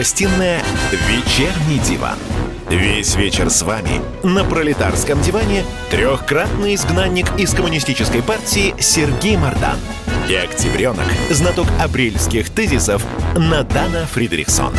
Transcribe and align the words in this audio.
гостиная 0.00 0.62
«Вечерний 0.92 1.78
диван». 1.80 2.16
Весь 2.70 3.16
вечер 3.16 3.50
с 3.50 3.60
вами 3.60 4.00
на 4.22 4.44
пролетарском 4.44 5.20
диване 5.20 5.62
трехкратный 5.90 6.74
изгнанник 6.74 7.26
из 7.38 7.52
коммунистической 7.52 8.22
партии 8.22 8.74
Сергей 8.80 9.36
Мардан 9.36 9.78
и 10.26 10.34
октябренок, 10.36 11.04
знаток 11.28 11.66
апрельских 11.78 12.48
тезисов 12.48 13.04
Надана 13.36 14.06
Фридрихсон. 14.06 14.72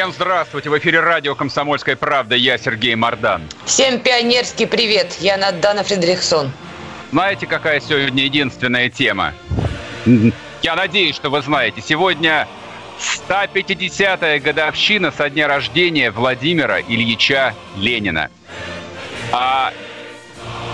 Всем 0.00 0.14
здравствуйте! 0.14 0.70
В 0.70 0.78
эфире 0.78 1.00
радио 1.00 1.34
«Комсомольская 1.34 1.94
правда». 1.94 2.34
Я 2.34 2.56
Сергей 2.56 2.94
Мордан. 2.94 3.42
Всем 3.66 4.00
пионерский 4.00 4.64
привет! 4.64 5.18
Я 5.20 5.36
Надана 5.36 5.84
Фридрихсон. 5.84 6.50
Знаете, 7.12 7.46
какая 7.46 7.80
сегодня 7.80 8.24
единственная 8.24 8.88
тема? 8.88 9.34
Я 10.62 10.74
надеюсь, 10.74 11.14
что 11.14 11.28
вы 11.28 11.42
знаете. 11.42 11.82
Сегодня 11.86 12.48
150-я 13.28 14.40
годовщина 14.40 15.12
со 15.12 15.28
дня 15.28 15.46
рождения 15.46 16.10
Владимира 16.10 16.80
Ильича 16.80 17.54
Ленина. 17.76 18.30
А 19.32 19.70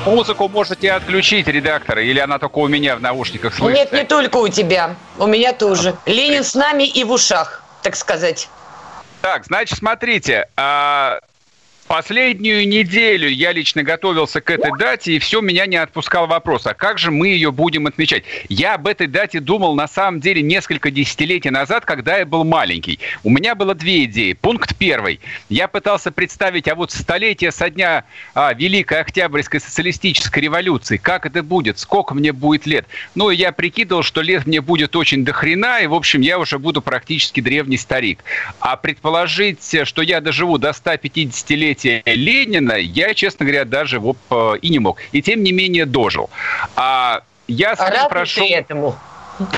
музыку 0.05 0.47
можете 0.49 0.93
отключить, 0.93 1.49
редакторы, 1.49 2.07
или 2.07 2.21
она 2.21 2.39
только 2.39 2.59
у 2.59 2.69
меня 2.69 2.95
в 2.95 3.01
наушниках 3.01 3.57
слышится? 3.57 3.83
Нет, 3.83 3.93
не 3.93 4.05
только 4.05 4.37
у 4.37 4.47
тебя. 4.47 4.95
У 5.19 5.27
меня 5.27 5.53
тоже. 5.53 5.97
Ленин 6.07 6.45
с 6.45 6.55
нами 6.55 6.85
и 6.85 7.03
в 7.03 7.11
ушах, 7.11 7.65
так 7.83 7.97
сказать. 7.97 8.49
Так, 9.27 9.45
значит, 9.45 9.77
смотрите, 9.79 10.47
а, 10.57 11.19
Последнюю 11.89 12.67
неделю 12.67 13.29
я 13.29 13.53
лично 13.53 13.85
готовился 13.85 14.41
к 14.41 14.51
этой 14.51 14.77
дате, 14.77 15.13
и 15.13 15.19
все, 15.21 15.41
меня 15.41 15.67
не 15.67 15.77
отпускал 15.77 16.27
вопрос, 16.27 16.67
а 16.67 16.75
как 16.75 16.99
же 16.99 17.13
мы 17.13 17.29
ее 17.29 17.53
будем 17.53 17.87
отмечать? 17.87 18.25
Я 18.49 18.75
об 18.75 18.89
этой 18.89 19.07
дате 19.07 19.39
думал 19.39 19.77
на 19.77 19.87
самом 19.87 20.21
деле 20.21 20.43
несколько 20.43 20.91
десятилетий 20.91 21.51
назад, 21.51 21.85
когда 21.85 22.19
я 22.19 22.27
был 22.27 22.43
маленький. 22.43 22.99
У 23.23 23.31
меня 23.31 23.55
было 23.55 23.73
две 23.73 24.05
идеи. 24.05 24.33
Пункт 24.33 24.75
первый. 24.77 25.21
Я 25.49 25.69
пытался 25.69 26.11
представить, 26.11 26.67
а 26.67 26.75
вот 26.75 26.91
столетие 26.91 27.53
со 27.53 27.71
дня 27.71 28.05
а, 28.35 28.53
Великой 28.53 29.01
Октябрьской 29.01 29.61
социалистической 29.61 30.43
революции, 30.43 30.97
как 30.97 31.25
это 31.25 31.45
будет, 31.45 31.79
сколько 31.79 32.15
мне 32.15 32.33
будет 32.33 32.67
лет. 32.67 32.87
Ну, 33.15 33.31
и 33.31 33.37
я 33.37 33.53
прикидывал, 33.53 34.03
что 34.03 34.23
лет 34.23 34.45
мне 34.45 34.61
будет 34.61 34.97
очень 34.97 35.25
дохрена, 35.25 35.83
и, 35.83 35.87
в 35.87 35.95
общем, 35.95 36.21
я 36.21 36.41
уже 36.41 36.59
буду 36.59 36.83
практически 36.83 37.41
древний 37.41 37.79
старик. 37.79 38.25
А 38.59 38.77
предположить, 38.77 39.77
что 39.85 40.03
я 40.03 40.21
доживу 40.21 40.59
до 40.59 40.73
150 40.73 41.51
лет 41.51 41.76
столетия 41.77 42.03
Ленина 42.07 42.73
я, 42.73 43.15
честно 43.15 43.45
говоря, 43.45 43.65
даже 43.65 44.01
вот 44.01 44.17
э, 44.31 44.55
и 44.63 44.69
не 44.71 44.79
мог. 44.79 44.99
И 45.13 45.23
тем 45.23 45.43
не 45.43 45.53
менее 45.53 45.87
дожил. 45.87 46.31
А 46.75 47.23
я 47.49 47.77
с 47.77 47.81
а 47.81 47.91
ним 47.91 48.09
прошел... 48.09 48.47
этому? 48.49 48.97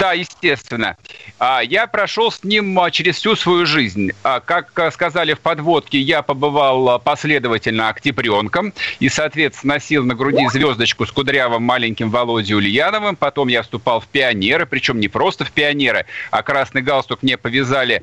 Да, 0.00 0.12
естественно. 0.12 0.96
А, 1.38 1.60
я 1.62 1.86
прошел 1.86 2.32
с 2.32 2.42
ним 2.42 2.80
а, 2.80 2.90
через 2.90 3.14
всю 3.14 3.36
свою 3.36 3.64
жизнь. 3.64 4.10
А, 4.24 4.40
как 4.40 4.72
сказали 4.92 5.34
в 5.34 5.38
подводке, 5.38 6.00
я 6.00 6.22
побывал 6.22 6.98
последовательно 6.98 7.88
октябренком 7.88 8.72
и, 8.98 9.08
соответственно, 9.08 9.74
носил 9.74 10.04
на 10.04 10.16
груди 10.16 10.48
звездочку 10.48 11.06
с 11.06 11.12
кудрявым 11.12 11.62
маленьким 11.62 12.10
Володей 12.10 12.56
Ульяновым. 12.56 13.14
Потом 13.14 13.46
я 13.46 13.62
вступал 13.62 14.00
в 14.00 14.08
пионеры, 14.08 14.66
причем 14.66 14.98
не 14.98 15.06
просто 15.06 15.44
в 15.44 15.52
пионеры, 15.52 16.06
а 16.32 16.42
красный 16.42 16.82
галстук 16.82 17.22
мне 17.22 17.36
повязали 17.36 18.02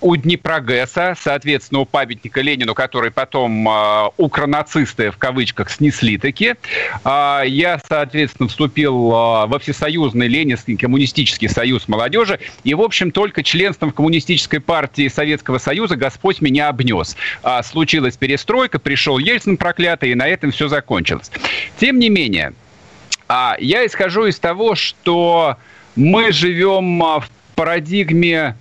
у 0.00 0.16
Днепрогэса, 0.16 1.14
соответственно, 1.20 1.80
у 1.80 1.84
памятника 1.84 2.40
Ленину, 2.40 2.74
который 2.74 3.10
потом 3.10 3.68
э, 3.68 4.10
укронацисты 4.16 5.10
в 5.10 5.18
кавычках 5.18 5.70
снесли 5.70 6.18
таки. 6.18 6.54
Э, 7.04 7.42
я, 7.46 7.80
соответственно, 7.86 8.48
вступил 8.48 9.10
э, 9.10 9.46
во 9.46 9.58
Всесоюзный 9.58 10.28
Ленинский 10.28 10.76
коммунистический 10.76 11.48
союз 11.48 11.88
молодежи. 11.88 12.40
И, 12.64 12.74
в 12.74 12.80
общем, 12.80 13.10
только 13.10 13.42
членством 13.42 13.90
в 13.90 13.94
коммунистической 13.94 14.60
партии 14.60 15.08
Советского 15.08 15.58
Союза 15.58 15.96
Господь 15.96 16.40
меня 16.40 16.68
обнес. 16.68 17.16
Э, 17.42 17.62
случилась 17.62 18.16
перестройка, 18.16 18.78
пришел 18.78 19.18
Ельцин 19.18 19.56
проклятый, 19.56 20.10
и 20.10 20.14
на 20.14 20.26
этом 20.26 20.50
все 20.50 20.68
закончилось. 20.68 21.30
Тем 21.78 21.98
не 21.98 22.08
менее, 22.08 22.54
э, 23.28 23.50
я 23.58 23.84
исхожу 23.86 24.26
из 24.26 24.38
того, 24.38 24.74
что 24.74 25.56
мы 25.94 26.32
живем 26.32 27.00
в 27.00 27.28
парадигме 27.54 28.56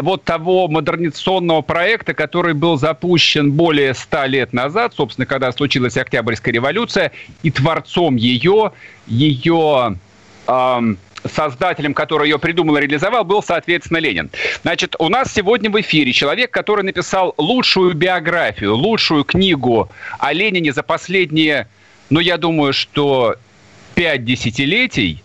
вот 0.00 0.24
того 0.24 0.68
модернизационного 0.68 1.62
проекта, 1.62 2.14
который 2.14 2.54
был 2.54 2.78
запущен 2.78 3.52
более 3.52 3.94
ста 3.94 4.26
лет 4.26 4.52
назад, 4.52 4.94
собственно, 4.94 5.26
когда 5.26 5.52
случилась 5.52 5.96
Октябрьская 5.96 6.52
революция, 6.52 7.12
и 7.42 7.50
творцом 7.50 8.16
ее, 8.16 8.72
ее 9.06 9.96
эм, 10.46 10.98
создателем, 11.24 11.94
который 11.94 12.28
ее 12.28 12.38
придумал 12.38 12.76
и 12.76 12.80
реализовал, 12.80 13.24
был, 13.24 13.42
соответственно, 13.42 13.98
Ленин. 13.98 14.30
Значит, 14.62 14.94
у 14.98 15.08
нас 15.08 15.32
сегодня 15.32 15.70
в 15.70 15.80
эфире 15.80 16.12
человек, 16.12 16.50
который 16.50 16.84
написал 16.84 17.34
лучшую 17.36 17.94
биографию, 17.94 18.74
лучшую 18.74 19.24
книгу 19.24 19.90
о 20.18 20.32
Ленине 20.32 20.72
за 20.72 20.82
последние, 20.82 21.68
ну, 22.10 22.20
я 22.20 22.36
думаю, 22.36 22.72
что 22.72 23.36
пять 23.94 24.24
десятилетий, 24.24 25.22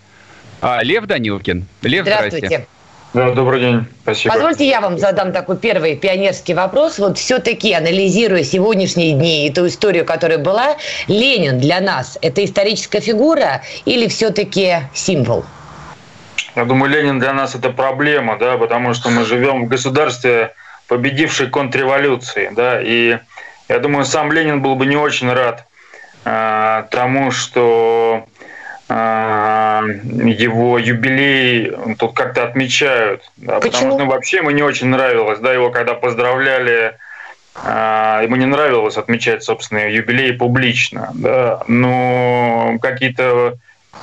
а, 0.62 0.81
Лев 0.83 1.06
Данилкин. 1.06 1.66
Лев, 1.81 2.03
здравствуйте. 2.03 2.47
здрасте. 2.47 2.67
Да, 3.13 3.29
добрый 3.29 3.59
день, 3.59 3.85
спасибо. 4.01 4.34
Позвольте 4.34 4.68
я 4.68 4.81
вам 4.81 4.97
задам 4.97 5.34
такой 5.34 5.57
первый 5.57 5.96
пионерский 5.96 6.56
вопрос. 6.56 6.97
Вот 6.97 7.19
все-таки, 7.19 7.72
анализируя 7.72 8.44
сегодняшние 8.44 9.13
дни 9.13 9.46
и 9.46 9.53
ту 9.53 9.68
историю, 9.68 10.03
которая 10.03 10.40
была, 10.40 10.78
Ленин 11.07 11.59
для 11.59 11.79
нас– 11.79 12.18
это 12.24 12.44
историческая 12.44 13.01
фигура 13.01 13.62
или 13.85 14.07
все-таки 14.07 14.78
символ? 14.96 15.46
Я 16.56 16.66
думаю, 16.66 16.91
Ленин 16.91 17.19
для 17.19 17.34
нас– 17.34 17.53
это 17.56 17.69
проблема, 17.69 18.40
да, 18.40 18.57
потому 18.57 18.96
что 18.96 19.12
мы 19.12 19.25
живем 19.25 19.66
в 19.66 19.68
государстве, 19.68 20.56
победившей 20.88 21.50
контрреволюции, 21.50 22.51
да, 22.56 22.81
и 22.81 23.19
я 23.69 23.80
думаю, 23.80 24.06
сам 24.06 24.31
Ленин 24.31 24.63
был 24.63 24.75
бы 24.75 24.88
не 24.88 24.97
очень 24.97 25.31
рад 25.31 25.66
э, 26.25 26.84
тому, 26.90 27.30
что 27.30 28.25
его 28.89 30.77
юбилей 30.77 31.73
тут 31.97 32.13
как-то 32.13 32.44
отмечают. 32.44 33.31
Да, 33.38 33.59
потому 33.59 33.91
что 33.91 33.97
ну, 33.97 34.05
вообще 34.05 34.38
ему 34.38 34.51
не 34.51 34.61
очень 34.61 34.88
нравилось, 34.88 35.39
да, 35.39 35.53
его 35.53 35.71
когда 35.71 35.94
поздравляли, 35.94 36.97
а, 37.55 38.21
ему 38.23 38.35
не 38.35 38.45
нравилось 38.45 38.97
отмечать 38.97 39.44
собственные 39.44 39.95
юбилеи 39.95 40.31
публично, 40.31 41.11
да, 41.13 41.63
но 41.67 42.77
какие-то 42.81 43.57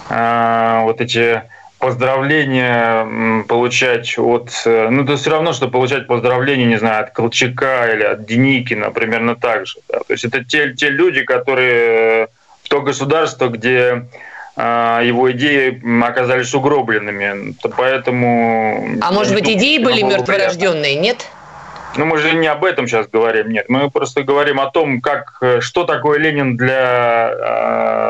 а, 0.08 0.82
вот 0.82 1.00
эти 1.00 1.42
поздравления 1.78 3.44
получать 3.44 4.18
от... 4.18 4.50
Ну, 4.66 5.02
это 5.02 5.16
все 5.16 5.30
равно, 5.30 5.54
что 5.54 5.68
получать 5.68 6.06
поздравления, 6.06 6.66
не 6.66 6.78
знаю, 6.78 7.04
от 7.04 7.10
Колчака 7.12 7.90
или 7.92 8.02
от 8.02 8.26
Деникина, 8.26 8.90
примерно 8.90 9.34
так 9.34 9.66
же. 9.66 9.78
Да. 9.88 10.00
То 10.00 10.12
есть 10.12 10.24
это 10.26 10.44
те, 10.44 10.74
те 10.74 10.90
люди, 10.90 11.22
которые 11.22 12.28
в 12.62 12.68
то 12.68 12.82
государство, 12.82 13.48
где 13.48 13.80
а, 13.92 14.06
его 14.56 15.30
идеи 15.32 15.80
оказались 16.02 16.52
угробленными. 16.54 17.54
Поэтому... 17.76 18.98
А 19.00 19.12
может 19.12 19.34
быть, 19.34 19.48
идеи 19.48 19.78
были 19.82 20.02
мертворожденные, 20.02 20.96
нет? 20.96 21.26
Ну, 21.96 22.04
мы 22.04 22.18
же 22.18 22.32
не 22.34 22.46
об 22.46 22.64
этом 22.64 22.86
сейчас 22.86 23.08
говорим, 23.08 23.50
нет. 23.50 23.68
Мы 23.68 23.90
просто 23.90 24.22
говорим 24.22 24.60
о 24.60 24.70
том, 24.70 25.00
как, 25.00 25.40
что 25.60 25.84
такое 25.84 26.18
Ленин 26.18 26.56
для 26.56 27.32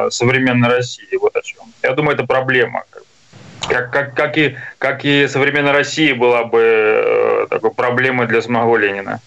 э, 0.06 0.10
современной 0.10 0.69
России. 0.69 1.16
Вот 1.19 1.34
о 1.34 1.42
чем. 1.42 1.64
Я 1.82 1.92
думаю, 1.92 2.14
это 2.14 2.26
проблема. 2.26 2.84
Как, 3.69 3.90
как, 3.90 4.14
как, 4.14 4.36
и, 4.36 4.56
как 4.78 5.04
и 5.04 5.28
современная 5.28 5.72
Россия 5.72 6.14
была 6.14 6.44
бы 6.44 6.60
э, 6.60 7.46
такой 7.48 7.70
проблемой 7.70 8.26
для 8.26 8.43
самого 8.43 8.76
Ленина. 8.76 9.20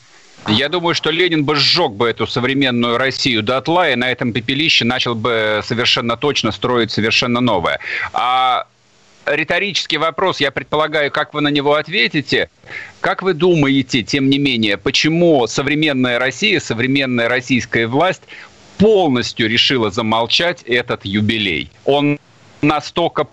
Я 0.48 0.69
думаю, 0.69 0.94
что 0.94 1.10
Ленин 1.10 1.45
бы 1.45 1.56
сжег 1.56 1.92
бы 1.92 2.10
эту 2.10 2.28
современную 2.28 2.98
Россию 2.98 3.44
до 3.44 3.57
отла, 3.57 3.90
и 3.90 3.95
на 3.95 4.12
этом 4.12 4.34
пепелище 4.34 4.86
начал 4.86 5.16
бы 5.16 5.62
совершенно 5.63 6.18
точно 6.18 6.51
строить 6.51 6.92
совершенно 6.92 7.40
новое. 7.40 7.80
А 8.12 8.68
риторический 9.25 9.98
вопрос, 9.98 10.40
я 10.40 10.51
предполагаю, 10.51 11.12
как 11.12 11.34
вы 11.34 11.42
на 11.42 11.48
него 11.48 11.75
ответите. 11.75 12.50
Как 13.00 13.22
вы 13.22 13.34
думаете, 13.34 14.04
тем 14.04 14.30
не 14.30 14.38
менее, 14.38 14.78
почему 14.78 15.48
современная 15.48 16.19
Россия, 16.19 16.60
современная 16.60 17.30
российская 17.30 17.88
власть 17.88 18.24
полностью 18.78 19.48
решила 19.48 19.92
замолчать 19.92 20.62
этот 20.63 21.06
юбилей. 21.06 21.72
Он 21.86 22.19
настолько 22.62 23.28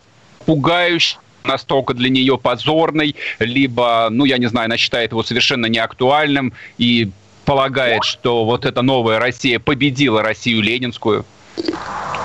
пугающий, 0.47 1.19
настолько 1.45 1.95
для 1.95 2.11
нее 2.11 2.39
позорный, 2.39 3.17
либо, 3.39 4.09
ну, 4.11 4.25
я 4.25 4.39
не 4.39 4.47
знаю, 4.47 4.67
она 4.67 4.77
считает 4.77 5.13
его 5.13 5.23
совершенно 5.23 5.67
неактуальным 5.67 6.53
и 6.79 7.11
полагает, 7.45 8.05
что 8.05 8.45
вот 8.45 8.65
эта 8.65 8.83
новая 8.83 9.19
Россия 9.19 9.59
победила 9.59 10.23
Россию 10.23 10.63
ленинскую? 10.63 11.25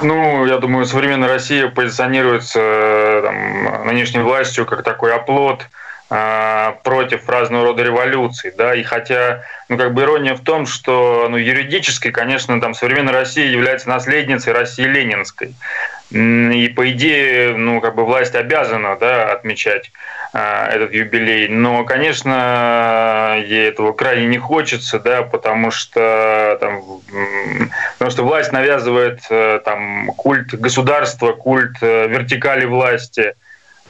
Ну, 0.01 0.45
я 0.45 0.57
думаю, 0.57 0.85
современная 0.85 1.29
Россия 1.29 1.67
позиционируется 1.67 3.21
там, 3.23 3.87
нынешней 3.87 4.21
властью 4.21 4.65
как 4.65 4.83
такой 4.83 5.13
оплот 5.15 5.67
э, 6.09 6.73
против 6.83 7.27
разного 7.29 7.65
рода 7.65 7.83
революций, 7.83 8.53
да, 8.55 8.75
и 8.75 8.83
хотя, 8.83 9.43
ну, 9.69 9.77
как 9.77 9.93
бы 9.93 10.03
ирония 10.03 10.35
в 10.35 10.41
том, 10.41 10.65
что, 10.65 11.27
ну, 11.29 11.37
юридически, 11.37 12.11
конечно, 12.11 12.59
там 12.59 12.73
современная 12.73 13.13
Россия 13.13 13.47
является 13.47 13.89
наследницей 13.89 14.53
России 14.53 14.83
ленинской, 14.83 15.53
и 16.11 16.71
по 16.75 16.91
идее, 16.91 17.55
ну, 17.57 17.81
как 17.81 17.95
бы 17.95 18.05
власть 18.05 18.35
обязана, 18.35 18.95
да, 18.99 19.31
отмечать 19.31 19.91
э, 20.33 20.67
этот 20.67 20.93
юбилей. 20.93 21.47
Но, 21.47 21.83
конечно, 21.83 23.37
ей 23.43 23.69
этого 23.69 23.91
крайне 23.91 24.27
не 24.27 24.37
хочется, 24.37 24.99
да, 24.99 25.23
потому 25.23 25.71
что 25.71 26.57
там, 26.61 26.83
потому 27.93 28.11
что 28.11 28.23
власть 28.23 28.51
навязывает 28.51 29.21
э, 29.31 29.59
там 29.65 30.07
культ 30.15 30.53
государства, 30.53 31.31
культ 31.31 31.77
э, 31.81 32.07
вертикали 32.07 32.65
власти. 32.65 33.33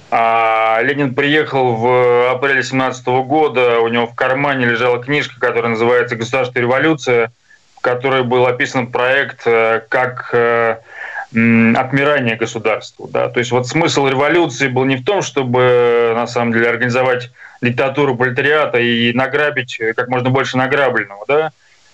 А 0.09 0.79
Ленин 0.83 1.15
приехал 1.15 1.75
в 1.75 2.31
апреле 2.31 2.63
17 2.63 3.05
года, 3.07 3.79
у 3.79 3.89
него 3.89 4.07
в 4.07 4.15
кармане 4.15 4.67
лежала 4.67 5.03
книжка, 5.03 5.37
которая 5.39 5.71
называется 5.71 6.15
«Государственная 6.15 6.65
революция», 6.65 7.31
в 7.75 7.81
которой 7.81 8.23
был 8.23 8.45
описан 8.45 8.87
проект, 8.87 9.43
как 9.43 10.33
отмирания 11.35 12.37
государству. 12.37 13.09
Да? 13.11 13.29
То 13.29 13.39
есть 13.39 13.51
вот 13.51 13.67
смысл 13.67 14.07
революции 14.07 14.67
был 14.67 14.85
не 14.85 14.95
в 14.95 15.03
том, 15.03 15.21
чтобы 15.21 16.13
на 16.15 16.27
самом 16.27 16.53
деле 16.53 16.69
организовать 16.69 17.31
диктатуру 17.61 18.15
пролетариата 18.15 18.79
и 18.79 19.13
награбить 19.13 19.79
как 19.95 20.07
можно 20.07 20.29
больше 20.29 20.57
награбленного, 20.57 21.25
да? 21.27 21.51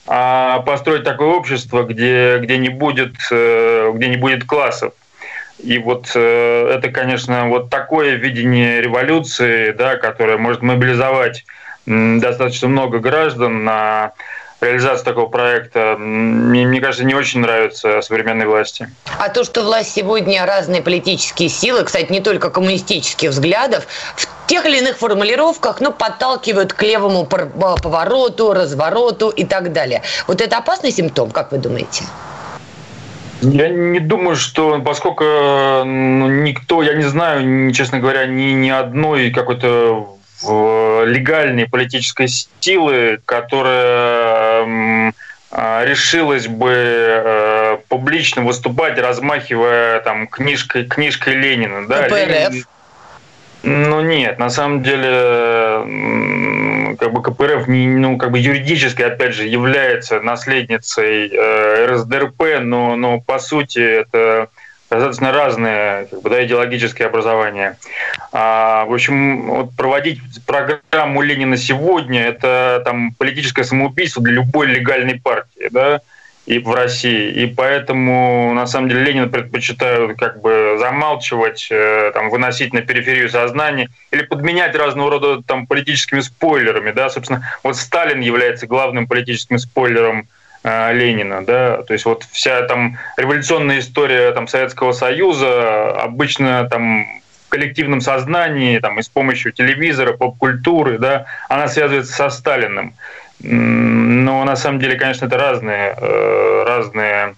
а 0.08 0.60
построить 0.60 1.04
такое 1.04 1.30
общество, 1.30 1.84
где, 1.84 2.40
где, 2.40 2.58
не 2.58 2.70
будет, 2.70 3.16
э, 3.32 3.92
где 3.94 4.08
не 4.08 4.18
будет 4.18 4.46
классов. 4.46 4.94
И 5.64 5.78
вот 5.78 6.12
э, 6.16 6.74
это, 6.76 6.90
конечно, 6.90 7.48
вот 7.48 7.70
такое 7.70 8.16
видение 8.16 8.82
революции, 8.82 9.72
да, 9.72 9.98
которое 9.98 10.38
может 10.38 10.62
мобилизовать 10.64 11.46
достаточно 11.86 12.68
много 12.68 13.00
граждан 13.00 13.64
на 13.64 14.14
реализация 14.62 15.04
такого 15.04 15.28
проекта, 15.28 15.96
мне, 15.98 16.66
мне 16.66 16.80
кажется, 16.80 17.04
не 17.04 17.16
очень 17.16 17.42
нравится 17.42 18.02
современной 18.02 18.46
власти. 18.46 18.90
А 19.20 19.30
то, 19.30 19.44
что 19.44 19.64
власть 19.64 19.94
сегодня 19.94 20.46
разные 20.46 20.82
политические 20.82 21.50
силы, 21.50 21.84
кстати, 21.84 22.12
не 22.12 22.22
только 22.22 22.50
коммунистических 22.50 23.32
взглядов, 23.32 23.88
в 24.16 24.28
тех 24.48 24.66
или 24.66 24.80
иных 24.80 24.98
формулировках, 24.98 25.82
ну, 25.82 25.92
подталкивают 25.92 26.74
к 26.74 26.82
левому 26.84 27.26
повороту, 27.26 28.54
развороту 28.54 29.30
и 29.30 29.46
так 29.46 29.74
далее. 29.74 30.04
Вот 30.28 30.42
это 30.42 30.58
опасный 30.58 30.92
симптом, 30.92 31.32
как 31.32 31.52
вы 31.52 31.58
думаете? 31.58 32.04
Я 33.42 33.70
не 33.70 34.00
думаю, 34.00 34.36
что 34.36 34.80
поскольку 34.82 35.24
ну, 35.24 36.28
никто, 36.28 36.84
я 36.84 36.94
не 36.94 37.06
знаю, 37.06 37.72
честно 37.72 38.00
говоря, 38.00 38.28
ни, 38.28 38.52
ни 38.52 38.70
одной 38.70 39.32
какой-то 39.32 40.18
легальной 40.44 41.68
политической 41.68 42.28
силы, 42.60 43.20
которая 43.26 45.14
а, 45.54 45.84
решилась 45.84 46.48
бы 46.48 46.72
э, 46.74 47.78
публично 47.90 48.42
выступать, 48.42 48.98
размахивая 48.98 50.00
там 50.00 50.28
книжкой, 50.28 50.86
книжкой 50.86 51.34
Ленина. 51.34 51.86
Да, 51.88 52.08
Ленин, 52.08 52.64
ну 53.64 54.00
нет, 54.02 54.40
на 54.40 54.50
самом 54.50 54.82
деле, 54.82 55.86
как 56.98 57.12
бы 57.12 57.22
КПРФ 57.22 57.68
не, 57.68 57.86
ну 57.88 58.18
как 58.18 58.32
бы 58.32 58.40
юридически, 58.40 59.02
опять 59.02 59.36
же, 59.36 59.46
является 59.46 60.22
наследницей 60.22 61.28
э, 61.28 61.86
РСДРП, 61.88 62.62
но, 62.62 62.96
но 62.96 63.20
по 63.20 63.38
сути 63.38 63.80
это 63.80 64.48
достаточно 64.92 65.32
разные 65.32 66.06
как 66.08 66.22
бы, 66.22 66.30
да, 66.30 66.44
идеологические 66.46 67.08
образования. 67.08 67.78
А, 68.34 68.86
в 68.86 68.94
общем, 68.94 69.48
вот 69.48 69.76
проводить 69.76 70.20
программу 70.46 71.22
Ленина 71.22 71.56
сегодня– 71.56 72.26
это 72.28 72.82
там, 72.84 73.14
политическое 73.14 73.64
самоубийство 73.64 74.22
для 74.22 74.34
любой 74.34 74.68
легальной 74.68 75.20
партии 75.20 75.70
да, 75.72 76.02
и 76.46 76.60
в 76.60 76.74
России. 76.74 77.32
И 77.32 77.46
поэтому, 77.48 78.54
на 78.54 78.68
самом 78.68 78.90
деле, 78.90 79.04
Ленина 79.04 79.30
предпочитают 79.30 80.20
как 80.20 80.42
бы 80.42 80.76
замалчивать, 80.78 81.70
э, 81.72 82.12
там, 82.14 82.30
выносить 82.30 82.74
на 82.74 82.82
периферию 82.82 83.30
сознания 83.30 83.88
или 84.12 84.24
подменять 84.24 84.76
разного 84.76 85.12
рода 85.12 85.42
там, 85.42 85.68
политическими 85.68 86.20
спойлерами. 86.20 86.92
Да? 86.92 87.10
Собственно, 87.10 87.50
вот 87.64 87.78
Сталин 87.78 88.20
является 88.20 88.68
главным 88.68 89.08
политическим 89.08 89.58
спойлером– 89.58 90.28
Ленина, 90.64 91.44
да, 91.44 91.82
то 91.82 91.94
есть 91.94 92.06
вот 92.06 92.24
вся 92.32 92.62
там 92.68 92.98
революционная 93.18 93.80
история 93.80 94.32
там 94.32 94.48
Советского 94.48 94.92
Союза 94.92 95.92
обычно 95.92 96.68
там 96.70 97.06
в 97.48 97.50
коллективном 97.50 98.00
сознании, 98.00 98.78
там 98.80 99.00
и 99.00 99.02
с 99.02 99.10
помощью 99.10 99.52
телевизора, 99.52 100.14
поп-культуры, 100.14 101.00
да, 101.00 101.26
она 101.50 101.68
связывается 101.68 102.14
со 102.14 102.30
Сталиным. 102.30 102.94
Но 103.40 104.44
на 104.44 104.56
самом 104.56 104.80
деле, 104.80 104.96
конечно, 104.96 105.26
это 105.26 105.38
разные, 105.38 105.96
э, 105.98 106.64
разные 106.66 107.34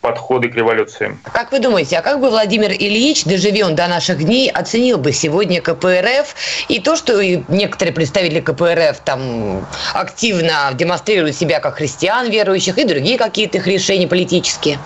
подходы 0.00 0.48
к 0.48 0.54
революции. 0.54 1.16
Как 1.32 1.52
вы 1.52 1.58
думаете, 1.58 1.98
а 1.98 2.02
как 2.02 2.20
бы 2.20 2.30
Владимир 2.30 2.70
Ильич, 2.72 3.24
доживен 3.24 3.74
до 3.74 3.86
наших 3.86 4.24
дней, 4.24 4.50
оценил 4.50 4.98
бы 4.98 5.12
сегодня 5.12 5.60
КПРФ 5.60 6.34
и 6.68 6.80
то, 6.80 6.96
что 6.96 7.22
некоторые 7.22 7.94
представители 7.94 8.40
КПРФ 8.40 9.00
там 9.04 9.66
активно 9.92 10.70
демонстрируют 10.72 11.36
себя 11.36 11.60
как 11.60 11.76
христиан 11.76 12.30
верующих 12.30 12.78
и 12.78 12.84
другие 12.84 13.18
какие-то 13.18 13.58
их 13.58 13.66
решения 13.66 14.08
политические? 14.08 14.78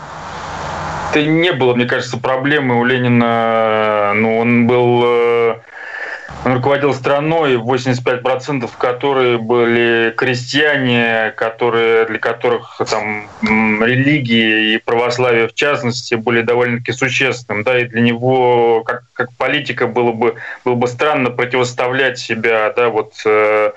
Это 1.12 1.23
не 1.27 1.53
было, 1.53 1.75
мне 1.75 1.85
кажется, 1.85 2.17
проблемы 2.17 2.81
у 2.81 2.85
Ленина. 2.85 4.12
Ну, 4.15 4.39
он 4.39 4.67
был 4.67 5.03
э, 5.05 5.56
он 6.44 6.55
руководил 6.55 6.93
страной, 6.93 7.55
85% 7.56 8.69
которые 8.77 9.39
были 9.39 10.13
крестьяне, 10.17 11.32
которые, 11.37 12.05
для 12.06 12.19
которых 12.19 12.81
там, 12.91 13.27
религии 13.43 14.75
и 14.75 14.79
православие 14.79 15.46
в 15.46 15.55
частности 15.55 16.17
были 16.17 16.43
довольно-таки 16.43 16.93
существенным. 16.93 17.63
Да, 17.63 17.79
и 17.79 17.84
для 17.84 18.01
него, 18.01 18.82
как, 18.84 19.05
как 19.13 19.32
политика, 19.34 19.87
было 19.87 20.13
бы, 20.13 20.34
было 20.65 20.75
бы 20.75 20.89
странно 20.89 21.31
противоставлять 21.31 22.19
себя 22.19 22.72
да, 22.75 22.89
вот, 22.89 23.13
э, 23.25 23.70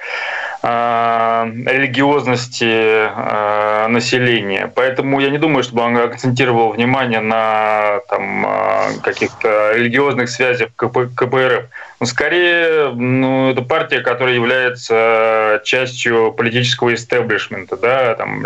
э, 0.63 1.51
религиозности 1.67 2.65
э, 2.65 3.87
населения. 3.87 4.71
Поэтому 4.73 5.19
я 5.19 5.29
не 5.29 5.37
думаю, 5.37 5.63
чтобы 5.63 5.83
он 5.83 5.97
акцентировал 5.97 6.71
внимание 6.71 7.19
на 7.19 7.99
там, 8.09 8.45
э, 8.45 8.99
каких-то 9.03 9.73
религиозных 9.73 10.29
связях 10.29 10.69
КП, 10.75 11.13
КПРФ. 11.15 11.65
Но 11.99 12.05
скорее, 12.05 12.91
ну, 12.93 13.51
это 13.51 13.61
партия, 13.61 14.01
которая 14.01 14.35
является 14.35 15.61
частью 15.63 16.33
политического 16.33 16.93
истеблишмента, 16.93 17.77
да, 17.77 18.15
там, 18.15 18.45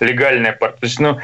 легальная 0.00 0.52
партия. 0.52 0.80
То 0.80 0.86
есть, 0.86 1.00
ну, 1.00 1.18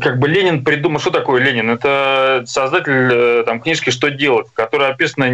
как 0.00 0.18
бы 0.18 0.28
Ленин 0.28 0.64
придумал, 0.64 0.98
что 0.98 1.10
такое 1.10 1.40
Ленин? 1.42 1.70
Это 1.70 2.42
создатель 2.46 3.10
э, 3.12 3.42
там, 3.44 3.60
книжки 3.60 3.90
«Что 3.90 4.10
делать», 4.10 4.48
в 4.48 4.52
которой 4.52 4.90
описана 4.90 5.26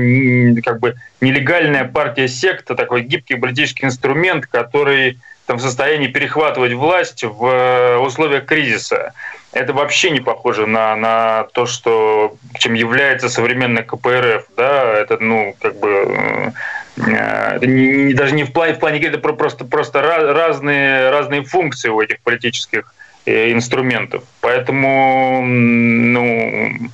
как 0.62 0.80
бы 0.80 0.96
нелегальная 1.22 1.84
партия 1.84 2.28
секта, 2.28 2.75
такой 2.75 3.02
гибкий 3.02 3.36
политический 3.36 3.86
инструмент, 3.86 4.46
который 4.46 5.18
там, 5.47 5.59
в 5.59 5.62
состоянии 5.62 6.09
перехватывать 6.09 6.73
власть 6.73 7.25
в 7.25 7.47
э, 7.47 7.97
условиях 7.99 8.47
кризиса 8.47 9.15
это 9.57 9.73
вообще 9.73 10.11
не 10.11 10.21
похоже 10.21 10.67
на, 10.67 10.95
на 10.97 11.45
то, 11.55 11.67
что, 11.67 12.37
чем 12.59 12.75
является 12.75 13.29
современная 13.29 13.85
КПРФ. 13.85 14.45
Да? 14.57 14.93
Это, 14.93 15.19
ну, 15.19 15.57
как 15.61 15.79
бы 15.79 16.53
э, 16.99 17.57
это 17.57 17.67
не, 17.67 18.12
даже 18.12 18.35
не 18.35 18.45
в 18.45 18.53
плане, 18.53 18.75
в 18.75 18.79
плане 18.79 19.00
это 19.00 19.19
просто, 19.19 19.65
просто 19.65 20.03
разные, 20.03 21.11
разные 21.11 21.43
функции 21.43 21.88
у 21.88 22.00
этих 22.00 22.21
политических 22.21 22.93
э, 23.25 23.53
инструментов. 23.53 24.25
Поэтому, 24.43 25.43
ну, 25.43 26.91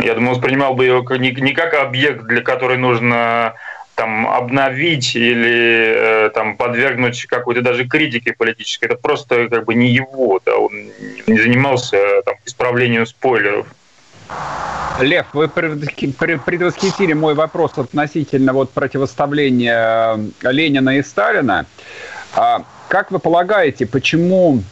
я 0.00 0.14
думаю, 0.14 0.34
воспринимал 0.34 0.74
бы 0.74 0.84
его 0.84 1.16
не, 1.16 1.32
не 1.32 1.52
как 1.52 1.74
объект, 1.74 2.22
для 2.24 2.42
которого 2.42 2.76
нужно 2.76 3.54
там 3.98 4.28
обновить 4.28 5.16
или 5.16 5.92
э, 5.96 6.30
там 6.30 6.56
подвергнуть 6.56 7.26
какой-то 7.26 7.62
даже 7.62 7.84
критике 7.84 8.32
политической. 8.32 8.84
Это 8.84 8.94
просто 8.94 9.48
как 9.48 9.64
бы 9.64 9.74
не 9.74 9.88
его, 9.88 10.40
да, 10.46 10.56
он 10.56 10.70
не 11.26 11.40
занимался 11.40 12.22
там 12.24 12.36
исправлением 12.46 13.06
спойлеров. 13.06 13.66
Лев, 15.00 15.26
вы 15.32 15.48
предвосхитили 15.48 17.12
мой 17.12 17.34
вопрос 17.34 17.72
относительно 17.76 18.52
вот 18.52 18.70
противоставления 18.70 20.16
Ленина 20.42 20.98
и 20.98 21.02
Сталина. 21.02 21.66
А 22.36 22.62
как 22.88 23.10
вы 23.10 23.18
полагаете, 23.18 23.84
почему 23.86 24.62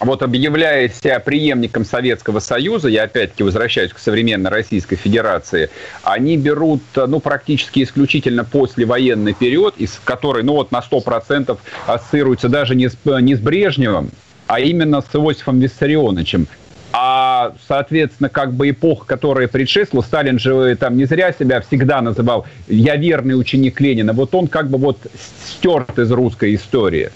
вот 0.00 0.22
объявляя 0.22 0.88
себя 0.88 1.20
преемником 1.20 1.84
Советского 1.84 2.40
Союза, 2.40 2.88
я 2.88 3.04
опять-таки 3.04 3.42
возвращаюсь 3.42 3.92
к 3.92 3.98
современной 3.98 4.50
Российской 4.50 4.96
Федерации, 4.96 5.70
они 6.02 6.36
берут, 6.36 6.82
ну, 6.94 7.20
практически 7.20 7.82
исключительно 7.82 8.44
послевоенный 8.44 9.34
период, 9.34 9.76
из 9.76 10.00
которой, 10.02 10.42
ну, 10.42 10.54
вот 10.54 10.72
на 10.72 10.80
100% 10.80 11.58
ассоциируется 11.86 12.48
даже 12.48 12.74
не 12.74 12.88
с, 12.88 12.96
не 13.04 13.34
с 13.34 13.40
Брежневым, 13.40 14.10
а 14.46 14.60
именно 14.60 15.02
с 15.02 15.14
Иосифом 15.14 15.60
Виссарионовичем. 15.60 16.48
А, 16.92 17.52
соответственно, 17.68 18.28
как 18.28 18.52
бы 18.52 18.70
эпоха, 18.70 19.06
которая 19.06 19.46
предшествовала, 19.46 20.04
Сталин 20.04 20.40
же 20.40 20.74
там 20.76 20.96
не 20.96 21.04
зря 21.04 21.32
себя 21.32 21.60
всегда 21.60 22.00
называл 22.00 22.46
«я 22.66 22.96
верный 22.96 23.38
ученик 23.38 23.80
Ленина». 23.80 24.12
Вот 24.12 24.34
он 24.34 24.48
как 24.48 24.68
бы 24.68 24.78
вот 24.78 24.98
стерт 25.46 25.96
из 25.98 26.10
русской 26.10 26.56
истории. 26.56 27.10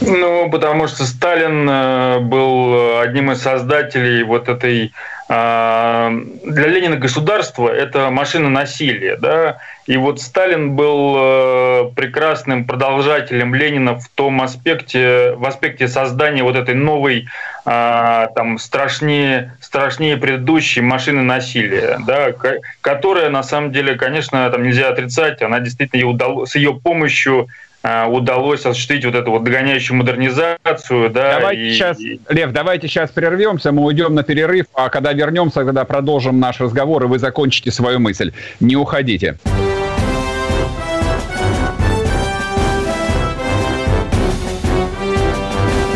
Ну, 0.00 0.48
потому 0.50 0.86
что 0.86 1.04
Сталин 1.04 1.68
э, 1.68 2.18
был 2.20 3.00
одним 3.00 3.32
из 3.32 3.42
создателей 3.42 4.22
вот 4.22 4.48
этой 4.48 4.92
а, 5.30 6.10
для 6.42 6.68
Ленина 6.68 6.96
государство– 6.96 7.68
это 7.68 8.08
машина 8.10 8.48
насилия. 8.48 9.16
Да? 9.16 9.58
И 9.86 9.98
вот 9.98 10.22
Сталин 10.22 10.74
был 10.74 11.16
э, 11.18 11.90
прекрасным 11.94 12.64
продолжателем 12.64 13.54
Ленина 13.54 13.98
в 13.98 14.08
том 14.08 14.40
аспекте, 14.40 15.32
в 15.32 15.46
аспекте 15.46 15.86
создания 15.86 16.42
вот 16.42 16.56
этой 16.56 16.74
новой, 16.74 17.26
а, 17.66 18.28
там, 18.28 18.58
страшнее, 18.58 19.54
страшнее 19.60 20.16
предыдущей 20.16 20.80
машины 20.80 21.22
насилия, 21.22 21.98
да? 22.06 22.32
которая, 22.80 23.28
на 23.28 23.42
самом 23.42 23.70
деле, 23.70 23.96
конечно, 23.96 24.48
там 24.48 24.62
нельзя 24.62 24.88
отрицать, 24.88 25.42
она 25.42 25.60
действительно 25.60 26.46
с 26.46 26.54
ее 26.54 26.72
помощью 26.72 27.48
удалось 27.82 28.66
осуществить 28.66 29.04
вот 29.04 29.14
эту 29.14 29.30
вот 29.30 29.44
догоняющую 29.44 29.96
модернизацию. 29.96 31.10
Да, 31.10 31.38
давайте 31.38 31.62
и, 31.62 31.72
сейчас, 31.72 31.98
Лев, 32.28 32.52
давайте 32.52 32.88
сейчас 32.88 33.10
прервемся, 33.10 33.72
мы 33.72 33.84
уйдем 33.84 34.14
на 34.14 34.22
перерыв, 34.22 34.66
а 34.74 34.88
когда 34.88 35.12
вернемся, 35.12 35.64
тогда 35.64 35.84
продолжим 35.84 36.40
наш 36.40 36.60
разговор, 36.60 37.04
и 37.04 37.06
вы 37.06 37.18
закончите 37.18 37.70
свою 37.70 37.98
мысль. 37.98 38.32
Не 38.60 38.76
уходите. 38.76 39.38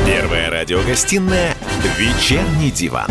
Первая 0.07 0.51
радиогостинная 0.51 1.55
«Вечерний 1.99 2.71
диван». 2.71 3.11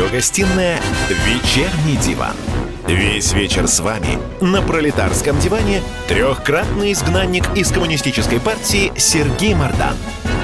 Радиогостинная 0.00 0.80
«Вечерний 1.26 1.96
диван». 1.96 2.34
Весь 2.88 3.34
вечер 3.34 3.68
с 3.68 3.80
вами 3.80 4.18
на 4.40 4.62
пролетарском 4.62 5.38
диване 5.40 5.82
трехкратный 6.08 6.92
изгнанник 6.92 7.44
из 7.54 7.70
коммунистической 7.70 8.40
партии 8.40 8.92
Сергей 8.96 9.54
Мардан 9.54 9.94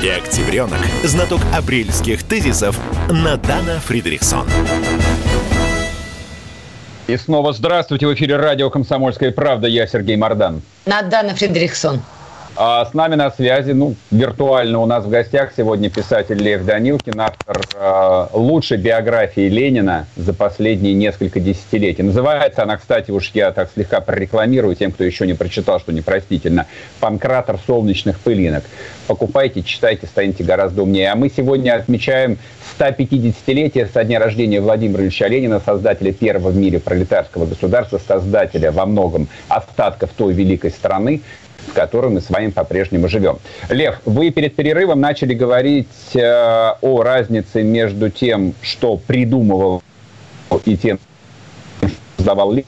и 0.03 0.09
октябренок, 0.09 0.79
знаток 1.05 1.41
апрельских 1.55 2.23
тезисов 2.23 2.79
Надана 3.09 3.81
Фридрихсон. 3.81 4.47
И 7.07 7.17
снова 7.17 7.55
здравствуйте. 7.55 8.07
В 8.07 8.13
эфире 8.13 8.37
радио 8.37 8.69
«Комсомольская 8.69 9.31
правда». 9.31 9.69
Я 9.69 9.87
Сергей 9.87 10.17
Мардан. 10.17 10.61
Надана 10.85 11.35
Фридрихсон. 11.35 12.03
А 12.59 12.87
с 12.87 12.95
нами 12.95 13.17
на 13.17 13.31
связи, 13.31 13.73
ну, 13.73 13.97
виртуально 14.11 14.81
у 14.81 14.87
нас 14.87 15.05
в 15.05 15.11
гостях 15.11 15.51
сегодня 15.55 15.91
писатель 15.91 16.43
Лев 16.43 16.65
Данилкин, 16.65 17.21
автор 17.21 17.61
э, 17.75 18.27
лучшей 18.33 18.79
биографии 18.79 19.47
Ленина 19.47 20.07
за 20.17 20.33
последние 20.33 20.95
несколько 20.95 21.39
десятилетий. 21.39 22.03
Называется 22.03 22.63
она, 22.63 22.79
кстати, 22.79 23.11
уж 23.11 23.31
я 23.35 23.53
так 23.53 23.69
слегка 23.75 24.01
прорекламирую 24.01 24.75
тем, 24.75 24.91
кто 24.91 25.05
еще 25.05 25.27
не 25.27 25.35
прочитал, 25.35 25.81
что 25.81 25.93
непростительно, 25.93 26.67
«Панкратор 26.99 27.59
солнечных 27.67 28.19
пылинок». 28.21 28.65
Покупайте, 29.07 29.63
читайте, 29.63 30.07
станете 30.07 30.43
гораздо 30.43 30.83
умнее. 30.83 31.11
А 31.11 31.15
мы 31.15 31.29
сегодня 31.29 31.77
отмечаем 31.77 32.39
150-летие 32.79 33.87
со 33.93 34.03
дня 34.03 34.19
рождения 34.19 34.63
Владимира 34.63 35.03
Ильича 35.03 35.27
Ленина, 35.27 35.61
создателя 35.61 36.13
первого 36.13 36.51
в 36.51 36.57
мире 36.57 36.81
пролетарского 36.81 37.45
государства, 37.45 38.01
создателя 38.07 38.73
во 38.73 38.87
многом 38.87 39.29
остатков 39.49 40.11
той 40.17 40.33
великой 40.33 40.71
страны, 40.71 41.21
в 41.77 41.79
которой 41.79 42.11
мы 42.11 42.23
с 42.23 42.31
вами 42.31 42.49
по-прежнему 42.49 43.07
живем. 43.07 43.39
Лев, 43.69 44.01
вы 44.07 44.31
перед 44.31 44.57
перерывом 44.57 44.99
начали 44.99 45.35
говорить 45.35 45.89
э, 46.15 46.73
о 46.81 47.03
разнице 47.03 47.63
между 47.63 48.09
тем, 48.09 48.55
что 48.63 48.97
придумывал 48.97 49.83
и 50.65 50.77
тем, 50.79 50.99
что 51.81 51.89
создавал 52.17 52.53
Ленин, 52.53 52.65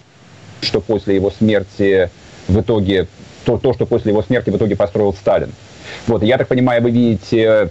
что 0.61 0.83
после 0.83 1.15
его 1.15 1.31
смерти 1.31 2.11
в 2.49 2.61
итоге, 2.61 3.09
то, 3.47 3.57
то, 3.57 3.73
что 3.73 3.87
после 3.87 4.13
его 4.13 4.23
смерти 4.23 4.51
в 4.51 4.57
итоге 4.59 4.77
построил 4.77 5.15
Сталин. 5.15 5.53
Вот, 6.07 6.23
я 6.23 6.37
так 6.37 6.49
понимаю, 6.49 6.83
вы 6.83 6.91
видите, 6.91 7.71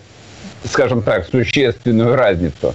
скажем 0.66 1.04
так, 1.04 1.28
существенную 1.28 2.16
разницу. 2.16 2.74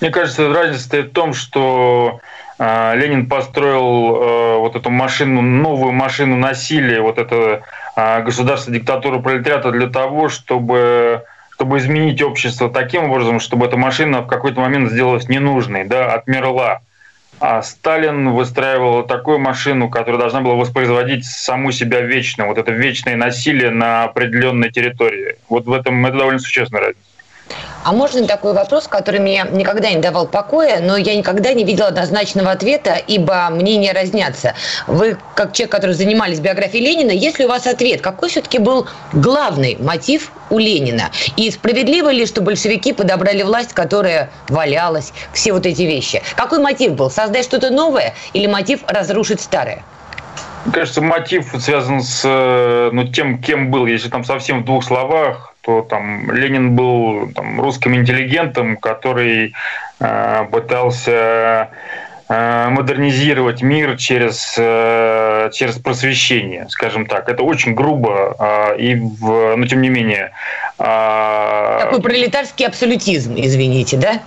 Мне 0.00 0.10
кажется, 0.10 0.48
разница 0.48 0.84
стоит 0.84 1.06
в 1.08 1.12
том, 1.12 1.34
что 1.34 2.20
Ленин 2.58 3.28
построил 3.28 4.16
э, 4.16 4.58
вот 4.58 4.74
эту 4.74 4.90
машину, 4.90 5.42
новую 5.42 5.92
машину 5.92 6.36
насилия, 6.36 7.00
вот 7.00 7.18
это 7.18 7.62
а, 7.94 8.20
государство 8.20 8.72
диктатуры 8.72 9.20
пролетариата 9.20 9.70
для 9.70 9.88
того, 9.88 10.28
чтобы 10.28 11.24
чтобы 11.54 11.78
изменить 11.78 12.22
общество 12.22 12.70
таким 12.70 13.10
образом, 13.10 13.40
чтобы 13.40 13.66
эта 13.66 13.76
машина 13.76 14.22
в 14.22 14.28
какой-то 14.28 14.60
момент 14.60 14.92
сделалась 14.92 15.28
ненужной, 15.28 15.84
да, 15.84 16.12
отмерла. 16.14 16.82
А 17.40 17.62
Сталин 17.62 18.30
выстраивал 18.30 19.02
такую 19.02 19.40
машину, 19.40 19.90
которая 19.90 20.20
должна 20.20 20.40
была 20.40 20.54
воспроизводить 20.54 21.24
саму 21.24 21.72
себя 21.72 22.00
вечно, 22.00 22.46
вот 22.46 22.58
это 22.58 22.70
вечное 22.70 23.16
насилие 23.16 23.70
на 23.70 24.04
определенной 24.04 24.70
территории. 24.70 25.36
Вот 25.48 25.66
в 25.66 25.72
этом 25.72 26.06
это 26.06 26.18
довольно 26.18 26.38
существенная 26.38 26.82
разница. 26.82 27.07
А 27.84 27.92
можно 27.92 28.26
такой 28.26 28.52
вопрос, 28.52 28.86
который 28.86 29.20
мне 29.20 29.46
никогда 29.50 29.90
не 29.90 30.00
давал 30.00 30.26
покоя, 30.26 30.80
но 30.80 30.96
я 30.96 31.16
никогда 31.16 31.54
не 31.54 31.64
видела 31.64 31.88
однозначного 31.88 32.50
ответа, 32.50 33.00
ибо 33.06 33.48
мнения 33.50 33.92
разнятся. 33.92 34.54
Вы, 34.86 35.16
как 35.34 35.52
человек, 35.52 35.72
который 35.72 35.92
занимались 35.92 36.40
биографией 36.40 36.84
Ленина, 36.84 37.12
если 37.12 37.44
у 37.44 37.48
вас 37.48 37.66
ответ, 37.66 38.00
какой 38.00 38.28
все-таки 38.28 38.58
был 38.58 38.86
главный 39.12 39.76
мотив 39.80 40.32
у 40.50 40.58
Ленина? 40.58 41.10
И 41.36 41.50
справедливо 41.50 42.10
ли, 42.10 42.26
что 42.26 42.42
большевики 42.42 42.92
подобрали 42.92 43.42
власть, 43.42 43.72
которая 43.72 44.30
валялась, 44.48 45.12
все 45.32 45.52
вот 45.52 45.64
эти 45.64 45.82
вещи? 45.82 46.22
Какой 46.36 46.58
мотив 46.58 46.94
был? 46.94 47.10
Создать 47.10 47.44
что-то 47.44 47.70
новое 47.70 48.14
или 48.32 48.46
мотив 48.46 48.80
разрушить 48.86 49.40
старое? 49.40 49.82
Мне 50.64 50.74
кажется, 50.74 51.00
мотив 51.00 51.54
связан 51.58 52.02
с 52.02 52.22
э, 52.24 52.90
ну, 52.92 53.04
тем, 53.08 53.40
кем 53.40 53.70
был. 53.70 53.86
Если 53.86 54.10
там 54.10 54.24
совсем 54.24 54.62
в 54.62 54.64
двух 54.66 54.84
словах, 54.84 55.54
то 55.68 55.82
там 55.82 56.32
Ленин 56.32 56.74
был 56.74 57.30
там, 57.34 57.60
русским 57.60 57.94
интеллигентом, 57.94 58.78
который 58.78 59.52
э, 60.00 60.46
пытался 60.50 61.68
э, 62.26 62.68
модернизировать 62.70 63.60
мир 63.60 63.98
через, 63.98 64.54
э, 64.56 65.50
через 65.52 65.74
просвещение, 65.78 66.66
скажем 66.70 67.04
так. 67.04 67.28
Это 67.28 67.42
очень 67.42 67.74
грубо, 67.74 68.34
э, 68.38 68.78
и 68.78 68.94
в, 68.94 69.56
но 69.56 69.66
тем 69.66 69.82
не 69.82 69.90
менее. 69.90 70.30
Э, 70.78 71.80
Такой 71.82 72.00
пролетарский 72.00 72.66
абсолютизм, 72.66 73.34
извините, 73.36 73.98
да? 73.98 74.22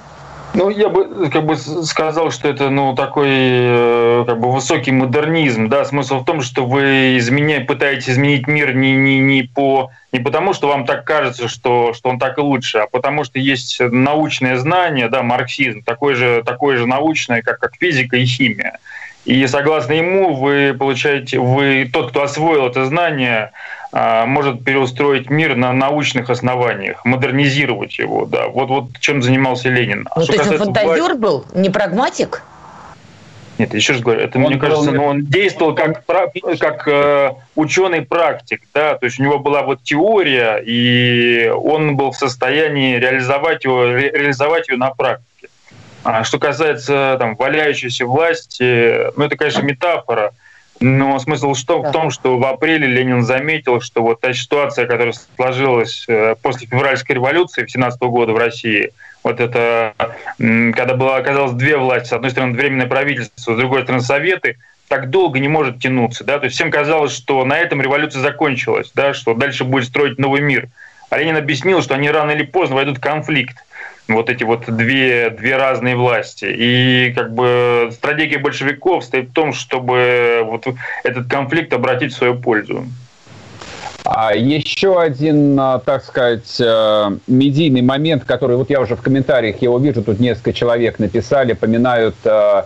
Ну, 0.54 0.70
я 0.70 0.90
бы 0.90 1.30
как 1.30 1.46
бы 1.46 1.56
сказал, 1.56 2.30
что 2.32 2.50
это 2.50 2.70
ну 2.70 2.94
такой 2.94 3.30
э, 3.30 4.24
как 4.28 4.40
бы 4.40 4.52
высокий 4.52 4.92
модернизм, 4.92 5.70
да. 5.70 5.86
Смысл 5.86 6.20
в 6.20 6.26
том, 6.26 6.42
что 6.42 6.66
вы 6.66 7.18
изменя... 7.18 7.62
пытаетесь 7.62 8.10
изменить 8.10 8.48
мир 8.48 8.76
не, 8.76 8.94
не, 8.94 9.20
не 9.20 9.44
по 9.44 9.92
не 10.12 10.20
потому, 10.20 10.54
что 10.54 10.68
вам 10.68 10.86
так 10.86 11.06
кажется, 11.06 11.48
что, 11.48 11.94
что 11.94 12.10
он 12.10 12.20
так 12.20 12.38
и 12.38 12.42
лучше, 12.42 12.80
а 12.80 12.88
потому 12.88 13.24
что 13.24 13.40
есть 13.40 13.80
научное 13.80 14.58
знание, 14.58 15.08
да, 15.08 15.24
марксизм, 15.24 15.84
такое 15.84 16.16
же, 16.16 16.44
такое 16.46 16.78
же 16.78 16.86
научное, 16.86 17.42
как, 17.42 17.60
как 17.60 17.76
физика 17.80 18.18
и 18.18 18.26
химия. 18.26 18.80
И 19.26 19.46
согласно 19.48 19.94
ему 19.94 20.34
вы 20.34 20.76
получаете, 20.78 21.40
вы 21.40 21.90
тот, 21.92 22.10
кто 22.10 22.24
освоил 22.24 22.68
это 22.68 22.86
знание, 22.86 23.52
а, 23.92 24.26
может 24.26 24.64
переустроить 24.64 25.30
мир 25.30 25.56
на 25.56 25.74
научных 25.74 26.30
основаниях, 26.30 27.04
модернизировать 27.06 28.00
его, 28.00 28.26
да. 28.26 28.48
Вот, 28.48 28.70
вот 28.70 28.86
чем 29.00 29.22
занимался 29.22 29.70
Ленин. 29.70 30.08
А 30.12 30.20
ну, 30.20 30.26
то 30.26 30.34
есть 30.34 30.50
он 30.50 30.58
фантазер 30.58 30.98
власти... 30.98 31.18
был, 31.18 31.46
не 31.54 31.70
прагматик? 31.70 32.42
Нет, 33.58 33.76
еще 33.76 33.94
раз 33.94 34.02
говорю, 34.02 34.22
это, 34.22 34.40
он 34.40 34.46
мне 34.46 34.56
был... 34.56 34.62
кажется, 34.62 34.92
ну, 34.92 35.06
он 35.06 35.26
действовал 35.26 35.76
как, 35.76 36.04
как 36.06 36.88
э, 36.88 37.34
ученый-практик, 37.56 38.64
да, 38.74 38.96
то 38.96 39.06
есть 39.06 39.20
у 39.20 39.24
него 39.24 39.38
была 39.38 39.62
вот 39.62 39.84
теория, 39.84 40.58
и 40.66 41.48
он 41.50 41.96
был 41.96 42.12
в 42.12 42.16
состоянии 42.16 42.96
реализовать, 42.96 43.64
его, 43.66 43.86
ре, 43.86 44.10
реализовать 44.10 44.70
ее 44.70 44.78
на 44.78 44.90
практике. 44.90 45.28
А 46.04 46.24
что 46.24 46.40
касается 46.40 47.18
там, 47.20 47.36
валяющейся 47.36 48.06
власти, 48.06 49.12
ну, 49.18 49.26
это, 49.26 49.36
конечно, 49.38 49.62
метафора, 49.62 50.34
но 50.80 51.20
смысл 51.20 51.54
что, 51.54 51.84
в 51.84 51.92
том, 51.92 52.10
что 52.10 52.38
в 52.38 52.46
апреле 52.46 52.88
Ленин 52.88 53.24
заметил, 53.24 53.82
что 53.82 54.02
вот 54.02 54.20
та 54.20 54.34
ситуация, 54.34 54.88
которая 54.88 55.14
сложилась 55.36 56.06
э, 56.08 56.36
после 56.42 56.66
февральской 56.68 57.16
революции 57.16 57.68
17 57.68 58.02
года 58.02 58.34
в 58.34 58.38
России– 58.38 58.92
вот 59.24 59.40
это, 59.40 59.94
когда 60.38 60.96
было, 60.96 61.18
оказалось 61.18 61.54
две 61.54 61.78
власти, 61.78 62.10
с 62.10 62.14
одной 62.14 62.32
стороны 62.32 62.54
временное 62.54 62.88
правительство, 62.88 63.54
с 63.54 63.58
другой 63.58 63.84
стороны 63.84 64.02
советы, 64.02 64.58
так 64.88 65.10
долго 65.10 65.40
не 65.40 65.48
может 65.48 65.80
тянуться. 65.80 66.24
Да? 66.24 66.40
То 66.40 66.46
есть 66.46 66.56
всем 66.56 66.72
казалось, 66.72 67.16
что 67.16 67.46
на 67.46 67.58
этом 67.58 67.82
революция 67.82 68.22
закончилась, 68.22 68.92
да? 68.96 69.14
что 69.14 69.34
дальше 69.34 69.64
будет 69.64 69.86
строить 69.86 70.18
новый 70.18 70.42
мир. 70.42 70.70
А 71.10 71.18
Ленин 71.18 71.38
объяснил, 71.38 71.82
что 71.82 71.94
они 71.96 72.10
рано 72.10 72.32
или 72.32 72.44
поздно 72.44 72.78
войдут 72.78 72.98
в 72.98 73.02
конфликт 73.02 73.58
вот 74.08 74.30
эти 74.30 74.44
вот 74.44 74.66
две, 74.68 75.30
две 75.30 75.58
разные 75.58 75.96
власти. 75.96 76.46
И 76.46 77.14
как 77.14 77.34
бы 77.34 77.90
стратегия 77.92 78.38
большевиков 78.40 79.04
стоит 79.04 79.30
в 79.30 79.34
том, 79.34 79.54
чтобы 79.54 80.42
вот 80.44 80.66
этот 81.04 81.28
конфликт 81.28 81.74
обратить 81.74 82.14
в 82.14 82.18
свою 82.18 82.36
пользу. 82.36 82.86
А 84.04 84.34
еще 84.34 85.00
один, 85.00 85.60
а, 85.60 85.80
так 85.80 86.04
сказать, 86.04 86.60
э, 86.60 87.18
медийный 87.28 87.82
момент, 87.82 88.26
который 88.26 88.56
вот 88.58 88.70
я 88.70 88.82
уже 88.82 88.96
в 88.96 89.02
комментариях 89.02 89.62
его 89.62 89.78
вижу, 89.78 90.04
тут 90.04 90.20
несколько 90.20 90.54
человек 90.54 90.98
написали, 90.98 91.54
поминают 91.54 92.16
э, 92.24 92.64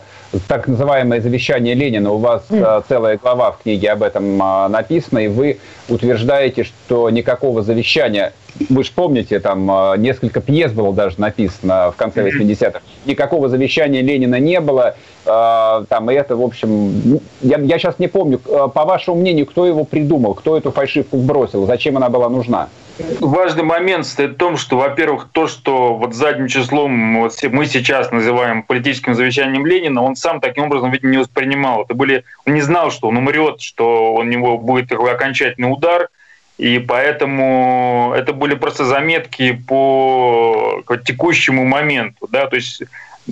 так 0.47 0.67
называемое 0.67 1.21
завещание 1.21 1.75
Ленина. 1.75 2.11
У 2.11 2.17
вас 2.17 2.43
mm. 2.49 2.85
целая 2.87 3.17
глава 3.17 3.51
в 3.51 3.63
книге 3.63 3.91
об 3.91 4.03
этом 4.03 4.37
написана, 4.37 5.19
и 5.19 5.27
вы 5.27 5.59
утверждаете, 5.89 6.63
что 6.63 7.09
никакого 7.09 7.61
завещания 7.61 8.33
вы 8.69 8.83
же 8.83 8.91
помните, 8.93 9.39
там 9.39 9.69
а, 9.69 9.95
несколько 9.97 10.39
пьес 10.39 10.71
было 10.71 10.93
даже 10.93 11.19
написано 11.19 11.91
в 11.91 11.95
конце 11.95 12.27
80-х. 12.27 12.81
Никакого 13.05 13.49
завещания 13.49 14.01
Ленина 14.01 14.39
не 14.39 14.59
было. 14.61 14.95
А, 15.25 15.83
там, 15.89 16.09
и 16.09 16.13
это, 16.13 16.35
в 16.35 16.41
общем, 16.41 17.19
я, 17.41 17.57
я 17.57 17.77
сейчас 17.77 17.99
не 17.99 18.07
помню, 18.07 18.39
а, 18.49 18.67
по 18.67 18.85
вашему 18.85 19.17
мнению, 19.17 19.45
кто 19.45 19.65
его 19.65 19.83
придумал, 19.83 20.35
кто 20.35 20.57
эту 20.57 20.71
фальшивку 20.71 21.17
бросил, 21.17 21.65
зачем 21.65 21.97
она 21.97 22.09
была 22.09 22.29
нужна? 22.29 22.69
Важный 23.19 23.63
момент 23.63 24.05
стоит 24.05 24.31
в 24.31 24.37
том, 24.37 24.57
что, 24.57 24.77
во-первых, 24.77 25.27
то, 25.31 25.47
что 25.47 25.95
вот 25.95 26.13
задним 26.13 26.47
числом 26.47 26.91
мы 26.91 27.65
сейчас 27.65 28.11
называем 28.11 28.63
политическим 28.63 29.15
завещанием 29.15 29.65
Ленина, 29.65 30.01
он 30.01 30.15
сам 30.15 30.39
таким 30.39 30.65
образом, 30.65 30.91
видимо, 30.91 31.11
не 31.11 31.17
воспринимал. 31.17 31.83
Это 31.83 31.93
были, 31.93 32.23
он 32.45 32.53
не 32.53 32.61
знал, 32.61 32.91
что 32.91 33.09
он 33.09 33.17
умрет, 33.17 33.61
что 33.61 34.13
у 34.13 34.23
него 34.23 34.57
будет 34.57 34.89
такой 34.89 35.11
окончательный 35.13 35.71
удар– 35.71 36.09
и 36.57 36.79
поэтому 36.79 38.13
это 38.15 38.31
были 38.31 38.55
просто 38.55 38.85
заметки 38.85 39.51
по 39.67 40.83
текущему 41.05 41.65
моменту. 41.65 42.27
Да? 42.31 42.47
То 42.47 42.55
есть 42.55 42.83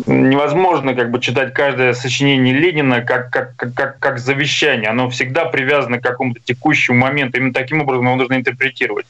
невозможно 0.06 0.94
как 0.94 1.10
бы 1.10 1.22
читать 1.22 1.54
каждое 1.54 1.94
сочинение 1.94 2.54
Ленина 2.54 3.02
как, 3.02 3.30
как, 3.30 3.56
как, 3.56 4.00
как 4.00 4.20
завещание. 4.20 4.90
Оно 4.90 5.10
всегда 5.10 5.46
привязано 5.46 6.00
к 6.00 6.04
какому-то 6.04 6.42
текущему 6.44 6.98
моменту. 7.00 7.38
Именно 7.38 7.54
таким 7.54 7.82
образом 7.82 8.06
его 8.06 8.16
нужно 8.16 8.34
интерпретировать. 8.34 9.06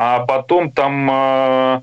А 0.00 0.20
потом 0.20 0.70
там 0.70 1.10
э, 1.10 1.80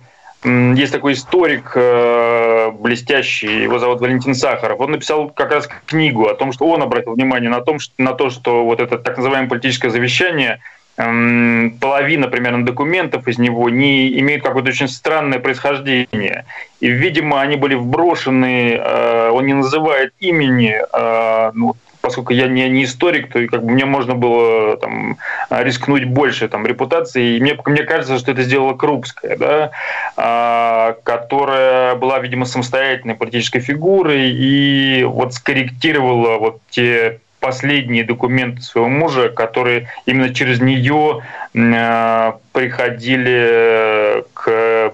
есть 0.78 0.94
такой 0.94 1.14
историк 1.14 1.74
э, 1.76 2.72
блестящий, 2.72 3.64
его 3.64 3.78
зовут 3.78 4.00
Валентин 4.00 4.34
Сахаров. 4.34 4.80
Он 4.80 4.92
написал 4.92 5.30
как 5.30 5.52
раз 5.52 5.68
книгу 5.86 6.26
о 6.28 6.36
том, 6.36 6.54
что 6.54 6.66
он 6.66 6.82
обратил 6.82 7.16
внимание 7.16 7.50
на, 7.50 7.60
том, 7.60 7.78
что, 7.78 7.94
на 7.98 8.14
то, 8.14 8.30
что 8.30 8.64
вот 8.64 8.80
это 8.80 8.98
так 9.00 9.18
называемое 9.18 9.50
политическое 9.50 9.90
завещание– 9.90 10.60
половина 10.96 12.30
примерно 12.30 12.66
документов 12.66 13.28
из 13.28 13.38
него 13.38 13.70
не 13.70 14.18
имеют 14.20 14.44
какое-то 14.44 14.70
очень 14.70 14.88
странное 14.88 15.40
происхождение. 15.40 16.46
И, 16.80 16.88
видимо, 16.88 17.42
они 17.42 17.58
были 17.58 17.76
вброшены, 17.76 18.76
э, 18.76 19.30
он 19.30 19.46
не 19.46 19.54
называет 19.54 20.14
имени, 20.20 20.74
э, 20.94 21.52
ну, 21.54 21.76
поскольку 22.06 22.34
я 22.34 22.48
не, 22.48 22.70
не 22.70 22.84
историк, 22.84 23.34
то 23.34 23.44
как 23.48 23.64
бы 23.64 23.72
мне 23.72 23.84
можно 23.86 24.14
было 24.14 24.78
там, 24.78 25.18
рискнуть 25.50 26.06
больше 26.06 26.48
там, 26.48 26.64
репутацией. 26.68 27.38
И 27.38 27.42
мне, 27.42 27.58
мне 27.66 27.82
кажется, 27.82 28.20
что 28.20 28.32
это 28.32 28.44
сделала 28.44 28.76
Крупская, 28.76 29.36
да, 29.36 29.72
а, 30.16 30.98
которая 31.02 31.96
была, 31.96 32.20
видимо, 32.20 32.46
самостоятельной 32.46 33.16
политической 33.16 33.60
фигурой 33.60 34.30
и 34.30 35.04
вот 35.04 35.34
скорректировала 35.34 36.38
вот 36.38 36.62
те 36.70 37.22
последние 37.40 38.04
документы 38.04 38.62
своего 38.62 38.88
мужа, 38.88 39.30
которые 39.30 39.88
именно 40.06 40.32
через 40.32 40.62
нее 40.62 41.24
э, 41.56 42.32
приходили 42.54 44.24
к, 44.36 44.94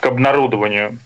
к 0.00 0.06
обнародованию. 0.06 0.98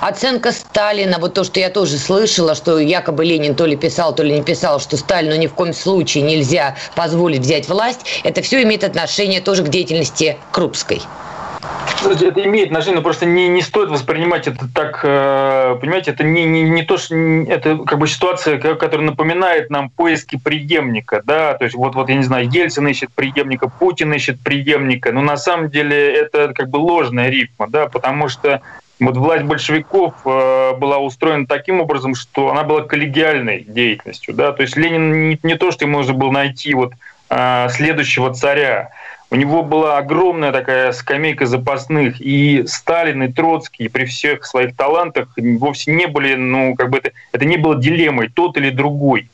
Оценка 0.00 0.52
Сталина, 0.52 1.18
вот 1.18 1.34
то, 1.34 1.44
что 1.44 1.60
я 1.60 1.70
тоже 1.70 1.98
слышала, 1.98 2.54
что 2.54 2.78
якобы 2.78 3.24
Ленин 3.24 3.54
то 3.54 3.66
ли 3.66 3.76
писал, 3.76 4.14
то 4.14 4.22
ли 4.22 4.32
не 4.32 4.42
писал, 4.42 4.80
что 4.80 4.96
Сталину 4.96 5.36
ни 5.36 5.46
в 5.46 5.54
коем 5.54 5.72
случае 5.72 6.24
нельзя 6.24 6.76
позволить 6.94 7.40
взять 7.40 7.68
власть, 7.68 8.20
это 8.24 8.42
все 8.42 8.62
имеет 8.62 8.84
отношение 8.84 9.40
тоже 9.40 9.62
к 9.62 9.68
деятельности 9.68 10.38
Крупской. 10.52 11.02
Это 12.02 12.42
имеет 12.44 12.68
отношение, 12.68 12.96
но 12.96 13.02
просто 13.02 13.26
не, 13.26 13.48
не 13.48 13.60
стоит 13.60 13.90
воспринимать 13.90 14.48
это 14.48 14.66
так, 14.74 15.00
э, 15.02 15.76
понимаете, 15.78 16.12
это 16.12 16.24
не, 16.24 16.44
не, 16.44 16.62
не 16.62 16.82
то, 16.82 16.96
что 16.96 17.14
это 17.14 17.76
как 17.86 17.98
бы 17.98 18.08
ситуация, 18.08 18.58
которая 18.58 19.06
напоминает 19.06 19.68
нам 19.68 19.90
поиски 19.90 20.38
преемника, 20.42 21.22
да, 21.26 21.54
то 21.54 21.64
есть 21.64 21.76
вот, 21.76 21.94
вот 21.94 22.08
я 22.08 22.14
не 22.14 22.22
знаю, 22.22 22.48
Ельцин 22.50 22.88
ищет 22.88 23.12
преемника, 23.12 23.68
Путин 23.68 24.14
ищет 24.14 24.40
преемника, 24.40 25.12
но 25.12 25.20
на 25.20 25.36
самом 25.36 25.68
деле 25.68 26.14
это 26.14 26.54
как 26.54 26.70
бы 26.70 26.78
ложная 26.78 27.28
рифма, 27.28 27.68
да, 27.68 27.86
потому 27.86 28.28
что 28.28 28.62
вот 29.00 29.16
власть 29.16 29.44
большевиков 29.44 30.14
э, 30.24 30.74
была 30.76 30.98
устроена 30.98 31.46
таким 31.46 31.80
образом, 31.80 32.14
что 32.14 32.50
она 32.50 32.62
была 32.64 32.82
коллегиальной 32.82 33.60
деятельностью, 33.60 34.34
да, 34.34 34.52
то 34.52 34.62
есть 34.62 34.76
Ленин 34.76 35.30
не, 35.30 35.40
не 35.42 35.56
то, 35.56 35.70
что 35.70 35.84
ему 35.86 35.98
нужно 35.98 36.14
было 36.14 36.30
найти 36.30 36.74
вот 36.74 36.92
э, 37.30 37.68
следующего 37.70 38.32
царя, 38.34 38.90
у 39.30 39.36
него 39.36 39.62
была 39.62 39.98
огромная 39.98 40.50
такая 40.50 40.90
скамейка 40.92 41.46
запасных, 41.46 42.20
и 42.20 42.64
Сталин, 42.66 43.22
и 43.22 43.32
Троцкий 43.32 43.88
при 43.88 44.04
всех 44.04 44.44
своих 44.44 44.74
талантах 44.76 45.28
вовсе 45.36 45.92
не 45.92 46.06
были, 46.06 46.34
ну, 46.34 46.74
как 46.74 46.90
бы 46.90 46.98
это, 46.98 47.12
это 47.30 47.44
не 47.44 47.56
было 47.56 47.76
дилеммой, 47.76 48.28
тот 48.28 48.56
или 48.56 48.70
другой. 48.70 49.30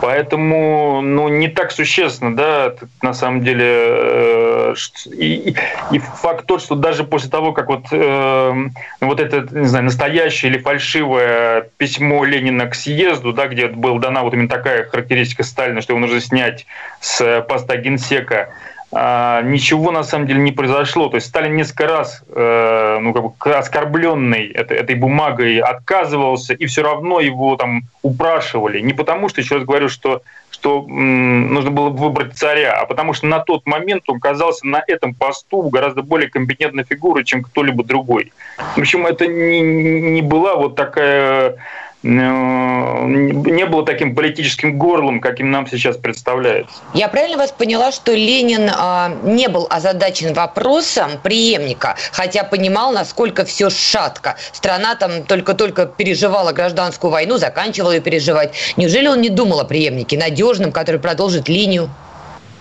Поэтому, 0.00 1.02
ну, 1.02 1.28
не 1.28 1.48
так 1.48 1.72
существенно, 1.72 2.34
да, 2.34 2.74
на 3.02 3.12
самом 3.12 3.44
деле. 3.44 3.66
Э, 3.66 4.74
и, 5.12 5.54
и 5.92 5.98
факт 5.98 6.46
тот, 6.46 6.62
что 6.62 6.74
даже 6.74 7.04
после 7.04 7.28
того, 7.28 7.52
как 7.52 7.68
вот, 7.68 7.86
э, 7.90 8.52
вот 9.00 9.20
это, 9.20 9.46
не 9.56 9.66
знаю, 9.66 9.84
настоящее 9.84 10.52
или 10.52 10.58
фальшивое 10.58 11.68
письмо 11.76 12.24
Ленина 12.24 12.66
к 12.66 12.74
съезду, 12.74 13.34
да, 13.34 13.46
где 13.48 13.68
была 13.68 13.98
дана 13.98 14.22
вот 14.22 14.32
именно 14.32 14.48
такая 14.48 14.84
характеристика 14.84 15.42
Сталина, 15.42 15.82
что 15.82 15.92
его 15.92 16.00
нужно 16.00 16.20
снять 16.20 16.66
с 17.00 17.44
поста 17.46 17.76
генсека, 17.76 18.48
ничего 18.94 19.90
на 19.90 20.04
самом 20.04 20.28
деле 20.28 20.40
не 20.40 20.52
произошло. 20.52 21.08
То 21.08 21.16
есть 21.16 21.26
Сталин 21.26 21.56
несколько 21.56 21.88
раз, 21.88 22.22
э, 22.28 22.98
ну, 23.00 23.12
как 23.12 23.24
бы 23.24 23.54
оскорбленный 23.54 24.46
этой, 24.46 24.76
этой 24.76 24.94
бумагой, 24.94 25.58
отказывался, 25.58 26.54
и 26.54 26.66
все 26.66 26.82
равно 26.82 27.18
его 27.18 27.56
там 27.56 27.82
упрашивали. 28.02 28.80
Не 28.80 28.92
потому 28.92 29.28
что, 29.28 29.40
еще 29.40 29.56
раз 29.56 29.64
говорю, 29.64 29.88
что, 29.88 30.22
что 30.50 30.82
нужно 30.86 31.70
было 31.72 31.88
выбрать 31.88 32.36
царя, 32.36 32.80
а 32.80 32.86
потому 32.86 33.14
что 33.14 33.26
на 33.26 33.40
тот 33.40 33.66
момент 33.66 34.04
он 34.06 34.20
казался 34.20 34.66
на 34.66 34.82
этом 34.86 35.12
посту 35.14 35.62
гораздо 35.62 36.02
более 36.02 36.30
компетентной 36.30 36.84
фигурой, 36.84 37.24
чем 37.24 37.42
кто-либо 37.42 37.82
другой. 37.82 38.32
В 38.76 38.78
общем, 38.78 39.06
это 39.06 39.26
не, 39.26 39.60
не 39.60 40.22
была 40.22 40.54
вот 40.54 40.76
такая 40.76 41.56
не 42.04 43.64
было 43.64 43.84
таким 43.84 44.14
политическим 44.14 44.76
горлом, 44.78 45.20
каким 45.20 45.50
нам 45.50 45.66
сейчас 45.66 45.96
представляется. 45.96 46.74
Я 46.92 47.08
правильно 47.08 47.38
вас 47.38 47.50
поняла, 47.50 47.92
что 47.92 48.12
Ленин 48.12 48.68
э, 48.68 49.16
не 49.24 49.48
был 49.48 49.66
озадачен 49.70 50.34
вопросом 50.34 51.12
преемника, 51.22 51.96
хотя 52.12 52.44
понимал, 52.44 52.92
насколько 52.92 53.44
все 53.46 53.70
шатко. 53.70 54.36
Страна 54.52 54.96
там 54.96 55.24
только-только 55.24 55.86
переживала 55.86 56.52
гражданскую 56.52 57.10
войну, 57.10 57.38
заканчивала 57.38 57.92
ее 57.92 58.00
переживать. 58.00 58.54
Неужели 58.76 59.08
он 59.08 59.22
не 59.22 59.30
думал 59.30 59.60
о 59.60 59.64
преемнике, 59.64 60.18
надежном, 60.18 60.72
который 60.72 61.00
продолжит 61.00 61.48
линию? 61.48 61.88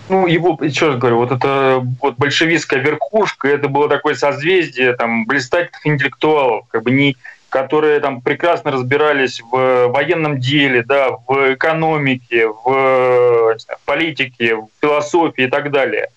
ну, 0.09 0.27
его, 0.27 0.59
еще 0.61 0.87
раз 0.87 0.97
говорю, 0.97 1.17
вот 1.17 1.31
это 1.31 1.81
вот 2.01 2.15
большевистская 2.17 2.79
верхушка, 2.79 3.47
это 3.47 3.67
было 3.67 3.87
такое 3.87 4.15
созвездие 4.15 4.93
там 4.93 5.25
блистательных 5.25 5.87
интеллектуалов, 5.87 6.65
как 6.69 6.83
бы 6.83 6.91
не, 6.91 7.15
которые 7.53 7.99
там 7.99 8.19
прекрасно 8.21 8.71
разбирались 8.71 9.39
в 9.39 9.87
военном 9.89 10.39
деле, 10.39 10.81
да, 10.81 11.11
в 11.27 11.53
экономике, 11.53 12.47
в, 12.47 13.55
знаю, 13.59 13.79
политике, 13.85 14.55
в 14.55 14.69
философии 14.81 15.43
и 15.43 15.47
так 15.47 15.69
далее. 15.69 16.07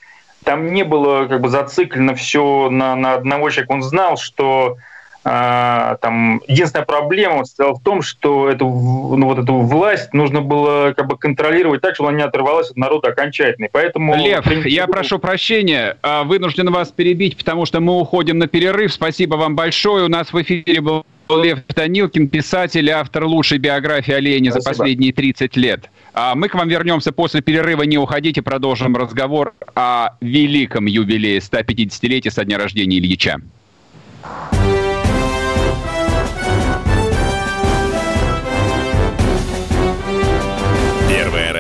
Там 0.44 0.72
не 0.72 0.83
было 0.83 1.27
как 1.27 1.42
бы 1.42 1.51
зациклено 1.51 2.14
все 2.14 2.70
на, 2.70 2.96
на 2.96 3.14
одного 3.14 3.51
человека. 3.51 3.72
Он 3.72 3.83
знал, 3.83 4.16
что 4.16 4.79
а, 5.25 5.96
там, 5.96 6.40
единственная 6.49 6.87
проблема 6.87 7.44
состояла 7.44 7.75
в 7.75 7.83
том, 7.83 8.01
что 8.01 8.49
эту, 8.49 8.66
ну, 8.66 9.27
вот 9.27 9.38
эту 9.38 9.57
власть 9.57 10.14
нужно 10.14 10.40
было 10.40 10.94
как 10.96 11.07
бы 11.07 11.18
контролировать 11.18 11.83
так, 11.83 11.96
чтобы 11.96 12.09
она 12.09 12.18
не 12.18 12.25
оторвалась 12.25 12.70
от 12.70 12.79
народа 12.79 13.09
окончательно. 13.09 13.68
Поэтому... 13.70 14.16
Лев, 14.16 14.46
я 14.64 14.87
прошу 14.87 15.18
прощения, 15.18 15.99
а, 16.01 16.25
вынужден 16.25 16.70
вас 16.72 16.92
перебить, 16.92 17.37
потому 17.37 17.66
что 17.66 17.81
мы 17.81 18.01
уходим 18.01 18.38
на 18.38 18.46
перерыв. 18.46 18.90
Спасибо 18.90 19.35
вам 19.35 19.55
большое. 19.55 20.07
У 20.07 20.09
нас 20.09 20.33
в 20.33 20.40
эфире 20.40 20.81
был 20.81 21.05
Лев 21.28 21.60
Танилкин, 21.74 22.28
писатель, 22.28 22.90
автор 22.90 23.24
лучшей 23.24 23.58
биографии 23.58 24.12
о 24.12 24.20
Лене 24.20 24.52
за 24.52 24.60
последние 24.60 25.12
30 25.12 25.56
лет. 25.56 25.90
А 26.14 26.34
мы 26.34 26.48
к 26.48 26.54
вам 26.54 26.68
вернемся 26.68 27.12
после 27.12 27.42
перерыва. 27.42 27.82
Не 27.82 27.98
уходите, 27.98 28.42
продолжим 28.42 28.96
разговор 28.96 29.54
о 29.74 30.16
великом 30.20 30.86
юбилее 30.86 31.38
150-летия 31.38 32.30
со 32.30 32.44
дня 32.44 32.58
рождения 32.58 32.98
Ильича. 32.98 33.40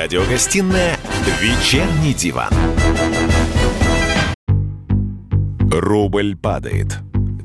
радиогостинная 0.06 0.96
«Вечерний 1.40 2.14
диван». 2.14 2.52
Рубль 5.68 6.36
падает, 6.36 6.98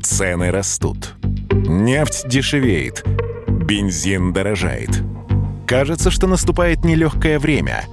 цены 0.03 0.51
растут, 0.51 1.15
нефть 1.51 2.27
дешевеет, 2.27 3.03
бензин 3.47 4.33
дорожает. 4.33 5.03
Кажется, 5.67 6.11
что 6.11 6.27
наступает 6.27 6.83
нелегкое 6.83 7.39
время. 7.39 7.85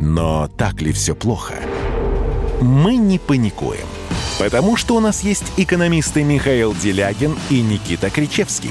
Но 0.00 0.48
так 0.48 0.80
ли 0.80 0.92
все 0.92 1.14
плохо? 1.14 1.54
Мы 2.60 2.96
не 2.96 3.18
паникуем, 3.18 3.86
потому 4.38 4.76
что 4.76 4.96
у 4.96 5.00
нас 5.00 5.22
есть 5.22 5.52
экономисты 5.56 6.22
Михаил 6.22 6.74
Делягин 6.74 7.36
и 7.50 7.60
Никита 7.60 8.10
Кричевский. 8.10 8.70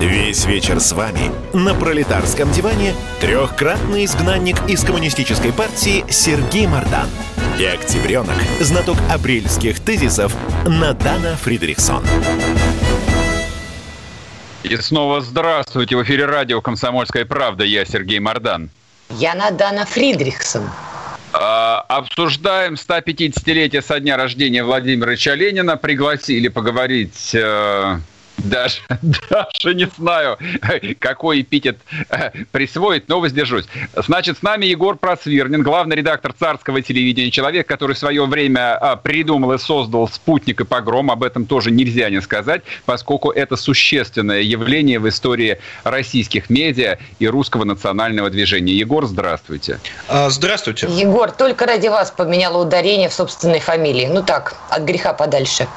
Весь 0.00 0.46
вечер 0.46 0.80
с 0.80 0.92
вами 0.92 1.30
на 1.52 1.74
пролетарском 1.74 2.50
диване 2.50 2.94
трехкратный 3.20 4.06
изгнанник 4.06 4.56
из 4.68 4.82
коммунистической 4.82 5.52
партии 5.52 6.04
Сергей 6.10 6.66
Мардан– 6.66 7.08
и 7.60 7.64
октябренок, 7.66 8.36
знаток 8.60 8.96
апрельских 9.10 9.80
тезисов 9.80 10.34
Надана 10.66 11.36
Фридрихсон. 11.36 12.02
И 14.62 14.74
снова 14.78 15.20
здравствуйте. 15.20 15.94
В 15.94 16.02
эфире 16.04 16.24
радио 16.24 16.62
«Комсомольская 16.62 17.26
правда». 17.26 17.64
Я 17.64 17.84
Сергей 17.84 18.18
Мордан. 18.18 18.70
Я 19.10 19.34
Надана 19.34 19.84
Фридрихсон. 19.84 20.70
А, 21.34 21.84
обсуждаем 21.88 22.74
150-летие 22.74 23.82
со 23.82 24.00
дня 24.00 24.16
рождения 24.16 24.64
Владимира 24.64 25.12
Ильича 25.12 25.34
Ленина. 25.34 25.76
Пригласили 25.76 26.48
поговорить 26.48 27.34
э, 27.34 27.98
даже, 28.44 28.80
даже 29.30 29.74
не 29.74 29.86
знаю, 29.98 30.38
какой 30.98 31.42
эпитет 31.42 31.78
э, 32.08 32.30
присвоить, 32.52 33.08
но 33.08 33.20
воздержусь. 33.20 33.66
Значит, 33.94 34.38
с 34.38 34.42
нами 34.42 34.66
Егор 34.66 34.96
Просвирнин, 34.96 35.62
главный 35.62 35.96
редактор 35.96 36.32
царского 36.32 36.82
телевидения, 36.82 37.30
человек, 37.30 37.66
который 37.66 37.94
в 37.94 37.98
свое 37.98 38.24
время 38.26 38.76
а, 38.76 38.96
придумал 38.96 39.52
и 39.52 39.58
создал 39.58 40.08
«Спутник» 40.08 40.60
и 40.60 40.64
«Погром». 40.64 41.10
Об 41.10 41.22
этом 41.22 41.46
тоже 41.46 41.70
нельзя 41.70 42.10
не 42.10 42.20
сказать, 42.20 42.62
поскольку 42.84 43.30
это 43.30 43.56
существенное 43.56 44.40
явление 44.40 44.98
в 44.98 45.08
истории 45.08 45.58
российских 45.84 46.50
медиа 46.50 46.98
и 47.18 47.28
русского 47.28 47.64
национального 47.64 48.30
движения. 48.30 48.74
Егор, 48.74 49.06
здравствуйте. 49.06 49.80
А, 50.08 50.30
здравствуйте. 50.30 50.86
Егор, 50.88 51.30
только 51.30 51.66
ради 51.66 51.88
вас 51.88 52.10
поменяла 52.10 52.62
ударение 52.62 53.08
в 53.08 53.14
собственной 53.14 53.60
фамилии. 53.60 54.08
Ну 54.10 54.22
так, 54.22 54.54
от 54.68 54.82
греха 54.82 55.12
подальше. 55.12 55.68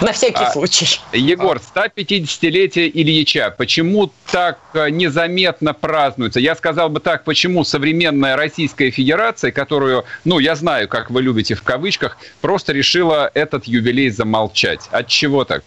На 0.00 0.12
всякий 0.12 0.44
а, 0.44 0.52
случай. 0.52 1.00
Егор, 1.12 1.58
150-летие 2.06 2.90
Ильича. 2.92 3.54
Почему 3.56 4.12
так 4.30 4.58
э, 4.74 4.90
незаметно 4.90 5.74
празднуется? 5.74 6.40
Я 6.40 6.54
сказал 6.54 6.88
бы 6.88 7.00
так, 7.00 7.24
почему 7.24 7.64
современная 7.64 8.36
Российская 8.36 8.90
Федерация, 8.90 9.50
которую, 9.50 10.04
ну, 10.24 10.38
я 10.38 10.54
знаю, 10.54 10.88
как 10.88 11.10
вы 11.10 11.22
любите 11.22 11.54
в 11.54 11.62
кавычках, 11.62 12.18
просто 12.40 12.72
решила 12.72 13.30
этот 13.34 13.64
юбилей 13.64 14.10
замолчать. 14.10 14.88
От 14.90 15.08
чего 15.08 15.44
так? 15.44 15.64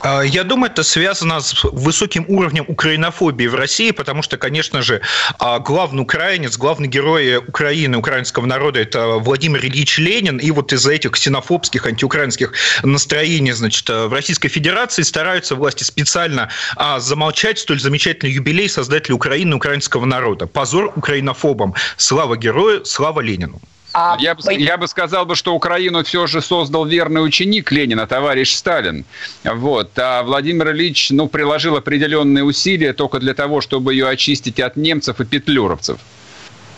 А, 0.00 0.22
я 0.22 0.44
думаю, 0.44 0.70
это 0.70 0.82
связано 0.82 1.40
с 1.40 1.64
высоким 1.64 2.24
уровнем 2.28 2.64
украинофобии 2.68 3.46
в 3.46 3.54
России, 3.54 3.90
потому 3.90 4.22
что, 4.22 4.36
конечно 4.36 4.82
же, 4.82 5.00
а, 5.38 5.58
главный 5.58 6.02
украинец, 6.02 6.56
главный 6.56 6.88
герой 6.88 7.36
Украины, 7.36 7.96
украинского 7.96 8.46
народа– 8.46 8.80
это 8.80 9.18
Владимир 9.18 9.64
Ильич 9.64 9.98
Ленин. 9.98 10.38
И 10.38 10.50
вот 10.50 10.72
из-за 10.72 10.92
этих 10.92 11.12
ксенофобских, 11.12 11.86
антиукраинских 11.86 12.52
настроений 12.82 13.52
значит, 13.52 13.88
в 13.88 14.12
Российской 14.12 14.48
Федерации 14.48 15.02
стараются 15.02 15.54
власти 15.54 15.82
специально 15.82 16.50
а, 16.76 17.00
замолчать 17.00 17.58
столь 17.58 17.80
замечательный 17.80 18.32
юбилей 18.32 18.68
создателя 18.68 19.14
Украины, 19.14 19.56
украинского 19.56 20.04
народа. 20.04 20.46
Позор 20.46 20.92
украинофобам. 20.96 21.74
Слава 21.96 22.36
герою, 22.36 22.84
слава 22.84 23.20
Ленину. 23.20 23.60
А 23.98 24.18
я, 24.20 24.34
бы, 24.34 24.42
я 24.52 24.76
бы 24.76 24.86
сказал, 24.88 25.24
бы, 25.24 25.34
что 25.34 25.54
Украину 25.54 26.04
все 26.04 26.26
же 26.26 26.42
создал 26.42 26.84
верный 26.84 27.24
ученик 27.24 27.72
Ленина, 27.72 28.06
товарищ 28.06 28.54
Сталин. 28.54 29.06
Вот. 29.42 29.98
А 29.98 30.22
Владимир 30.22 30.72
Ильич 30.72 31.10
ну, 31.10 31.28
приложил 31.28 31.76
определенные 31.76 32.44
усилия 32.44 32.92
только 32.92 33.20
для 33.20 33.32
того, 33.32 33.62
чтобы 33.62 33.94
ее 33.94 34.06
очистить 34.06 34.60
от 34.60 34.76
немцев 34.76 35.18
и 35.22 35.24
петлюровцев. 35.24 35.98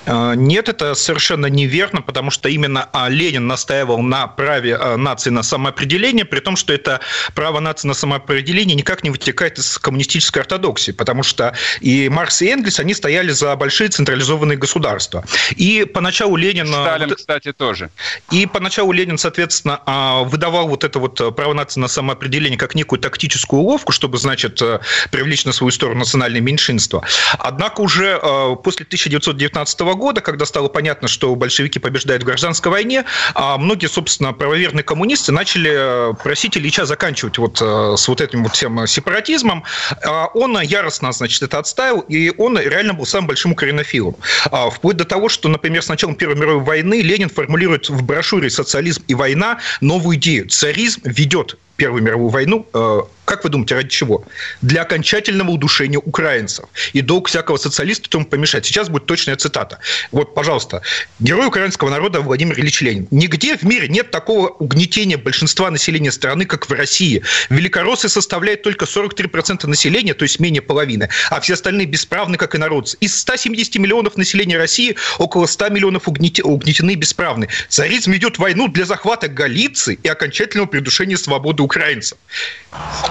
Э, 0.09 0.33
нет, 0.35 0.69
это 0.69 0.95
совершенно 0.95 1.47
неверно, 1.47 2.01
потому 2.01 2.31
что 2.31 2.49
именно 2.49 2.89
а, 2.93 3.09
Ленин 3.09 3.47
настаивал 3.47 4.01
на 4.01 4.27
праве 4.27 4.77
а, 4.77 4.97
нации 4.97 5.31
на 5.31 5.43
самоопределение, 5.43 6.25
при 6.25 6.41
том, 6.41 6.57
что 6.57 6.73
это 6.73 7.01
право 7.35 7.61
нации 7.61 7.89
на 7.89 7.95
самоопределение 7.95 8.75
никак 8.75 9.05
не 9.05 9.11
вытекает 9.11 9.59
из 9.59 9.79
коммунистической 9.79 10.43
ортодоксии, 10.43 10.93
потому 10.93 11.23
что 11.23 11.55
и 11.81 12.09
Маркс, 12.09 12.41
и 12.41 12.49
Энгельс, 12.49 12.81
они 12.81 12.95
стояли 12.95 13.31
за 13.31 13.55
большие 13.57 13.91
централизованные 13.91 14.57
государства. 14.57 15.25
И 15.57 15.85
поначалу 15.85 16.37
Ленин... 16.37 16.69
Сталин, 16.69 17.15
кстати, 17.15 17.53
тоже. 17.53 17.91
И 18.31 18.47
поначалу 18.47 18.93
Ленин, 18.93 19.19
соответственно, 19.19 19.83
а, 19.85 20.23
выдавал 20.23 20.69
вот 20.69 20.85
это 20.85 20.99
вот 20.99 21.37
право 21.37 21.53
нации 21.53 21.81
на 21.81 21.89
самоопределение 21.89 22.59
как 22.59 22.75
некую 22.75 22.99
тактическую 22.99 23.61
уловку, 23.61 23.93
чтобы, 23.93 24.17
значит, 24.17 24.63
э, 24.63 24.81
привлечь 25.11 25.45
на 25.45 25.53
свою 25.53 25.71
сторону 25.71 26.01
национальное 26.01 26.41
меньшинство. 26.41 27.05
Однако 27.39 27.83
уже 27.83 28.19
после 28.63 28.85
1919 28.85 29.81
года 29.81 29.98
года, 29.99 30.21
когда 30.21 30.47
стало 30.47 30.69
понятно, 30.69 31.09
что 31.09 31.35
большевики 31.35 31.79
побеждают 31.79 32.23
в 32.23 32.27
гражданской 32.27 32.71
войне, 32.73 33.05
а 33.35 33.59
многие, 33.59 33.89
собственно, 33.89 34.33
правоверные 34.33 34.83
коммунисты 34.83 35.33
начали 35.33 36.11
э, 36.11 36.15
просить 36.15 36.57
Ильича 36.57 36.87
заканчивать 36.87 37.39
вот 37.39 37.61
э, 37.61 37.95
с 37.97 38.09
вот 38.09 38.21
этим 38.21 38.45
вот 38.45 38.55
всем 38.55 38.87
сепаратизмом. 38.87 39.65
А 40.05 40.27
он 40.35 40.59
яростно, 40.61 41.13
значит, 41.13 41.43
это 41.43 41.59
отставил, 41.59 42.01
и 42.01 42.33
он 42.39 42.59
реально 42.59 42.95
был 42.95 43.05
самым 43.05 43.29
большим 43.29 43.53
украинофилом. 43.53 44.17
А 44.51 44.71
вплоть 44.71 44.97
до 44.97 45.05
того, 45.05 45.29
что, 45.29 45.49
например, 45.49 45.83
с 45.83 45.89
началом 45.89 46.15
Первой 46.15 46.37
мировой 46.37 46.63
войны 46.63 47.01
Ленин 47.03 47.29
формулирует 47.29 47.89
в 47.89 48.03
брошюре 48.03 48.51
«Социализм 48.51 49.03
и 49.09 49.15
война» 49.15 49.59
новую 49.81 50.17
идею. 50.17 50.49
Царизм 50.49 51.01
ведет 51.05 51.59
Первую 51.79 52.03
мировую 52.03 52.31
войну, 52.31 52.67
э, 52.75 53.03
как 53.25 53.45
вы 53.45 53.51
думаете, 53.51 53.77
ради 53.77 53.89
чего? 53.89 54.25
Для 54.63 54.83
окончательного 54.83 55.51
удушения 55.51 56.01
украинцев. 56.01 56.65
И 56.93 57.03
долг 57.03 57.29
всякого 57.29 57.57
социалиста 57.57 58.09
этому 58.09 58.25
помешать. 58.25 58.67
Сейчас 58.67 58.89
будет 58.89 59.07
точная 59.07 59.37
цитата. 59.37 59.79
Вот, 60.11 60.35
пожалуйста. 60.35 60.83
Герой 61.21 61.47
украинского 61.47 61.91
народа 61.91 62.21
Владимир 62.21 62.59
Ильич 62.59 62.81
Ленин. 62.81 63.07
Нигде 63.13 63.57
в 63.57 63.63
мире 63.63 63.87
нет 63.87 64.11
такого 64.11 64.49
угнетения 64.49 65.17
большинства 65.19 65.71
населения 65.71 66.11
страны, 66.11 66.47
как 66.47 66.69
в 66.69 66.73
России. 66.73 67.23
Великороссы 67.49 68.09
составляют 68.09 68.63
только 68.63 68.87
43% 68.87 69.69
населения, 69.69 70.15
то 70.15 70.25
есть 70.25 70.41
менее 70.41 70.63
половины, 70.63 71.09
а 71.31 71.39
все 71.41 71.55
остальные 71.55 71.87
бесправны, 71.87 72.39
как 72.39 72.57
и 72.57 72.59
народцы. 72.59 72.97
Из 72.99 73.17
170 73.21 73.77
миллионов 73.77 74.17
населения 74.17 74.59
России 74.59 74.97
около 75.19 75.47
100 75.47 75.69
миллионов 75.69 76.09
угнетены 76.09 76.91
и 76.91 76.97
бесправны. 76.97 77.49
Царизм 77.69 78.11
ведет 78.11 78.39
войну 78.39 78.67
для 78.67 78.85
захвата 78.85 79.29
Галиции 79.29 79.97
и 80.03 80.09
окончательного 80.09 80.67
придушения 80.67 81.17
свободы 81.17 81.68
украинцев. 81.69 82.17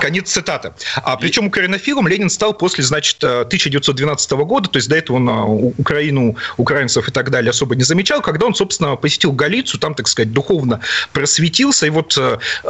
Конец 0.02 0.32
цитаты. 0.32 0.74
А 0.96 1.16
причем 1.18 1.48
украинофилом 1.48 2.08
Ленин 2.08 2.30
стал 2.30 2.54
после, 2.54 2.84
значит, 2.84 3.24
1912 3.24 4.32
года, 4.32 4.70
то 4.70 4.78
есть 4.78 4.90
до 4.90 4.96
этого 4.96 5.18
он 5.18 5.30
Украину, 5.78 6.36
украинцев 6.58 7.08
и 7.08 7.12
так 7.12 7.30
далее 7.30 7.52
особо 7.52 7.76
не 7.76 7.84
замечал, 7.84 8.22
когда 8.22 8.48
он, 8.48 8.56
собственно, 8.56 8.96
посетил 8.96 9.32
Галицию, 9.32 9.80
там, 9.80 9.94
так 9.94 10.08
сказать, 10.08 10.32
духовно 10.32 10.80
просветился, 11.14 11.86
и 11.86 11.90
вот 11.90 12.18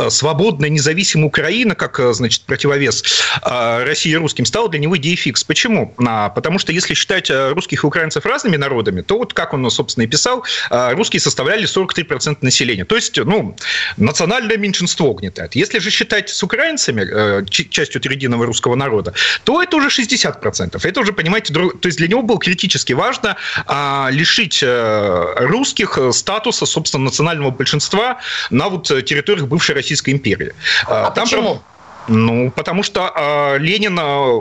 свободная, 0.09 0.69
независимая 0.69 1.27
Украина, 1.27 1.75
как, 1.75 1.99
значит, 2.13 2.43
противовес 2.43 3.03
России 3.41 4.11
и 4.11 4.15
русским, 4.17 4.45
стала 4.45 4.69
для 4.69 4.79
него 4.79 4.97
идеей 4.97 5.15
фикс. 5.15 5.43
Почему? 5.43 5.93
Потому 5.97 6.59
что 6.59 6.71
если 6.73 6.93
считать 6.93 7.29
русских 7.29 7.83
и 7.83 7.87
украинцев 7.87 8.25
разными 8.25 8.57
народами, 8.57 9.01
то 9.01 9.17
вот, 9.17 9.33
как 9.33 9.53
он, 9.53 9.69
собственно, 9.71 10.03
и 10.03 10.07
писал, 10.07 10.43
русские 10.69 11.19
составляли 11.19 11.65
43% 11.67 12.37
населения. 12.41 12.85
То 12.85 12.95
есть, 12.95 13.17
ну, 13.17 13.55
национальное 13.97 14.57
меньшинство 14.57 15.13
гнетает. 15.13 15.55
Если 15.55 15.76
же 15.79 15.91
считать 15.91 16.29
с 16.29 16.43
украинцами, 16.43 17.01
э, 17.01 17.45
частью 17.45 18.01
трединого 18.01 18.45
русского 18.45 18.75
народа, 18.75 19.13
то 19.43 19.61
это 19.61 19.77
уже 19.77 19.89
60%. 19.89 20.85
Это 20.85 20.99
уже, 20.99 21.13
понимаете, 21.13 21.53
то 21.53 21.71
есть 21.83 21.97
для 21.97 22.07
него 22.07 22.21
было 22.21 22.39
критически 22.39 22.93
важно 22.93 23.35
а, 23.65 24.09
лишить 24.11 24.59
э, 24.63 25.33
русских 25.37 25.97
статуса, 26.11 26.65
собственно, 26.65 27.05
национального 27.05 27.51
большинства 27.51 28.19
на 28.49 28.69
вот 28.69 28.87
территориях 28.87 29.47
бывшей 29.47 29.75
Российской 29.75 30.11
империи. 30.11 30.53
А 30.85 31.11
Там, 31.11 31.25
почему? 31.25 31.61
Ну, 32.07 32.51
потому 32.51 32.83
что 32.83 33.11
э, 33.15 33.57
Ленин, 33.59 33.97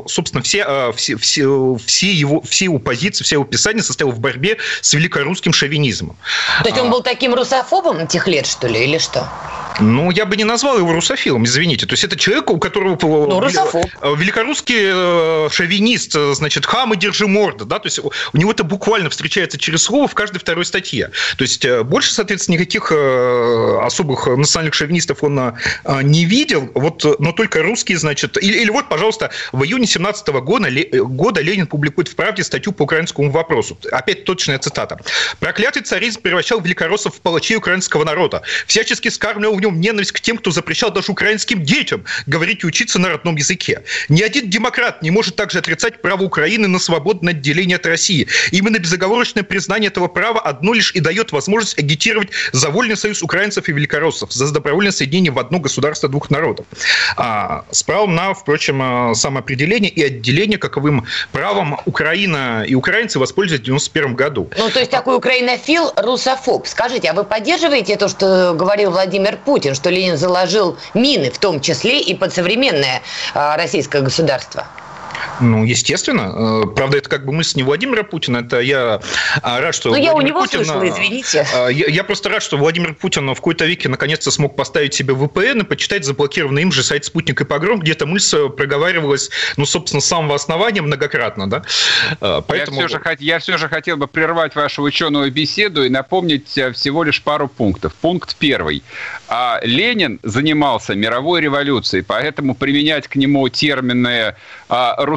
собственно, 0.08 0.42
все, 0.42 0.64
э, 0.66 0.92
все, 0.94 1.16
все, 1.16 1.76
все, 1.84 2.12
его, 2.12 2.40
все 2.42 2.66
его 2.66 2.78
позиции, 2.78 3.24
все 3.24 3.36
его 3.36 3.44
писания 3.44 3.82
состоял 3.82 4.12
в 4.12 4.20
борьбе 4.20 4.58
с 4.80 4.94
великорусским 4.94 5.52
шовинизмом. 5.52 6.16
То 6.62 6.68
есть 6.68 6.80
он 6.80 6.90
был 6.90 7.02
таким 7.02 7.34
русофобом 7.34 8.06
тех 8.06 8.28
лет, 8.28 8.46
что 8.46 8.68
ли, 8.68 8.84
или 8.84 8.98
что? 8.98 9.28
Ну, 9.80 10.10
я 10.10 10.24
бы 10.24 10.36
не 10.36 10.44
назвал 10.44 10.78
его 10.78 10.92
русофилом, 10.92 11.44
извините. 11.44 11.86
То 11.86 11.92
есть 11.92 12.04
это 12.04 12.16
человек, 12.16 12.50
у 12.50 12.58
которого 12.58 12.98
ну, 13.00 13.40
русофоб. 13.40 13.86
Э, 14.00 14.14
великорусский 14.16 14.76
э, 14.78 15.48
шовинист, 15.50 16.14
э, 16.16 16.34
значит, 16.34 16.64
хам 16.66 16.94
и 16.94 16.96
держи 16.96 17.26
морда, 17.26 17.64
да, 17.64 17.78
то 17.78 17.86
есть 17.86 17.98
у 17.98 18.36
него 18.36 18.52
это 18.52 18.64
буквально 18.64 19.10
встречается 19.10 19.58
через 19.58 19.82
слово 19.82 20.08
в 20.08 20.14
каждой 20.14 20.38
второй 20.38 20.64
статье. 20.64 21.10
То 21.36 21.42
есть 21.42 21.66
больше, 21.84 22.12
соответственно, 22.12 22.54
никаких 22.54 22.90
особых 22.90 24.26
национальных 24.26 24.74
шовинистов 24.74 25.22
он 25.22 25.54
не 26.02 26.24
видел, 26.24 26.70
вот, 26.74 27.04
но 27.18 27.32
только 27.32 27.55
русские, 27.62 27.98
значит, 27.98 28.42
или, 28.42 28.58
или 28.58 28.70
вот, 28.70 28.88
пожалуйста, 28.88 29.30
в 29.52 29.64
июне 29.64 29.86
17 29.86 30.28
года, 30.28 30.68
года 30.92 31.40
Ленин 31.40 31.66
публикует 31.66 32.08
в 32.08 32.14
«Правде» 32.14 32.44
статью 32.44 32.72
по 32.72 32.82
украинскому 32.82 33.30
вопросу. 33.30 33.78
Опять 33.90 34.24
точная 34.24 34.58
цитата. 34.58 34.98
«Проклятый 35.40 35.82
царизм 35.82 36.20
превращал 36.22 36.60
великороссов 36.60 37.16
в 37.16 37.20
палачей 37.20 37.56
украинского 37.56 38.04
народа, 38.04 38.42
всячески 38.66 39.08
скармливал 39.08 39.56
в 39.56 39.60
нем 39.60 39.80
ненависть 39.80 40.12
к 40.12 40.20
тем, 40.20 40.38
кто 40.38 40.50
запрещал 40.50 40.90
даже 40.90 41.12
украинским 41.12 41.62
детям 41.62 42.04
говорить 42.26 42.64
и 42.64 42.66
учиться 42.66 42.98
на 42.98 43.08
родном 43.08 43.36
языке. 43.36 43.82
Ни 44.08 44.22
один 44.22 44.50
демократ 44.50 45.02
не 45.02 45.10
может 45.10 45.36
также 45.36 45.58
отрицать 45.58 46.02
право 46.02 46.22
Украины 46.22 46.68
на 46.68 46.78
свободное 46.78 47.32
отделение 47.32 47.76
от 47.76 47.86
России. 47.86 48.26
Именно 48.50 48.78
безоговорочное 48.78 49.42
признание 49.42 49.88
этого 49.88 50.08
права 50.08 50.40
одно 50.40 50.74
лишь 50.74 50.92
и 50.92 51.00
дает 51.00 51.32
возможность 51.32 51.78
агитировать 51.78 52.30
за 52.52 52.70
вольный 52.70 52.96
союз 52.96 53.22
украинцев 53.22 53.68
и 53.68 53.72
великороссов, 53.72 54.32
за 54.32 54.52
добровольное 54.52 54.92
соединение 54.92 55.32
в 55.32 55.38
одно 55.38 55.58
государство 55.58 56.08
двух 56.08 56.30
народов. 56.30 56.66
А, 57.16 57.45
с 57.70 57.82
правом 57.82 58.14
на, 58.14 58.34
впрочем, 58.34 58.80
а, 58.82 59.14
самоопределение 59.14 59.90
и 59.90 60.02
отделение 60.02 60.58
каковым 60.58 61.06
правом 61.32 61.78
Украина 61.84 62.64
и 62.66 62.74
украинцы 62.74 63.18
воспользовались 63.18 63.60
в 63.60 63.68
1991 63.68 64.14
году. 64.14 64.48
Ну, 64.56 64.70
то 64.70 64.78
есть 64.78 64.90
такой 64.90 65.16
украинофил, 65.16 65.92
русофоб. 65.96 66.66
Скажите, 66.66 67.10
а 67.10 67.14
вы 67.14 67.24
поддерживаете 67.24 67.96
то, 67.96 68.08
что 68.08 68.54
говорил 68.54 68.90
Владимир 68.90 69.36
Путин? 69.36 69.56
Путин, 69.56 69.74
что 69.74 69.88
Ленин 69.88 70.18
заложил 70.18 70.76
мины, 70.92 71.30
в 71.30 71.38
том 71.38 71.62
числе 71.62 72.00
и 72.00 72.14
под 72.14 72.32
современное 72.32 73.00
а, 73.32 73.56
российское 73.56 74.02
государство? 74.02 74.66
Ну, 75.40 75.64
естественно. 75.64 76.64
Э, 76.64 76.66
правда, 76.74 76.98
это 76.98 77.08
как 77.08 77.24
бы 77.24 77.32
мысль 77.32 77.58
не 77.58 77.62
Владимира 77.62 78.02
Путина. 78.02 78.38
Это 78.38 78.60
я 78.60 79.00
а, 79.42 79.60
рад, 79.60 79.74
что... 79.74 79.90
Ну, 79.90 79.96
я 79.96 80.14
у 80.14 80.20
него 80.20 80.40
Путин, 80.40 80.64
слышала, 80.64 80.88
извините. 80.88 81.46
А, 81.54 81.68
я, 81.68 81.86
я 81.86 82.04
просто 82.04 82.28
рад, 82.28 82.42
что 82.42 82.56
Владимир 82.56 82.94
Путин 82.94 83.28
в 83.28 83.34
какой-то 83.34 83.64
веке 83.64 83.88
наконец-то 83.88 84.30
смог 84.30 84.56
поставить 84.56 84.94
себе 84.94 85.14
VPN 85.14 85.60
и 85.60 85.64
почитать 85.64 86.04
заблокированный 86.04 86.62
им 86.62 86.72
же 86.72 86.82
сайт 86.82 87.04
«Спутник 87.04 87.40
и 87.40 87.44
погром», 87.44 87.80
где 87.80 87.92
эта 87.92 88.06
мысль 88.06 88.48
проговаривалась, 88.48 89.30
ну, 89.56 89.66
собственно, 89.66 90.00
с 90.00 90.06
самого 90.06 90.34
основания 90.34 90.82
многократно, 90.82 91.48
да? 91.48 91.62
А, 92.20 92.40
поэтому... 92.40 92.80
я, 92.80 92.86
все 92.88 92.98
же, 92.98 93.16
я 93.20 93.38
все 93.38 93.58
же 93.58 93.68
хотел 93.68 93.96
бы 93.96 94.06
прервать 94.06 94.54
вашу 94.54 94.82
ученую 94.82 95.30
беседу 95.30 95.84
и 95.84 95.88
напомнить 95.88 96.56
э, 96.56 96.72
всего 96.72 97.02
лишь 97.02 97.22
пару 97.22 97.48
пунктов. 97.48 97.94
Пункт 97.94 98.36
первый. 98.38 98.82
Ленин 99.62 100.20
занимался 100.22 100.94
мировой 100.94 101.40
революцией, 101.40 102.02
поэтому 102.02 102.54
применять 102.54 103.08
к 103.08 103.16
нему 103.16 103.48
термины 103.48 104.34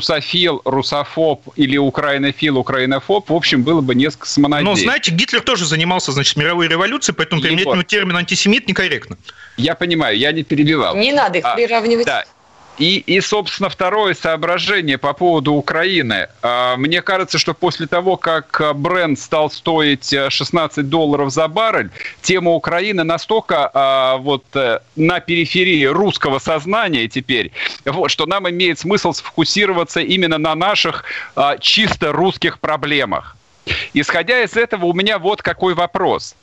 русофил, 0.10 0.62
русофоб 0.66 1.44
или 1.56 1.78
украинофил, 1.78 2.58
украинофоб, 2.58 3.30
в 3.30 3.34
общем, 3.34 3.64
было 3.64 3.82
бы 3.82 3.96
несколько 3.96 4.28
самонадеянно. 4.28 4.72
Ну, 4.72 4.76
знаете, 4.76 5.12
Гитлер 5.12 5.42
тоже 5.42 5.66
занимался, 5.66 6.12
значит, 6.12 6.36
мировой 6.36 6.68
революцией, 6.68 7.16
поэтому 7.16 7.42
применять 7.42 7.66
вот. 7.66 7.88
термин 7.88 8.16
антисемит 8.16 8.68
некорректно. 8.68 9.18
Я 9.58 9.76
понимаю, 9.76 10.18
я 10.18 10.32
не 10.32 10.44
перебивал. 10.44 10.96
Не 10.96 11.12
надо 11.12 11.40
их 11.40 11.46
а, 11.46 11.56
приравнивать. 11.56 12.06
Да, 12.06 12.26
и, 12.80 13.00
и, 13.00 13.20
собственно, 13.20 13.70
второе 13.70 14.14
соображение 14.14 14.98
по 14.98 15.14
поводу 15.14 15.54
Украины. 15.54 16.30
А, 16.42 16.78
мне 16.78 17.02
кажется, 17.02 17.38
что 17.38 17.54
после 17.54 17.88
того, 17.88 18.16
как 18.16 18.62
бренд 18.76 19.20
стал 19.20 19.52
стоить 19.52 20.16
16 20.30 20.78
э, 20.78 20.82
долларов 20.84 21.32
за 21.32 21.48
баррель, 21.50 21.92
тема 22.22 22.52
Украины 22.52 23.04
настолько 23.04 23.70
а, 23.74 24.18
вот 24.18 24.46
э, 24.56 24.80
на 24.96 25.20
периферии 25.20 25.86
русского 25.86 26.40
сознания 26.40 27.10
теперь, 27.10 27.52
вот, 27.86 28.10
что 28.10 28.26
нам 28.26 28.50
имеет 28.50 28.80
смысл 28.80 29.12
сфокусироваться 29.12 30.00
именно 30.00 30.38
на 30.38 30.56
наших 30.56 31.04
а, 31.36 31.58
чисто 31.58 32.14
русских 32.14 32.60
проблемах. 32.60 33.36
Исходя 33.94 34.42
из 34.44 34.56
этого, 34.56 34.86
у 34.86 34.94
меня 34.94 35.20
вот 35.20 35.42
какой 35.42 35.74
вопрос. 35.74 36.36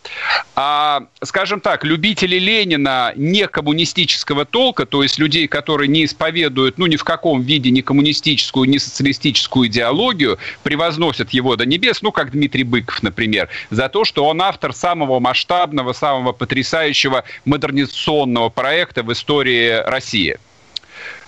А, 0.55 1.05
скажем 1.23 1.61
так, 1.61 1.85
любители 1.85 2.37
Ленина 2.37 3.13
не 3.17 3.47
коммунистического 3.47 4.45
толка, 4.45 4.87
то 4.87 5.03
есть 5.03 5.19
людей, 5.19 5.49
которые 5.49 5.89
не 5.89 6.05
исповедуют, 6.05 6.79
ну, 6.79 6.87
ни 6.87 6.97
в 6.97 7.05
каком 7.05 7.43
виде 7.43 7.71
ни 7.71 7.81
коммунистическую, 7.81 8.69
ни 8.69 8.79
социалистическую 8.79 9.69
идеологию, 9.69 10.39
превозносят 10.63 11.31
его 11.31 11.57
до 11.57 11.67
небес, 11.67 12.03
ну, 12.03 12.13
как 12.13 12.33
Дмитрий 12.33 12.65
Быков, 12.65 13.03
например, 13.03 13.49
за 13.71 13.89
то, 13.89 14.05
что 14.05 14.27
он 14.27 14.43
автор 14.43 14.73
самого 14.73 15.21
масштабного, 15.21 15.93
самого 15.93 16.33
потрясающего 16.33 17.25
модернизационного 17.45 18.49
проекта 18.49 19.03
в 19.03 19.13
истории 19.13 19.83
России. 19.89 20.39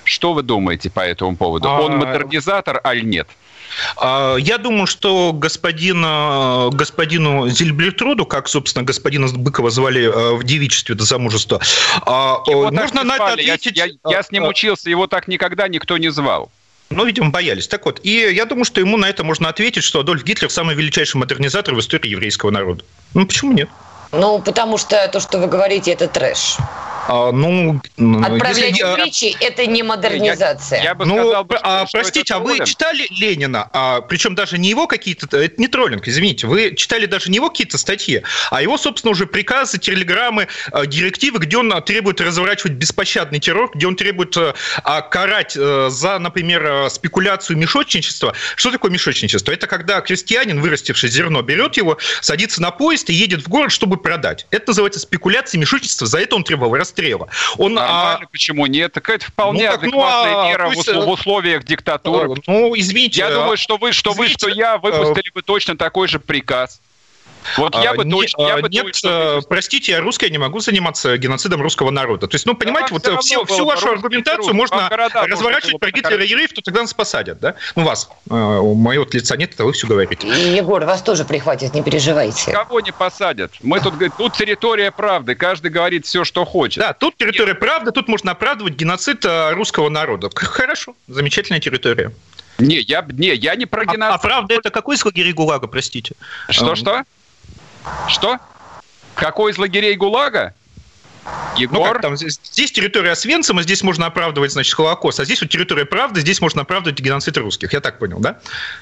Что 0.05 0.33
вы 0.33 0.43
думаете 0.43 0.91
по 0.91 1.01
этому 1.01 1.37
поводу? 1.37 1.69
Он 1.69 1.95
а, 1.95 1.97
модернизатор, 1.97 2.81
аль 2.83 3.05
нет? 3.05 3.29
А, 3.97 4.37
я 4.37 4.59
думаю, 4.59 4.87
что 4.87 5.33
господин, 5.33 6.03
господину 6.77 7.49
Зильблитруду, 7.49 8.27
как, 8.27 8.49
собственно, 8.49 8.85
господина 8.85 9.29
Быкова 9.29 9.71
звали 9.71 10.03
э, 10.03 10.35
в 10.37 10.45
девичестве 10.45 10.95
до 10.95 11.05
замужества, 11.05 11.61
а, 12.03 12.43
его 12.47 12.71
можно 12.71 13.05
на 13.05 13.17
это 13.17 13.33
ответить... 13.33 13.77
Я, 13.77 13.87
я, 13.87 13.93
я 14.05 14.23
с 14.23 14.31
ним 14.31 14.45
а, 14.45 14.49
учился, 14.49 14.91
его 14.91 15.07
так 15.07 15.29
никогда 15.29 15.69
никто 15.69 15.99
не 15.99 16.11
звал. 16.11 16.51
Ну, 16.91 17.05
видимо, 17.05 17.31
боялись. 17.31 17.69
Так 17.69 17.85
вот, 17.85 18.01
и 18.03 18.33
я 18.33 18.47
думаю, 18.47 18.65
что 18.65 18.81
ему 18.81 18.97
на 18.97 19.09
это 19.09 19.23
можно 19.23 19.49
ответить, 19.49 19.85
что 19.85 20.01
Адольф 20.01 20.25
Гитлер 20.25 20.51
самый 20.51 20.75
величайший 20.75 21.19
модернизатор 21.19 21.75
в 21.75 21.81
истории 21.81 22.09
еврейского 22.09 22.51
народа. 22.51 22.83
Ну, 23.15 23.27
почему 23.27 23.53
нет? 23.53 23.69
Ну, 24.13 24.41
потому 24.41 24.79
что 24.79 25.09
то, 25.09 25.21
что 25.21 25.39
вы 25.39 25.47
говорите, 25.47 25.93
это 25.93 26.09
трэш. 26.09 26.57
А, 27.09 27.33
ну, 27.33 27.81
Отправлять 27.97 28.79
если... 28.79 28.83
в 28.83 28.97
Ричи– 28.97 29.37
это 29.41 29.65
не 29.65 29.83
модернизация. 29.83 30.79
Я, 30.79 30.85
я 30.91 30.95
бы 30.95 31.07
ну, 31.07 31.17
сказал, 31.17 31.47
а, 31.63 31.87
что 31.87 31.99
простите, 31.99 32.35
а 32.35 32.39
вы 32.39 32.59
читали 32.67 33.07
Ленина? 33.09 33.71
А, 33.73 34.03
причем 34.03 34.35
даже 34.35 34.59
не 34.59 34.69
его 34.69 34.87
какие-то... 34.87 35.39
Это 35.39 35.59
не 35.59 35.69
троллинг, 35.69 36.07
извините. 36.07 36.47
Вы 36.47 36.75
читали 36.75 37.07
даже 37.07 37.31
не 37.31 37.37
его 37.37 37.49
какие-то 37.49 37.79
статьи, 37.79 38.23
а 38.51 38.61
его, 38.61 38.77
собственно, 38.77 39.13
уже 39.13 39.25
приказы, 39.25 39.79
телеграммы, 39.79 40.49
а, 40.71 40.85
директивы, 40.85 41.39
где 41.39 41.57
он 41.57 41.73
требует 41.83 42.21
разворачивать 42.21 42.73
беспощадный 42.73 43.39
террор, 43.39 43.71
где 43.75 43.87
он 43.87 43.97
требует 43.97 44.37
а, 44.37 45.01
карать 45.01 45.57
а, 45.59 45.89
за, 45.89 46.19
например, 46.19 46.91
спекуляцию 46.91 47.57
мешочничества. 47.57 48.35
Что 48.55 48.71
такое 48.71 48.91
мешочничество? 48.91 49.51
Это 49.51 49.67
когда 49.67 50.03
крестьянин, 50.03 50.61
вырастивший 50.61 51.09
зерно, 51.09 51.41
берет 51.41 51.79
его, 51.79 51.97
садится 52.21 52.61
на 52.61 52.71
поезд 52.71 53.09
и 53.09 53.15
едет 53.15 53.47
в 53.47 53.49
город, 53.49 53.73
чтобы 53.73 53.97
продать. 53.99 54.47
Это 54.51 54.71
называется 54.71 55.01
спекуляция, 55.01 55.59
мешочничество. 55.59 56.07
За 56.07 56.19
это 56.19 56.37
он 56.37 56.45
требовал 56.45 56.75
расстрел 56.75 56.89
расстрела. 56.99 57.29
Он, 57.57 57.79
а... 57.79 58.21
почему 58.31 58.67
нет? 58.67 58.93
Так 58.93 59.09
это 59.09 59.27
вполне 59.27 59.67
ну, 59.67 59.71
так, 59.73 59.83
адекватная 59.83 60.33
ну, 60.33 60.41
а, 60.41 60.49
мера 60.49 60.71
есть, 60.71 60.89
в, 60.89 61.05
в 61.05 61.09
условиях 61.09 61.65
диктатуры. 61.65 62.41
Ну, 62.47 62.75
извините. 62.77 63.21
Я 63.21 63.31
думаю, 63.31 63.57
что 63.57 63.77
вы, 63.77 63.93
что 63.93 64.13
извините, 64.13 64.35
вы, 64.35 64.39
что 64.39 64.49
я 64.49 64.79
выпустили 64.79 65.31
бы 65.33 65.43
точно 65.43 65.77
такой 65.77 66.09
же 66.09 66.19
приказ. 66.19 66.81
Вот 67.57 67.75
я 67.77 67.95
бы 67.95 68.05
не, 68.05 68.11
точно, 68.11 68.43
я 68.43 68.57
бы 68.59 68.69
нет, 68.69 68.85
точно... 68.85 69.41
простите, 69.49 69.93
я 69.93 70.01
русский, 70.01 70.27
я 70.27 70.33
не 70.33 70.39
могу 70.39 70.61
заниматься 70.61 71.17
геноцидом 71.17 71.63
русского 71.63 71.91
народа. 71.91 72.27
То 72.27 72.35
есть, 72.35 72.47
ну, 72.47 72.55
понимаете, 72.55 72.89
да, 72.99 73.13
вот 73.13 73.25
все, 73.25 73.45
всю 73.45 73.65
вашу 73.65 73.91
аргументацию 73.91 74.55
можно 74.55 74.89
разворачивать 74.89 75.81
про 75.81 75.91
Гитлера 75.91 76.25
и 76.25 76.29
евреев, 76.29 76.53
то 76.53 76.63
тогда 76.63 76.83
нас 76.83 76.95
посадят, 76.95 77.41
да? 77.41 77.55
Ну, 77.77 77.85
вас, 77.85 78.11
у 78.29 78.75
моего 78.75 79.07
лица 79.11 79.37
нет, 79.37 79.55
это 79.55 79.65
вы 79.65 79.73
все 79.73 79.87
говорите. 79.87 80.29
Егор, 80.29 80.85
вас 80.85 81.03
тоже 81.03 81.25
прихватят, 81.25 81.75
не 81.75 81.83
переживайте. 81.83 82.53
Кого 82.53 82.81
не 82.81 82.93
посадят? 82.93 83.53
Мы 83.63 83.81
тут, 83.81 83.95
тут 84.17 84.35
территория 84.35 84.91
правды, 84.91 85.35
каждый 85.35 85.71
говорит 85.71 86.07
все, 86.07 86.25
что 86.25 86.45
хочет. 86.45 86.83
Да, 86.83 86.93
тут 86.93 87.17
территория 87.17 87.53
нет. 87.53 87.61
правды, 87.61 87.93
тут 87.93 88.09
можно 88.09 88.33
оправдывать 88.33 88.75
геноцид 88.75 89.25
русского 89.53 89.89
народа. 89.89 90.31
Хорошо, 90.35 90.95
замечательная 91.07 91.61
территория. 91.61 92.13
Не, 92.59 92.81
я, 92.81 93.07
не, 93.09 93.35
я 93.35 93.55
не 93.55 93.67
про 93.67 93.85
геноцид. 93.85 94.03
А, 94.03 94.15
а 94.15 94.19
правда 94.19 94.55
это 94.55 94.71
какой 94.71 94.97
из 94.97 95.05
лагерей 95.05 95.33
ГУЛАГа, 95.33 95.69
простите? 95.69 96.15
Что-что? 96.51 97.05
Что? 98.09 98.39
Какой 99.15 99.53
из 99.53 99.59
лагерей 99.59 99.97
ГУЛАГа? 99.97 100.55
Егор? 101.59 101.79
Ну 101.79 101.93
как 101.93 102.03
там, 102.03 102.17
здесь, 102.17 102.39
здесь 102.43 102.73
территория 102.73 103.11
Освенцима, 103.11 103.63
здесь 103.63 103.83
можно 103.83 104.07
оправдывать, 104.07 104.53
значит, 104.53 104.75
Холокост, 104.75 105.21
а 105.21 105.25
здесь 105.25 105.41
вот 105.41 105.51
территория 105.51 105.85
правды, 105.85 106.21
здесь 106.21 106.41
можно 106.41 106.63
оправдывать 106.63 107.01
геноцид 107.01 107.37
русских. 107.37 107.73
Я 107.73 107.81
так 107.81 107.99
понял, 107.99 108.19
да? 108.21 108.39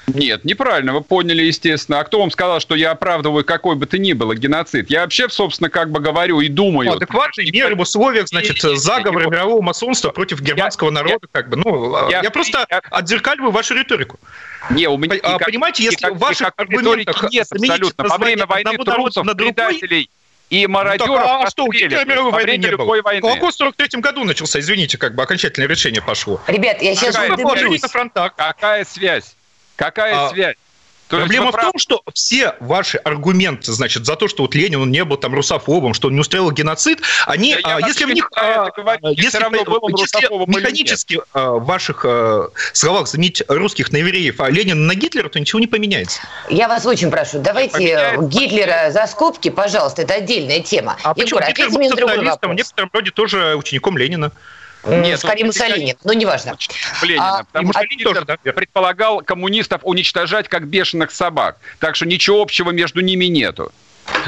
Нет, 0.07 0.45
неправильно, 0.45 0.93
вы 0.93 1.01
поняли, 1.01 1.43
естественно. 1.43 1.99
А 1.99 2.03
кто 2.03 2.19
вам 2.19 2.31
сказал, 2.31 2.59
что 2.59 2.75
я 2.75 2.91
оправдываю 2.91 3.43
какой 3.43 3.75
бы 3.75 3.85
то 3.85 3.97
ни 3.97 4.13
было 4.13 4.35
геноцид? 4.35 4.89
Я 4.89 5.01
вообще, 5.01 5.29
собственно, 5.29 5.69
как 5.69 5.91
бы 5.91 5.99
говорю 5.99 6.39
и 6.41 6.49
думаю. 6.49 6.91
Ну, 6.91 6.97
адекватные 6.97 7.51
меры 7.51 7.75
в 7.75 7.79
условиях, 7.79 8.27
значит, 8.27 8.61
заговора 8.61 9.29
мирового 9.29 9.61
масонства 9.61 10.11
против 10.11 10.41
германского 10.41 10.89
я, 10.89 10.93
народа, 10.93 11.19
я, 11.21 11.27
как 11.31 11.49
бы. 11.49 11.57
Ну, 11.57 12.09
я, 12.09 12.21
я 12.21 12.31
просто 12.31 12.65
я... 12.69 12.81
отзеркаливаю 12.91 13.51
вашу 13.51 13.73
риторику. 13.73 14.19
Не, 14.69 14.87
у 14.87 14.97
меня 14.97 15.15
никак, 15.15 15.45
понимаете, 15.45 15.83
если 15.83 16.05
никак, 16.05 16.15
в 16.15 16.19
ваших 16.19 16.51
аргументах 16.55 17.31
нет 17.31 17.47
абсолютно. 17.49 18.03
Во 18.07 18.17
время 18.17 18.45
войны 18.45 18.77
трусов, 18.77 19.25
предателей, 19.35 20.09
и 20.49 20.65
мародеров 20.65 21.09
ну, 21.09 21.15
так, 21.15 21.47
а 21.47 21.49
что, 21.49 21.65
у 21.65 21.71
Гитлера 21.71 22.05
мировой 22.05 22.31
войны 22.31 22.57
не 22.57 22.75
было. 22.75 23.01
Войны. 23.01 23.21
Холокост 23.21 23.55
в 23.55 23.59
43 23.59 24.01
году 24.01 24.23
начался, 24.23 24.59
извините, 24.59 24.97
как 24.97 25.13
бы 25.13 25.23
окончательное 25.23 25.67
решение 25.67 26.01
пошло. 26.01 26.39
Ребят, 26.47 26.81
я 26.81 26.95
сейчас... 26.95 27.15
Какая, 27.15 27.37
на 27.37 27.87
фронтах. 27.87 28.35
Какая 28.35 28.85
связь? 28.85 29.35
Какая 29.75 30.27
а, 30.27 30.29
связь? 30.29 30.55
То 31.07 31.17
Проблема 31.17 31.51
в 31.51 31.55
том, 31.55 31.71
что 31.77 32.01
все 32.13 32.55
ваши 32.59 32.97
аргументы, 32.97 33.71
значит, 33.71 34.05
за 34.05 34.15
то, 34.15 34.27
что 34.27 34.43
вот 34.43 34.55
Ленин 34.55 34.81
он 34.81 34.91
не 34.91 35.03
был 35.05 35.15
там 35.15 35.33
русофобом, 35.33 35.93
что 35.93 36.09
он 36.09 36.15
не 36.15 36.19
устроил 36.19 36.51
геноцид, 36.51 36.99
они, 37.25 37.55
да 37.55 37.77
а, 37.77 37.87
если 37.87 38.03
в 38.03 38.11
них, 38.11 38.29
а, 38.35 38.69
если, 39.15 39.37
равно 39.37 39.63
был 39.63 39.89
если 39.97 40.27
механически 40.47 41.21
а, 41.33 41.51
в 41.51 41.65
ваших 41.65 42.03
а, 42.03 42.49
словах 42.73 43.07
заменить 43.07 43.41
русских 43.47 43.91
на 43.93 43.97
евреев, 43.97 44.41
а 44.41 44.49
Ленина 44.49 44.81
на 44.81 44.95
Гитлера, 44.95 45.29
то 45.29 45.39
ничего 45.39 45.59
не 45.59 45.67
поменяется. 45.67 46.19
Я 46.49 46.67
вас 46.67 46.85
очень 46.85 47.09
прошу, 47.09 47.39
давайте 47.39 47.73
Поменяется. 47.73 48.21
Гитлера 48.27 48.91
за 48.91 49.07
скобки, 49.07 49.49
пожалуйста, 49.49 50.01
это 50.01 50.15
отдельная 50.15 50.59
тема. 50.59 50.97
А 51.03 51.13
Егор, 51.15 51.41
почему 51.41 51.47
Гитлер 51.47 51.69
был 51.69 51.89
социалистом, 51.89 52.51
в 52.51 52.55
некотором 52.55 52.89
роде 52.93 53.11
тоже 53.11 53.55
учеником 53.55 53.97
Ленина? 53.97 54.31
Нет, 54.87 55.19
скорее 55.19 55.45
Муссолини, 55.45 55.95
но 56.03 56.13
неважно. 56.13 56.57
Ленина, 57.01 57.39
а, 57.39 57.43
потому 57.43 57.73
что 57.73 57.81
Ленин 57.83 58.03
тоже, 58.03 58.25
да? 58.25 58.37
предполагал 58.37 59.21
коммунистов 59.21 59.81
уничтожать 59.83 60.47
как 60.47 60.67
бешеных 60.67 61.11
собак. 61.11 61.57
Так 61.79 61.95
что 61.95 62.05
ничего 62.05 62.41
общего 62.41 62.71
между 62.71 63.01
ними 63.01 63.25
нету. 63.25 63.71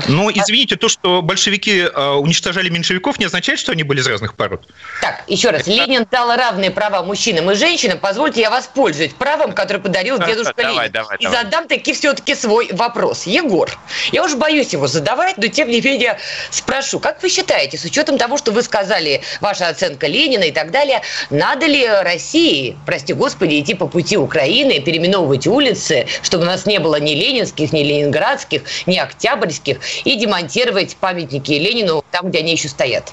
Ну, 0.08 0.30
извините, 0.32 0.76
то, 0.76 0.90
что 0.90 1.22
большевики 1.22 1.82
э, 1.82 2.12
уничтожали 2.14 2.70
меньшевиков, 2.70 3.20
не 3.20 3.26
означает, 3.26 3.60
что 3.60 3.72
они 3.72 3.84
были 3.84 4.00
из 4.00 4.08
разных 4.08 4.36
пород. 4.36 4.68
Так, 5.02 5.24
еще 5.28 5.50
раз. 5.50 5.68
Ленин 5.68 6.08
дал 6.10 6.36
равные 6.36 6.72
права 6.72 7.04
мужчинам 7.04 7.52
и 7.52 7.56
женщинам. 7.56 8.00
Позвольте, 8.00 8.42
я 8.42 8.50
воспользуюсь 8.50 9.14
правом, 9.14 9.54
которое 9.54 9.80
подарил 9.80 10.18
дедушка 10.20 10.54
давай, 10.56 10.74
Ленин. 10.74 10.92
Давай, 10.92 11.18
и 11.18 11.24
давай. 11.24 11.44
задам 11.44 11.68
таки 11.68 11.94
все-таки 11.94 12.36
свой 12.36 12.70
вопрос. 12.72 13.26
Егор, 13.26 13.70
я 14.12 14.24
уже 14.24 14.38
боюсь 14.38 14.74
его 14.74 14.88
задавать, 14.88 15.38
но 15.38 15.48
тем 15.48 15.70
не 15.70 15.82
менее 15.82 16.18
спрошу. 16.50 17.00
Как 17.00 17.22
вы 17.22 17.30
считаете, 17.30 17.78
с 17.78 17.86
учетом 17.86 18.18
того, 18.18 18.38
что 18.38 18.52
вы 18.52 18.64
сказали, 18.64 19.22
ваша 19.42 19.68
оценка 19.68 20.08
Ленина 20.08 20.44
и 20.44 20.52
так 20.52 20.72
далее, 20.72 21.02
надо 21.30 21.66
ли 21.66 21.88
России, 21.88 22.78
прости 22.86 23.14
господи, 23.14 23.60
идти 23.60 23.74
по 23.74 23.88
пути 23.88 24.18
Украины, 24.18 24.80
переименовывать 24.80 25.48
улицы, 25.48 26.08
чтобы 26.22 26.44
у 26.44 26.48
нас 26.48 26.66
не 26.66 26.80
было 26.80 27.00
ни 27.00 27.12
ленинских, 27.12 27.72
ни 27.74 27.84
ленинградских, 27.84 28.64
ни 28.86 28.98
октябрьских, 28.98 29.69
и 30.04 30.16
демонтировать 30.16 30.96
памятники 30.98 31.52
Ленину 31.52 32.04
там, 32.12 32.30
где 32.30 32.40
они 32.40 32.52
еще 32.54 32.70
стоят. 32.70 33.12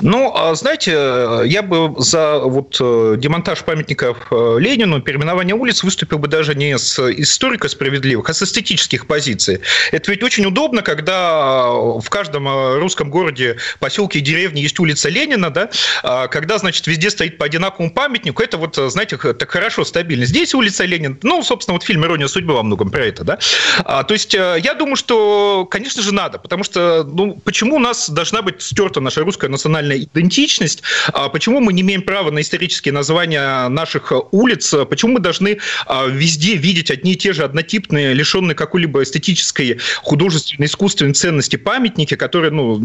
Ну, 0.00 0.32
а 0.34 0.54
знаете, 0.54 1.42
я 1.44 1.62
бы 1.62 1.94
за 1.98 2.38
вот 2.38 2.76
э, 2.80 3.16
демонтаж 3.18 3.64
памятников 3.64 4.18
э, 4.30 4.56
Ленину, 4.58 5.00
переименование 5.00 5.54
улиц 5.54 5.82
выступил 5.82 6.18
бы 6.18 6.28
даже 6.28 6.54
не 6.54 6.78
с 6.78 6.98
историко-справедливых, 6.98 8.28
а 8.28 8.34
с 8.34 8.42
эстетических 8.42 9.06
позиций. 9.06 9.60
Это 9.92 10.10
ведь 10.10 10.22
очень 10.22 10.46
удобно, 10.46 10.82
когда 10.82 11.70
в 11.70 12.08
каждом 12.10 12.48
э, 12.48 12.78
русском 12.78 13.10
городе, 13.10 13.56
поселке 13.80 14.18
и 14.18 14.22
деревне 14.22 14.62
есть 14.62 14.78
улица 14.78 15.08
Ленина, 15.08 15.50
да, 15.50 15.70
а 16.02 16.28
когда, 16.28 16.58
значит, 16.58 16.86
везде 16.86 17.10
стоит 17.10 17.38
по 17.38 17.46
одинаковому 17.46 17.90
памятнику, 17.90 18.42
это 18.42 18.56
вот, 18.56 18.76
знаете, 18.76 19.16
так 19.16 19.50
хорошо, 19.50 19.84
стабильно. 19.84 20.24
Здесь 20.24 20.54
улица 20.54 20.84
Ленина, 20.84 21.16
ну, 21.22 21.42
собственно, 21.42 21.74
вот 21.74 21.82
фильм 21.82 22.04
«Ирония 22.04 22.28
судьбы» 22.28 22.54
во 22.54 22.62
многом 22.62 22.90
про 22.90 23.04
это, 23.04 23.24
да. 23.24 23.38
А, 23.84 24.04
то 24.04 24.14
есть 24.14 24.34
я 24.34 24.74
думаю, 24.74 24.96
что, 24.96 25.66
конечно 25.70 26.02
же, 26.02 26.12
надо, 26.12 26.38
потому 26.38 26.64
что, 26.64 27.04
ну, 27.04 27.40
почему 27.44 27.76
у 27.76 27.80
нас 27.80 28.08
должна 28.10 28.42
быть 28.42 28.62
стерта 28.62 29.00
наша 29.00 29.22
русская 29.22 29.48
национальная 29.48 29.67
национальная 29.68 29.98
идентичность. 29.98 30.82
А 31.12 31.28
почему 31.28 31.60
мы 31.60 31.72
не 31.72 31.82
имеем 31.82 32.02
права 32.02 32.30
на 32.30 32.40
исторические 32.40 32.92
названия 32.92 33.68
наших 33.68 34.12
улиц? 34.32 34.74
Почему 34.88 35.14
мы 35.14 35.20
должны 35.20 35.58
а, 35.86 36.06
везде 36.06 36.54
видеть 36.54 36.90
одни 36.90 37.12
и 37.12 37.16
те 37.16 37.32
же 37.32 37.44
однотипные, 37.44 38.14
лишенные 38.14 38.54
какой-либо 38.54 39.02
эстетической, 39.02 39.78
художественной, 40.02 40.66
искусственной 40.66 41.12
ценности 41.12 41.56
памятники, 41.56 42.14
которые, 42.14 42.50
ну, 42.50 42.80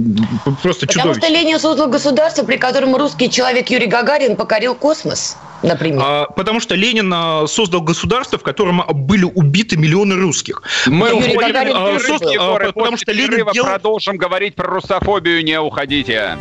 просто 0.62 0.88
чудовищные? 0.88 1.16
Потому 1.16 1.16
что 1.16 1.28
Ленин 1.28 1.60
создал 1.60 1.90
государство, 1.90 2.44
при 2.44 2.58
котором 2.58 2.96
русский 2.96 3.30
человек 3.30 3.70
Юрий 3.70 3.88
Гагарин 3.88 4.36
покорил 4.36 4.76
космос 4.76 5.38
например? 5.64 6.02
А, 6.06 6.26
потому 6.26 6.60
что 6.60 6.76
Ленин 6.76 7.12
а, 7.14 7.48
создал 7.48 7.82
государство, 7.82 8.38
в 8.38 8.44
котором 8.44 8.84
были 8.94 9.24
убиты 9.24 9.78
миллионы 9.78 10.16
русских. 10.16 10.62
Мы 10.86 11.12
уходим, 11.14 11.56
а, 11.76 12.00
создал, 12.00 12.34
а, 12.40 12.72
потому 12.72 12.98
что 12.98 13.12
Ленин 13.12 13.48
делал... 13.54 13.70
продолжим 13.70 14.18
говорить 14.18 14.56
про 14.56 14.68
русофобию, 14.68 15.44
не 15.44 15.60
уходите. 15.60 16.38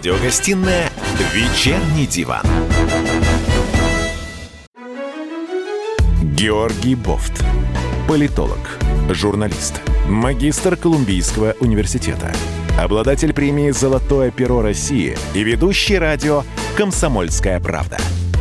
Радиогостинная 0.00 0.88
«Вечерний 1.34 2.06
диван». 2.06 2.42
Георгий 6.22 6.94
Бофт. 6.94 7.44
Политолог, 8.08 8.78
журналист, 9.10 9.82
магистр 10.08 10.76
Колумбийского 10.76 11.54
университета, 11.60 12.32
обладатель 12.78 13.34
премии 13.34 13.72
«Золотое 13.72 14.30
перо 14.30 14.62
России» 14.62 15.18
и 15.34 15.42
ведущий 15.42 15.98
радио 15.98 16.44
«Комсомольская 16.78 17.60
правда». 17.60 17.98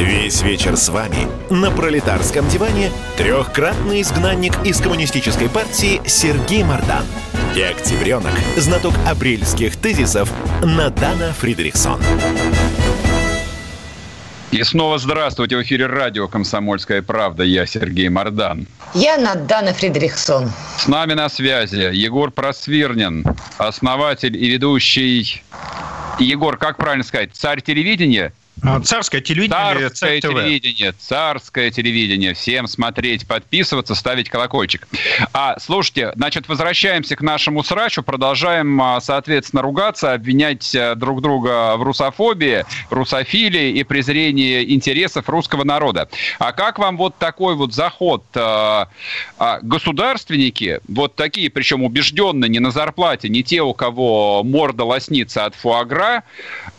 Весь 0.00 0.40
вечер 0.40 0.78
с 0.78 0.88
вами 0.88 1.28
на 1.50 1.70
пролетарском 1.70 2.48
диване 2.48 2.90
трехкратный 3.18 4.00
изгнанник 4.00 4.54
из 4.64 4.80
коммунистической 4.80 5.50
партии 5.50 6.00
Сергей 6.06 6.62
Мардан 6.62 7.04
и 7.54 7.60
октябренок, 7.60 8.32
знаток 8.56 8.94
апрельских 9.06 9.76
тезисов 9.76 10.32
Надана 10.62 11.34
Фридрихсон. 11.34 12.00
И 14.52 14.62
снова 14.62 14.96
здравствуйте. 14.96 15.58
В 15.58 15.62
эфире 15.64 15.84
радио 15.84 16.28
«Комсомольская 16.28 17.02
правда». 17.02 17.42
Я 17.42 17.66
Сергей 17.66 18.08
Мордан. 18.08 18.66
Я 18.94 19.18
Надана 19.18 19.74
Фридрихсон. 19.74 20.50
С 20.78 20.88
нами 20.88 21.12
на 21.12 21.28
связи 21.28 21.94
Егор 21.94 22.30
Просвирнин, 22.30 23.26
основатель 23.58 24.34
и 24.34 24.48
ведущий... 24.48 25.42
Егор, 26.18 26.56
как 26.56 26.78
правильно 26.78 27.04
сказать? 27.04 27.30
Царь 27.34 27.60
телевидения? 27.60 28.32
А, 28.62 28.80
царское 28.80 29.20
телевидение 29.20 29.88
царское 29.88 30.20
телевидение, 30.20 30.92
царское 30.92 31.70
телевидение. 31.70 32.34
Всем 32.34 32.66
смотреть, 32.66 33.26
подписываться, 33.26 33.94
ставить 33.94 34.28
колокольчик. 34.28 34.86
А, 35.32 35.58
слушайте, 35.58 36.12
значит, 36.14 36.48
возвращаемся 36.48 37.16
к 37.16 37.22
нашему 37.22 37.62
срачу, 37.62 38.02
продолжаем, 38.02 38.80
а, 38.80 39.00
соответственно, 39.00 39.62
ругаться, 39.62 40.12
обвинять 40.12 40.74
э, 40.74 40.94
друг 40.94 41.22
друга 41.22 41.76
в 41.76 41.82
русофобии, 41.82 42.64
русофилии 42.90 43.72
и 43.72 43.84
презрении 43.84 44.74
интересов 44.74 45.28
русского 45.28 45.64
народа. 45.64 46.08
А 46.38 46.52
как 46.52 46.78
вам 46.78 46.96
вот 46.96 47.16
такой 47.16 47.54
вот 47.54 47.72
заход? 47.72 48.24
А, 48.34 48.88
государственники, 49.62 50.80
вот 50.88 51.16
такие, 51.16 51.50
причем 51.50 51.82
убежденные, 51.82 52.48
не 52.48 52.58
на 52.58 52.70
зарплате, 52.70 53.28
не 53.28 53.42
те, 53.42 53.62
у 53.62 53.72
кого 53.72 54.42
морда 54.44 54.84
лоснится 54.84 55.46
от 55.46 55.54
фуагра, 55.54 56.24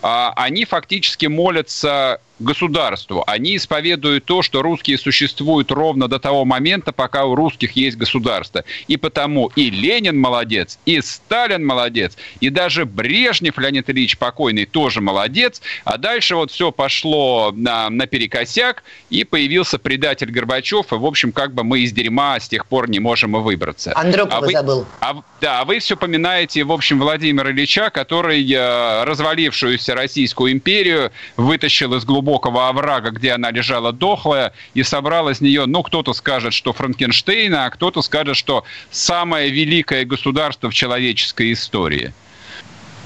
они 0.02 0.66
фактически 0.66 1.26
молят 1.26 1.61
нравится 1.62 2.20
государству. 2.44 3.24
Они 3.28 3.56
исповедуют 3.56 4.26
то, 4.26 4.42
что 4.42 4.62
русские 4.62 4.98
существуют 4.98 5.72
ровно 5.72 6.08
до 6.08 6.20
того 6.20 6.46
момента, 6.46 6.92
пока 6.92 7.26
у 7.26 7.36
русских 7.36 7.74
есть 7.74 7.98
государство. 7.98 8.64
И 8.88 8.98
потому 8.98 9.52
и 9.56 9.70
Ленин 9.70 10.20
молодец, 10.20 10.80
и 10.86 11.00
Сталин 11.02 11.66
молодец, 11.66 12.18
и 12.40 12.50
даже 12.50 12.86
Брежнев 12.86 13.58
Леонид 13.58 13.90
Ильич 13.90 14.18
покойный 14.18 14.66
тоже 14.66 15.02
молодец. 15.02 15.62
А 15.84 15.98
дальше 15.98 16.36
вот 16.36 16.52
все 16.52 16.72
пошло 16.72 17.52
на, 17.56 17.90
наперекосяк, 17.90 18.84
и 19.10 19.24
появился 19.24 19.78
предатель 19.78 20.32
Горбачев, 20.32 20.92
и, 20.92 20.96
в 20.96 21.06
общем, 21.06 21.32
как 21.32 21.54
бы 21.54 21.64
мы 21.64 21.82
из 21.82 21.92
дерьма 21.92 22.40
с 22.40 22.48
тех 22.48 22.66
пор 22.66 22.90
не 22.90 23.00
можем 23.00 23.38
и 23.38 23.40
выбраться. 23.40 23.94
Андропова 23.96 24.38
а 24.38 24.42
вы, 24.42 24.52
забыл. 24.52 24.86
А, 25.00 25.22
да, 25.40 25.62
а 25.62 25.66
вы 25.66 25.80
все 25.80 25.96
поминаете, 25.96 26.64
в 26.64 26.72
общем, 26.72 27.00
Владимира 27.00 27.52
Ильича, 27.52 27.90
который 27.90 28.50
э, 28.52 29.04
развалившуюся 29.04 29.94
Российскую 29.96 30.52
империю 30.52 31.12
вытащил 31.38 31.94
из 31.94 32.04
глубокого 32.06 32.31
глубокого 32.32 32.70
оврага, 32.70 33.12
где 33.12 33.34
она 33.34 33.52
лежала 33.52 33.92
дохлая, 33.92 34.54
и 34.74 34.84
собрал 34.84 35.30
из 35.30 35.42
нее, 35.42 35.66
ну, 35.66 35.84
кто-то 35.84 36.14
скажет, 36.14 36.54
что 36.54 36.72
Франкенштейна, 36.72 37.66
а 37.66 37.70
кто-то 37.70 38.02
скажет, 38.02 38.38
что 38.38 38.64
самое 38.90 39.50
великое 39.50 40.06
государство 40.06 40.70
в 40.70 40.74
человеческой 40.74 41.52
истории– 41.54 42.14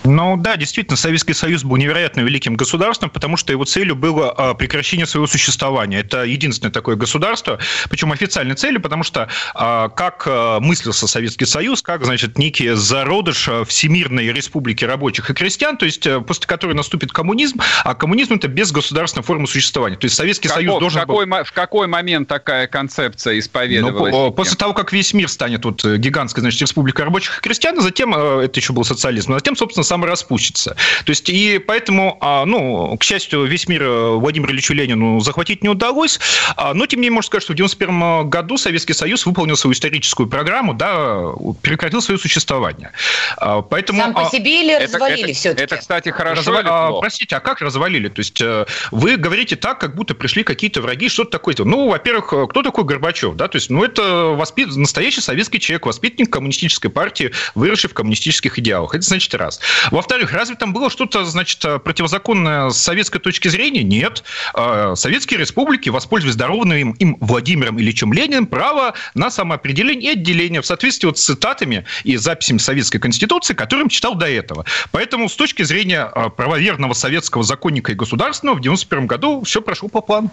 ну 0.06 0.38
да, 0.38 0.58
действительно, 0.58 0.97
Советский 0.97 1.34
Союз 1.34 1.64
был 1.64 1.78
невероятно 1.78 2.22
великим 2.22 2.56
государством, 2.56 3.10
потому 3.10 3.38
что 3.38 3.51
его 3.51 3.66
целью 3.66 3.95
было 3.95 4.32
а, 4.32 4.53
прекращение 4.53 5.06
своего 5.06 5.28
существования. 5.28 5.99
Это 5.99 6.24
единственное 6.24 6.72
такое 6.72 6.95
государство, 6.95 7.60
причем 7.89 8.12
официальной 8.12 8.56
целью, 8.56 8.82
потому 8.82 9.03
что 9.03 9.30
а, 9.53 9.89
как 9.89 10.24
а, 10.28 10.60
мыслился 10.60 11.08
Советский 11.08 11.45
Союз, 11.45 11.82
как, 11.82 12.06
значит, 12.06 12.38
некий 12.38 12.70
зародыш 12.70 13.49
Всемирной 13.68 14.32
Республики 14.32 14.86
рабочих 14.86 15.30
и 15.30 15.34
крестьян, 15.34 15.78
то 15.78 15.86
есть 15.86 16.08
после 16.28 16.45
которой 16.45 16.74
наступит 16.74 17.12
коммунизм, 17.12 17.60
а 17.84 17.95
коммунизм– 17.95 18.34
это 18.36 18.47
безгосударственная 18.47 19.24
форма 19.24 19.47
существования. 19.47 19.97
То 19.97 20.06
есть 20.06 20.16
Советский 20.16 20.47
Каков, 20.47 20.64
Союз 20.64 20.80
должен 20.80 21.01
в 21.01 21.06
какой, 21.06 21.26
был... 21.26 21.43
В 21.43 21.51
какой 21.51 21.88
момент 21.88 22.28
такая 22.28 22.68
концепция 22.68 23.39
исповедовалась? 23.39 24.12
Ну, 24.12 24.32
после 24.32 24.56
того, 24.56 24.74
как 24.74 24.91
весь 24.93 25.14
мир 25.14 25.30
станет 25.30 25.66
вот 25.66 25.84
гигантской, 25.84 26.41
значит, 26.41 26.62
Республикой 26.62 27.06
рабочих 27.06 27.39
и 27.39 27.41
крестьян, 27.41 27.78
а 27.78 27.82
затем, 27.82 28.14
это 28.14 28.60
еще 28.60 28.74
был 28.74 28.84
социализм, 28.84 29.34
а 29.34 29.36
затем, 29.36 29.56
собственно, 29.56 29.84
самораспустится. 29.96 30.76
То 31.06 31.10
есть, 31.10 31.30
и 31.30 31.58
поэтому, 31.58 32.18
а, 32.20 32.46
ну, 32.46 32.98
к 32.98 33.04
счастью, 33.04 33.46
весь 33.46 33.68
мир 33.68 33.84
э, 33.84 34.10
Владимиру 34.16 34.52
Ильичу 34.52 34.74
Ленину 34.74 35.22
захватить 35.22 35.64
не 35.64 35.70
удалось, 35.70 36.20
а, 36.58 36.74
но, 36.74 36.86
тем 36.86 37.00
не 37.00 37.04
менее, 37.04 37.16
можно 37.16 37.28
сказать, 37.28 37.43
что 37.43 37.54
в 37.54 37.56
1991 37.56 38.30
году 38.30 38.58
Советский 38.58 38.93
Союз 38.93 39.26
выполнил 39.26 39.56
свою 39.56 39.74
историческую 39.74 40.28
программу, 40.28 40.74
да, 40.74 41.22
прекратил 41.62 42.02
свое 42.02 42.20
существование. 42.20 42.91
А, 43.38 43.62
поэтому... 43.62 44.02
Сам 44.02 44.14
по 44.14 44.26
себе 44.26 44.64
или 44.64 44.84
развалили 44.84 45.32
все-таки? 45.32 45.64
Это, 45.64 45.78
кстати, 45.78 46.10
хорошо 46.10 46.41
Развал... 46.41 46.60
или 46.60 46.68
плохо? 46.68 47.02
Простите, 47.02 47.36
а 47.38 47.39
как 47.39 47.62
развалили? 47.62 48.10
То 48.10 48.20
есть, 48.20 48.41
э, 48.41 48.66
вы 48.91 49.16
говорите 49.16 49.56
так, 49.56 49.80
как 49.80 49.96
будто 49.96 50.14
пришли 50.14 50.43
какие-то 50.43 50.82
враги, 50.82 51.08
что-то 51.08 51.32
такое. 51.32 51.56
Ну, 51.60 51.88
во-первых, 51.88 52.50
кто 52.50 52.64
такой 52.64 52.84
Горбачев? 52.84 53.36
Да? 53.36 53.48
То 53.48 53.56
есть, 53.58 53.70
ну, 53.70 53.84
это 53.84 54.36
воспит... 54.36 54.76
настоящий 54.76 55.22
советский 55.22 55.60
человек, 55.60 55.86
воспитанник 55.86 56.30
коммунистической 56.30 56.91
партии, 56.91 57.32
выросший 57.54 57.89
в 57.89 57.93
коммунистических 57.93 58.60
идеалах. 58.60 58.93
Это 58.93 59.04
значит 59.06 59.34
раз. 59.36 59.62
Во-вторых, 59.92 60.32
разве 60.32 60.56
там 60.56 60.74
было 60.74 60.90
что-то, 60.90 61.26
значит, 61.26 61.62
противозаконное 61.84 62.70
с 62.70 62.78
советской 62.78 63.20
точки 63.20 63.48
зрения? 63.48 63.84
Нет. 63.84 64.24
А, 64.54 64.96
советские 64.96 65.40
республики 65.40 65.90
воспользовались 65.90 66.36
дарованным 66.36 66.92
им 66.92 67.18
Владимиром 67.20 67.80
Ильичем 67.80 68.14
Лениным 68.14 68.48
право 68.48 68.94
на 69.14 69.30
самоопределение 69.30 70.14
и 70.14 70.14
отделение 70.14 70.62
в 70.62 70.66
соответствии 70.66 71.08
вот 71.08 71.18
с 71.18 71.24
цитатами 71.24 71.86
и 72.04 72.18
записями 72.18 72.58
Советской 72.58 73.00
Конституции, 73.00 73.54
которым 73.54 73.90
читал 73.90 74.16
до 74.16 74.30
этого. 74.30 74.66
Поэтому 74.92 75.30
с 75.30 75.36
точки 75.36 75.64
зрения 75.64 76.02
а, 76.02 76.30
правоверного 76.30 76.94
советского 76.94 77.44
законника 77.44 77.92
и 77.92 77.96
государственного 77.96 78.56
в 78.56 78.60
1991 78.60 79.08
году 79.08 79.44
все 79.44 79.62
прошло 79.62 79.90
по 79.90 80.02
плану. 80.02 80.32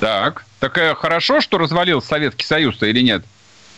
Так, 0.00 0.44
так 0.60 0.76
э, 0.78 0.94
хорошо, 0.94 1.40
что 1.40 1.58
развалился 1.58 2.08
Советский 2.08 2.44
Союз-то 2.44 2.86
или 2.86 3.00
нет? 3.00 3.24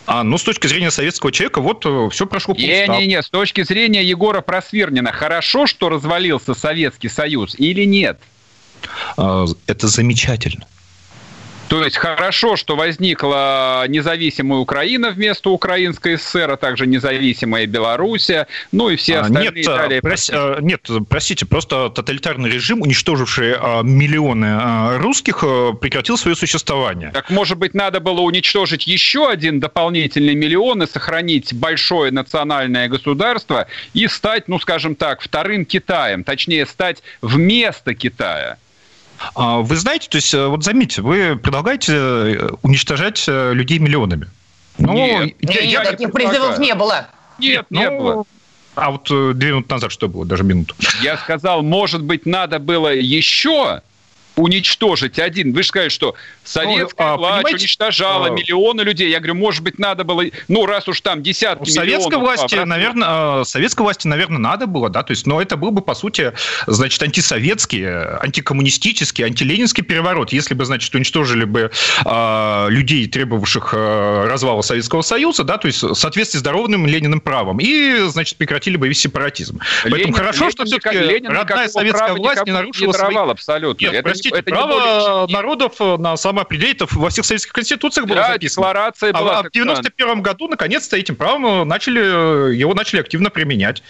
А, 0.05 0.23
ну, 0.23 0.37
с 0.37 0.43
точки 0.43 0.67
зрения 0.67 0.91
советского 0.91 1.31
человека, 1.31 1.61
вот 1.61 1.85
э, 1.85 2.09
все 2.11 2.25
прошло 2.25 2.55
по 2.55 2.59
Не-не-не, 2.59 3.21
с 3.21 3.29
точки 3.29 3.63
зрения 3.63 4.03
Егора 4.03 4.41
Просвирнина, 4.41 5.11
хорошо, 5.11 5.67
что 5.67 5.89
развалился 5.89 6.53
Советский 6.55 7.09
Союз 7.09 7.55
или 7.59 7.83
нет? 7.85 8.19
А, 9.17 9.45
это 9.67 9.87
замечательно. 9.87 10.65
То 11.69 11.83
есть 11.83 11.97
хорошо, 11.97 12.55
что 12.55 12.75
возникла 12.75 13.85
независимая 13.87 14.59
Украина 14.59 15.11
вместо 15.11 15.51
Украинской 15.51 16.17
ССР, 16.17 16.51
а 16.51 16.57
также 16.57 16.87
независимая 16.87 17.67
Белоруссия, 17.67 18.47
ну 18.71 18.89
и 18.89 18.95
все 18.95 19.19
остальные 19.19 19.51
нет, 19.51 19.65
далее. 19.65 20.01
Прос... 20.01 20.31
Нет, 20.61 20.89
простите, 21.07 21.45
просто 21.45 21.91
тоталитарный 21.91 22.49
режим, 22.49 22.81
уничтоживший 22.81 23.53
а, 23.55 23.83
миллионы 23.83 24.47
а, 24.49 24.97
русских, 24.97 25.43
а, 25.43 25.73
прекратил 25.73 26.17
свое 26.17 26.35
существование. 26.35 27.11
Так, 27.13 27.29
может 27.29 27.59
быть, 27.59 27.75
надо 27.75 27.99
было 27.99 28.21
уничтожить 28.21 28.87
еще 28.87 29.29
один 29.29 29.59
дополнительный 29.59 30.33
миллион 30.33 30.81
и 30.81 30.87
сохранить 30.87 31.53
большое 31.53 32.11
национальное 32.11 32.87
государство 32.87 33.67
и 33.93 34.07
стать, 34.07 34.47
ну, 34.47 34.59
скажем 34.59 34.95
так, 34.95 35.21
вторым 35.21 35.65
Китаем, 35.65 36.23
точнее, 36.23 36.65
стать 36.65 37.03
вместо 37.21 37.93
Китая. 37.93 38.57
А, 39.35 39.59
вы 39.59 39.75
знаете, 39.75 40.07
то 40.09 40.17
есть, 40.17 40.33
э, 40.33 40.47
вот 40.47 40.63
заметьте, 40.63 41.01
вы 41.01 41.35
предлагаете 41.35 41.93
э, 41.93 42.49
уничтожать 42.61 43.25
э, 43.27 43.53
людей 43.53 43.79
миллионами. 43.79 44.29
Ну, 44.77 44.93
нет, 44.93 45.35
я, 45.41 45.61
нет, 45.61 45.63
я 45.63 45.83
таких 45.83 46.07
не 46.07 46.13
призывов 46.13 46.57
не 46.59 46.73
было. 46.73 47.07
Нет, 47.37 47.65
ну, 47.69 47.79
не 47.79 47.89
было. 47.89 48.23
А 48.75 48.91
вот 48.91 49.05
две 49.37 49.49
минуты 49.49 49.73
назад 49.73 49.91
что 49.91 50.07
было, 50.07 50.25
даже 50.25 50.43
минуту? 50.43 50.73
Я 51.01 51.17
сказал, 51.17 51.63
может 51.63 52.01
быть, 52.03 52.25
надо 52.25 52.59
было 52.59 52.93
еще 52.93 53.81
уничтожить 54.39 55.19
один. 55.19 55.53
Вы 55.53 55.63
же 55.63 55.69
сказали, 55.69 55.89
что 55.89 56.15
советская 56.43 57.11
ну, 57.11 57.17
власть 57.17 57.53
уничтожала 57.53 58.27
а... 58.27 58.29
миллионы 58.29 58.81
людей. 58.81 59.09
Я 59.09 59.19
говорю, 59.19 59.35
может 59.35 59.63
быть, 59.63 59.77
надо 59.79 60.03
было, 60.03 60.23
ну, 60.47 60.65
раз 60.65 60.87
уж 60.87 61.01
там 61.01 61.21
десятки 61.21 61.69
ну, 61.69 61.73
советской 61.73 62.07
миллионов... 62.07 62.37
Власти, 62.37 62.55
а, 62.55 62.65
наверное, 62.65 63.07
а, 63.09 63.43
советской 63.45 63.81
власти, 63.81 64.07
наверное, 64.07 64.39
надо 64.39 64.67
было, 64.67 64.89
да, 64.89 65.03
то 65.03 65.11
есть, 65.11 65.27
но 65.27 65.41
это 65.41 65.57
был 65.57 65.71
бы, 65.71 65.81
по 65.81 65.93
сути, 65.93 66.33
значит, 66.67 67.01
антисоветский, 67.03 67.85
антикоммунистический, 67.85 69.23
антиленинский 69.23 69.83
переворот. 69.83 70.31
Если 70.31 70.53
бы, 70.53 70.65
значит, 70.65 70.93
уничтожили 70.95 71.43
бы 71.43 71.71
а, 72.05 72.67
людей, 72.69 73.07
требовавших 73.07 73.73
а, 73.73 74.27
развала 74.27 74.61
Советского 74.61 75.01
Союза, 75.01 75.43
да, 75.43 75.57
то 75.57 75.67
есть 75.67 75.83
в 75.83 75.95
соответствии 75.95 76.39
с 76.39 76.41
дарованным 76.41 76.85
Лениным 76.87 77.19
правом, 77.19 77.59
и, 77.59 77.99
значит, 78.07 78.37
прекратили 78.37 78.77
бы 78.77 78.87
весь 78.87 78.99
сепаратизм. 78.99 79.59
Ленин, 79.83 79.91
Поэтому 79.91 80.13
хорошо, 80.13 80.39
Ленин, 80.45 80.51
что 80.51 80.65
все-таки 80.65 81.27
родная 81.27 81.67
советская 81.67 82.13
власть 82.13 82.45
не 82.45 82.51
нарушила 82.51 82.91
не 82.91 82.93
свои... 82.93 83.15
абсолютно. 83.15 83.87
Нет, 83.87 84.03
простите, 84.03 84.28
это 84.31 84.49
право 84.49 85.25
не 85.27 85.33
народов 85.33 85.73
э, 85.79 85.97
на 85.97 86.17
самоопределение 86.17 86.87
во 86.91 87.09
всех 87.09 87.25
советских 87.25 87.53
конституциях 87.53 88.05
было 88.05 88.17
да, 88.17 88.33
записано. 88.33 88.61
декларация 88.63 89.09
а 89.11 89.19
была. 89.19 89.39
А 89.39 89.43
в 89.43 89.51
91 89.51 90.21
году, 90.21 90.47
наконец-то, 90.47 90.97
этим 90.97 91.15
правом 91.15 91.67
начали, 91.67 92.55
его 92.55 92.73
начали 92.73 92.99
активно 92.99 93.29
применять. 93.29 93.83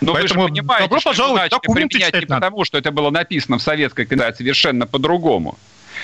Но 0.00 0.12
Поэтому 0.12 0.42
вы 0.42 0.48
же 0.48 0.54
понимаете, 0.54 0.84
добро 0.84 1.00
пожаловать, 1.00 1.50
так 1.50 1.62
применять 1.62 2.14
не 2.14 2.26
потому, 2.26 2.64
что 2.64 2.78
это 2.78 2.90
было 2.90 3.10
написано 3.10 3.58
в 3.58 3.62
Советской 3.62 4.06
Конституции 4.06 4.20
совершенно 4.40 4.86
по-другому. 4.86 5.58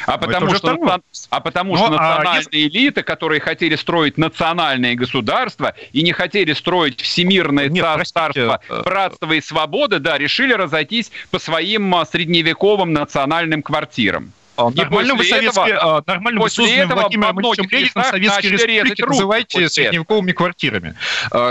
А 0.06 0.18
потому, 0.18 0.54
что, 0.54 1.00
а 1.30 1.40
потому 1.40 1.72
Но, 1.72 1.78
что 1.78 1.90
национальные 1.90 2.66
а 2.66 2.68
элиты, 2.68 3.02
которые 3.02 3.40
хотели 3.40 3.76
строить 3.76 4.18
национальные 4.18 4.94
государства 4.94 5.74
и 5.92 6.02
не 6.02 6.12
хотели 6.12 6.52
строить 6.52 7.00
всемирное 7.00 7.68
Нет, 7.68 7.84
царство, 7.84 8.60
простите. 8.60 8.82
братство 8.82 9.32
и 9.32 9.40
свободы, 9.40 9.98
да, 9.98 10.18
решили 10.18 10.52
разойтись 10.52 11.10
по 11.30 11.38
своим 11.38 11.94
а, 11.94 12.04
средневековым 12.04 12.92
национальным 12.92 13.62
квартирам. 13.62 14.32
А, 14.56 14.70
нормально 14.70 15.14
вы, 15.14 15.24
советские, 15.24 15.74
этого, 15.74 16.02
нормально 16.06 16.40
вы 16.40 16.50
созданным 16.50 16.98
Владимиром 16.98 17.40
Ильичем 17.40 17.68
Лениным 17.70 18.04
советские 18.04 18.52
республики 18.52 19.02
называете 19.02 19.68
средневековыми 19.68 20.32
квартирами. 20.32 20.94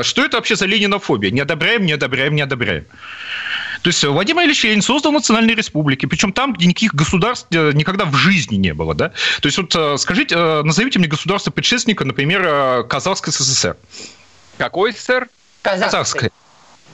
Что 0.01 0.25
это 0.25 0.37
вообще 0.37 0.55
за 0.55 0.65
ленинофобия? 0.65 1.31
Не 1.31 1.41
одобряем, 1.41 1.85
не 1.85 1.93
одобряем, 1.93 2.35
не 2.35 2.41
одобряем. 2.41 2.85
То 3.85 3.89
есть 3.89 4.03
Владимир 4.03 4.45
Ильич 4.45 4.63
Ленин 4.63 4.81
создал 4.81 5.11
национальные 5.11 5.55
республики, 5.55 6.07
причем 6.07 6.33
там, 6.33 6.53
где 6.53 6.65
никаких 6.65 6.95
государств 6.95 7.45
э, 7.51 7.71
никогда 7.71 8.05
в 8.05 8.15
жизни 8.15 8.55
не 8.55 8.73
было. 8.73 8.95
Да? 8.95 9.09
То 9.09 9.45
есть 9.45 9.59
вот 9.59 9.75
э, 9.75 9.97
скажите, 9.99 10.33
э, 10.33 10.63
назовите 10.63 10.97
мне 10.97 11.07
государство 11.07 11.51
предшественника, 11.51 12.03
например, 12.03 12.87
Казахской 12.87 13.31
СССР. 13.31 13.77
Какой 14.57 14.91
СССР? 14.91 15.29
Казахской. 15.61 16.31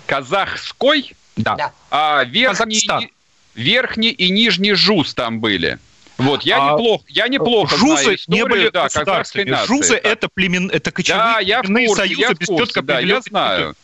Казахской? 0.06 1.16
Да. 1.38 1.72
А 1.92 2.26
верхний... 2.26 2.82
Казахстан. 2.82 3.08
верхний 3.56 4.10
и 4.10 4.30
нижний 4.30 4.74
ЖУЗ 4.74 5.14
там 5.14 5.39
были. 5.39 5.80
Вот, 6.18 6.44
я 6.44 6.58
а 6.58 6.74
неплохо, 6.74 7.06
я 7.08 7.30
неплохо 7.30 7.78
жузы 7.78 8.02
знаю 8.02 8.16
историю, 8.18 8.44
не 8.44 8.50
были 8.50 8.70
да, 8.70 8.84
государственными. 8.84 9.66
Жузы– 9.66 9.96
это, 10.04 10.28
племен, 10.28 10.70
это 10.70 10.92
кочевые 10.92 11.24
да, 11.24 11.39
я 11.39 11.64
в 11.64 11.68
курсе, 11.68 11.96
союзы 11.96 12.22
я 12.22 12.30
без 12.34 12.48
в 12.50 12.52
курсе, 12.52 12.66
четко 12.66 12.82
да, 12.82 13.00
я 13.00 13.22
знаю. 13.22 13.76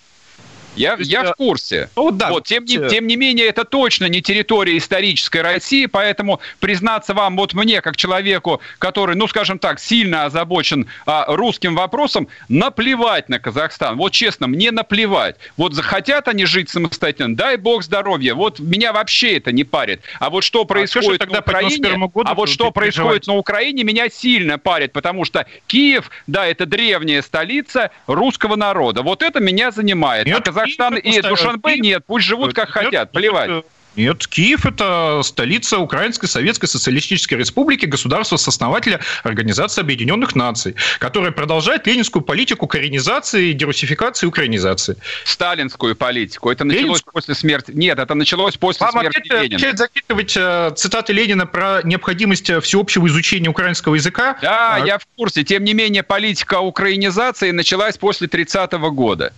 Я, 0.78 0.96
есть, 0.96 1.12
я 1.12 1.24
в 1.24 1.36
курсе. 1.36 1.90
Ну, 1.96 2.12
да, 2.12 2.30
вот, 2.30 2.46
тем, 2.46 2.66
не, 2.66 2.88
тем 2.90 3.08
не 3.08 3.16
менее, 3.16 3.48
это 3.48 3.66
точно 3.66 4.06
не 4.06 4.22
территория 4.22 4.78
исторической 4.78 5.42
России, 5.42 5.86
поэтому 5.86 6.40
признаться 6.60 7.14
вам, 7.14 7.36
вот 7.36 7.54
мне, 7.54 7.82
как 7.82 7.96
человеку, 7.96 8.62
который, 8.80 9.16
ну, 9.16 9.28
скажем 9.28 9.60
так, 9.60 9.80
сильно 9.80 10.26
озабочен 10.26 10.88
а, 11.06 11.26
русским 11.28 11.76
вопросом, 11.76 12.28
наплевать 12.50 13.30
на 13.30 13.40
Казахстан. 13.40 13.98
Вот 13.98 14.12
честно, 14.12 14.48
мне 14.48 14.72
наплевать. 14.72 15.36
Вот 15.58 15.74
захотят 15.74 16.28
они 16.28 16.46
жить 16.46 16.70
самостоятельно, 16.70 17.36
дай 17.36 17.58
бог 17.58 17.84
здоровья. 17.84 18.36
Вот 18.36 18.60
меня 18.60 18.94
вообще 18.94 19.38
это 19.38 19.52
не 19.52 19.64
парит. 19.64 20.02
А 20.20 20.30
вот 20.30 20.44
что 20.44 20.66
происходит 20.66 21.22
а 21.24 21.26
на 21.26 21.40
Украине, 21.40 21.98
году, 21.98 22.24
а 22.26 22.36
вот 22.36 22.50
что 22.50 22.72
происходит 22.72 23.28
на 23.28 23.36
Украине, 23.36 23.84
меня 23.84 24.10
сильно 24.10 24.58
парит, 24.58 24.94
потому 24.94 25.26
что 25.26 25.46
Киев, 25.68 26.12
да, 26.28 26.46
это 26.46 26.66
древняя 26.66 27.22
столица 27.22 27.92
русского 28.06 28.56
народа. 28.56 29.02
Вот 29.02 29.24
это 29.24 29.40
меня 29.40 29.72
занимает. 29.72 30.28
Нет, 30.28 30.40
а 30.40 30.42
Казахстан 30.42 30.67
и 30.68 31.22
Душанбе 31.22 31.80
нет, 31.80 32.04
пусть 32.06 32.26
живут 32.26 32.54
как 32.54 32.70
хотят, 32.70 33.12
плевать. 33.12 33.64
Нет, 33.98 34.28
Киев– 34.28 34.66
это 34.68 35.22
столица 35.24 35.80
Украинской 35.80 36.28
Советской 36.28 36.68
Социалистической 36.68 37.36
Республики, 37.40 37.88
государства-основателя 37.88 39.02
Организации 39.24 39.82
Объединенных 39.82 40.36
Наций, 40.36 40.76
которая 41.00 41.32
продолжает 41.32 41.88
ленинскую 41.88 42.22
политику 42.22 42.68
коренизации, 42.68 43.54
дерусификации, 43.54 44.28
украинизации. 44.28 44.98
Сталинскую 45.26 45.96
политику. 45.96 46.52
Это 46.52 46.64
началось 46.64 46.84
Ленинскую? 46.84 47.14
после 47.14 47.34
смерти. 47.34 47.72
Нет, 47.74 47.98
это 47.98 48.14
началось 48.14 48.56
после 48.56 48.86
Вам 48.86 49.02
смерти 49.02 49.18
опять, 49.18 49.42
Ленина. 49.42 49.58
Опять 49.58 49.78
закидывать 49.80 50.38
э, 50.38 50.74
цитаты 50.76 51.14
Ленина 51.14 51.48
про 51.48 51.82
необходимость 51.84 52.52
всеобщего 52.62 53.08
изучения 53.08 53.50
украинского 53.50 53.96
языка? 53.96 54.38
Да, 54.44 54.76
а... 54.76 54.86
я 54.86 55.00
в 55.00 55.08
курсе. 55.16 55.44
Тем 55.44 55.64
не 55.64 55.74
менее, 55.74 56.04
политика 56.04 56.60
украинизации 56.60 57.50
началась 57.50 57.98
после 57.98 58.28
30-го 58.28 58.92
года. 58.92 59.34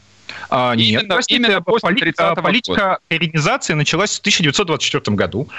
А, 0.50 0.76
нет, 0.76 1.02
именно, 1.02 1.16
простите, 1.16 1.42
именно 1.42 1.62
после 1.62 1.90
поли- 1.90 2.36
политика 2.36 3.00
коренизации 3.10 3.74
началась 3.74 4.18
в 4.18 4.20
1924 4.20 5.16
году. 5.16 5.50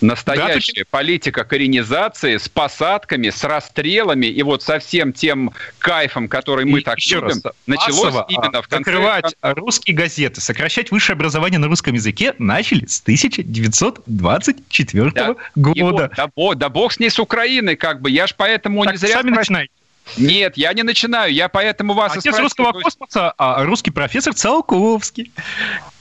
Настоящая 0.00 0.84
да, 0.84 0.88
политика 0.90 1.44
коренизации 1.44 2.36
с 2.36 2.48
посадками, 2.48 3.30
с 3.30 3.42
расстрелами 3.42 4.26
и 4.26 4.44
вот 4.44 4.62
со 4.62 4.78
всем 4.78 5.12
тем 5.12 5.50
кайфом, 5.78 6.28
который 6.28 6.66
мы 6.66 6.78
и 6.80 6.84
так 6.84 6.98
любим, 7.10 7.24
раз, 7.24 7.42
началось 7.66 8.04
массово 8.04 8.26
именно 8.28 8.62
в 8.62 8.68
конце... 8.68 8.92
Закрывать 8.92 9.34
русские 9.42 9.96
газеты, 9.96 10.40
сокращать 10.40 10.92
высшее 10.92 11.14
образование 11.14 11.58
на 11.58 11.66
русском 11.66 11.94
языке 11.94 12.36
начали 12.38 12.86
с 12.86 13.00
1924 13.00 15.10
да, 15.10 15.34
года. 15.56 15.78
Его, 15.78 15.98
да, 15.98 16.10
да 16.54 16.68
бог 16.68 16.92
с 16.92 17.00
ней 17.00 17.10
с 17.10 17.18
Украиной, 17.18 17.74
как 17.74 18.00
бы. 18.00 18.08
Я 18.08 18.28
ж 18.28 18.34
поэтому 18.36 18.84
так 18.84 18.94
не 18.94 18.98
зря... 18.98 19.14
сами 19.14 19.30
начинаете. 19.30 19.72
Нет, 20.16 20.56
я 20.56 20.72
не 20.72 20.82
начинаю, 20.82 21.32
я 21.32 21.48
поэтому 21.48 21.94
вас... 21.94 22.16
Отец 22.16 22.38
русского 22.38 22.72
космоса, 22.72 23.34
а 23.38 23.64
русский 23.64 23.90
профессор 23.90 24.34
Циолковский, 24.34 25.32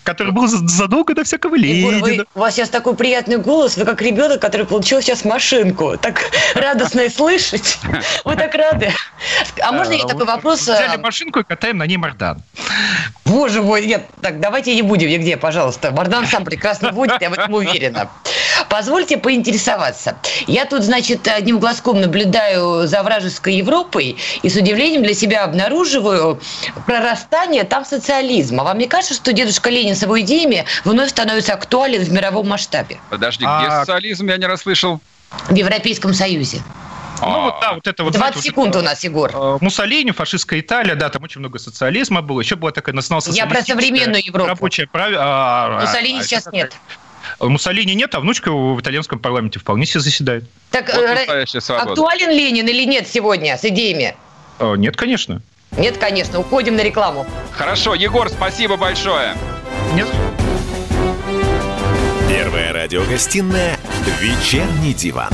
который 0.04 0.32
был 0.32 0.48
задолго 0.48 1.14
до 1.14 1.24
всякого 1.24 1.56
Ленина. 1.56 1.96
Егор, 1.98 2.10
вы, 2.10 2.26
у 2.34 2.40
вас 2.40 2.56
сейчас 2.56 2.70
такой 2.70 2.96
приятный 2.96 3.38
голос, 3.38 3.76
вы 3.76 3.86
как 3.86 4.02
ребенок, 4.02 4.40
который 4.40 4.66
получил 4.66 5.02
сейчас 5.02 5.26
машинку. 5.26 5.98
Так 5.98 6.22
радостно 6.56 7.02
и 7.02 7.10
слышать. 7.10 7.78
Вы 8.24 8.36
так 8.36 8.56
рады. 8.56 8.94
А 9.62 9.72
можно 9.74 9.94
я 9.94 10.06
такой 10.06 10.26
вопрос? 10.26 10.62
Взяли 10.62 10.96
а? 10.96 10.98
машинку 10.98 11.40
и 11.40 11.44
катаем 11.44 11.78
на 11.78 11.86
ней 11.86 11.98
Мардан. 11.98 12.42
Боже 13.26 13.62
мой, 13.62 13.86
нет, 13.86 14.06
так 14.22 14.40
давайте 14.40 14.74
не 14.74 14.82
будем 14.82 15.10
нигде, 15.10 15.36
пожалуйста. 15.36 15.92
Мардан 15.92 16.26
сам 16.26 16.46
прекрасно 16.46 16.94
будет, 16.94 17.22
я 17.22 17.30
в 17.30 17.34
этом 17.34 17.54
уверена. 17.54 18.10
Позвольте 18.70 19.18
поинтересоваться. 19.18 20.18
Я 20.46 20.66
тут, 20.66 20.84
значит, 20.84 21.28
одним 21.28 21.60
глазком 21.60 22.02
наблюдаю 22.02 22.88
за 22.88 23.04
вражеской 23.04 23.56
Европой 23.56 24.18
и 24.42 24.50
с 24.50 24.56
удивлением 24.56 25.04
для 25.04 25.14
себя 25.14 25.44
обнаруживаю 25.44 26.40
прорастание 26.86 27.64
там 27.64 27.86
социализма. 27.86 28.64
Вам 28.64 28.78
не 28.78 28.88
кажется, 28.88 29.14
что 29.14 29.34
дедушка 29.34 29.70
Ленин 29.70 29.96
с 29.96 30.02
его 30.02 30.20
идеями 30.22 30.66
вновь 30.84 31.10
становится 31.10 31.54
актуален 31.54 32.04
в 32.04 32.12
мировом 32.12 32.48
масштабе? 32.48 33.00
Подожди, 33.10 33.46
где 33.46 33.68
а... 33.68 33.80
социализм? 33.82 34.28
Я 34.28 34.38
не 34.38 34.46
расслышал. 34.46 35.00
В 35.50 35.56
Европейском 35.56 36.14
Союзе. 36.14 36.62
Ну 37.22 37.42
вот 37.42 37.56
да, 37.62 37.74
вот 37.74 37.88
это 37.88 38.04
вот. 38.04 38.14
20 38.14 38.34
знаете, 38.34 38.50
секунд 38.50 38.76
вот, 38.76 38.82
у 38.82 38.86
нас, 38.86 39.04
Егор. 39.04 39.32
Э, 39.34 39.58
Муссолини, 39.60 40.12
фашистская 40.12 40.60
Италия, 40.60 40.96
да, 40.96 41.10
там 41.10 41.24
очень 41.24 41.40
много 41.40 41.60
социализма 41.60 42.22
было. 42.22 42.42
Еще 42.42 42.56
была 42.56 42.72
такая 42.72 42.94
национал 42.96 43.24
Я 43.32 43.48
про 43.48 43.64
современную 43.64 44.24
Европу. 44.24 44.50
Рабочая 44.50 44.88
праве... 44.88 45.18
А, 45.20 45.82
Муссолини 45.82 46.20
а, 46.20 46.24
сейчас 46.24 46.48
а, 46.48 46.52
нет. 46.52 46.74
Муссолини 47.40 47.94
нет, 47.96 48.14
а 48.16 48.20
внучка 48.20 48.52
в 48.52 48.80
итальянском 48.80 49.20
парламенте 49.20 49.60
вполне 49.60 49.86
себе 49.86 50.02
заседает. 50.02 50.46
Так 50.72 50.94
вот 50.94 51.04
э, 51.04 51.46
актуален 51.70 52.30
Ленин 52.30 52.68
или 52.68 52.86
нет 52.86 53.08
сегодня 53.08 53.58
с 53.58 53.66
идеями? 53.66 54.16
Э, 54.60 54.76
нет, 54.78 54.96
конечно. 54.96 55.42
Нет, 55.78 55.98
конечно. 55.98 56.40
Уходим 56.40 56.76
на 56.76 56.82
рекламу. 56.82 57.26
Хорошо, 57.52 57.94
Егор, 57.94 58.30
спасибо 58.30 58.78
большое. 58.78 59.36
Нет. 59.94 60.08
Первая 62.30 62.74
радиогостинная 62.74 63.78
«Вечерний 64.20 64.94
диван». 64.94 65.34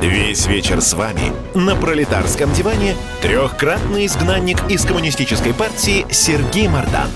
Весь 0.00 0.46
вечер 0.46 0.80
с 0.80 0.94
вами 0.94 1.30
на 1.54 1.76
пролетарском 1.76 2.50
диване 2.54 2.96
трехкратный 3.20 4.06
изгнанник 4.06 4.58
из 4.70 4.82
коммунистической 4.86 5.52
партии 5.52 6.06
Сергей 6.10 6.68
Мардан 6.68 7.10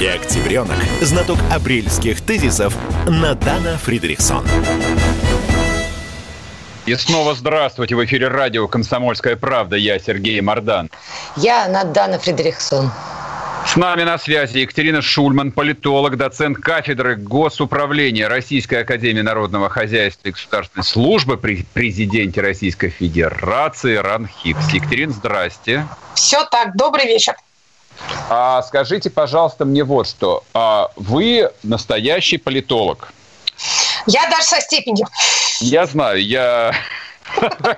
и 0.00 0.06
октябренок, 0.06 0.78
знаток 1.02 1.36
апрельских 1.52 2.22
тезисов 2.22 2.74
Надана 3.06 3.76
Фридрихсон. 3.76 4.42
И 6.86 6.94
снова 6.94 7.34
здравствуйте. 7.34 7.94
В 7.94 8.02
эфире 8.06 8.28
радио 8.28 8.66
«Комсомольская 8.68 9.36
правда». 9.36 9.76
Я 9.76 9.98
Сергей 9.98 10.40
Мардан. 10.40 10.90
Я 11.36 11.68
Надана 11.68 12.18
Фридрихсон. 12.18 12.90
С 13.70 13.76
нами 13.76 14.02
на 14.02 14.18
связи 14.18 14.58
Екатерина 14.58 15.00
Шульман, 15.00 15.52
политолог, 15.52 16.16
доцент 16.16 16.58
кафедры 16.58 17.14
госуправления 17.14 18.28
Российской 18.28 18.80
Академии 18.80 19.20
Народного 19.20 19.68
Хозяйства 19.68 20.26
и 20.26 20.32
Государственной 20.32 20.82
Службы 20.82 21.36
при 21.36 21.64
президенте 21.72 22.40
Российской 22.40 22.88
Федерации 22.88 23.94
РАНХИКС. 23.94 24.70
Екатерина, 24.70 25.12
здрасте. 25.12 25.86
Все 26.14 26.44
так, 26.46 26.74
добрый 26.76 27.06
вечер. 27.06 27.36
А, 28.28 28.60
скажите, 28.62 29.08
пожалуйста, 29.08 29.64
мне 29.64 29.84
вот 29.84 30.08
что. 30.08 30.42
А, 30.52 30.90
вы 30.96 31.48
настоящий 31.62 32.38
политолог. 32.38 33.12
Я 34.08 34.28
даже 34.30 34.46
со 34.46 34.60
степенью. 34.60 35.06
Я 35.60 35.86
знаю, 35.86 36.20
я 36.20 36.74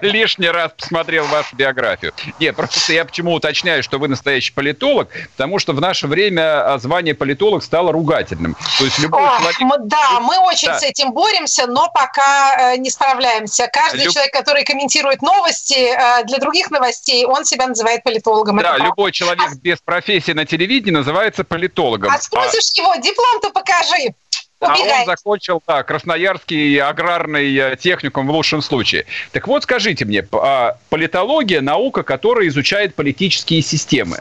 лишний 0.00 0.48
раз 0.48 0.72
посмотрел 0.78 1.24
вашу 1.26 1.54
биографию. 1.56 2.12
Нет, 2.40 2.56
просто 2.56 2.92
я 2.92 3.04
почему 3.04 3.32
уточняю, 3.32 3.82
что 3.82 3.98
вы 3.98 4.08
настоящий 4.08 4.52
политолог, 4.52 5.08
потому 5.36 5.58
что 5.58 5.72
в 5.72 5.80
наше 5.80 6.06
время 6.06 6.74
а, 6.74 6.78
звание 6.78 7.14
политолог 7.14 7.62
стало 7.62 7.92
ругательным. 7.92 8.56
То 8.78 8.84
есть 8.84 8.98
любой 8.98 9.22
О, 9.22 9.38
человек... 9.38 9.60
мы, 9.60 9.76
да, 9.88 10.20
мы 10.20 10.38
очень 10.38 10.68
Да. 10.68 10.78
с 10.78 10.82
этим 10.82 11.12
боремся, 11.12 11.66
но 11.66 11.88
пока 11.92 12.74
э, 12.74 12.76
не 12.78 12.90
справляемся. 12.90 13.68
Каждый 13.72 14.04
Люб- 14.04 14.12
человек, 14.14 14.32
который 14.32 14.64
комментирует 14.64 15.22
новости 15.22 15.74
э, 15.74 16.24
для 16.24 16.38
других 16.38 16.70
новостей, 16.70 17.24
он 17.24 17.44
себя 17.44 17.66
называет 17.66 18.02
политологом. 18.02 18.58
Это 18.58 18.68
Да, 18.68 18.74
правда. 18.76 18.86
любой 18.86 19.12
человек 19.12 19.54
без 19.62 19.78
профессии 19.80 20.32
на 20.32 20.44
телевидении 20.44 20.92
называется 20.96 21.44
политологом. 21.44 22.10
А 22.12 22.18
спросишь 22.18 22.70
его, 22.76 22.94
диплом-то 22.96 23.50
покажи. 23.50 24.14
А 24.62 24.74
он 24.74 24.80
Убегает. 24.80 25.06
закончил, 25.06 25.62
да, 25.66 25.82
Красноярский 25.82 26.80
аграрный 26.80 27.54
э, 27.56 27.76
техникум 27.76 28.28
в 28.28 28.30
лучшем 28.30 28.62
случае. 28.62 29.06
Так 29.32 29.48
вот, 29.48 29.64
скажите 29.64 30.04
мне, 30.04 30.24
а, 30.32 30.78
политология– 30.88 31.60
наука, 31.62 32.04
которая 32.04 32.46
изучает 32.46 32.94
политические 32.94 33.60
системы. 33.60 34.18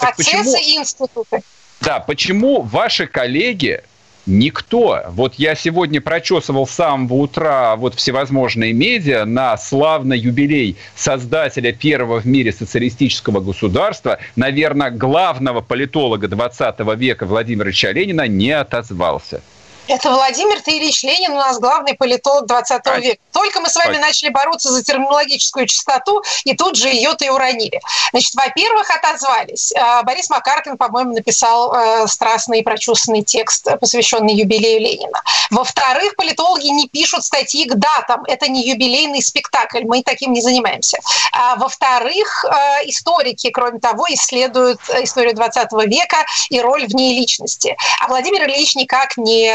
Так 0.00 0.16
почему, 0.16 0.42
Процессы 0.44 0.62
и 0.62 0.76
институты. 0.78 1.42
да, 1.80 2.00
почему 2.00 2.62
ваши 2.62 3.06
коллеги 3.06 3.82
Никто. 4.24 5.02
Вот 5.08 5.34
я 5.34 5.56
сегодня 5.56 6.00
прочесывал 6.00 6.66
с 6.66 6.70
самого 6.70 7.14
утра 7.14 7.74
вот 7.74 7.96
всевозможные 7.96 8.72
медиа 8.72 9.24
на 9.24 9.56
славный 9.56 10.16
юбилей 10.16 10.76
создателя 10.94 11.72
первого 11.72 12.20
в 12.20 12.24
мире 12.24 12.52
социалистического 12.52 13.40
государства, 13.40 14.18
наверное, 14.36 14.90
главного 14.90 15.60
политолога 15.60 16.28
20 16.28 16.78
века 16.96 17.26
Владимира 17.26 17.70
Ленина 17.92 18.28
не 18.28 18.52
отозвался. 18.52 19.42
Это 19.92 20.10
Владимир 20.10 20.56
Ильич 20.64 21.02
Ленин, 21.02 21.32
у 21.32 21.36
нас 21.36 21.58
главный 21.58 21.92
политолог 21.92 22.46
20 22.46 22.80
А, 22.86 22.98
века. 22.98 23.20
Только 23.30 23.60
мы 23.60 23.68
с 23.68 23.76
вами 23.76 23.98
а- 23.98 24.00
начали 24.00 24.30
бороться 24.30 24.70
за 24.70 24.82
терминологическую 24.82 25.66
чистоту, 25.66 26.22
и 26.44 26.56
тут 26.56 26.76
же 26.76 26.88
ее-то 26.88 27.26
и 27.26 27.28
уронили. 27.28 27.78
Значит, 28.10 28.34
во-первых, 28.34 28.88
отозвались. 28.88 29.70
А, 29.76 30.02
Борис 30.02 30.30
Макаркин, 30.30 30.78
по-моему, 30.78 31.12
написал 31.12 31.74
э, 31.74 32.06
страстный 32.06 32.60
и 32.60 32.62
прочувственный 32.62 33.22
текст, 33.22 33.68
посвященный 33.80 34.34
юбилею 34.34 34.80
Ленина. 34.80 35.22
Во-вторых, 35.50 36.16
политологи 36.16 36.68
не 36.68 36.88
пишут 36.88 37.26
статьи 37.26 37.66
к 37.66 37.74
датам. 37.74 38.24
Это 38.24 38.48
не 38.48 38.66
юбилейный 38.66 39.22
спектакль, 39.22 39.84
мы 39.84 40.02
таким 40.02 40.32
не 40.32 40.40
занимаемся. 40.40 40.96
А, 41.32 41.56
во-вторых, 41.56 42.46
э, 42.46 42.88
историки, 42.88 43.50
кроме 43.50 43.78
того, 43.78 44.06
исследуют 44.08 44.80
э, 44.88 45.04
историю 45.04 45.34
20 45.34 45.70
века 45.86 46.24
и 46.48 46.62
роль 46.62 46.86
в 46.86 46.94
ней 46.94 47.18
личности. 47.18 47.76
А 48.00 48.08
Владимир 48.08 48.48
Ильич 48.48 48.74
никак 48.74 49.18
не 49.18 49.52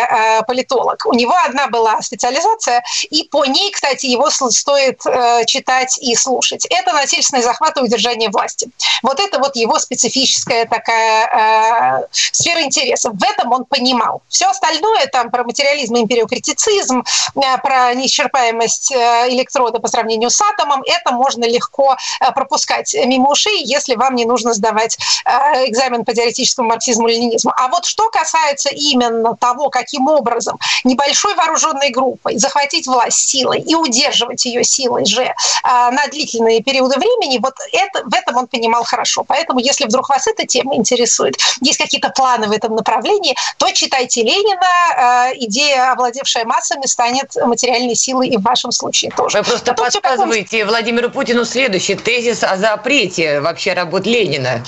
политолог. 0.47 1.05
У 1.05 1.13
него 1.13 1.33
одна 1.45 1.67
была 1.67 2.01
специализация, 2.01 2.83
и 3.09 3.23
по 3.23 3.45
ней, 3.45 3.71
кстати, 3.71 4.05
его 4.05 4.29
стоит 4.29 5.05
э, 5.05 5.45
читать 5.45 5.97
и 5.99 6.15
слушать. 6.15 6.65
Это 6.69 6.93
насильственный 6.93 7.43
захват 7.43 7.77
и 7.77 7.81
удержание 7.81 8.29
власти. 8.29 8.69
Вот 9.03 9.19
это 9.19 9.39
вот 9.39 9.55
его 9.55 9.79
специфическая 9.79 10.65
такая 10.65 12.01
э, 12.01 12.07
сфера 12.11 12.61
интересов. 12.61 13.13
В 13.13 13.23
этом 13.23 13.51
он 13.51 13.65
понимал. 13.65 14.21
Все 14.29 14.47
остальное 14.49 15.07
там 15.07 15.29
про 15.31 15.43
материализм, 15.43 15.95
империокритицизм, 15.97 17.03
э, 17.35 17.57
про 17.63 17.93
неисчерпаемость 17.93 18.91
э, 18.91 19.27
электрода 19.29 19.79
по 19.79 19.87
сравнению 19.87 20.29
с 20.29 20.41
атомом, 20.41 20.83
это 20.85 21.11
можно 21.11 21.45
легко 21.45 21.95
э, 21.95 22.31
пропускать 22.31 22.93
мимо 22.93 23.31
ушей, 23.31 23.63
если 23.63 23.95
вам 23.95 24.15
не 24.15 24.25
нужно 24.25 24.53
сдавать 24.53 24.97
э, 25.25 25.67
экзамен 25.67 26.05
по 26.05 26.13
теоретическому 26.13 26.69
марксизму-ленинизму. 26.69 27.51
А 27.55 27.67
вот 27.67 27.85
что 27.85 28.09
касается 28.09 28.69
именно 28.69 29.35
того, 29.35 29.69
каким 29.69 30.06
образом 30.07 30.57
небольшой 30.83 31.35
вооруженной 31.35 31.89
группой 31.89 32.37
захватить 32.37 32.87
власть 32.87 33.29
силой 33.29 33.59
и 33.59 33.75
удерживать 33.75 34.45
ее 34.45 34.63
силой 34.63 35.05
же 35.05 35.23
э, 35.23 35.33
на 35.63 36.07
длительные 36.07 36.61
периоды 36.61 36.97
времени, 36.97 37.39
вот 37.39 37.55
это, 37.71 38.03
в 38.05 38.13
этом 38.13 38.37
он 38.37 38.47
понимал 38.47 38.83
хорошо. 38.83 39.23
Поэтому, 39.23 39.59
если 39.59 39.85
вдруг 39.85 40.09
вас 40.09 40.27
эта 40.27 40.45
тема 40.45 40.75
интересует, 40.75 41.37
есть 41.61 41.77
какие-то 41.77 42.09
планы 42.09 42.47
в 42.47 42.51
этом 42.51 42.75
направлении, 42.75 43.35
то 43.57 43.71
читайте 43.71 44.23
Ленина. 44.23 44.61
Э, 44.97 45.33
идея, 45.35 45.91
овладевшая 45.91 46.45
массами, 46.45 46.85
станет 46.85 47.35
материальной 47.35 47.95
силой 47.95 48.29
и 48.29 48.37
в 48.37 48.41
вашем 48.41 48.71
случае 48.71 49.11
тоже. 49.11 49.39
Вы 49.39 49.43
просто 49.43 49.73
Потом 49.73 49.85
подсказываете 49.85 50.65
Владимиру 50.65 51.09
Путину 51.09 51.45
следующий 51.45 51.95
тезис 51.95 52.43
о 52.43 52.57
запрете 52.57 53.41
вообще 53.41 53.73
работ 53.73 54.05
Ленина. 54.05 54.63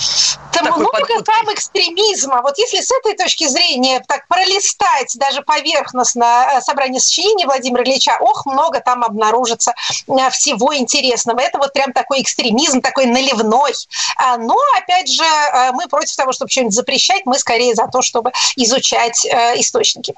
Там 0.52 0.66
Такой 0.66 0.80
много 0.80 1.00
подводкой. 1.00 1.34
там 1.34 1.54
экстремизма. 1.54 2.42
Вот 2.42 2.58
если 2.58 2.80
с 2.80 2.90
этой 2.90 3.16
точки 3.16 3.46
зрения 3.46 4.02
так 4.06 4.26
пролистать 4.28 5.14
даже 5.30 5.42
поверхностно 5.42 6.46
э, 6.56 6.60
собрание 6.60 7.00
сочинений 7.00 7.44
Владимира 7.44 7.84
Ильича, 7.84 8.16
ох, 8.20 8.46
много 8.46 8.80
там 8.80 9.04
обнаружится 9.04 9.72
э, 10.08 10.30
всего 10.30 10.76
интересного. 10.76 11.40
Это 11.40 11.58
вот 11.58 11.72
прям 11.72 11.92
такой 11.92 12.22
экстремизм, 12.22 12.80
такой 12.80 13.06
наливной. 13.06 13.72
А, 14.16 14.36
Но, 14.38 14.56
опять 14.78 15.10
же, 15.10 15.22
э, 15.22 15.72
мы 15.72 15.86
против 15.88 16.16
того, 16.16 16.32
чтобы 16.32 16.50
что-нибудь 16.50 16.74
запрещать, 16.74 17.22
мы 17.26 17.38
скорее 17.38 17.74
за 17.74 17.86
то, 17.86 18.02
чтобы 18.02 18.32
изучать 18.56 19.24
источники. 19.56 20.14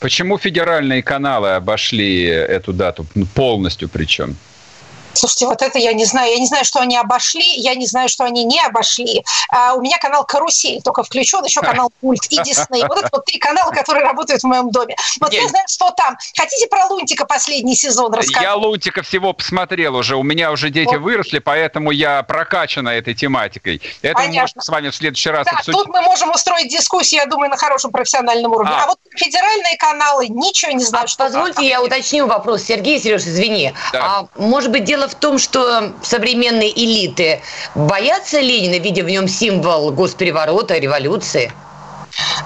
Почему 0.00 0.38
федеральные 0.38 1.02
каналы 1.02 1.54
обошли 1.54 2.24
эту 2.24 2.72
дату 2.72 3.06
полностью 3.34 3.88
причем? 3.88 4.36
Слушайте, 5.14 5.46
вот 5.46 5.62
это 5.62 5.78
я 5.78 5.92
не 5.92 6.04
знаю. 6.04 6.32
Я 6.32 6.38
не 6.38 6.46
знаю, 6.46 6.64
что 6.64 6.80
они 6.80 6.96
обошли, 6.96 7.44
я 7.56 7.74
не 7.74 7.86
знаю, 7.86 8.08
что 8.08 8.24
они 8.24 8.44
не 8.44 8.60
обошли. 8.60 9.24
А, 9.48 9.74
у 9.74 9.80
меня 9.80 9.98
канал 9.98 10.24
«Карусель» 10.24 10.82
только 10.82 11.02
включен, 11.02 11.44
еще 11.44 11.60
канал 11.60 11.90
«Пульт» 12.00 12.24
и 12.30 12.36
«Дисней». 12.42 12.84
Вот 12.86 12.98
это 12.98 13.08
вот 13.12 13.24
три 13.24 13.38
канала, 13.38 13.70
которые 13.70 14.04
работают 14.04 14.42
в 14.42 14.46
моем 14.46 14.70
доме. 14.70 14.96
Вот 15.20 15.32
я 15.32 15.46
знаю, 15.48 15.64
что 15.68 15.90
там. 15.92 16.16
Хотите 16.36 16.66
про 16.68 16.86
Лунтика 16.86 17.24
последний 17.26 17.76
сезон 17.76 18.12
рассказать? 18.12 18.42
Я 18.42 18.54
Лунтика 18.54 19.02
всего 19.02 19.32
посмотрел 19.32 19.96
уже. 19.96 20.16
У 20.16 20.22
меня 20.22 20.50
уже 20.50 20.70
дети 20.70 20.94
Вот. 20.94 21.02
выросли, 21.02 21.38
поэтому 21.38 21.90
я 21.90 22.22
прокачана 22.22 22.90
этой 22.90 23.14
тематикой. 23.14 23.80
Это 24.02 24.14
мы 24.18 24.26
Понятно. 24.26 24.40
можем 24.42 24.60
с 24.60 24.68
вами 24.68 24.90
в 24.90 24.96
следующий 24.96 25.30
раз 25.30 25.46
Да, 25.46 25.52
обсудить. 25.58 25.80
тут 25.80 25.88
мы 25.88 26.02
можем 26.02 26.30
устроить 26.30 26.68
дискуссию, 26.68 27.20
я 27.20 27.26
думаю, 27.26 27.50
на 27.50 27.56
хорошем 27.56 27.90
профессиональном 27.90 28.52
уровне. 28.52 28.72
А. 28.74 28.84
А, 28.84 28.86
вот 28.88 28.98
федеральные 29.16 29.76
каналы 29.78 30.28
ничего 30.28 30.72
не 30.72 30.84
знаю, 30.84 31.04
А 31.04 31.08
что 31.08 31.24
позвольте 31.24 31.66
я 31.66 31.82
уточню 31.82 32.26
вопрос. 32.26 32.62
Сергей, 32.62 32.98
Сереж, 33.00 33.22
извини. 33.22 33.72
Да. 33.92 34.04
А 34.04 34.40
может 34.40 34.70
быть 34.70 34.84
дело 34.84 35.03
в 35.08 35.14
том, 35.14 35.38
что 35.38 35.92
современные 36.02 36.70
элиты 36.70 37.42
боятся 37.74 38.40
Ленина, 38.40 38.78
видя 38.78 39.02
в 39.02 39.08
нем 39.08 39.28
символ 39.28 39.90
госпереворота, 39.92 40.78
революции? 40.78 41.52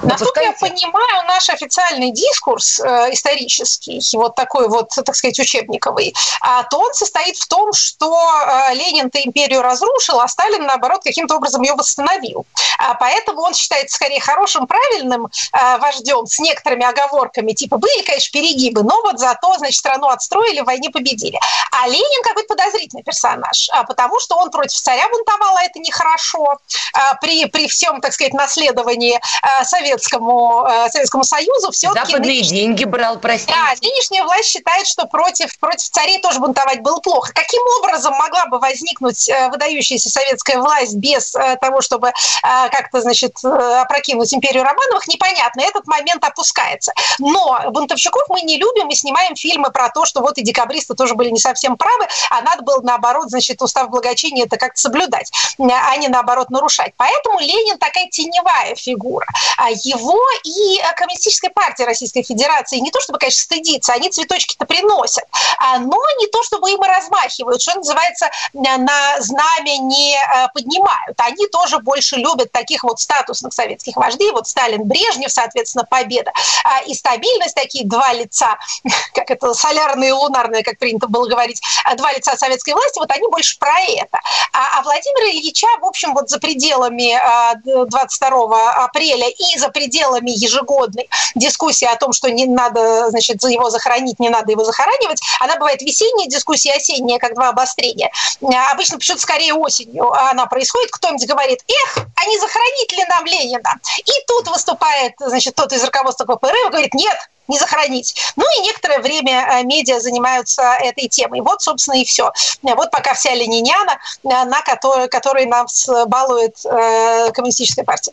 Насколько 0.02 0.40
я 0.40 0.52
понимаю, 0.52 1.26
наш 1.26 1.48
официальный 1.50 2.10
дискурс 2.10 2.80
э, 2.80 3.12
исторический, 3.12 4.00
вот 4.14 4.34
такой 4.34 4.68
вот, 4.68 4.90
так 4.90 5.14
сказать, 5.14 5.38
учебниковый, 5.38 6.14
а, 6.40 6.62
то 6.64 6.78
он 6.78 6.94
состоит 6.94 7.36
в 7.36 7.46
том, 7.48 7.72
что 7.72 8.14
э, 8.14 8.74
Ленин-то 8.74 9.20
империю 9.22 9.62
разрушил, 9.62 10.20
а 10.20 10.28
Сталин, 10.28 10.64
наоборот, 10.66 11.02
каким-то 11.02 11.36
образом 11.36 11.62
ее 11.62 11.74
восстановил. 11.74 12.46
А, 12.78 12.94
поэтому 12.94 13.42
он 13.42 13.54
считается 13.54 13.96
скорее 13.96 14.20
хорошим, 14.20 14.66
правильным 14.66 15.26
э, 15.26 15.78
вождем 15.78 16.26
с 16.26 16.38
некоторыми 16.38 16.84
оговорками, 16.84 17.52
типа 17.52 17.76
были, 17.78 18.02
конечно, 18.02 18.30
перегибы, 18.32 18.82
но 18.82 19.00
вот 19.02 19.18
зато, 19.18 19.54
значит, 19.58 19.78
страну 19.78 20.08
отстроили, 20.08 20.60
в 20.60 20.64
войне 20.64 20.90
победили. 20.90 21.38
А 21.72 21.88
Ленин 21.88 22.22
какой-то 22.22 22.54
подозрительный 22.54 23.02
персонаж, 23.02 23.68
а, 23.72 23.84
потому 23.84 24.20
что 24.20 24.36
он 24.36 24.50
против 24.50 24.78
царя 24.78 25.08
бунтовал, 25.08 25.56
а 25.56 25.62
это 25.62 25.78
нехорошо. 25.78 26.58
А, 26.94 27.14
при, 27.14 27.46
при 27.46 27.68
всем, 27.68 28.00
так 28.00 28.12
сказать, 28.12 28.32
наследовании 28.32 29.20
а, 29.42 29.57
Советскому, 29.64 30.64
а, 30.64 30.88
Советскому 30.90 31.24
Союзу 31.24 31.70
все-таки... 31.70 32.12
Западные 32.12 32.42
деньги 32.42 32.84
брал, 32.84 33.18
простите. 33.18 33.52
Да, 33.52 33.74
нынешняя 33.80 34.24
власть 34.24 34.48
считает, 34.48 34.86
что 34.86 35.06
против, 35.06 35.58
против 35.58 35.88
царей 35.90 36.20
тоже 36.20 36.40
бунтовать 36.40 36.80
было 36.82 36.98
плохо. 37.00 37.32
Каким 37.32 37.62
образом 37.80 38.14
могла 38.14 38.46
бы 38.46 38.58
возникнуть 38.58 39.28
э, 39.28 39.48
выдающаяся 39.50 40.10
советская 40.10 40.58
власть 40.58 40.96
без 40.96 41.34
э, 41.34 41.56
того, 41.60 41.80
чтобы 41.80 42.08
э, 42.08 42.12
как-то, 42.42 43.00
значит, 43.00 43.36
э, 43.44 43.48
опрокинуть 43.48 44.32
империю 44.32 44.62
Романовых, 44.62 45.08
непонятно. 45.08 45.60
Этот 45.60 45.86
момент 45.86 46.24
опускается. 46.24 46.92
Но 47.18 47.70
бунтовщиков 47.70 48.24
мы 48.28 48.42
не 48.42 48.58
любим 48.58 48.88
и 48.88 48.94
снимаем 48.94 49.36
фильмы 49.36 49.70
про 49.70 49.88
то, 49.90 50.04
что 50.04 50.20
вот 50.20 50.38
и 50.38 50.42
декабристы 50.42 50.94
тоже 50.94 51.14
были 51.14 51.30
не 51.30 51.40
совсем 51.40 51.76
правы, 51.76 52.06
а 52.30 52.42
надо 52.42 52.62
было, 52.62 52.80
наоборот, 52.82 53.30
значит, 53.30 53.60
устав 53.62 53.88
благочиния 53.90 54.46
это 54.46 54.56
как-то 54.56 54.80
соблюдать, 54.80 55.30
а 55.58 55.96
не, 55.96 56.08
наоборот, 56.08 56.50
нарушать. 56.50 56.92
Поэтому 56.96 57.40
Ленин 57.40 57.78
такая 57.78 58.08
теневая 58.08 58.74
фигура. 58.74 59.26
А 59.56 59.70
его 59.70 60.20
и 60.44 60.78
э, 60.78 60.92
Коммунистическая 60.96 61.50
партия 61.50 61.84
Российской 61.84 62.22
Федерации 62.22 62.78
не 62.78 62.90
то 62.90 63.00
чтобы, 63.00 63.18
конечно, 63.18 63.42
стыдиться, 63.42 63.92
они 63.92 64.10
цветочки-то 64.10 64.66
приносят, 64.66 65.24
а, 65.58 65.78
но 65.78 66.00
не 66.20 66.26
то 66.28 66.42
чтобы 66.42 66.70
им 66.70 66.84
и 66.84 66.88
размахивают, 66.88 67.62
что 67.62 67.74
называется, 67.76 68.30
на 68.52 69.20
знамя 69.20 69.78
не 69.78 70.18
поднимают. 70.54 71.18
Они 71.18 71.46
тоже 71.48 71.78
больше 71.78 72.16
любят 72.16 72.52
таких 72.52 72.82
вот 72.84 73.00
статусных 73.00 73.52
советских 73.52 73.96
вождей, 73.96 74.30
вот 74.32 74.48
Сталин, 74.48 74.84
Брежнев, 74.84 75.30
соответственно, 75.30 75.84
победа. 75.84 76.32
А, 76.64 76.82
И 76.82 76.94
стабильность, 76.94 77.54
такие 77.54 77.86
два 77.86 78.12
лица, 78.12 78.58
как 79.14 79.30
это 79.30 79.54
солярные 79.54 80.10
и 80.10 80.12
лунарные, 80.12 80.62
как 80.62 80.78
принято 80.78 81.06
было 81.08 81.28
говорить, 81.28 81.60
а, 81.84 81.94
два 81.94 82.12
лица 82.12 82.36
советской 82.36 82.74
власти, 82.74 82.98
вот 82.98 83.10
они 83.10 83.26
больше 83.28 83.58
про 83.58 83.78
это. 83.80 84.18
А, 84.52 84.78
а 84.78 84.82
Владимира 84.82 85.30
Ильича, 85.30 85.66
в 85.80 85.84
общем, 85.86 86.14
вот 86.14 86.28
за 86.28 86.38
пределами 86.38 87.12
а, 87.14 87.54
д- 87.54 87.86
22 87.86 88.72
апреля 88.84 89.28
и 89.38 89.58
за 89.58 89.68
пределами 89.68 90.30
ежегодной 90.30 91.08
дискуссии 91.34 91.86
о 91.86 91.96
том, 91.96 92.12
что 92.12 92.30
не 92.30 92.46
надо, 92.46 93.10
значит, 93.10 93.42
его 93.44 93.70
захоронить, 93.70 94.18
не 94.20 94.28
надо 94.28 94.52
его 94.52 94.64
захоранивать, 94.64 95.20
она 95.40 95.56
бывает 95.56 95.82
весенняя 95.82 96.28
дискуссия, 96.28 96.72
осенняя, 96.72 97.18
как 97.18 97.34
два 97.34 97.50
обострения. 97.50 98.10
А 98.42 98.72
обычно 98.72 98.98
почему-то 98.98 99.22
скорее 99.22 99.54
осенью 99.54 100.12
она 100.12 100.46
происходит, 100.46 100.90
кто-нибудь 100.90 101.26
говорит, 101.26 101.60
эх, 101.68 102.04
а 102.16 102.26
не 102.26 102.38
захоронить 102.38 102.92
ли 102.92 103.04
нам 103.08 103.24
Ленина? 103.24 103.74
И 103.98 104.12
тут 104.26 104.48
выступает, 104.48 105.14
значит, 105.18 105.54
тот 105.54 105.72
из 105.72 105.84
руководства 105.84 106.24
КПРФ 106.24 106.66
и 106.66 106.70
говорит, 106.70 106.94
нет, 106.94 107.18
не 107.48 107.58
захоронить. 107.58 108.14
Ну 108.36 108.44
и 108.58 108.60
некоторое 108.62 109.00
время 109.00 109.48
э, 109.50 109.62
медиа 109.64 110.00
занимаются 110.00 110.62
этой 110.62 111.08
темой. 111.08 111.40
Вот, 111.40 111.62
собственно, 111.62 111.96
и 111.96 112.04
все. 112.04 112.30
Вот 112.62 112.90
пока 112.90 113.14
вся 113.14 113.34
лениняна, 113.34 113.98
э, 114.22 114.28
на 114.28 114.60
которой, 114.62 115.08
которой 115.08 115.46
нас 115.46 115.88
балует 116.06 116.56
э, 116.64 117.30
коммунистическая 117.32 117.84
партия. 117.84 118.12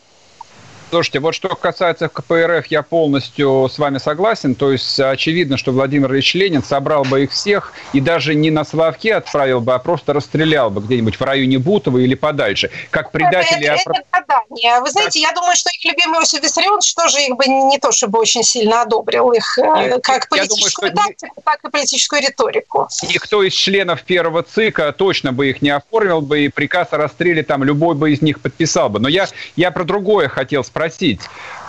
Слушайте, 0.88 1.18
вот 1.18 1.34
что 1.34 1.48
касается 1.48 2.08
КПРФ, 2.08 2.66
я 2.68 2.82
полностью 2.82 3.68
с 3.68 3.76
вами 3.76 3.98
согласен. 3.98 4.54
То 4.54 4.70
есть 4.70 5.00
очевидно, 5.00 5.56
что 5.56 5.72
Владимир 5.72 6.12
Ильич 6.12 6.34
Ленин 6.34 6.62
собрал 6.62 7.02
бы 7.02 7.24
их 7.24 7.32
всех 7.32 7.72
и 7.92 8.00
даже 8.00 8.36
не 8.36 8.52
на 8.52 8.64
Славке 8.64 9.16
отправил 9.16 9.60
бы, 9.60 9.74
а 9.74 9.80
просто 9.80 10.12
расстрелял 10.12 10.70
бы 10.70 10.80
где-нибудь 10.80 11.16
в 11.16 11.22
районе 11.22 11.58
Бутова 11.58 11.98
или 11.98 12.14
подальше. 12.14 12.70
Как 12.90 13.10
предатели... 13.10 13.66
Это, 13.66 13.90
это 13.90 14.02
гадание. 14.12 14.80
Вы 14.80 14.90
знаете, 14.90 15.20
я 15.20 15.32
думаю, 15.32 15.56
что 15.56 15.70
их 15.70 15.84
любимый 15.84 16.20
Иосиф 16.20 16.42
Виссарионович 16.42 16.94
тоже 16.94 17.20
их 17.20 17.36
бы 17.36 17.46
не 17.46 17.78
то 17.78 17.90
чтобы 17.90 18.20
очень 18.20 18.44
сильно 18.44 18.82
одобрил 18.82 19.32
их 19.32 19.58
Нет, 19.58 20.04
как 20.04 20.28
политическую 20.28 20.92
думаю, 20.92 21.08
тактику, 21.08 21.34
что... 21.34 21.42
так 21.42 21.64
и 21.64 21.68
политическую 21.68 22.22
риторику. 22.22 22.88
Никто 23.12 23.42
из 23.42 23.54
членов 23.54 24.02
первого 24.04 24.44
ЦИКа 24.44 24.92
точно 24.92 25.32
бы 25.32 25.50
их 25.50 25.62
не 25.62 25.70
оформил 25.70 26.20
бы, 26.20 26.44
и 26.44 26.48
приказ 26.48 26.88
о 26.92 26.98
расстреле 26.98 27.42
там 27.42 27.64
любой 27.64 27.96
бы 27.96 28.12
из 28.12 28.22
них 28.22 28.40
подписал 28.40 28.88
бы. 28.88 29.00
Но 29.00 29.08
я, 29.08 29.26
я 29.56 29.72
про 29.72 29.82
другое 29.82 30.28
хотел 30.28 30.62
спросить 30.62 30.75
спросить. 30.76 31.20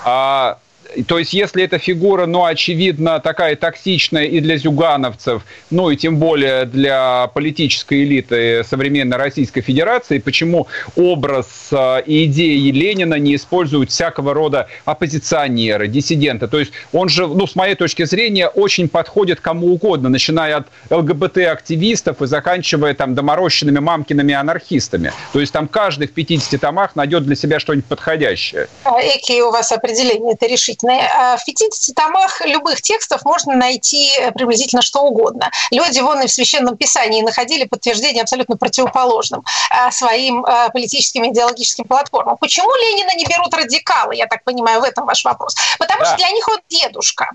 А 0.03 0.59
то 1.07 1.19
есть, 1.19 1.33
если 1.33 1.63
эта 1.63 1.79
фигура, 1.79 2.25
ну, 2.25 2.45
очевидно, 2.45 3.19
такая 3.19 3.55
токсичная 3.55 4.25
и 4.25 4.39
для 4.39 4.57
зюгановцев, 4.57 5.43
ну, 5.69 5.89
и 5.89 5.95
тем 5.95 6.17
более 6.17 6.65
для 6.65 7.27
политической 7.33 8.03
элиты 8.03 8.63
современной 8.63 9.17
Российской 9.17 9.61
Федерации, 9.61 10.19
почему 10.19 10.67
образ 10.95 11.47
э, 11.71 12.03
и 12.05 12.25
идеи 12.25 12.71
Ленина 12.71 13.15
не 13.15 13.35
используют 13.35 13.91
всякого 13.91 14.33
рода 14.33 14.67
оппозиционеры, 14.85 15.87
диссиденты? 15.87 16.47
То 16.47 16.59
есть, 16.59 16.71
он 16.93 17.09
же, 17.09 17.27
ну, 17.27 17.45
с 17.47 17.55
моей 17.55 17.75
точки 17.75 18.05
зрения, 18.05 18.47
очень 18.47 18.87
подходит 18.87 19.41
кому 19.41 19.73
угодно, 19.73 20.09
начиная 20.09 20.57
от 20.57 20.67
ЛГБТ-активистов 20.89 22.21
и 22.21 22.27
заканчивая 22.27 22.93
там 22.93 23.13
доморощенными 23.13 23.79
мамкиными 23.79 24.33
анархистами. 24.33 25.11
То 25.33 25.39
есть, 25.39 25.51
там 25.53 25.67
каждый 25.67 26.07
в 26.07 26.13
50 26.13 26.59
томах 26.59 26.95
найдет 26.95 27.23
для 27.23 27.35
себя 27.35 27.59
что-нибудь 27.59 27.85
подходящее. 27.85 28.67
А, 28.83 28.99
Эки 29.01 29.41
у 29.41 29.51
вас 29.51 29.71
определение 29.71 30.33
это 30.33 30.47
решительно 30.47 30.86
действительно, 30.87 31.33
а 31.33 31.37
в 31.37 31.45
50 31.45 31.95
томах 31.95 32.41
любых 32.45 32.81
текстов 32.81 33.25
можно 33.25 33.55
найти 33.55 34.09
э, 34.17 34.31
приблизительно 34.31 34.81
что 34.81 35.01
угодно. 35.01 35.51
Люди 35.71 35.99
вон 35.99 36.21
и 36.21 36.27
в 36.27 36.31
Священном 36.31 36.77
Писании 36.77 37.21
находили 37.21 37.65
подтверждение 37.65 38.23
абсолютно 38.23 38.57
противоположным 38.57 39.43
а, 39.69 39.91
своим 39.91 40.45
политическим 40.73 41.23
и 41.23 41.29
идеологическим 41.29 41.85
платформам. 41.85 42.37
Почему 42.37 42.73
Ленина 42.75 43.15
не 43.15 43.25
берут 43.25 43.53
радикалы, 43.53 44.15
я 44.15 44.27
так 44.27 44.43
понимаю, 44.43 44.81
в 44.81 44.83
этом 44.83 45.05
ваш 45.05 45.23
вопрос? 45.25 45.55
Потому 45.79 46.01
да. 46.01 46.07
что 46.07 46.17
для 46.17 46.29
них 46.29 46.47
он 46.47 46.59
дедушка. 46.69 47.29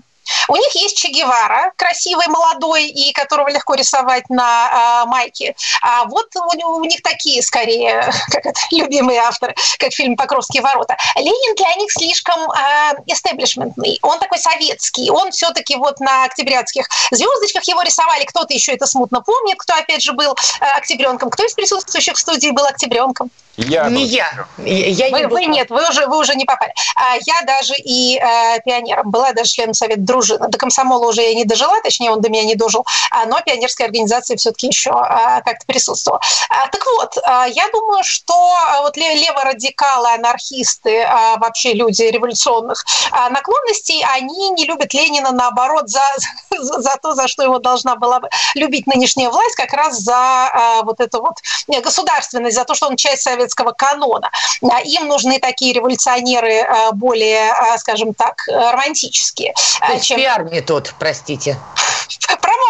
У 0.47 0.55
них 0.55 0.75
есть 0.75 0.97
Че 0.97 1.09
Гевара, 1.09 1.71
красивый, 1.75 2.27
молодой, 2.27 2.87
и 2.87 3.11
которого 3.13 3.49
легко 3.49 3.75
рисовать 3.75 4.29
на 4.29 5.03
э, 5.03 5.07
майке. 5.07 5.55
А 5.81 6.05
вот 6.05 6.27
у, 6.35 6.77
у 6.77 6.85
них 6.85 7.01
такие, 7.01 7.41
скорее, 7.41 8.11
как 8.31 8.45
это, 8.45 8.59
любимые 8.71 9.19
авторы, 9.19 9.55
как 9.79 9.93
фильм 9.93 10.15
«Покровские 10.15 10.61
ворота». 10.61 10.97
Ленин 11.15 11.55
для 11.55 11.73
них 11.75 11.91
слишком 11.91 12.39
э, 12.51 13.99
Он 14.01 14.19
такой 14.19 14.39
советский. 14.39 15.09
Он 15.11 15.31
все-таки 15.31 15.75
вот 15.75 15.99
на 15.99 16.25
октябрятских 16.25 16.87
звездочках 17.11 17.63
его 17.63 17.81
рисовали. 17.81 18.25
Кто-то 18.25 18.53
еще 18.53 18.73
это 18.73 18.85
смутно 18.85 19.21
помнит, 19.21 19.57
кто, 19.57 19.73
опять 19.73 20.01
же, 20.01 20.13
был 20.13 20.33
э, 20.33 20.65
октябренком. 20.77 21.29
Кто 21.29 21.45
из 21.45 21.53
присутствующих 21.53 22.15
в 22.15 22.19
студии 22.19 22.51
был 22.51 22.65
октябренком? 22.65 23.29
Я 23.57 23.87
не 23.89 24.05
я. 24.05 24.47
я 24.57 25.09
вы, 25.09 25.19
не 25.19 25.27
вы 25.27 25.45
нет, 25.45 25.69
вы 25.69 25.87
уже, 25.87 26.07
вы 26.07 26.17
уже 26.17 26.33
не 26.33 26.45
попали. 26.45 26.73
А 26.95 27.15
я 27.15 27.41
даже 27.45 27.75
и 27.77 28.17
э, 28.17 28.59
пионером 28.65 29.11
была, 29.11 29.31
даже 29.33 29.51
членом 29.51 29.75
совета 29.75 30.01
дружины. 30.01 30.47
До 30.47 30.57
комсомола 30.57 31.07
уже 31.07 31.21
я 31.21 31.35
не 31.35 31.45
дожила, 31.45 31.79
точнее, 31.83 32.09
он 32.09 32.21
до 32.21 32.29
меня 32.29 32.45
не 32.45 32.55
дожил, 32.55 32.85
а, 33.11 33.25
но 33.25 33.39
пионерская 33.41 33.87
организация 33.87 34.37
все-таки 34.37 34.67
еще 34.67 34.89
а, 34.89 35.41
как-то 35.41 35.65
присутствовала. 35.67 36.19
А, 36.49 36.67
так 36.69 36.83
вот, 36.97 37.17
а, 37.23 37.45
я 37.47 37.69
думаю, 37.69 38.03
что 38.03 38.33
а, 38.33 38.81
вот 38.81 38.97
леворадикалы, 38.97 40.13
анархисты, 40.13 41.01
а, 41.01 41.37
вообще 41.37 41.73
люди 41.73 42.01
революционных 42.03 42.83
а, 43.11 43.29
наклонностей, 43.29 44.03
они 44.15 44.49
не 44.51 44.65
любят 44.65 44.93
Ленина, 44.95 45.31
наоборот, 45.31 45.89
за, 45.89 46.01
за, 46.49 46.81
за 46.81 46.97
то, 47.01 47.13
за 47.13 47.27
что 47.27 47.43
его 47.43 47.59
должна 47.59 47.95
была 47.97 48.21
любить 48.55 48.87
нынешняя 48.87 49.29
власть, 49.29 49.55
как 49.55 49.73
раз 49.73 49.99
за 49.99 50.15
а, 50.15 50.81
вот 50.83 50.99
эту 50.99 51.21
вот 51.21 51.35
государственность, 51.83 52.55
за 52.55 52.65
то, 52.65 52.73
что 52.73 52.87
он 52.87 52.95
часть 52.95 53.21
совета 53.21 53.42
советского 53.43 53.71
канона. 53.71 54.31
Им 54.85 55.07
нужны 55.07 55.39
такие 55.39 55.73
революционеры 55.73 56.53
э, 56.53 56.91
более, 56.93 57.49
э, 57.49 57.77
скажем 57.77 58.13
так, 58.13 58.43
романтические. 58.47 59.53
То 59.79 59.93
есть 59.93 60.05
чем... 60.05 60.17
пиар 60.17 60.43
не 60.51 60.61
тот, 60.61 60.93
простите 60.99 61.57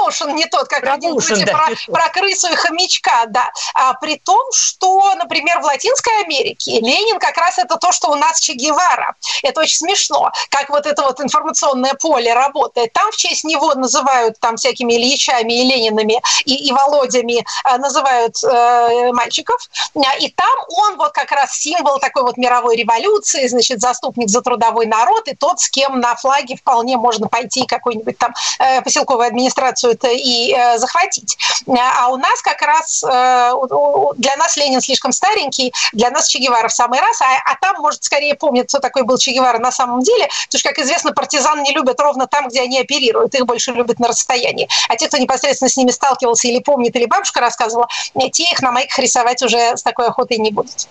промоушен 0.03 0.35
не 0.35 0.45
тот, 0.45 0.67
как 0.67 0.81
промоушен, 0.81 1.45
да. 1.45 1.53
про, 1.53 1.93
про 1.93 2.09
крысу 2.09 2.47
и 2.51 2.55
хомячка, 2.55 3.25
да. 3.27 3.49
А, 3.73 3.93
при 3.93 4.17
том, 4.17 4.39
что, 4.53 5.13
например, 5.15 5.59
в 5.59 5.65
Латинской 5.65 6.23
Америке 6.23 6.79
Ленин 6.79 7.19
как 7.19 7.37
раз 7.37 7.57
это 7.57 7.77
то, 7.77 7.91
что 7.91 8.09
у 8.09 8.15
нас 8.15 8.39
Че 8.39 8.53
Гевара. 8.53 9.15
Это 9.41 9.61
очень 9.61 9.77
смешно, 9.77 10.31
как 10.49 10.69
вот 10.69 10.85
это 10.85 11.03
вот 11.03 11.19
информационное 11.21 11.93
поле 11.95 12.33
работает. 12.33 12.93
Там 12.93 13.11
в 13.11 13.17
честь 13.17 13.43
него 13.43 13.73
называют 13.73 14.39
там 14.39 14.57
всякими 14.57 14.93
Ильичами 14.93 15.53
и 15.53 15.63
Ленинами 15.63 16.21
и, 16.45 16.67
и 16.67 16.71
Володями 16.71 17.45
а, 17.63 17.77
называют 17.77 18.35
э, 18.43 19.11
мальчиков. 19.11 19.69
И 20.19 20.29
там 20.29 20.62
он 20.69 20.97
вот 20.97 21.11
как 21.11 21.31
раз 21.31 21.53
символ 21.53 21.99
такой 21.99 22.23
вот 22.23 22.37
мировой 22.37 22.75
революции, 22.75 23.47
значит, 23.47 23.79
заступник 23.79 24.29
за 24.29 24.41
трудовой 24.41 24.85
народ 24.85 25.27
и 25.27 25.35
тот, 25.35 25.59
с 25.59 25.69
кем 25.69 25.99
на 25.99 26.15
флаге 26.15 26.55
вполне 26.55 26.97
можно 26.97 27.27
пойти 27.27 27.65
какой-нибудь 27.65 28.17
там 28.17 28.33
э, 28.59 28.81
поселковую 28.81 29.27
администрацию 29.27 29.93
это 29.93 30.09
и 30.09 30.53
э, 30.53 30.77
захватить. 30.77 31.37
А 31.67 32.09
у 32.09 32.17
нас 32.17 32.41
как 32.41 32.61
раз 32.61 33.03
э, 33.03 33.51
для 34.17 34.35
нас 34.37 34.57
Ленин 34.57 34.81
слишком 34.81 35.11
старенький, 35.11 35.73
для 35.93 36.09
нас 36.09 36.27
Че 36.27 36.39
Гевара 36.39 36.67
в 36.67 36.73
самый 36.73 36.99
раз, 36.99 37.21
а, 37.21 37.25
а 37.51 37.55
там, 37.59 37.81
может, 37.81 38.03
скорее 38.03 38.35
помнит, 38.35 38.67
кто 38.67 38.79
такой 38.79 39.03
был 39.03 39.17
Че 39.17 39.31
Гевара 39.31 39.59
на 39.59 39.71
самом 39.71 40.01
деле, 40.01 40.27
потому 40.47 40.59
что, 40.59 40.69
как 40.69 40.79
известно, 40.79 41.13
партизан 41.13 41.61
не 41.63 41.71
любят 41.71 41.99
ровно 41.99 42.27
там, 42.27 42.47
где 42.47 42.61
они 42.61 42.79
оперируют, 42.79 43.35
их 43.35 43.45
больше 43.45 43.71
любят 43.71 43.99
на 43.99 44.07
расстоянии. 44.07 44.67
А 44.89 44.95
те, 44.95 45.07
кто 45.07 45.17
непосредственно 45.17 45.69
с 45.69 45.77
ними 45.77 45.91
сталкивался 45.91 46.47
или 46.47 46.59
помнит, 46.59 46.95
или 46.95 47.05
бабушка 47.05 47.39
рассказывала, 47.41 47.87
те 48.31 48.43
их 48.43 48.61
на 48.61 48.71
майках 48.71 48.99
рисовать 48.99 49.41
уже 49.41 49.77
с 49.77 49.83
такой 49.83 50.07
охотой 50.07 50.37
не 50.37 50.51
будут. 50.53 50.87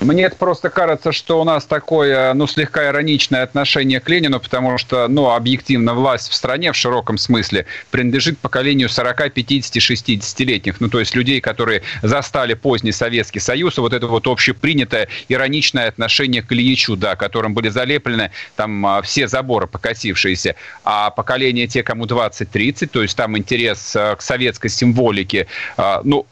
Мне 0.00 0.24
это 0.24 0.36
просто 0.36 0.70
кажется, 0.70 1.10
что 1.10 1.40
у 1.40 1.44
нас 1.44 1.64
такое, 1.64 2.32
ну, 2.32 2.46
слегка 2.46 2.86
ироничное 2.86 3.42
отношение 3.42 3.98
к 3.98 4.08
Ленину, 4.08 4.38
потому 4.38 4.78
что, 4.78 5.08
ну, 5.08 5.30
объективно, 5.30 5.94
власть 5.94 6.28
в 6.28 6.34
стране 6.34 6.72
в 6.72 6.76
широком 6.76 7.18
смысле 7.18 7.66
принадлежит 7.90 8.38
поколению 8.38 8.88
40, 8.88 9.32
50, 9.32 9.76
60-летних. 9.76 10.80
Ну, 10.80 10.88
то 10.88 11.00
есть 11.00 11.16
людей, 11.16 11.40
которые 11.40 11.82
застали 12.02 12.54
поздний 12.54 12.92
Советский 12.92 13.40
Союз, 13.40 13.76
и 13.78 13.80
вот 13.80 13.92
это 13.92 14.06
вот 14.06 14.28
общепринятое 14.28 15.08
ироничное 15.28 15.88
отношение 15.88 16.42
к 16.42 16.52
Ильичу, 16.52 16.96
да, 16.96 17.16
которым 17.16 17.54
были 17.54 17.68
залеплены 17.68 18.30
там 18.54 18.86
а, 18.86 19.02
все 19.02 19.26
заборы 19.26 19.66
покосившиеся. 19.66 20.54
А 20.84 21.10
поколение 21.10 21.66
те, 21.66 21.82
кому 21.82 22.04
20-30, 22.04 22.86
то 22.86 23.02
есть 23.02 23.16
там 23.16 23.36
интерес 23.36 23.96
а, 23.96 24.14
к 24.14 24.22
советской 24.22 24.68
символике, 24.68 25.48
а, 25.76 26.02
ну, 26.04 26.26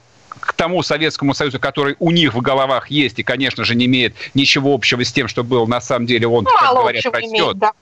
к 0.47 0.53
тому 0.53 0.83
Советскому 0.83 1.35
Союзу, 1.35 1.59
который 1.59 1.97
у 1.99 2.11
них 2.11 2.35
в 2.35 2.41
головах 2.41 2.91
есть 2.91 3.19
и, 3.19 3.23
конечно 3.23 3.65
же, 3.65 3.75
не 3.75 3.87
имеет 3.87 4.15
ничего 4.35 4.73
общего 4.75 5.05
с 5.05 5.13
тем, 5.13 5.29
что 5.29 5.45
был 5.45 5.67
на 5.67 5.81
самом 5.81 6.07
деле, 6.07 6.27
он, 6.29 6.45
Мало 6.45 6.59
как 6.59 6.75
говорят, 6.75 7.05
растет. 7.05 7.25
Имеет, 7.25 7.59
да. 7.59 7.73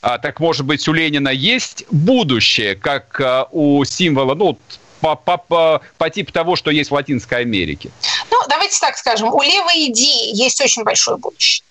а, 0.00 0.18
так, 0.18 0.40
может 0.40 0.64
быть, 0.64 0.86
у 0.88 0.92
Ленина 0.92 1.28
есть 1.28 1.84
будущее, 1.90 2.74
как 2.74 3.20
а, 3.20 3.48
у 3.50 3.84
символа, 3.84 4.34
ну, 4.34 4.58
по, 5.00 5.16
по, 5.16 5.36
по, 5.36 5.82
по 5.98 6.10
типу 6.10 6.32
того, 6.32 6.56
что 6.56 6.70
есть 6.70 6.90
в 6.90 6.94
Латинской 6.94 7.40
Америке? 7.40 7.90
Ну, 8.30 8.38
давайте 8.48 8.78
так 8.80 8.96
скажем, 8.96 9.28
у 9.28 9.42
левой 9.42 9.88
идеи 9.88 10.34
есть 10.34 10.60
очень 10.62 10.82
большое 10.82 11.18
будущее. 11.18 11.64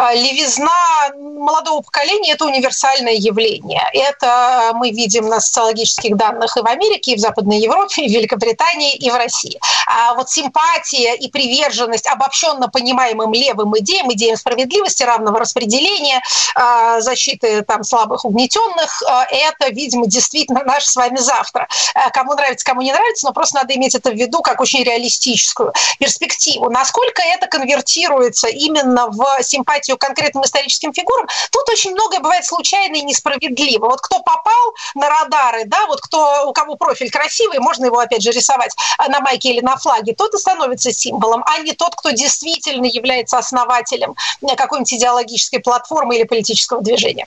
А, 0.00 0.14
левизна 0.14 0.70
молодого 1.16 1.82
поколения– 1.82 2.32
это 2.34 2.44
универсальное 2.44 3.14
явление. 3.14 3.82
Это 3.92 4.70
мы 4.74 4.90
видим 4.90 5.26
на 5.26 5.40
социологических 5.40 6.16
данных 6.16 6.56
и 6.56 6.60
в 6.60 6.66
Америке, 6.66 7.12
и 7.12 7.16
в 7.16 7.18
Западной 7.18 7.58
Европе, 7.58 8.02
и 8.04 8.08
в 8.08 8.12
Великобритании, 8.12 8.94
и 8.94 9.10
в 9.10 9.16
России. 9.16 9.58
А 9.88 10.14
вот 10.14 10.30
симпатия 10.30 11.14
и 11.16 11.28
приверженность 11.28 12.06
обобщенно 12.06 12.68
понимаемым 12.68 13.32
левым 13.32 13.76
идеям, 13.78 14.12
идеям 14.12 14.36
справедливости, 14.36 15.02
равного 15.02 15.40
распределения, 15.40 16.22
а, 16.54 17.00
защиты 17.00 17.62
там, 17.62 17.82
слабых, 17.82 18.24
угнетенных 18.24 19.02
а,– 19.02 19.26
это, 19.30 19.70
видимо, 19.70 20.06
действительно 20.06 20.62
наш 20.62 20.84
с 20.84 20.94
вами 20.94 21.16
завтра. 21.16 21.66
Кому 22.12 22.34
нравится, 22.34 22.64
кому 22.64 22.82
не 22.82 22.92
нравится, 22.92 23.26
но 23.26 23.32
просто 23.32 23.56
надо 23.56 23.74
иметь 23.74 23.96
это 23.96 24.10
в 24.10 24.14
виду 24.14 24.42
как 24.42 24.60
очень 24.60 24.84
реалистическую 24.84 25.72
перспективу. 25.98 26.70
Насколько 26.70 27.22
это 27.22 27.48
конвертируется 27.48 28.46
именно 28.46 29.08
в 29.08 29.24
симпатию 29.42 29.87
ее 29.88 29.96
конкретным 29.96 30.44
историческим 30.44 30.92
фигурам, 30.92 31.26
тут 31.50 31.68
очень 31.68 31.92
многое 31.92 32.20
бывает 32.20 32.44
случайно 32.44 32.96
и 32.96 33.02
несправедливо. 33.02 33.86
Вот 33.86 34.00
кто 34.00 34.20
попал 34.20 34.74
на 34.94 35.08
радары, 35.08 35.64
да, 35.66 35.86
вот 35.86 36.00
кто, 36.00 36.48
у 36.48 36.52
кого 36.52 36.76
профиль 36.76 37.10
красивый, 37.10 37.58
можно 37.58 37.86
его, 37.86 37.98
опять 37.98 38.22
же, 38.22 38.30
рисовать 38.30 38.74
на 39.08 39.20
майке 39.20 39.50
или 39.50 39.60
на 39.60 39.76
флаге, 39.76 40.14
тот 40.14 40.34
и 40.34 40.38
становится 40.38 40.92
символом, 40.92 41.42
а 41.46 41.58
не 41.60 41.72
тот, 41.72 41.94
кто 41.94 42.10
действительно 42.10 42.86
является 42.86 43.38
основателем 43.38 44.14
какой-нибудь 44.56 44.92
идеологической 44.92 45.60
платформы 45.60 46.16
или 46.16 46.24
политического 46.24 46.82
движения. 46.82 47.26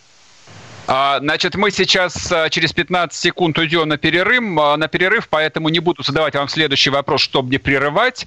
А, 0.87 1.19
значит, 1.19 1.55
мы 1.55 1.71
сейчас 1.71 2.31
а, 2.31 2.49
через 2.49 2.73
15 2.73 3.17
секунд 3.17 3.57
уйдем 3.57 3.87
на 3.87 3.97
перерыв, 3.97 4.43
а, 4.59 4.77
на 4.77 4.87
перерыв, 4.87 5.29
поэтому 5.29 5.69
не 5.69 5.79
буду 5.79 6.03
задавать 6.03 6.35
вам 6.35 6.49
следующий 6.49 6.89
вопрос, 6.89 7.21
чтобы 7.21 7.49
не 7.49 7.57
прерывать. 7.57 8.25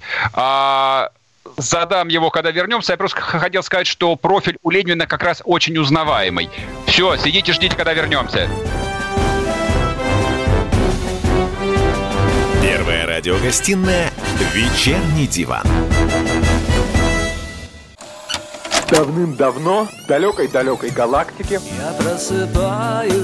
Задам 1.57 2.07
его, 2.09 2.29
когда 2.29 2.51
вернемся. 2.51 2.93
Я 2.93 2.97
просто 2.97 3.21
хотел 3.21 3.63
сказать, 3.63 3.87
что 3.87 4.15
профиль 4.15 4.57
у 4.61 4.69
Ленина 4.69 5.07
как 5.07 5.23
раз 5.23 5.41
очень 5.45 5.77
узнаваемый. 5.77 6.49
Все, 6.87 7.15
сидите, 7.17 7.53
ждите, 7.53 7.75
когда 7.75 7.93
вернемся. 7.93 8.49
Первая 12.61 13.05
радиогостинная 13.05 14.11
«Вечерний 14.53 15.27
диван». 15.27 15.65
Давным-давно 18.89 19.87
в 20.03 20.07
далекой-далекой 20.07 20.91
галактике 20.91 21.59
Я 21.77 21.91
просыпаюсь 21.93 23.15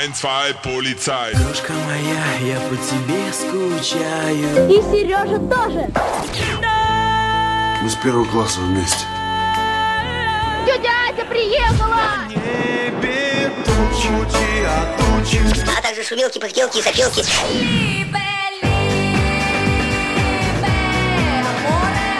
Ein, 0.00 0.14
zwei, 0.14 0.54
полицай 0.64 1.34
Дружка 1.34 1.74
моя, 1.86 2.54
я 2.54 2.60
по 2.60 2.76
тебе 2.76 3.30
скучаю 3.32 4.70
И 4.70 4.82
Сережа 4.90 5.38
тоже 5.38 5.90
Мы 7.80 7.88
с 7.88 7.94
первого 7.94 8.24
класса 8.24 8.60
вместе. 8.60 9.06
Тетя 10.66 10.90
Ася 11.10 11.24
приехала! 11.26 12.26
Небе 12.28 13.52
тучи, 13.64 14.08
а 14.66 14.96
тучи. 14.98 15.40
А 15.76 15.80
также 15.80 16.02
шумелки, 16.02 16.38
пыхтелки 16.38 16.78
и 16.78 16.82
сопелки 16.82 17.24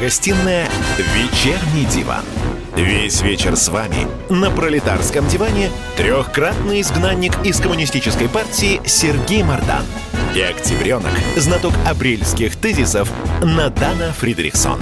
Радиогостинная 0.00 0.66
«Вечерний 0.96 1.84
диван». 1.84 2.24
Весь 2.74 3.20
вечер 3.20 3.54
с 3.54 3.68
вами 3.68 4.08
на 4.30 4.50
пролетарском 4.50 5.28
диване 5.28 5.70
трехкратный 5.98 6.80
изгнанник 6.80 7.34
из 7.44 7.60
коммунистической 7.60 8.26
партии 8.26 8.80
Сергей 8.86 9.42
Мардан 9.42 9.84
и 10.34 10.40
октябренок, 10.40 11.12
знаток 11.36 11.74
апрельских 11.86 12.56
тезисов 12.56 13.12
Надана 13.42 14.14
Фридрихсон. 14.14 14.80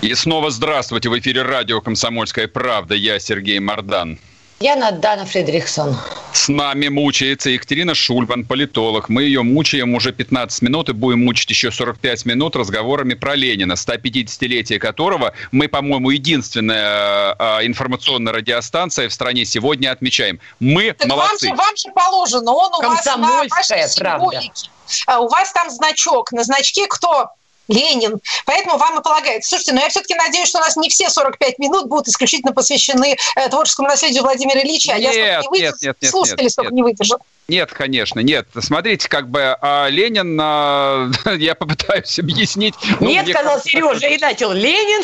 И 0.00 0.14
снова 0.14 0.52
здравствуйте. 0.52 1.08
В 1.08 1.18
эфире 1.18 1.42
радио 1.42 1.80
«Комсомольская 1.80 2.46
правда». 2.46 2.94
Я 2.94 3.18
Сергей 3.18 3.58
Мардан. 3.58 4.20
Я 4.60 4.74
Надана 4.74 5.24
Фредериксон. 5.24 5.96
С 6.32 6.48
нами 6.48 6.88
мучается 6.88 7.48
Екатерина 7.50 7.94
Шульман, 7.94 8.44
политолог. 8.44 9.08
Мы 9.08 9.22
ее 9.22 9.42
мучаем 9.42 9.94
уже 9.94 10.12
15 10.12 10.62
минут 10.62 10.88
и 10.88 10.92
будем 10.92 11.24
мучить 11.24 11.48
еще 11.50 11.70
45 11.70 12.26
минут 12.26 12.56
разговорами 12.56 13.14
про 13.14 13.36
Ленина, 13.36 13.74
150-летие 13.74 14.80
которого 14.80 15.32
мы, 15.52 15.68
по-моему, 15.68 16.10
единственная 16.10 17.36
э, 17.38 17.66
информационная 17.66 18.32
радиостанция 18.32 19.08
в 19.08 19.12
стране 19.12 19.44
сегодня 19.44 19.92
отмечаем. 19.92 20.40
Мы 20.58 20.92
так 20.92 21.08
молодцы. 21.08 21.48
Вам 21.50 21.56
же, 21.56 21.62
вам 21.62 21.76
же 21.76 21.88
положено, 21.94 22.52
он 22.52 22.72
у 22.74 22.82
вас 22.82 23.06
на 23.06 23.44
вашей 23.44 23.88
символике. 23.88 24.50
У 25.20 25.28
вас 25.28 25.52
там 25.52 25.70
значок. 25.70 26.32
На 26.32 26.42
значке 26.42 26.86
кто? 26.88 27.30
Ленин. 27.68 28.20
Поэтому 28.46 28.78
вам 28.78 28.98
и 28.98 29.02
полагается. 29.02 29.48
Слушайте, 29.48 29.72
но 29.72 29.80
я 29.80 29.88
все-таки 29.88 30.14
надеюсь, 30.14 30.48
что 30.48 30.58
у 30.58 30.62
нас 30.62 30.76
не 30.76 30.88
все 30.88 31.10
45 31.10 31.58
минут 31.58 31.88
будут 31.88 32.08
исключительно 32.08 32.52
посвящены 32.52 33.16
э, 33.36 33.48
творческому 33.48 33.88
наследию 33.88 34.22
Владимира 34.22 34.60
Ильича. 34.60 34.94
Нет, 34.98 35.14
я 35.14 35.40
не 35.50 35.60
нет, 35.60 35.74
нет, 35.80 35.96
нет, 36.00 36.10
слушатели 36.10 36.44
нет, 36.44 36.52
столько 36.52 36.70
нет. 36.72 36.76
не 36.76 36.82
выдержат. 36.82 37.20
Нет, 37.48 37.72
конечно, 37.72 38.20
нет. 38.20 38.46
Смотрите, 38.60 39.08
как 39.08 39.30
бы 39.30 39.56
а 39.60 39.88
Ленин, 39.88 40.38
а, 40.40 41.10
я 41.38 41.54
попытаюсь 41.54 42.18
объяснить. 42.18 42.74
Ну, 43.00 43.08
Нет, 43.08 43.26
сказал 43.28 43.54
кажется, 43.54 43.70
Сережа, 43.70 44.06
и 44.06 44.18
начал 44.18 44.52
Ленин. 44.52 45.02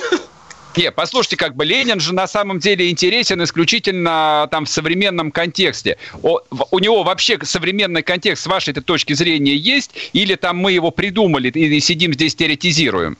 Не, 0.77 0.91
послушайте, 0.91 1.37
как 1.37 1.55
бы 1.55 1.65
Ленин 1.65 2.01
же 2.01 2.13
на 2.15 2.27
самом 2.27 2.59
деле 2.59 2.91
интересен 2.91 3.43
исключительно 3.45 4.49
там 4.51 4.65
в 4.65 4.69
современном 4.69 5.31
контексте. 5.31 5.99
О, 6.23 6.41
у 6.71 6.79
него 6.79 7.05
вообще 7.05 7.39
современный 7.43 8.03
контекст 8.03 8.45
с 8.45 8.47
вашей 8.47 8.75
точки 8.75 9.13
зрения 9.13 9.57
есть, 9.57 9.93
или 10.13 10.35
там 10.35 10.57
мы 10.57 10.73
его 10.73 10.91
придумали 10.91 11.49
и 11.51 11.81
сидим 11.81 12.13
здесь 12.13 12.35
теоретизируем? 12.35 13.17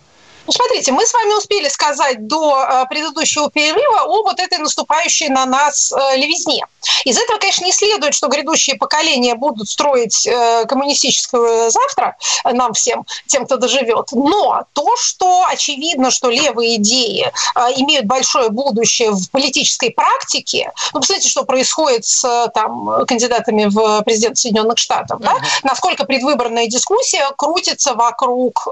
Ну, 0.47 0.53
смотрите, 0.53 0.93
мы 0.93 1.07
с 1.07 1.15
вами 1.15 1.33
успели 1.39 1.69
сказать 1.69 2.27
до 2.27 2.63
э, 2.63 2.85
предыдущего 2.91 3.51
перерыва 3.51 4.03
о 4.03 4.23
вот 4.23 4.39
этой 4.39 4.59
наступающей 4.59 5.29
на 5.29 5.47
нас 5.47 5.91
э, 5.93 6.17
левизне. 6.17 6.67
Из 7.05 7.19
этого, 7.19 7.39
конечно, 7.39 7.65
не 7.65 7.73
следует, 7.73 8.15
что 8.15 8.29
грядущие 8.29 8.77
поколения 8.77 9.37
будут 9.37 9.71
строить 9.71 10.27
э, 10.27 10.67
коммунистическую 10.67 11.71
завтра 11.71 12.17
нам 12.45 12.75
всем, 12.75 13.07
тем, 13.27 13.47
кто 13.47 13.57
доживет. 13.57 14.09
Но 14.13 14.65
то, 14.75 14.97
что 14.97 15.47
очевидно, 15.49 16.11
что 16.11 16.29
левые 16.29 16.77
идеи 16.77 17.33
имеют 17.77 18.07
большое 18.07 18.51
будущее 18.51 19.13
в 19.13 19.31
политической 19.31 19.91
практике, 19.91 20.73
ну, 20.93 21.01
посмотрите, 21.01 21.31
что 21.31 21.45
происходит 21.45 22.05
с 22.05 22.51
там, 22.55 23.07
кандидатами 23.07 23.65
в 23.65 24.03
президент 24.03 24.37
Соединенных 24.37 24.79
Штатов, 24.79 25.21
да? 25.21 25.37
насколько 25.63 26.05
предвыборная 26.05 26.67
дискуссия 26.67 27.27
крутится 27.37 27.95
вокруг 27.95 28.69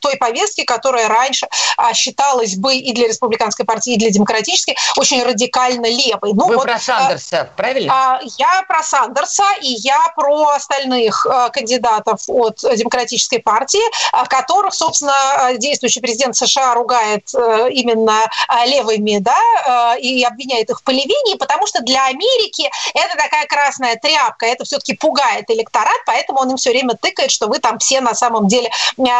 той 0.00 0.16
повестки, 0.18 0.64
которая 0.64 0.89
раньше 0.92 1.48
а, 1.76 1.94
считалась 1.94 2.56
бы 2.56 2.76
и 2.76 2.92
для 2.92 3.08
республиканской 3.08 3.64
партии, 3.64 3.94
и 3.94 3.98
для 3.98 4.10
демократической 4.10 4.76
очень 4.96 5.22
радикально 5.22 5.86
левой. 5.86 6.32
Ну, 6.34 6.46
Вы 6.46 6.56
вот, 6.56 6.64
про 6.64 6.74
э, 6.74 6.78
Сандерса, 6.78 7.50
правильно? 7.56 7.92
а, 7.92 8.20
Я 8.38 8.64
про 8.66 8.82
Сандерса 8.82 9.44
и 9.60 9.68
я 9.68 10.12
про 10.16 10.50
остальных 10.50 11.26
э, 11.26 11.50
кандидатов 11.50 12.22
от 12.28 12.60
Демократической 12.76 13.38
партии, 13.38 13.80
а, 14.12 14.26
которых, 14.26 14.74
собственно, 14.74 15.12
э, 15.50 15.58
действующий 15.58 16.00
президент 16.00 16.36
США 16.36 16.74
ругает 16.74 17.28
э, 17.34 17.68
именно 17.70 18.24
э, 18.48 18.66
левыми, 18.66 19.18
да, 19.18 19.94
э, 19.96 20.00
и 20.00 20.22
обвиняет 20.24 20.70
их 20.70 20.80
в 20.80 20.82
полевении, 20.82 21.36
потому 21.36 21.66
что 21.66 21.82
для 21.82 22.06
Америки 22.06 22.70
это 22.94 23.16
такая 23.16 23.46
красная 23.46 23.96
тряпка, 23.96 24.46
это 24.46 24.64
все-таки 24.64 24.94
пугает 24.94 25.50
электорат, 25.50 25.98
поэтому 26.06 26.40
он 26.40 26.50
им 26.50 26.56
все 26.56 26.70
время 26.70 26.94
тыкает, 27.00 27.30
что 27.30 27.46
вы 27.46 27.58
там 27.58 27.78
все 27.78 28.00
на 28.00 28.14
самом 28.14 28.48
деле 28.48 28.70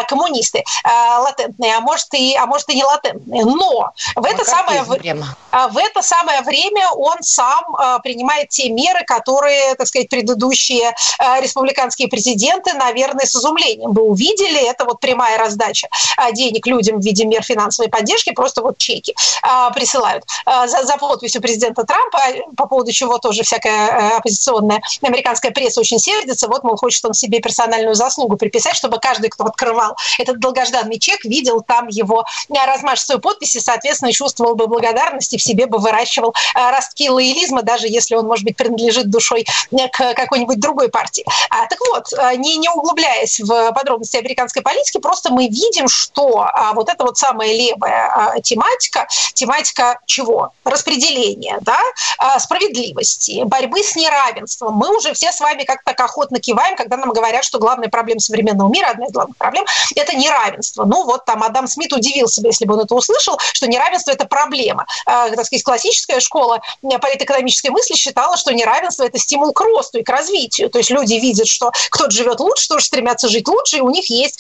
коммунисты 0.08 0.58
э, 0.58 0.62
латентные, 1.60 1.76
а 1.76 1.80
может 1.80 2.14
и, 2.14 2.34
а 2.36 2.46
может 2.46 2.68
и 2.68 2.74
не 2.74 2.84
латентные. 2.84 3.44
Но 3.44 3.92
в 4.16 4.24
это 4.24 4.44
самое 4.44 4.84
прямо. 4.84 5.36
а 5.50 5.68
в 5.68 5.76
это 5.76 6.02
самое 6.02 6.42
время 6.42 6.88
он 6.90 7.16
сам 7.20 7.76
а, 7.76 7.98
принимает 7.98 8.48
те 8.48 8.70
меры, 8.70 9.04
которые, 9.04 9.74
так 9.74 9.86
сказать, 9.86 10.08
предыдущие 10.08 10.94
а, 11.18 11.40
республиканские 11.40 12.08
президенты, 12.08 12.72
наверное, 12.74 13.26
с 13.26 13.36
изумлением 13.36 13.92
бы 13.92 14.02
увидели. 14.02 14.68
Это 14.68 14.84
вот 14.84 15.00
прямая 15.00 15.38
раздача 15.38 15.88
денег 16.32 16.66
людям 16.66 17.00
в 17.00 17.04
виде 17.04 17.24
мер 17.24 17.42
финансовой 17.42 17.90
поддержки, 17.90 18.32
просто 18.32 18.62
вот 18.62 18.78
чеки 18.78 19.14
присылают 19.74 20.24
за, 20.46 20.84
за 20.84 20.96
подписью 20.96 21.40
президента 21.40 21.84
Трампа, 21.84 22.18
по 22.56 22.66
поводу 22.66 22.92
чего 22.92 23.18
тоже 23.18 23.42
всякая 23.42 24.16
оппозиционная 24.18 24.82
американская 25.02 25.50
пресса 25.50 25.80
очень 25.80 25.98
сердится. 25.98 26.48
Вот, 26.48 26.62
мол, 26.62 26.76
хочет 26.76 27.04
он 27.04 27.14
себе 27.14 27.40
персональную 27.40 27.94
заслугу 27.94 28.36
приписать, 28.36 28.76
чтобы 28.76 28.98
каждый, 28.98 29.30
кто 29.30 29.44
открывал 29.44 29.96
этот 30.18 30.40
долгожданный 30.40 30.98
чек, 30.98 31.24
видел 31.24 31.49
там 31.58 31.88
его 31.88 32.24
а, 32.56 32.66
размашистую 32.66 33.20
подпись 33.20 33.56
и, 33.56 33.60
соответственно, 33.60 34.12
чувствовал 34.12 34.54
бы 34.54 34.66
благодарность 34.66 35.34
и 35.34 35.38
в 35.38 35.42
себе 35.42 35.66
бы 35.66 35.78
выращивал 35.78 36.34
а, 36.54 36.70
ростки 36.70 37.08
лоялизма, 37.10 37.62
даже 37.62 37.86
если 37.86 38.14
он, 38.14 38.26
может 38.26 38.44
быть, 38.44 38.56
принадлежит 38.56 39.10
душой 39.10 39.46
к 39.70 40.14
какой-нибудь 40.14 40.60
другой 40.60 40.88
партии. 40.88 41.24
А, 41.50 41.66
так 41.66 41.78
вот, 41.92 42.06
не, 42.36 42.56
не 42.56 42.68
углубляясь 42.68 43.40
в 43.40 43.72
подробности 43.72 44.16
американской 44.16 44.62
политики, 44.62 44.98
просто 44.98 45.32
мы 45.32 45.48
видим, 45.48 45.88
что 45.88 46.48
вот 46.74 46.88
эта 46.88 47.04
вот 47.04 47.18
самая 47.18 47.52
левая 47.52 48.40
тематика, 48.42 49.06
тематика 49.34 49.98
чего? 50.06 50.52
Распределения, 50.64 51.58
да, 51.62 51.78
справедливости, 52.38 53.42
борьбы 53.44 53.82
с 53.82 53.96
неравенством. 53.96 54.74
Мы 54.74 54.96
уже 54.96 55.12
все 55.14 55.32
с 55.32 55.40
вами 55.40 55.64
как-то 55.64 55.90
так 55.92 56.00
охотно 56.00 56.38
киваем, 56.38 56.76
когда 56.76 56.96
нам 56.96 57.12
говорят, 57.12 57.44
что 57.44 57.58
главная 57.58 57.88
проблема 57.88 58.20
современного 58.20 58.70
мира, 58.70 58.88
одна 58.88 59.06
из 59.06 59.12
главных 59.12 59.36
проблем, 59.36 59.64
это 59.96 60.16
неравенство. 60.16 60.84
Ну 60.84 61.04
вот 61.04 61.24
там 61.24 61.39
Адам 61.42 61.66
Смит 61.66 61.92
удивился 61.92 62.40
бы, 62.42 62.48
если 62.48 62.64
бы 62.64 62.74
он 62.74 62.80
это 62.80 62.94
услышал, 62.94 63.38
что 63.52 63.66
неравенство– 63.66 64.10
это 64.12 64.26
проблема. 64.26 64.86
А, 65.06 65.28
так 65.30 65.46
сказать, 65.46 65.62
классическая 65.62 66.20
школа 66.20 66.60
политэкономической 66.82 67.70
мысли 67.70 67.94
считала, 67.94 68.36
что 68.36 68.52
неравенство– 68.52 69.04
это 69.04 69.18
стимул 69.18 69.52
к 69.52 69.60
росту 69.60 69.98
и 69.98 70.02
к 70.02 70.08
развитию. 70.08 70.70
То 70.70 70.78
есть 70.78 70.90
люди 70.90 71.14
видят, 71.14 71.46
что 71.46 71.72
кто-то 71.90 72.10
живет 72.10 72.40
лучше, 72.40 72.68
тоже 72.68 72.84
стремятся 72.84 73.28
жить 73.28 73.48
лучше, 73.48 73.78
и 73.78 73.80
у 73.80 73.90
них 73.90 74.10
есть, 74.10 74.38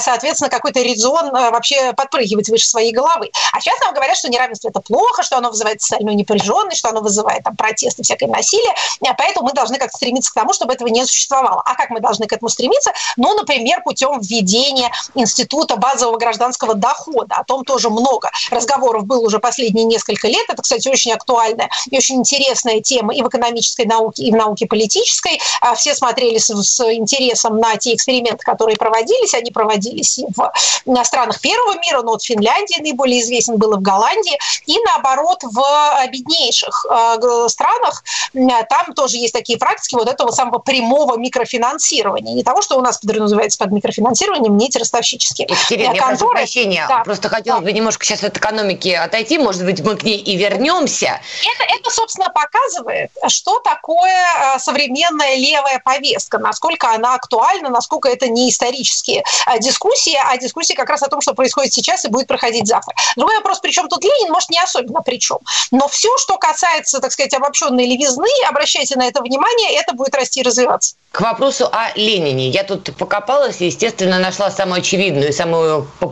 соответственно, 0.00 0.50
какой-то 0.50 0.80
резон 0.80 1.30
вообще 1.30 1.92
подпрыгивать 1.92 2.48
выше 2.48 2.66
своей 2.66 2.92
головы. 2.92 3.30
А 3.52 3.60
сейчас 3.60 3.78
нам 3.80 3.94
говорят, 3.94 4.16
что 4.16 4.28
неравенство– 4.28 4.68
это 4.70 4.80
плохо, 4.80 5.22
что 5.22 5.36
оно 5.36 5.50
вызывает 5.50 5.80
социальную 5.80 6.16
непряженность, 6.16 6.78
что 6.78 6.88
оно 6.88 7.00
вызывает 7.00 7.44
там, 7.44 7.56
протесты, 7.56 8.02
всякое 8.02 8.28
насилие, 8.28 8.72
поэтому 9.16 9.46
мы 9.46 9.52
должны 9.52 9.78
как-то 9.78 9.96
стремиться 9.96 10.30
к 10.30 10.34
тому, 10.34 10.52
чтобы 10.52 10.72
этого 10.74 10.88
не 10.88 11.04
существовало. 11.04 11.62
А 11.64 11.74
как 11.74 11.90
мы 11.90 12.00
должны 12.00 12.26
к 12.26 12.32
этому 12.32 12.48
стремиться? 12.48 12.92
Ну, 13.16 13.34
например, 13.34 13.82
путем 13.82 14.20
введения 14.20 14.90
института 15.14 15.76
базового 15.76 16.18
гражданского 16.42 16.74
дохода. 16.74 17.36
О 17.36 17.44
том 17.44 17.64
тоже 17.64 17.88
много 17.88 18.30
разговоров 18.50 19.04
было 19.04 19.24
уже 19.24 19.38
последние 19.38 19.84
несколько 19.84 20.28
лет. 20.28 20.44
Это, 20.48 20.62
кстати, 20.62 20.88
очень 20.88 21.12
актуальная 21.12 21.70
и 21.90 21.96
очень 21.96 22.16
интересная 22.16 22.80
тема 22.80 23.14
и 23.14 23.22
в 23.22 23.28
экономической 23.28 23.86
науке, 23.86 24.24
и 24.24 24.32
в 24.32 24.36
науке 24.36 24.66
политической. 24.66 25.40
А 25.60 25.74
все 25.74 25.94
смотрели 25.94 26.38
с, 26.38 26.48
с 26.48 26.80
интересом 26.92 27.58
на 27.58 27.76
те 27.76 27.94
эксперименты, 27.94 28.44
которые 28.44 28.76
проводились. 28.76 29.34
Они 29.34 29.50
проводились 29.50 30.18
и 30.18 30.26
в 30.34 31.04
странах 31.04 31.40
первого 31.40 31.78
мира, 31.78 32.02
но 32.02 32.12
вот 32.12 32.24
Финляндии 32.24 32.80
наиболее 32.80 33.20
известен 33.20 33.56
был 33.56 33.74
и 33.74 33.76
в 33.76 33.82
Голландии, 33.82 34.38
и 34.66 34.76
наоборот 34.86 35.42
в 35.42 35.62
беднейших 36.10 36.86
э, 36.90 37.48
странах. 37.48 38.02
Там 38.32 38.94
тоже 38.94 39.16
есть 39.16 39.32
такие 39.32 39.58
практики 39.58 39.94
вот 39.94 40.08
этого 40.08 40.30
самого 40.30 40.58
прямого 40.58 41.16
микрофинансирования. 41.16 42.34
Не 42.34 42.42
того, 42.42 42.62
что 42.62 42.76
у 42.78 42.80
нас 42.80 42.98
подразумевается 42.98 43.58
под 43.58 43.72
микрофинансированием, 43.72 44.56
не 44.56 44.66
эти 44.66 44.78
ростовщические 44.78 45.46
Екатерина, 45.50 45.94
прощения, 46.32 46.86
да. 46.88 47.02
просто 47.04 47.28
хотелось 47.28 47.62
бы 47.62 47.72
немножко 47.72 48.04
сейчас 48.04 48.24
от 48.24 48.36
экономики 48.36 48.88
отойти, 48.88 49.38
может 49.38 49.64
быть, 49.64 49.80
мы 49.80 49.96
к 49.96 50.02
ней 50.02 50.18
и 50.18 50.36
вернемся. 50.36 51.20
Это, 51.42 51.78
это 51.78 51.90
собственно, 51.90 52.28
показывает, 52.30 53.10
что 53.28 53.58
такое 53.60 54.26
э, 54.54 54.58
современная 54.58 55.36
левая 55.36 55.80
повестка, 55.84 56.38
насколько 56.38 56.92
она 56.92 57.14
актуальна, 57.14 57.68
насколько 57.68 58.08
это 58.08 58.28
не 58.28 58.50
исторические 58.50 59.24
э, 59.46 59.58
дискуссии, 59.58 60.16
а 60.28 60.36
дискуссии 60.36 60.74
как 60.74 60.88
раз 60.88 61.02
о 61.02 61.08
том, 61.08 61.20
что 61.20 61.34
происходит 61.34 61.72
сейчас 61.72 62.04
и 62.04 62.08
будет 62.08 62.26
проходить 62.26 62.66
завтра. 62.66 62.94
Другой 63.16 63.36
вопрос, 63.36 63.60
при 63.60 63.70
чем 63.70 63.88
тут 63.88 64.02
Ленин, 64.02 64.32
может, 64.32 64.50
не 64.50 64.60
особенно 64.60 65.02
при 65.02 65.18
чем. 65.18 65.38
Но 65.70 65.88
все, 65.88 66.08
что 66.18 66.38
касается, 66.38 67.00
так 67.00 67.12
сказать, 67.12 67.34
обобщенной 67.34 67.86
левизны, 67.86 68.28
обращайте 68.48 68.96
на 68.96 69.06
это 69.06 69.22
внимание, 69.22 69.74
это 69.74 69.94
будет 69.94 70.14
расти 70.14 70.40
и 70.40 70.42
развиваться. 70.42 70.96
К 71.10 71.20
вопросу 71.20 71.68
о 71.70 71.92
Ленине. 71.94 72.48
Я 72.48 72.64
тут 72.64 72.96
покопалась 72.96 73.60
и, 73.60 73.66
естественно, 73.66 74.18
нашла 74.18 74.50
самую 74.50 74.78
очевидную 74.78 75.28
и 75.28 75.32
самую 75.32 75.86
популярную 76.00 76.11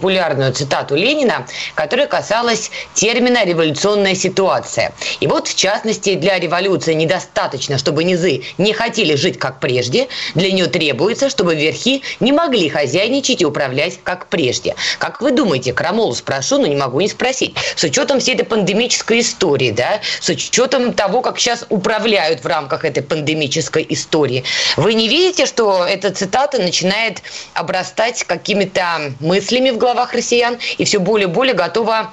цитату 0.53 0.95
Ленина, 0.95 1.47
которая 1.75 2.07
касалась 2.07 2.71
термина 2.95 3.45
«революционная 3.45 4.15
ситуация». 4.15 4.93
И 5.21 5.27
вот, 5.27 5.49
в 5.49 5.55
частности, 5.55 6.15
для 6.15 6.39
революции 6.39 6.95
недостаточно, 6.95 7.79
чтобы 7.79 8.05
низы 8.05 8.43
не 8.59 8.73
хотели 8.73 9.15
жить 9.15 9.39
как 9.39 9.61
прежде. 9.61 10.09
Для 10.35 10.51
нее 10.53 10.67
требуется, 10.67 11.31
чтобы 11.31 11.55
верхи 11.55 12.03
не 12.21 12.33
могли 12.33 12.69
хозяйничать 12.69 13.43
и 13.43 13.47
управлять 13.47 13.99
как 14.03 14.27
прежде. 14.27 14.75
Как 14.99 15.21
вы 15.21 15.33
думаете, 15.33 15.73
Крамолу 15.73 16.15
спрошу, 16.15 16.59
но 16.59 16.67
не 16.67 16.77
могу 16.77 17.01
не 17.01 17.09
спросить. 17.09 17.55
С 17.77 17.85
учетом 17.85 18.21
всей 18.21 18.35
этой 18.35 18.45
пандемической 18.45 19.21
истории, 19.21 19.71
да, 19.71 20.01
с 20.21 20.29
учетом 20.29 20.93
того, 20.93 21.21
как 21.21 21.39
сейчас 21.39 21.67
управляют 21.69 22.43
в 22.43 22.47
рамках 22.47 22.85
этой 22.85 23.03
пандемической 23.03 23.87
истории, 23.89 24.45
вы 24.77 24.95
не 24.95 25.09
видите, 25.09 25.47
что 25.47 25.85
эта 25.85 26.11
цитата 26.11 26.59
начинает 26.61 27.23
обрастать 27.55 28.25
какими-то 28.25 29.13
мыслями 29.21 29.71
в 29.71 29.79
головах 29.91 30.13
россиян 30.15 30.59
и 30.79 30.85
все 30.85 30.99
более 30.99 31.29
и 31.29 31.31
более 31.31 31.55
готова 31.55 32.13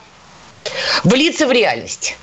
влиться 1.04 1.46
в 1.48 1.52
реальность? 1.52 2.16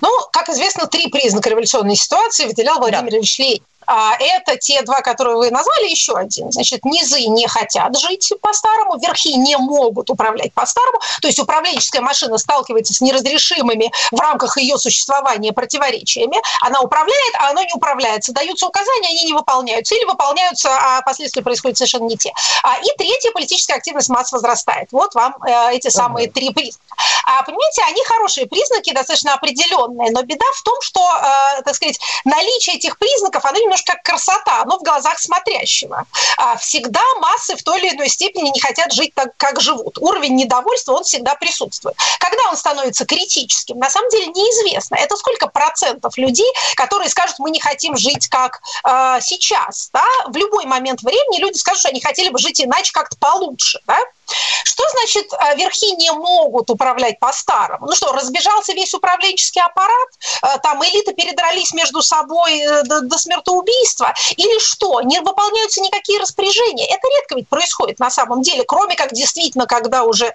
Ну, 0.00 0.08
как 0.32 0.48
известно, 0.48 0.86
три 0.86 1.08
признака 1.08 1.50
революционной 1.50 1.96
ситуации 1.96 2.46
выделял 2.46 2.78
Владимир 2.78 3.10
да. 3.10 3.16
Ильич 3.18 3.38
Ленин. 3.38 3.62
А 3.92 4.14
это 4.20 4.56
те 4.56 4.82
два, 4.82 5.00
которые 5.00 5.36
вы 5.36 5.50
назвали, 5.50 5.88
еще 5.90 6.16
один. 6.16 6.52
Значит, 6.52 6.84
низы 6.84 7.22
не 7.22 7.48
хотят 7.48 7.98
жить 7.98 8.32
по-старому, 8.40 8.96
верхи 8.98 9.34
не 9.36 9.56
могут 9.56 10.10
управлять 10.10 10.52
по-старому. 10.52 11.00
То 11.20 11.26
есть 11.26 11.40
управленческая 11.40 12.00
машина 12.00 12.38
сталкивается 12.38 12.94
с 12.94 13.00
неразрешимыми 13.00 13.90
в 14.12 14.20
рамках 14.20 14.58
ее 14.58 14.78
существования 14.78 15.52
противоречиями. 15.52 16.40
Она 16.60 16.80
управляет, 16.82 17.34
а 17.40 17.50
оно 17.50 17.62
не 17.62 17.72
управляется. 17.74 18.32
Даются 18.32 18.68
указания, 18.68 19.08
они 19.08 19.24
не 19.24 19.32
выполняются. 19.32 19.96
Или 19.96 20.04
выполняются, 20.04 20.70
а 20.70 21.02
последствия 21.02 21.42
происходят 21.42 21.76
совершенно 21.76 22.04
не 22.04 22.16
те. 22.16 22.32
А, 22.62 22.78
и 22.78 22.96
третья, 22.96 23.32
политическая 23.32 23.74
активность 23.74 24.08
масс 24.08 24.30
возрастает. 24.30 24.86
Вот 24.92 25.16
вам 25.16 25.34
э, 25.42 25.74
эти 25.74 25.88
самые 25.88 26.30
три 26.30 26.50
признака. 26.50 26.84
А, 27.26 27.42
понимаете, 27.42 27.82
они 27.88 28.04
хорошие 28.04 28.46
признаки, 28.46 28.92
достаточно 28.92 29.34
определенные, 29.34 30.12
но 30.12 30.22
беда 30.22 30.46
в 30.54 30.62
том, 30.62 30.80
что, 30.80 31.00
э, 31.00 31.62
так 31.62 31.74
сказать, 31.74 31.98
наличие 32.24 32.76
этих 32.76 32.98
признаков, 32.98 33.44
оно 33.44 33.58
немножко 33.58 33.79
как 33.84 34.02
красота, 34.02 34.62
оно 34.62 34.78
в 34.78 34.82
глазах 34.82 35.18
смотрящего. 35.18 36.04
А 36.36 36.56
всегда 36.56 37.02
массы 37.20 37.56
в 37.56 37.62
той 37.62 37.80
или 37.80 37.94
иной 37.94 38.08
степени 38.08 38.50
не 38.50 38.60
хотят 38.60 38.92
жить 38.92 39.12
так, 39.14 39.36
как 39.36 39.60
живут. 39.60 39.98
Уровень 39.98 40.36
недовольства, 40.36 40.92
он 40.92 41.04
всегда 41.04 41.34
присутствует. 41.34 41.96
Когда 42.18 42.48
он 42.48 42.56
становится 42.56 43.04
критическим, 43.06 43.78
на 43.78 43.90
самом 43.90 44.10
деле 44.10 44.26
неизвестно. 44.28 44.96
Это 44.96 45.16
сколько 45.16 45.46
процентов 45.48 46.16
людей, 46.16 46.50
которые 46.76 47.08
скажут, 47.08 47.38
мы 47.38 47.50
не 47.50 47.60
хотим 47.60 47.96
жить 47.96 48.28
как 48.28 48.60
э, 48.84 49.18
сейчас. 49.22 49.90
Да? 49.92 50.04
В 50.28 50.36
любой 50.36 50.64
момент 50.66 51.02
времени 51.02 51.40
люди 51.40 51.58
скажут, 51.58 51.80
что 51.80 51.88
они 51.88 52.00
хотели 52.00 52.30
бы 52.30 52.38
жить 52.38 52.60
иначе, 52.60 52.92
как-то 52.92 53.16
получше. 53.16 53.80
Да? 53.86 53.98
Что 54.64 54.84
значит 54.92 55.32
э, 55.32 55.56
верхи 55.56 55.94
не 55.96 56.10
могут 56.12 56.70
управлять 56.70 57.18
по-старому? 57.18 57.86
Ну 57.86 57.92
что, 57.94 58.12
разбежался 58.12 58.72
весь 58.72 58.94
управленческий 58.94 59.60
аппарат? 59.62 60.08
Э, 60.42 60.58
там 60.62 60.82
элиты 60.84 61.12
передрались 61.12 61.72
между 61.72 62.02
собой 62.02 62.60
э, 62.60 62.82
до, 62.84 63.00
до 63.02 63.18
смертоубийства? 63.18 64.14
Или 64.36 64.58
что? 64.58 65.00
Не 65.02 65.20
выполняются 65.20 65.80
никакие 65.80 66.20
распоряжения? 66.20 66.86
Это 66.86 67.08
редко 67.18 67.34
ведь 67.36 67.48
происходит 67.48 67.98
на 67.98 68.10
самом 68.10 68.42
деле, 68.42 68.64
кроме 68.64 68.96
как 68.96 69.12
действительно, 69.12 69.66
когда 69.66 70.04
уже 70.04 70.32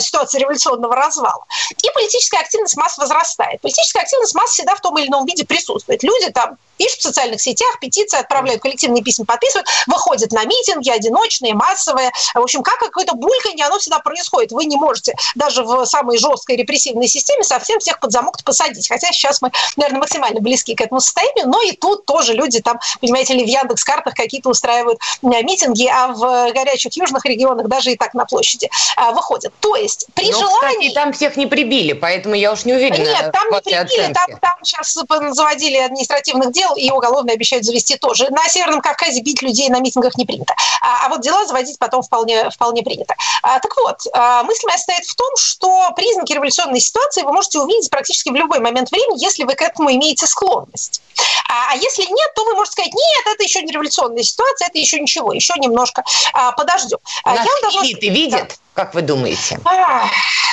ситуация 0.00 0.40
революционного 0.40 0.94
развала. 0.94 1.44
И 1.70 1.88
политическая 1.94 2.40
активность 2.40 2.76
масс 2.76 2.98
возрастает. 2.98 3.60
Политическая 3.60 4.00
активность 4.00 4.34
масс 4.34 4.50
всегда 4.50 4.74
в 4.74 4.80
том 4.80 4.96
или 4.98 5.08
ином 5.08 5.26
виде 5.26 5.44
присутствует. 5.44 6.02
Люди 6.02 6.30
там 6.30 6.58
пишут 6.76 7.00
в 7.00 7.02
социальных 7.02 7.40
сетях, 7.40 7.78
петиции 7.80 8.18
отправляют, 8.18 8.62
коллективные 8.62 9.02
письма 9.02 9.24
подписывают, 9.24 9.66
выходят 9.86 10.32
на 10.32 10.44
митинги, 10.44 10.90
одиночные, 10.90 11.54
массовые. 11.54 12.12
В 12.34 12.40
общем, 12.40 12.62
как 12.62 12.78
какое-то 12.78 13.14
бульканье, 13.36 13.66
оно 13.66 13.78
всегда 13.78 13.98
происходит. 13.98 14.52
Вы 14.52 14.66
не 14.66 14.76
можете 14.76 15.14
даже 15.34 15.62
в 15.62 15.84
самой 15.86 16.18
жесткой 16.18 16.56
репрессивной 16.56 17.08
системе 17.08 17.44
совсем 17.44 17.78
всех 17.80 18.00
под 18.00 18.12
замок 18.12 18.42
посадить. 18.44 18.88
Хотя 18.88 19.08
сейчас 19.12 19.42
мы, 19.42 19.50
наверное, 19.76 20.00
максимально 20.00 20.40
близки 20.40 20.74
к 20.74 20.80
этому 20.80 21.00
состоянию, 21.00 21.48
но 21.48 21.60
и 21.62 21.72
тут 21.72 22.06
тоже 22.06 22.32
люди 22.32 22.60
там, 22.60 22.78
понимаете 23.00 23.34
ли, 23.34 23.44
в 23.44 23.48
Яндекс-картах 23.48 24.14
какие-то 24.14 24.50
устраивают 24.50 24.98
митинги, 25.22 25.86
а 25.86 26.08
в 26.08 26.52
горячих 26.52 26.96
южных 26.96 27.24
регионах 27.24 27.68
даже 27.68 27.92
и 27.92 27.96
так 27.96 28.14
на 28.14 28.24
площади 28.24 28.70
а, 28.96 29.12
выходят. 29.12 29.52
То 29.60 29.76
есть 29.76 30.06
при 30.14 30.30
но, 30.30 30.38
желании... 30.38 30.88
Кстати, 30.88 30.94
там 30.94 31.12
всех 31.12 31.36
не 31.36 31.46
прибили, 31.46 31.92
поэтому 31.92 32.34
я 32.34 32.52
уж 32.52 32.64
не 32.64 32.74
уверена. 32.74 33.04
Нет, 33.04 33.32
там 33.32 33.50
не 33.50 33.60
прибили, 33.60 34.12
там, 34.12 34.38
там 34.40 34.58
сейчас 34.62 34.96
заводили 35.34 35.76
административных 35.78 36.52
дел 36.52 36.74
и 36.76 36.90
уголовные 36.90 37.34
обещают 37.34 37.64
завести 37.64 37.96
тоже. 37.96 38.28
На 38.30 38.48
Северном 38.48 38.80
Кавказе 38.80 39.20
бить 39.20 39.42
людей 39.42 39.68
на 39.68 39.80
митингах 39.80 40.16
не 40.16 40.24
принято. 40.24 40.54
А, 40.80 41.06
а 41.06 41.08
вот 41.08 41.20
дела 41.20 41.46
заводить 41.46 41.78
потом 41.78 42.02
вполне, 42.02 42.50
вполне 42.50 42.82
принято. 42.82 43.14
А, 43.42 43.58
так 43.60 43.76
вот, 43.76 44.00
а, 44.12 44.42
мысль 44.42 44.66
моя 44.66 44.78
стоит 44.78 45.04
в 45.04 45.14
том, 45.14 45.30
что 45.36 45.90
признаки 45.96 46.32
революционной 46.32 46.80
ситуации 46.80 47.22
вы 47.22 47.32
можете 47.32 47.60
увидеть 47.60 47.90
практически 47.90 48.30
в 48.30 48.34
любой 48.34 48.60
момент 48.60 48.90
времени, 48.90 49.22
если 49.22 49.44
вы 49.44 49.54
к 49.54 49.62
этому 49.62 49.90
имеете 49.92 50.26
склонность. 50.26 51.02
А, 51.48 51.72
а 51.72 51.76
если 51.76 52.02
нет, 52.02 52.34
то 52.34 52.44
вы 52.44 52.54
можете 52.54 52.72
сказать, 52.72 52.92
нет, 52.94 53.34
это 53.34 53.42
еще 53.42 53.62
не 53.62 53.72
революционная 53.72 54.22
ситуация, 54.22 54.68
это 54.68 54.78
еще 54.78 55.00
ничего, 55.00 55.32
еще 55.32 55.54
немножко 55.58 56.04
а, 56.32 56.52
подождем. 56.52 56.98
Нас 57.24 57.38
Я 57.38 57.60
должна... 57.62 57.86
элиты 57.86 58.08
видят? 58.08 58.58
Как 58.76 58.94
вы 58.94 59.00
думаете? 59.00 59.58
А, 59.64 60.04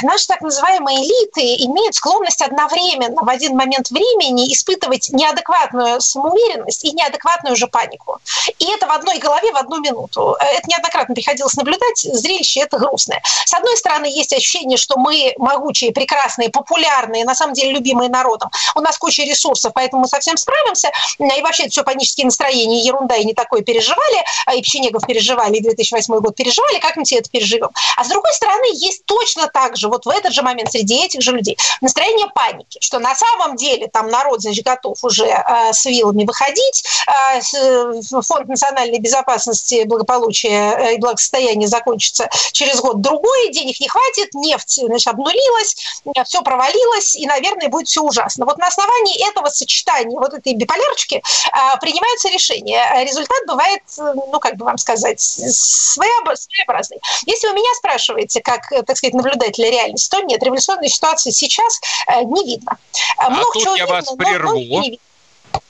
наши 0.01 0.27
так 0.27 0.39
называемые 0.39 0.97
элиты 0.99 1.41
имеют 1.65 1.95
склонность 1.95 2.41
одновременно 2.41 3.21
в 3.21 3.27
один 3.27 3.57
момент 3.57 3.91
времени 3.91 4.51
испытывать 4.53 5.09
неадекватную 5.11 5.99
самоуверенность 5.99 6.85
и 6.85 6.93
неадекватную 6.93 7.57
же 7.57 7.67
панику. 7.67 8.19
И 8.59 8.71
это 8.71 8.87
в 8.87 8.91
одной 8.91 9.17
голове 9.17 9.51
в 9.51 9.57
одну 9.57 9.81
минуту. 9.81 10.37
Это 10.39 10.65
неоднократно 10.69 11.13
приходилось 11.13 11.53
наблюдать. 11.55 11.99
Зрелище 11.99 12.61
это 12.61 12.77
грустное. 12.77 13.21
С 13.45 13.53
одной 13.53 13.75
стороны, 13.75 14.05
есть 14.05 14.31
ощущение, 14.31 14.77
что 14.77 14.97
мы 14.97 15.33
могучие, 15.37 15.91
прекрасные, 15.91 16.49
популярные, 16.49 17.25
на 17.25 17.35
самом 17.35 17.53
деле 17.55 17.73
любимые 17.73 18.09
народом. 18.09 18.51
У 18.75 18.79
нас 18.79 18.97
куча 18.97 19.23
ресурсов, 19.23 19.73
поэтому 19.75 20.03
мы 20.03 20.07
совсем 20.07 20.37
справимся. 20.37 20.91
И 21.19 21.41
вообще 21.41 21.63
это 21.63 21.71
все 21.71 21.83
панические 21.83 22.27
настроения, 22.27 22.85
ерунда, 22.85 23.17
и 23.17 23.25
не 23.25 23.33
такое 23.33 23.63
переживали. 23.63 24.23
И 24.55 24.61
Печенегов 24.61 25.05
переживали, 25.05 25.57
и 25.57 25.61
2008 25.61 26.19
год 26.19 26.37
переживали. 26.37 26.79
Как 26.79 26.95
мы 26.95 27.03
все 27.03 27.17
это 27.17 27.29
переживем? 27.29 27.69
А 27.97 28.03
с 28.05 28.12
другой 28.13 28.33
стороны, 28.33 28.65
есть 28.73 29.05
точно 29.05 29.47
так 29.47 29.75
же, 29.75 29.89
вот 29.89 30.05
в 30.05 30.09
этот 30.09 30.33
же 30.33 30.41
момент 30.41 30.71
среди 30.71 31.03
этих 31.03 31.21
же 31.21 31.31
людей, 31.31 31.57
настроение 31.81 32.27
паники, 32.33 32.77
что 32.81 32.99
на 32.99 33.15
самом 33.15 33.55
деле 33.55 33.87
там 33.87 34.09
народ, 34.09 34.41
значит, 34.41 34.65
готов 34.65 35.03
уже 35.03 35.25
э, 35.25 35.73
с 35.73 35.85
вилами 35.85 36.25
выходить, 36.25 36.83
э, 37.07 37.39
э, 37.39 38.21
фонд 38.21 38.47
национальной 38.47 38.99
безопасности, 38.99 39.83
благополучия 39.85 40.75
э, 40.77 40.95
и 40.95 40.97
благосостояния 40.97 41.67
закончится 41.67 42.29
через 42.51 42.79
год-другой, 42.79 43.51
денег 43.51 43.79
не 43.79 43.87
хватит, 43.87 44.33
нефть, 44.33 44.79
значит, 44.85 45.07
обнулилась, 45.07 45.75
э, 46.05 46.23
все 46.25 46.41
провалилось, 46.41 47.15
и, 47.15 47.25
наверное, 47.25 47.69
будет 47.69 47.87
все 47.87 48.01
ужасно. 48.01 48.45
Вот 48.45 48.57
на 48.57 48.67
основании 48.67 49.27
этого 49.29 49.49
сочетания, 49.49 50.17
вот 50.17 50.33
этой 50.33 50.53
биполярочки, 50.53 51.15
э, 51.15 51.79
принимаются 51.81 52.29
решения. 52.29 53.03
Результат 53.03 53.45
бывает, 53.47 53.81
ну, 53.97 54.39
как 54.39 54.55
бы 54.57 54.65
вам 54.65 54.77
сказать, 54.77 55.19
своеобразный. 55.19 56.99
Если 57.25 57.47
вы 57.47 57.53
меня 57.53 57.69
спрашиваете, 58.03 58.41
как, 58.41 58.71
э, 58.71 58.83
так 58.83 58.97
сказать, 58.97 59.13
наблюдателя 59.13 59.69
реальности, 59.69 60.09
то 60.09 60.21
нет, 60.21 60.41
революционной 60.43 60.89
ситуации 60.89 61.31
сейчас 61.31 61.79
э, 62.07 62.23
не 62.23 62.45
видно. 62.45 62.77
А 63.17 63.29
Много 63.29 63.51
тут 63.53 63.77
я 63.77 63.85
видно, 63.85 63.87
вас 63.87 64.11
прерву. 64.17 64.99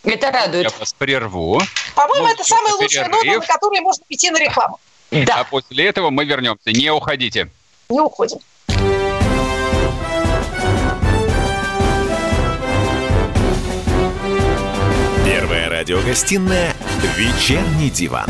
Это 0.04 0.32
радует. 0.32 0.64
Я 0.72 0.80
вас 0.80 0.94
прерву. 0.94 1.62
По-моему, 1.96 2.28
это 2.28 2.44
самая 2.44 2.74
лучшая 2.74 3.10
нота, 3.10 3.26
на 3.26 3.40
которой 3.42 3.82
можно 3.82 4.04
идти 4.10 4.32
на 4.32 4.38
рекламу. 4.40 4.80
Да. 5.12 5.42
А 5.42 5.44
после 5.44 5.86
этого 5.86 6.10
мы 6.10 6.26
вернемся. 6.26 6.72
Не 6.72 6.92
уходите. 6.92 7.50
Не 7.90 8.00
уходим. 8.00 8.40
Первая 15.26 15.70
радиогостинная 15.70 16.74
«Вечерний 17.16 17.90
диван». 17.90 18.30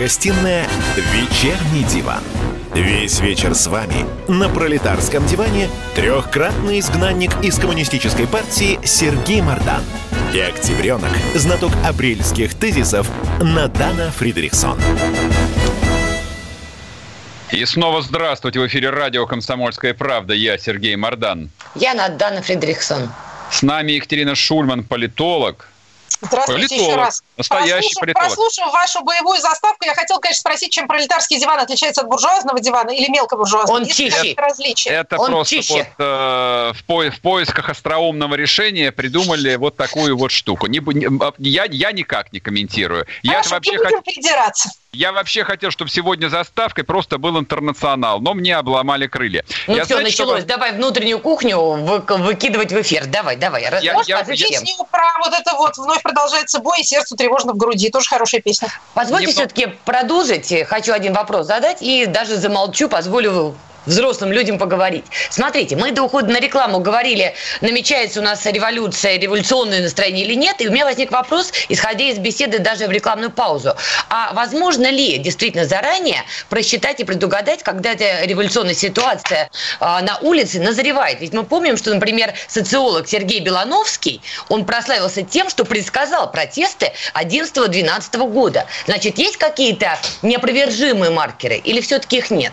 Радиогостинная 0.00 0.66
«Вечерний 1.12 1.84
диван». 1.84 2.22
Весь 2.74 3.20
вечер 3.20 3.54
с 3.54 3.66
вами 3.66 4.06
на 4.28 4.48
пролетарском 4.48 5.26
диване 5.26 5.68
трехкратный 5.94 6.80
изгнанник 6.80 7.30
из 7.44 7.58
коммунистической 7.58 8.26
партии 8.26 8.80
Сергей 8.82 9.42
Мардан 9.42 9.84
и 10.32 10.40
октябренок, 10.40 11.10
знаток 11.34 11.72
апрельских 11.84 12.54
тезисов 12.54 13.10
Надана 13.42 14.10
Фридрихсон. 14.12 14.80
И 17.50 17.62
снова 17.66 18.00
здравствуйте. 18.00 18.58
В 18.58 18.66
эфире 18.68 18.88
радио 18.88 19.26
«Комсомольская 19.26 19.92
правда». 19.92 20.32
Я 20.32 20.56
Сергей 20.56 20.96
Мардан. 20.96 21.50
Я 21.74 21.92
Надана 21.92 22.40
Фридрихсон. 22.40 23.10
С 23.50 23.60
нами 23.60 23.92
Екатерина 23.92 24.34
Шульман, 24.34 24.82
политолог. 24.82 25.68
Здравствуйте 26.22 26.68
политолог, 26.68 26.88
еще 26.88 26.96
раз. 26.96 27.22
Настоящий 27.40 27.70
прослушав, 27.94 28.00
политолог. 28.00 28.26
прослушав 28.28 28.72
вашу 28.72 29.00
боевую 29.02 29.40
заставку, 29.40 29.84
я 29.84 29.94
хотел, 29.94 30.18
конечно, 30.20 30.40
спросить, 30.40 30.72
чем 30.72 30.86
пролетарский 30.88 31.38
диван 31.40 31.58
отличается 31.60 32.02
от 32.02 32.08
буржуазного 32.08 32.60
дивана 32.60 32.90
или 32.90 33.08
мелкобуржуазного? 33.10 33.76
Он 33.78 33.84
Есть 33.84 33.96
чище. 33.96 34.34
различия? 34.36 34.90
Это 34.90 35.16
Он 35.18 35.30
просто 35.32 35.54
чище. 35.56 35.74
вот 35.74 35.86
э, 36.06 36.72
в, 36.74 36.84
по- 36.86 37.10
в 37.10 37.20
поисках 37.20 37.68
остроумного 37.68 38.34
решения 38.34 38.92
придумали 38.92 39.56
вот 39.56 39.76
такую 39.76 40.16
вот 40.16 40.30
штуку. 40.30 40.66
Не, 40.66 40.78
не- 40.94 41.06
а, 41.24 41.32
я, 41.38 41.64
я 41.70 41.92
никак 41.92 42.32
не 42.32 42.40
комментирую. 42.40 43.06
Я 43.22 43.32
Хорошо, 43.32 43.50
вообще 43.50 43.70
не 43.72 43.76
хот- 43.78 43.82
будем 43.84 44.02
придираться. 44.02 44.70
Я 44.92 45.12
вообще 45.12 45.44
хотел, 45.44 45.70
чтобы 45.70 45.88
сегодня 45.88 46.28
заставкой 46.28 46.82
просто 46.82 47.18
был 47.18 47.38
интернационал, 47.38 48.20
но 48.20 48.34
мне 48.34 48.56
обломали 48.56 49.06
крылья. 49.06 49.44
Ну 49.68 49.76
я, 49.76 49.84
все, 49.84 49.94
знаете, 49.94 50.12
что 50.12 50.24
началось. 50.24 50.40
вам- 50.40 50.48
Давай 50.48 50.72
внутреннюю 50.72 51.20
кухню 51.20 51.58
вы- 51.58 52.00
выкидывать 52.18 52.72
в 52.72 52.80
эфир. 52.80 53.06
Давай, 53.06 53.36
давай. 53.36 53.62
Я- 53.82 53.94
можешь 53.94 54.08
я- 54.08 54.18
я- 54.18 54.60
про 54.90 55.02
вот 55.20 55.32
это 55.32 55.54
вот 55.54 55.76
«Вновь 55.78 56.02
продолжается 56.02 56.58
бой, 56.58 56.80
и 56.80 56.82
сердцу 56.84 57.14
тревожно 57.30 57.52
в 57.52 57.56
груди». 57.56 57.90
Тоже 57.90 58.08
хорошая 58.08 58.40
песня. 58.40 58.68
Позвольте 58.94 59.26
Не 59.26 59.32
по- 59.32 59.38
все-таки 59.38 59.66
продолжить. 59.84 60.52
Хочу 60.66 60.92
один 60.92 61.12
вопрос 61.14 61.46
задать 61.46 61.82
и 61.82 62.06
даже 62.06 62.36
замолчу, 62.36 62.88
позволю 62.88 63.54
взрослым 63.86 64.32
людям 64.32 64.58
поговорить. 64.58 65.04
Смотрите, 65.30 65.76
мы 65.76 65.92
до 65.92 66.02
ухода 66.02 66.32
на 66.32 66.40
рекламу 66.40 66.80
говорили, 66.80 67.34
намечается 67.60 68.20
у 68.20 68.22
нас 68.22 68.44
революция, 68.46 69.18
революционное 69.18 69.82
настроение 69.82 70.24
или 70.24 70.34
нет, 70.34 70.60
и 70.60 70.68
у 70.68 70.72
меня 70.72 70.84
возник 70.84 71.10
вопрос, 71.10 71.52
исходя 71.68 72.04
из 72.04 72.18
беседы 72.18 72.58
даже 72.58 72.86
в 72.86 72.90
рекламную 72.90 73.30
паузу. 73.30 73.74
А 74.08 74.32
возможно 74.32 74.90
ли 74.90 75.18
действительно 75.18 75.64
заранее 75.64 76.22
просчитать 76.48 77.00
и 77.00 77.04
предугадать, 77.04 77.62
когда 77.62 77.92
эта 77.92 78.24
революционная 78.24 78.74
ситуация 78.74 79.50
а, 79.80 80.02
на 80.02 80.18
улице 80.18 80.60
назревает? 80.60 81.20
Ведь 81.20 81.32
мы 81.32 81.44
помним, 81.44 81.76
что, 81.76 81.92
например, 81.94 82.34
социолог 82.48 83.08
Сергей 83.08 83.40
Белановский, 83.40 84.22
он 84.48 84.64
прославился 84.64 85.22
тем, 85.22 85.48
что 85.48 85.64
предсказал 85.64 86.30
протесты 86.30 86.92
11-12 87.14 88.30
года. 88.30 88.66
Значит, 88.86 89.18
есть 89.18 89.36
какие-то 89.36 89.98
неопровержимые 90.22 91.10
маркеры 91.10 91.56
или 91.56 91.80
все-таки 91.80 92.18
их 92.18 92.30
нет? 92.30 92.52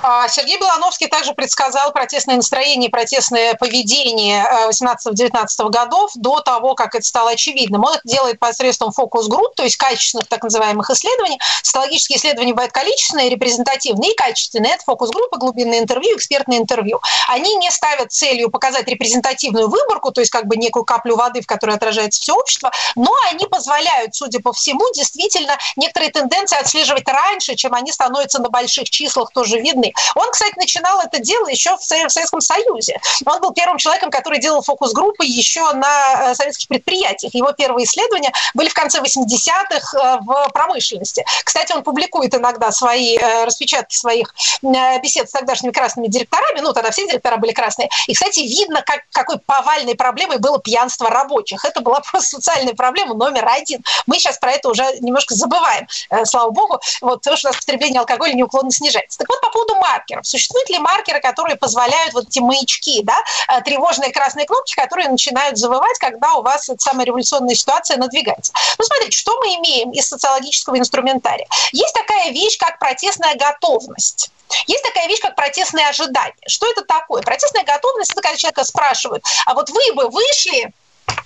А 0.00 0.28
Сергей 0.28 0.58
Белановский 0.58 1.08
также 1.08 1.32
предсказал 1.32 1.92
протестное 1.92 2.36
настроение 2.36 2.88
протестное 2.88 3.54
поведение 3.54 4.46
э, 4.48 4.70
18-19 4.70 5.70
годов 5.70 6.12
до 6.14 6.40
того, 6.40 6.74
как 6.74 6.94
это 6.94 7.04
стало 7.04 7.30
очевидным. 7.30 7.84
Он 7.84 7.94
это 7.94 8.02
делает 8.04 8.38
посредством 8.38 8.92
фокус-групп, 8.92 9.56
то 9.56 9.64
есть 9.64 9.76
качественных 9.76 10.28
так 10.28 10.44
называемых 10.44 10.88
исследований. 10.90 11.40
Социологические 11.62 12.18
исследования 12.18 12.52
бывают 12.52 12.72
количественные, 12.72 13.28
репрезентативные 13.28 14.12
и 14.12 14.16
качественные. 14.16 14.74
Это 14.74 14.84
фокус-группы, 14.84 15.36
глубинные 15.38 15.80
интервью, 15.80 16.16
экспертные 16.16 16.60
интервью. 16.60 17.00
Они 17.28 17.56
не 17.56 17.70
ставят 17.70 18.12
целью 18.12 18.50
показать 18.50 18.86
репрезентативную 18.86 19.68
выборку, 19.68 20.12
то 20.12 20.20
есть 20.20 20.30
как 20.30 20.46
бы 20.46 20.56
некую 20.56 20.84
каплю 20.84 21.16
воды, 21.16 21.40
в 21.40 21.46
которой 21.46 21.74
отражается 21.74 22.20
все 22.20 22.34
общество, 22.34 22.70
но 22.94 23.12
они 23.30 23.46
позволяют, 23.46 24.14
судя 24.14 24.40
по 24.40 24.52
всему, 24.52 24.84
действительно 24.94 25.58
некоторые 25.76 26.12
тенденции 26.12 26.58
отслеживать 26.58 27.08
раньше, 27.08 27.56
чем 27.56 27.74
они 27.74 27.90
становятся 27.90 28.40
на 28.40 28.48
больших 28.48 28.90
числах 28.90 29.32
тоже 29.32 29.58
видны. 29.58 29.87
Он, 30.14 30.30
кстати, 30.30 30.54
начинал 30.56 31.00
это 31.00 31.18
дело 31.18 31.48
еще 31.48 31.76
в 31.76 31.82
Со- 31.82 32.06
в 32.06 32.10
Советском 32.10 32.40
Союзе. 32.40 33.00
Он 33.26 33.40
был 33.40 33.52
первым 33.52 33.78
человеком, 33.78 34.10
который 34.10 34.40
делал 34.40 34.62
фокус-группы 34.62 35.24
еще 35.24 35.72
на 35.72 36.30
э, 36.30 36.34
советских 36.34 36.68
предприятиях. 36.68 37.34
Его 37.34 37.52
первые 37.52 37.84
исследования 37.84 38.32
были 38.54 38.68
в 38.68 38.74
конце 38.74 39.00
80-х 39.00 39.98
э, 39.98 40.18
в 40.20 40.48
промышленности. 40.52 41.24
Кстати, 41.44 41.72
он 41.72 41.82
публикует 41.82 42.34
иногда 42.34 42.70
свои 42.72 43.16
э, 43.16 43.44
распечатки 43.44 43.96
своих 43.96 44.34
бесед 44.62 45.28
с 45.28 45.32
тогдашними 45.32 45.72
красными 45.72 46.08
директорами. 46.08 46.60
Ну, 46.60 46.72
тогда 46.72 46.90
все 46.90 47.06
директора 47.06 47.36
были 47.36 47.52
красные. 47.52 47.88
И, 48.06 48.14
кстати, 48.14 48.40
видно, 48.40 48.82
как, 48.82 49.02
какой 49.12 49.38
повальной 49.38 49.94
проблемой 49.94 50.38
было 50.38 50.58
пьянство 50.60 51.10
рабочих. 51.10 51.64
Это 51.64 51.80
была 51.80 52.00
просто 52.00 52.36
социальная 52.36 52.74
проблема 52.74 53.14
номер 53.14 53.48
один. 53.48 53.82
Мы 54.06 54.18
сейчас 54.18 54.38
про 54.38 54.52
это 54.52 54.68
уже 54.68 54.84
немножко 55.00 55.34
забываем, 55.34 55.86
слава 56.24 56.50
богу, 56.50 56.80
вот, 57.00 57.20
потому 57.20 57.36
что 57.36 57.48
у 57.48 57.52
нас 57.52 57.60
потребление 57.60 58.00
алкоголя 58.00 58.32
неуклонно 58.34 58.70
снижается. 58.70 59.18
Так 59.18 59.28
вот, 59.28 59.40
по 59.40 59.50
поводу 59.50 59.76
маркеров. 59.78 60.26
Существуют 60.26 60.68
ли 60.70 60.78
маркеры, 60.78 61.20
которые 61.20 61.56
позволяют 61.56 62.14
вот 62.14 62.28
эти 62.28 62.38
маячки, 62.40 63.02
да, 63.02 63.16
э, 63.48 63.60
тревожные 63.62 64.12
красные 64.12 64.46
кнопки, 64.46 64.74
которые 64.74 65.08
начинают 65.08 65.58
завывать, 65.58 65.98
когда 65.98 66.34
у 66.34 66.42
вас 66.42 66.68
эта 66.68 66.80
самая 66.80 67.06
революционная 67.06 67.54
ситуация 67.54 67.96
надвигается? 67.96 68.52
Ну, 68.78 68.84
смотрите, 68.84 69.16
что 69.16 69.38
мы 69.38 69.56
имеем 69.56 69.92
из 69.92 70.06
социологического 70.08 70.78
инструментария? 70.78 71.46
Есть 71.72 71.94
такая 71.94 72.30
вещь, 72.30 72.58
как 72.58 72.78
протестная 72.78 73.34
готовность. 73.34 74.30
Есть 74.66 74.82
такая 74.82 75.08
вещь, 75.08 75.20
как 75.20 75.36
протестные 75.36 75.88
ожидания. 75.88 76.34
Что 76.46 76.70
это 76.70 76.82
такое? 76.82 77.22
Протестная 77.22 77.64
готовность– 77.64 78.10
это 78.12 78.22
когда 78.22 78.36
человека 78.36 78.64
спрашивают, 78.64 79.24
а 79.46 79.54
вот 79.54 79.70
вы 79.70 79.92
бы 79.94 80.08
вышли 80.08 80.72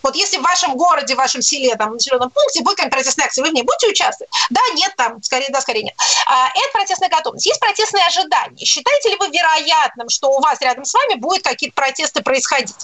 вот 0.02 0.16
если 0.16 0.38
в 0.38 0.42
вашем 0.42 0.76
городе, 0.76 1.14
в 1.14 1.18
вашем 1.18 1.42
селе, 1.42 1.74
там, 1.76 1.90
в 1.90 1.94
населенном 1.94 2.30
пункте 2.30 2.62
будет 2.62 2.76
какая-нибудь 2.76 2.96
протестная 2.96 3.26
акция, 3.26 3.44
вы 3.44 3.50
в 3.50 3.54
ней 3.54 3.62
будете 3.62 3.88
участвовать? 3.88 4.30
Да, 4.50 4.60
нет, 4.74 4.92
там, 4.96 5.22
скорее 5.22 5.50
да, 5.50 5.60
скорее 5.60 5.84
нет. 5.84 5.94
А, 6.26 6.48
это 6.48 6.72
протестная 6.72 7.08
готовность. 7.08 7.46
Есть 7.46 7.60
протестные 7.60 8.04
ожидания. 8.04 8.64
Считаете 8.64 9.10
ли 9.10 9.16
вы 9.16 9.28
вероятным, 9.28 10.08
что 10.08 10.30
у 10.30 10.40
вас 10.40 10.60
рядом 10.60 10.84
с 10.84 10.92
вами 10.92 11.14
будут 11.14 11.42
какие-то 11.42 11.74
протесты 11.74 12.22
происходить? 12.22 12.74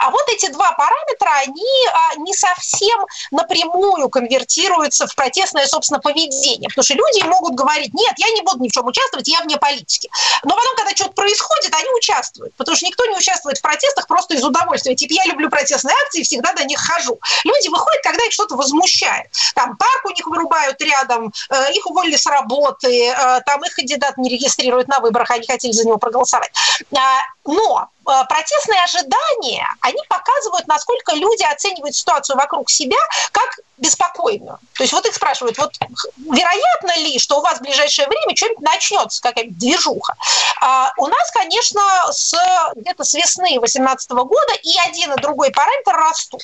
А 0.00 0.10
вот 0.10 0.28
эти 0.28 0.48
два 0.48 0.72
параметра, 0.72 1.30
они 1.46 1.86
а, 1.92 2.16
не 2.16 2.34
совсем 2.34 3.06
напрямую 3.30 4.08
конвертируются 4.08 5.06
в 5.06 5.14
протестное, 5.14 5.66
собственно, 5.66 6.00
поведение. 6.00 6.68
Потому 6.68 6.84
что 6.84 6.94
люди 6.94 7.26
могут 7.26 7.54
говорить, 7.54 7.94
нет, 7.94 8.14
я 8.18 8.28
не 8.30 8.42
буду 8.42 8.62
ни 8.62 8.68
в 8.68 8.72
чем 8.72 8.86
участвовать, 8.86 9.28
я 9.28 9.40
вне 9.40 9.56
политики. 9.56 10.10
Но 10.44 10.54
потом, 10.54 10.76
когда 10.76 10.94
что-то 10.94 11.12
происходит, 11.12 11.74
они 11.74 11.88
участвуют. 11.96 12.54
Потому 12.56 12.76
что 12.76 12.86
никто 12.86 13.06
не 13.06 13.16
участвует 13.16 13.58
в 13.58 13.62
протестах 13.62 14.06
просто 14.06 14.34
из 14.34 14.44
удовольствия. 14.44 14.94
Типа, 14.94 15.12
я 15.14 15.24
люблю 15.26 15.48
протестные 15.48 15.94
акции, 16.04 16.22
всегда 16.22 16.45
до 16.54 16.64
них 16.64 16.78
хожу. 16.78 17.18
Люди 17.44 17.68
выходят, 17.68 18.02
когда 18.02 18.24
их 18.24 18.32
что-то 18.32 18.56
возмущает. 18.56 19.26
Там 19.54 19.76
парк 19.76 20.04
у 20.04 20.10
них 20.10 20.26
вырубают 20.26 20.80
рядом, 20.80 21.32
э, 21.50 21.72
их 21.72 21.86
уволили 21.86 22.16
с 22.16 22.26
работы, 22.26 23.08
э, 23.08 23.40
там 23.46 23.64
их 23.64 23.74
кандидат 23.74 24.16
не 24.18 24.28
регистрируют 24.28 24.88
на 24.88 25.00
выборах, 25.00 25.30
они 25.30 25.46
хотели 25.46 25.72
за 25.72 25.86
него 25.86 25.98
проголосовать. 25.98 26.52
А, 26.96 27.20
но 27.44 27.88
протестные 28.28 28.82
ожидания, 28.82 29.66
они 29.80 30.00
показывают, 30.08 30.66
насколько 30.66 31.14
люди 31.14 31.42
оценивают 31.42 31.94
ситуацию 31.94 32.36
вокруг 32.36 32.70
себя 32.70 32.98
как 33.32 33.58
беспокойную. 33.78 34.58
То 34.74 34.82
есть 34.84 34.92
вот 34.92 35.04
их 35.06 35.14
спрашивают, 35.14 35.58
вот 35.58 35.72
вероятно 36.16 36.96
ли, 36.98 37.18
что 37.18 37.38
у 37.38 37.42
вас 37.42 37.58
в 37.58 37.62
ближайшее 37.62 38.08
время 38.08 38.34
что-нибудь 38.34 38.62
начнется, 38.62 39.20
какая-то 39.20 39.50
движуха? 39.52 40.14
А 40.62 40.92
у 40.96 41.06
нас, 41.06 41.30
конечно, 41.32 41.82
с, 42.10 42.34
где-то 42.74 43.04
с 43.04 43.14
весны 43.14 43.58
2018 43.58 44.10
года 44.12 44.52
и 44.62 44.78
один, 44.88 45.12
и 45.12 45.20
другой 45.20 45.50
параметр 45.50 45.92
растут. 45.92 46.42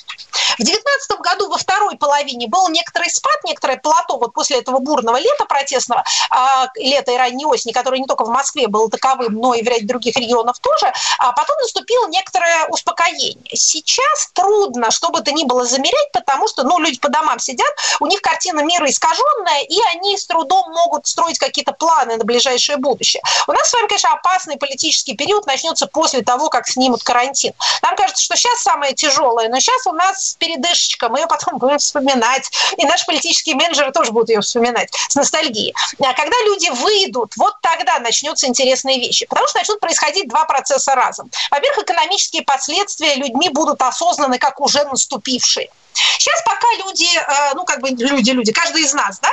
В 0.59 0.63
2019 0.63 1.19
году 1.19 1.49
во 1.49 1.57
второй 1.57 1.97
половине 1.97 2.47
был 2.47 2.69
некоторый 2.69 3.09
спад, 3.09 3.43
некоторое 3.43 3.77
плато 3.77 4.17
вот 4.17 4.33
после 4.33 4.59
этого 4.59 4.79
бурного 4.79 5.17
лета 5.17 5.45
протестного, 5.45 6.03
а, 6.29 6.67
лета 6.75 7.11
и 7.11 7.17
ранней 7.17 7.45
осени, 7.45 7.71
которое 7.71 7.99
не 7.99 8.05
только 8.05 8.25
в 8.25 8.29
Москве 8.29 8.67
было 8.67 8.89
таковым, 8.89 9.33
но 9.33 9.55
и 9.55 9.63
в 9.63 9.67
ряде 9.67 9.85
других 9.85 10.15
регионов 10.15 10.59
тоже, 10.59 10.93
а 11.17 11.31
потом 11.31 11.52
потом 11.53 11.61
наступило 11.61 12.07
некоторое 12.07 12.65
успокоение. 12.67 13.55
Сейчас 13.55 14.29
трудно, 14.33 14.91
что 14.91 15.09
бы 15.09 15.21
то 15.21 15.31
ни 15.31 15.43
было 15.43 15.65
замерять, 15.65 16.11
потому 16.11 16.47
что 16.47 16.63
ну, 16.63 16.79
люди 16.79 16.99
по 16.99 17.09
домам 17.09 17.39
сидят, 17.39 17.71
у 17.99 18.07
них 18.07 18.21
картина 18.21 18.61
мира 18.61 18.89
искаженная, 18.89 19.63
и 19.63 19.77
они 19.93 20.17
с 20.17 20.25
трудом 20.25 20.71
могут 20.71 21.07
строить 21.07 21.37
какие-то 21.37 21.73
планы 21.73 22.17
на 22.17 22.23
ближайшее 22.23 22.77
будущее. 22.77 23.21
У 23.47 23.51
нас 23.51 23.69
с 23.69 23.73
вами, 23.73 23.87
конечно, 23.87 24.13
опасный 24.13 24.57
политический 24.57 25.15
период 25.15 25.45
начнется 25.45 25.87
после 25.87 26.21
того, 26.21 26.49
как 26.49 26.67
снимут 26.67 27.03
карантин. 27.03 27.53
Нам 27.81 27.95
кажется, 27.95 28.23
что 28.23 28.35
сейчас 28.35 28.61
самое 28.61 28.93
тяжелое, 28.93 29.49
но 29.49 29.59
сейчас 29.59 29.85
у 29.87 29.91
нас 29.91 30.35
передышечка, 30.39 31.09
мы 31.09 31.19
ее 31.19 31.27
потом 31.27 31.59
будем 31.59 31.77
вспоминать, 31.77 32.49
и 32.77 32.85
наши 32.85 33.05
политические 33.05 33.55
менеджеры 33.55 33.91
тоже 33.91 34.11
будут 34.11 34.29
ее 34.29 34.41
вспоминать 34.41 34.89
с 35.09 35.15
ностальгией. 35.15 35.73
А 35.99 36.13
когда 36.13 36.35
люди 36.45 36.69
выйдут, 36.69 37.33
вот 37.37 37.55
тогда 37.61 37.99
начнутся 37.99 38.47
интересные 38.47 38.99
вещи, 38.99 39.25
потому 39.25 39.47
что 39.47 39.59
начнут 39.59 39.79
происходить 39.79 40.27
два 40.29 40.45
процесса 40.45 40.95
разом. 40.95 41.29
Во-первых, 41.51 41.85
экономические 41.85 42.43
последствия 42.43 43.15
людьми 43.15 43.49
будут 43.49 43.81
осознаны 43.81 44.37
как 44.37 44.59
уже 44.59 44.83
наступившие. 44.85 45.69
Сейчас 45.93 46.41
пока 46.43 46.67
люди, 46.77 47.05
э, 47.05 47.53
ну 47.55 47.65
как 47.65 47.81
бы 47.81 47.89
люди, 47.89 48.31
люди, 48.31 48.51
каждый 48.51 48.81
из 48.81 48.93
нас, 48.93 49.19
да, 49.19 49.29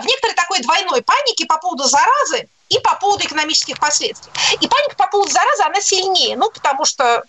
в 0.00 0.06
некоторой 0.06 0.34
такой 0.34 0.60
двойной 0.60 1.02
панике 1.02 1.46
по 1.46 1.58
поводу 1.58 1.84
заразы 1.84 2.48
и 2.68 2.78
по 2.78 2.94
поводу 2.94 3.24
экономических 3.24 3.78
последствий. 3.78 4.32
И 4.60 4.68
паника 4.68 4.96
по 4.96 5.06
поводу 5.08 5.30
заразы, 5.30 5.62
она 5.64 5.80
сильнее, 5.80 6.36
ну 6.36 6.50
потому 6.50 6.84
что 6.84 7.24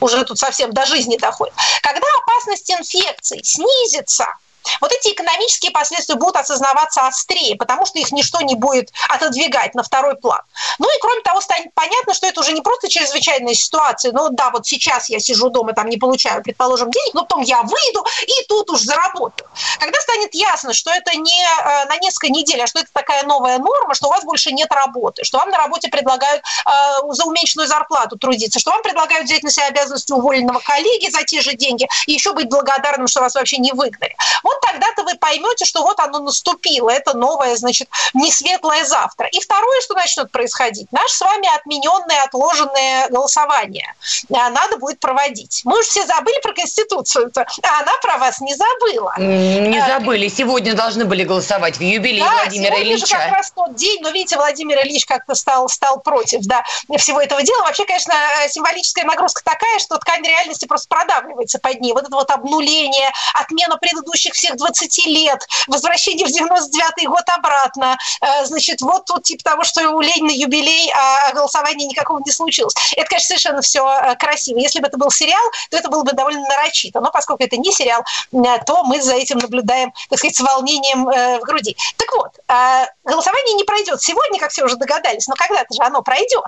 уже 0.00 0.24
тут 0.24 0.38
совсем 0.38 0.72
до 0.72 0.86
жизни 0.86 1.16
доходит. 1.16 1.54
Когда 1.82 2.06
опасность 2.22 2.70
инфекции 2.70 3.40
снизится, 3.42 4.26
вот 4.80 4.92
эти 4.92 5.12
экономические 5.12 5.72
последствия 5.72 6.14
будут 6.16 6.36
осознаваться 6.36 7.06
острее, 7.06 7.56
потому 7.56 7.86
что 7.86 7.98
их 7.98 8.12
ничто 8.12 8.40
не 8.40 8.54
будет 8.54 8.90
отодвигать 9.08 9.74
на 9.74 9.82
второй 9.82 10.16
план. 10.16 10.40
Ну 10.78 10.88
и 10.88 11.00
кроме 11.00 11.20
того, 11.22 11.40
станет 11.40 11.72
понятно, 11.74 12.14
что 12.14 12.26
это 12.26 12.40
уже 12.40 12.52
не 12.52 12.60
просто 12.60 12.88
чрезвычайная 12.88 13.54
ситуация, 13.54 14.12
ну 14.12 14.28
да, 14.30 14.50
вот 14.50 14.66
сейчас 14.66 15.08
я 15.08 15.18
сижу 15.18 15.50
дома, 15.50 15.72
там 15.72 15.88
не 15.88 15.96
получаю, 15.96 16.42
предположим, 16.42 16.90
денег, 16.90 17.14
но 17.14 17.22
потом 17.22 17.42
я 17.42 17.62
выйду 17.62 18.04
и 18.26 18.46
тут 18.48 18.70
уж 18.70 18.80
заработаю. 18.80 19.48
Когда 19.78 19.98
станет 20.00 20.34
ясно, 20.34 20.72
что 20.72 20.90
это 20.90 21.16
не 21.16 21.42
э, 21.42 21.84
на 21.86 21.96
несколько 21.98 22.28
недель, 22.32 22.62
а 22.62 22.66
что 22.66 22.80
это 22.80 22.88
такая 22.92 23.24
новая 23.24 23.58
норма, 23.58 23.94
что 23.94 24.08
у 24.08 24.10
вас 24.10 24.24
больше 24.24 24.52
нет 24.52 24.72
работы, 24.72 25.24
что 25.24 25.38
вам 25.38 25.50
на 25.50 25.58
работе 25.58 25.88
предлагают 25.88 26.42
э, 26.42 26.70
за 27.10 27.24
уменьшенную 27.24 27.68
зарплату 27.68 28.16
трудиться, 28.18 28.58
что 28.58 28.70
вам 28.70 28.82
предлагают 28.82 29.26
взять 29.26 29.42
на 29.42 29.50
себя 29.50 29.66
обязанности 29.66 30.12
уволенного 30.12 30.60
коллеги 30.60 31.10
за 31.10 31.24
те 31.24 31.40
же 31.40 31.54
деньги 31.54 31.88
и 32.06 32.12
еще 32.12 32.32
быть 32.32 32.48
благодарным, 32.48 33.06
что 33.06 33.20
вас 33.20 33.34
вообще 33.34 33.58
не 33.58 33.72
выгнали 33.72 34.16
тогда-то 34.62 35.04
вы 35.04 35.14
поймете, 35.16 35.64
что 35.64 35.82
вот 35.82 35.98
оно 36.00 36.20
наступило, 36.20 36.90
это 36.90 37.16
новое, 37.16 37.56
значит, 37.56 37.88
не 38.14 38.30
светлое 38.30 38.84
завтра. 38.84 39.28
И 39.28 39.40
второе, 39.40 39.80
что 39.80 39.94
начнет 39.94 40.30
происходить, 40.30 40.88
наш 40.92 41.10
с 41.10 41.20
вами 41.20 41.48
отмененное, 41.56 42.22
отложенное 42.24 43.08
голосование 43.08 43.94
а, 44.32 44.50
надо 44.50 44.78
будет 44.78 45.00
проводить. 45.00 45.62
Мы 45.64 45.78
уже 45.78 45.88
все 45.88 46.06
забыли 46.06 46.40
про 46.42 46.52
Конституцию, 46.52 47.30
а 47.36 47.80
она 47.80 47.92
про 48.02 48.18
вас 48.18 48.40
не 48.40 48.54
забыла. 48.54 49.14
Не 49.18 49.78
а, 49.78 49.86
забыли. 49.86 50.28
Сегодня 50.28 50.74
должны 50.74 51.04
были 51.04 51.24
голосовать 51.24 51.76
в 51.78 51.80
юбилей 51.80 52.20
да, 52.20 52.32
Владимира 52.32 52.74
сегодня 52.76 52.92
Ильича. 52.92 53.06
Же 53.06 53.14
как 53.14 53.32
раз 53.32 53.50
тот 53.50 53.74
день, 53.74 54.00
но 54.02 54.10
видите, 54.10 54.36
Владимир 54.36 54.78
Ильич 54.82 55.04
как-то 55.06 55.34
стал, 55.34 55.68
стал 55.68 56.00
против 56.00 56.40
да, 56.42 56.64
всего 56.98 57.20
этого 57.20 57.42
дела. 57.42 57.62
Вообще, 57.62 57.84
конечно, 57.84 58.14
символическая 58.48 59.04
нагрузка 59.04 59.42
такая, 59.44 59.78
что 59.78 59.98
ткань 59.98 60.22
реальности 60.22 60.66
просто 60.66 60.88
продавливается 60.88 61.58
под 61.58 61.80
ней. 61.80 61.92
Вот 61.92 62.04
это 62.04 62.14
вот 62.14 62.30
обнуление, 62.30 63.10
отмена 63.34 63.76
предыдущих 63.76 64.34
всех 64.40 64.56
20 64.56 65.06
лет, 65.06 65.46
возвращение 65.66 66.26
в 66.26 66.30
99 66.30 67.08
год 67.08 67.24
обратно. 67.26 67.98
Э, 68.22 68.44
значит, 68.46 68.80
вот 68.80 69.04
тут 69.04 69.24
типа 69.24 69.44
того, 69.44 69.64
что 69.64 69.90
у 69.90 70.00
Ленина 70.00 70.30
юбилей, 70.30 70.90
а 70.94 71.32
голосования 71.32 71.86
никакого 71.86 72.20
не 72.24 72.32
случилось. 72.32 72.74
Это, 72.96 73.06
конечно, 73.08 73.28
совершенно 73.28 73.60
все 73.60 73.86
э, 73.86 74.16
красиво. 74.16 74.58
Если 74.58 74.80
бы 74.80 74.86
это 74.86 74.96
был 74.96 75.10
сериал, 75.10 75.42
то 75.70 75.76
это 75.76 75.90
было 75.90 76.02
бы 76.02 76.12
довольно 76.12 76.40
нарочито. 76.48 77.00
Но 77.00 77.10
поскольку 77.10 77.42
это 77.42 77.56
не 77.58 77.70
сериал, 77.70 78.02
э, 78.32 78.36
то 78.66 78.82
мы 78.84 79.02
за 79.02 79.14
этим 79.14 79.38
наблюдаем, 79.38 79.92
так 80.08 80.18
сказать, 80.18 80.36
с 80.36 80.40
волнением 80.40 81.04
в 81.04 81.40
груди. 81.40 81.76
Так 81.96 82.08
вот, 82.14 82.32
голосование 83.04 83.54
не 83.54 83.64
пройдет 83.64 84.00
сегодня, 84.00 84.38
как 84.38 84.50
все 84.50 84.64
уже 84.64 84.76
догадались, 84.76 85.26
но 85.28 85.34
когда-то 85.34 85.74
же 85.74 85.82
оно 85.82 86.02
пройдет. 86.02 86.44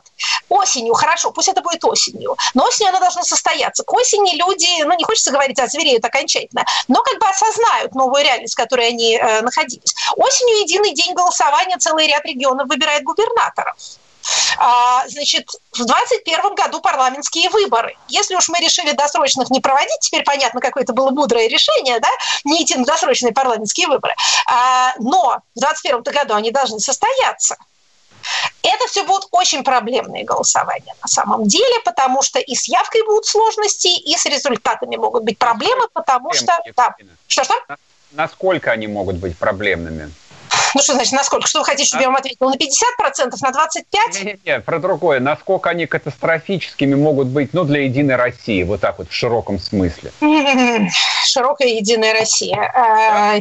Осенью, 0.48 0.94
хорошо, 0.94 1.30
пусть 1.30 1.48
это 1.48 1.60
будет 1.60 1.84
осенью, 1.84 2.36
но 2.54 2.64
осенью 2.64 2.90
оно 2.90 3.00
должно 3.00 3.22
состояться. 3.22 3.84
К 3.84 3.92
осени 3.92 4.36
люди, 4.36 4.82
ну, 4.82 4.94
не 4.94 5.04
хочется 5.04 5.30
говорить, 5.30 5.58
а 5.58 5.66
звереют 5.66 6.04
окончательно, 6.04 6.64
но 6.88 7.02
как 7.02 7.18
бы 7.18 7.26
осознают 7.26 7.81
новую 7.92 8.22
реальность, 8.22 8.54
в 8.54 8.56
которой 8.56 8.88
они 8.88 9.16
э, 9.16 9.40
находились. 9.42 9.94
Осенью 10.16 10.60
единый 10.60 10.94
день 10.94 11.14
голосования 11.14 11.76
целый 11.78 12.06
ряд 12.06 12.24
регионов 12.24 12.68
выбирает 12.68 13.02
губернаторов. 13.04 13.76
А, 14.58 15.06
значит, 15.08 15.48
в 15.72 15.84
2021 15.84 16.54
году 16.54 16.80
парламентские 16.80 17.50
выборы. 17.50 17.96
Если 18.08 18.34
уж 18.34 18.48
мы 18.48 18.60
решили 18.60 18.92
досрочных 18.92 19.50
не 19.50 19.60
проводить, 19.60 19.98
теперь 20.00 20.22
понятно, 20.22 20.60
какое 20.60 20.84
это 20.84 20.92
было 20.92 21.10
мудрое 21.10 21.48
решение, 21.48 21.98
да, 21.98 22.10
не 22.44 22.62
идти 22.62 22.76
на 22.76 22.84
досрочные 22.84 23.32
парламентские 23.32 23.88
выборы. 23.88 24.14
А, 24.46 24.94
но 24.98 25.40
в 25.54 25.60
2021 25.60 26.02
году 26.02 26.34
они 26.34 26.50
должны 26.50 26.78
состояться. 26.78 27.56
Это 28.62 28.86
все 28.86 29.04
будут 29.04 29.28
очень 29.30 29.64
проблемные 29.64 30.24
голосования 30.24 30.94
на 31.02 31.08
самом 31.08 31.46
деле, 31.46 31.80
потому 31.84 32.22
что 32.22 32.38
и 32.38 32.54
с 32.54 32.68
явкой 32.68 33.02
будут 33.04 33.26
сложности, 33.26 33.88
и 33.88 34.16
с 34.16 34.26
результатами 34.26 34.96
могут 34.96 35.24
быть 35.24 35.38
проблемы, 35.38 35.88
потому 35.92 36.32
что... 36.32 36.52
Да. 36.76 36.94
Что-что? 37.26 37.54
Насколько 38.12 38.72
они 38.72 38.86
могут 38.86 39.16
быть 39.16 39.36
проблемными? 39.38 40.12
Ну 40.74 40.82
что 40.82 40.94
значит, 40.94 41.12
насколько? 41.12 41.46
Что 41.46 41.60
вы 41.60 41.64
хотите, 41.64 41.86
чтобы 41.86 42.00
а? 42.00 42.02
я 42.04 42.08
вам 42.08 42.16
ответила? 42.16 42.48
На 42.48 42.54
50%, 42.54 43.34
на 43.40 43.50
25%? 43.50 44.24
Нет, 44.24 44.40
нет, 44.44 44.64
про 44.64 44.78
другое. 44.78 45.20
Насколько 45.20 45.70
они 45.70 45.86
катастрофическими 45.86 46.94
могут 46.94 47.28
быть, 47.28 47.52
ну, 47.52 47.64
для 47.64 47.84
Единой 47.84 48.16
России, 48.16 48.62
вот 48.62 48.80
так 48.80 48.98
вот 48.98 49.10
в 49.10 49.12
широком 49.12 49.58
смысле? 49.58 50.12
Широкая 51.26 51.68
Единая 51.68 52.14
Россия. 52.14 52.72
А, 52.74 53.40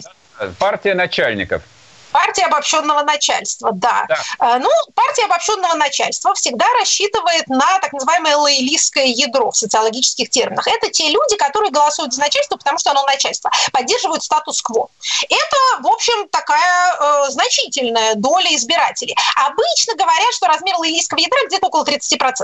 партия 0.59 0.93
начальников. 0.93 1.63
Партия 2.11 2.45
обобщенного 2.45 3.03
начальства, 3.03 3.71
да. 3.73 4.05
да. 4.07 4.59
Ну, 4.59 4.69
партия 4.93 5.25
обобщенного 5.25 5.75
начальства 5.75 6.33
всегда 6.33 6.65
рассчитывает 6.79 7.47
на 7.47 7.79
так 7.79 7.93
называемое 7.93 8.37
лоялистское 8.37 9.05
ядро 9.05 9.51
в 9.51 9.57
социологических 9.57 10.29
терминах. 10.29 10.67
Это 10.67 10.89
те 10.89 11.09
люди, 11.09 11.37
которые 11.37 11.71
голосуют 11.71 12.13
за 12.13 12.19
начальство, 12.21 12.57
потому 12.57 12.77
что 12.77 12.91
оно 12.91 13.03
начальство, 13.05 13.49
поддерживают 13.71 14.23
статус-кво. 14.23 14.89
Это, 15.29 15.81
в 15.81 15.87
общем, 15.87 16.27
такая 16.29 16.95
э, 17.27 17.31
значительная 17.31 18.15
доля 18.15 18.55
избирателей. 18.55 19.15
Обычно 19.35 19.95
говорят, 19.95 20.33
что 20.33 20.47
размер 20.47 20.77
лоялистского 20.77 21.19
ядра 21.19 21.39
где-то 21.47 21.67
около 21.67 21.83
30%. 21.85 22.43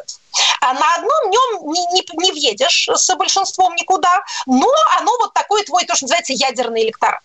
А 0.61 0.73
на 0.73 0.95
одном 0.95 1.29
нем 1.29 1.71
не, 1.71 1.85
не, 1.93 2.05
не 2.13 2.31
въедешь 2.31 2.89
с 2.93 3.15
большинством 3.15 3.75
никуда, 3.75 4.23
но 4.45 4.71
оно 4.99 5.11
вот 5.19 5.33
такой 5.33 5.63
твой, 5.63 5.85
то, 5.85 5.95
что 5.95 6.05
называется, 6.05 6.33
ядерный 6.33 6.83
электорат. 6.83 7.19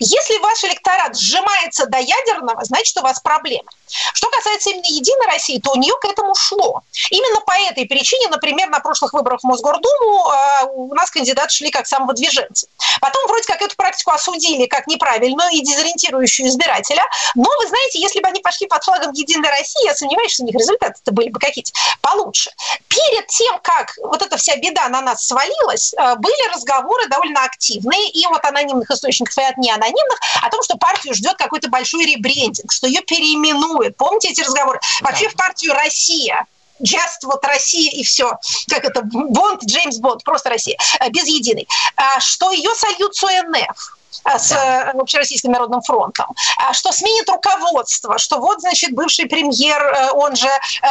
Если 0.00 0.38
ваш 0.38 0.64
электорат 0.64 1.16
сжимается 1.16 1.86
до 1.86 1.98
ядерного, 1.98 2.64
значит, 2.64 2.96
у 2.96 3.02
вас 3.02 3.20
проблемы. 3.20 3.68
Что 4.14 4.28
касается 4.30 4.70
именно 4.70 4.86
«Единой 4.86 5.26
России», 5.26 5.60
то 5.60 5.72
у 5.72 5.76
нее 5.76 5.94
к 6.00 6.04
этому 6.04 6.34
шло. 6.34 6.82
Именно 7.10 7.40
по 7.40 7.52
этой 7.52 7.86
причине, 7.86 8.28
например, 8.28 8.68
на 8.68 8.80
прошлых 8.80 9.12
выборах 9.12 9.40
в 9.40 9.44
Мосгордуму 9.44 10.30
э, 10.30 10.66
у 10.74 10.94
нас 10.94 11.10
кандидаты 11.10 11.54
шли 11.54 11.70
как 11.70 11.86
самовыдвиженцы. 11.86 12.68
Потом 13.00 13.26
вроде 13.28 13.44
как 13.44 13.62
эту 13.62 13.76
практику 13.76 14.12
осудили 14.12 14.66
как 14.66 14.86
неправильную 14.86 15.50
и 15.50 15.60
дезориентирующую 15.60 16.48
избирателя. 16.48 17.02
Но, 17.34 17.48
вы 17.60 17.66
знаете, 17.68 18.00
если 18.00 18.20
бы 18.20 18.28
они 18.28 18.40
пошли 18.40 18.66
под 18.66 18.82
флагом 18.84 19.12
«Единой 19.12 19.48
России», 19.50 19.84
я 19.84 19.94
сомневаюсь, 19.94 20.32
что 20.32 20.42
у 20.42 20.46
них 20.46 20.54
результаты-то 20.54 21.12
были 21.12 21.30
бы 21.30 21.38
какие-то 21.38 21.72
получше. 22.00 22.50
Перед 22.88 23.26
тем, 23.28 23.58
как 23.62 23.94
вот 24.02 24.22
эта 24.22 24.36
вся 24.36 24.56
беда 24.56 24.88
на 24.88 25.00
нас 25.00 25.26
свалилась, 25.26 25.94
э, 25.94 26.14
были 26.16 26.54
разговоры 26.54 27.08
довольно 27.08 27.44
активные, 27.44 28.08
и 28.10 28.26
вот 28.26 28.44
анонимных 28.44 28.90
источников, 28.90 29.36
и 29.38 29.42
от 29.42 29.57
неанонимных, 29.58 30.18
о 30.42 30.50
том, 30.50 30.62
что 30.62 30.76
партию 30.76 31.14
ждет 31.14 31.36
какой-то 31.36 31.68
большой 31.68 32.06
ребрендинг, 32.06 32.72
что 32.72 32.86
ее 32.86 33.00
переименуют. 33.02 33.96
Помните 33.96 34.28
эти 34.28 34.40
разговоры? 34.40 34.80
Вообще 35.00 35.28
в 35.28 35.34
партию 35.34 35.74
«Россия» 35.74 36.46
Just 36.80 37.24
вот 37.24 37.44
Россия 37.44 37.90
и 37.90 38.04
все. 38.04 38.38
Как 38.68 38.84
это? 38.84 39.02
Бонд, 39.02 39.64
Джеймс 39.64 39.96
Бонд, 39.96 40.22
просто 40.22 40.48
Россия. 40.50 40.78
Э, 41.00 41.10
без 41.10 41.26
единой. 41.26 41.66
А 41.96 42.20
что 42.20 42.52
ее 42.52 42.70
сольют 42.76 43.16
с 43.16 43.24
ОНФ 43.24 43.98
Э, 44.07 44.07
с 44.24 44.50
да. 44.50 44.92
Э, 44.92 44.98
Общероссийским 44.98 45.52
народным 45.52 45.82
фронтом, 45.82 46.34
а 46.58 46.72
что 46.72 46.92
сменит 46.92 47.28
руководство, 47.28 48.18
что 48.18 48.38
вот, 48.38 48.60
значит, 48.60 48.92
бывший 48.92 49.26
премьер, 49.26 49.80
э, 49.82 50.10
он 50.12 50.36
же 50.36 50.48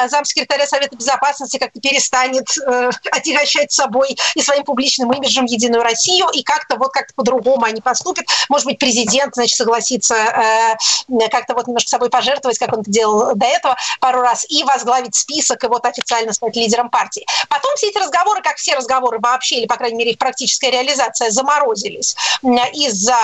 замсекретаря 0.07 0.65
Совета 0.65 0.95
Безопасности, 0.95 1.57
как-то 1.57 1.79
перестанет 1.79 2.47
отягощать 3.11 3.71
собой 3.71 4.17
и 4.35 4.41
своим 4.41 4.63
публичным 4.63 5.11
имиджем 5.11 5.45
Единую 5.45 5.83
Россию, 5.83 6.27
и 6.33 6.43
как-то 6.43 6.77
вот 6.77 6.91
как-то 6.91 7.13
по-другому 7.15 7.65
они 7.65 7.81
поступят. 7.81 8.25
Может 8.49 8.65
быть, 8.65 8.79
президент, 8.79 9.35
значит, 9.35 9.55
согласится 9.55 10.15
как-то 11.31 11.53
вот 11.53 11.67
немножко 11.67 11.89
собой 11.89 12.09
пожертвовать, 12.09 12.57
как 12.57 12.73
он 12.73 12.81
это 12.81 12.91
делал 12.91 13.35
до 13.35 13.45
этого 13.45 13.75
пару 13.99 14.21
раз, 14.21 14.45
и 14.49 14.63
возглавить 14.63 15.15
список, 15.15 15.63
и 15.63 15.67
вот 15.67 15.85
официально 15.85 16.33
стать 16.33 16.55
лидером 16.55 16.89
партии. 16.89 17.25
Потом 17.49 17.75
все 17.75 17.89
эти 17.89 17.97
разговоры, 17.97 18.41
как 18.41 18.57
все 18.57 18.75
разговоры 18.75 19.19
вообще, 19.19 19.57
или, 19.57 19.67
по 19.67 19.75
крайней 19.75 19.97
мере, 19.97 20.11
их 20.11 20.17
практическая 20.17 20.71
реализация 20.71 21.29
заморозились 21.31 22.15
из-за 22.73 23.16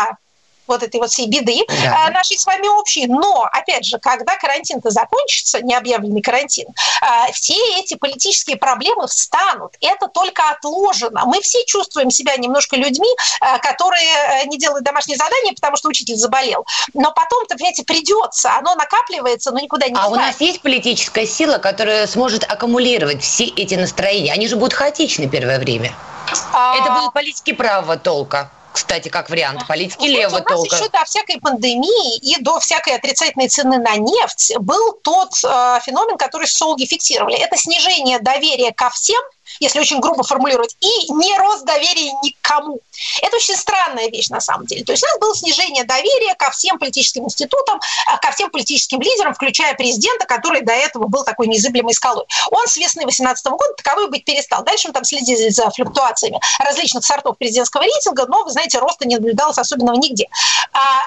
вот 0.67 0.83
этой 0.83 0.99
вот 0.99 1.11
всей 1.11 1.27
беды 1.27 1.61
да. 1.67 2.09
нашей 2.11 2.37
с 2.37 2.45
вами 2.45 2.67
общей. 2.67 3.07
Но, 3.07 3.47
опять 3.51 3.85
же, 3.85 3.99
когда 3.99 4.35
карантин-то 4.37 4.89
закончится, 4.89 5.61
необъявленный 5.61 6.21
карантин, 6.21 6.67
а, 7.01 7.31
все 7.31 7.55
эти 7.79 7.95
политические 7.95 8.57
проблемы 8.57 9.07
встанут. 9.07 9.75
Это 9.81 10.07
только 10.07 10.49
отложено. 10.49 11.23
Мы 11.25 11.41
все 11.41 11.65
чувствуем 11.65 12.09
себя 12.09 12.35
немножко 12.37 12.75
людьми, 12.75 13.09
а, 13.41 13.59
которые 13.59 14.03
э, 14.03 14.45
не 14.47 14.57
делают 14.57 14.83
домашние 14.83 15.17
задания, 15.17 15.53
потому 15.53 15.77
что 15.77 15.89
учитель 15.89 16.15
заболел. 16.15 16.65
Но 16.93 17.11
потом-то, 17.11 17.55
понимаете, 17.55 17.83
придется. 17.83 18.55
Оно 18.57 18.75
накапливается, 18.75 19.51
но 19.51 19.59
никуда 19.59 19.87
не 19.87 19.95
А 19.95 20.07
у 20.07 20.15
нас 20.15 20.39
есть 20.39 20.61
политическая 20.61 21.25
сила, 21.25 21.57
которая 21.57 22.07
сможет 22.07 22.43
аккумулировать 22.49 23.21
все 23.21 23.45
эти 23.45 23.75
настроения? 23.75 24.33
Они 24.33 24.47
же 24.47 24.55
будут 24.55 24.73
хаотичны 24.73 25.29
первое 25.29 25.59
время. 25.59 25.93
А... 26.53 26.77
Это 26.77 26.91
будут 26.93 27.13
политики 27.13 27.53
правого 27.53 27.97
толка 27.97 28.49
кстати, 28.73 29.09
как 29.09 29.29
вариант 29.29 29.67
политики 29.67 30.05
левого 30.05 30.41
толка. 30.41 30.53
У 30.53 30.63
нас 30.71 30.81
еще 30.81 30.89
до 30.89 31.05
всякой 31.05 31.39
пандемии 31.39 32.17
и 32.17 32.41
до 32.41 32.59
всякой 32.59 32.95
отрицательной 32.95 33.47
цены 33.47 33.77
на 33.77 33.95
нефть 33.95 34.53
был 34.59 34.93
тот 34.93 35.31
э, 35.43 35.79
феномен, 35.85 36.17
который 36.17 36.47
социологи 36.47 36.85
фиксировали. 36.85 37.37
Это 37.37 37.55
снижение 37.57 38.19
доверия 38.19 38.71
ко 38.71 38.89
всем– 38.89 39.21
если 39.59 39.79
очень 39.79 39.99
грубо 39.99 40.23
формулировать, 40.23 40.75
и 40.79 41.11
не 41.13 41.37
рост 41.37 41.65
доверия 41.65 42.11
никому. 42.23 42.79
Это 43.21 43.35
очень 43.37 43.55
странная 43.55 44.09
вещь 44.09 44.29
на 44.29 44.39
самом 44.39 44.65
деле. 44.65 44.83
То 44.83 44.91
есть 44.91 45.03
у 45.03 45.07
нас 45.07 45.19
было 45.19 45.35
снижение 45.35 45.83
доверия 45.83 46.35
ко 46.35 46.51
всем 46.51 46.79
политическим 46.79 47.25
институтам, 47.25 47.79
а, 48.07 48.17
ко 48.17 48.31
всем 48.31 48.49
политическим 48.49 49.01
лидерам, 49.01 49.33
включая 49.33 49.75
президента, 49.75 50.25
который 50.25 50.61
до 50.61 50.73
этого 50.73 51.07
был 51.07 51.23
такой 51.23 51.47
незыблемой 51.47 51.93
скалой. 51.93 52.25
Он 52.51 52.67
с 52.67 52.77
весны 52.77 53.01
2018 53.03 53.45
года 53.51 53.73
таковой 53.77 54.09
быть 54.09 54.25
перестал. 54.25 54.63
Дальше 54.63 54.87
мы 54.87 54.93
там 54.93 55.03
следили 55.03 55.49
за 55.49 55.69
флюктуациями 55.71 56.39
различных 56.59 57.05
сортов 57.05 57.37
президентского 57.37 57.83
рейтинга, 57.83 58.25
но, 58.27 58.43
вы 58.43 58.51
знаете, 58.51 58.79
роста 58.79 59.07
не 59.07 59.15
наблюдалось 59.15 59.57
особенного 59.57 59.95
нигде. 59.95 60.27
А, 60.71 61.03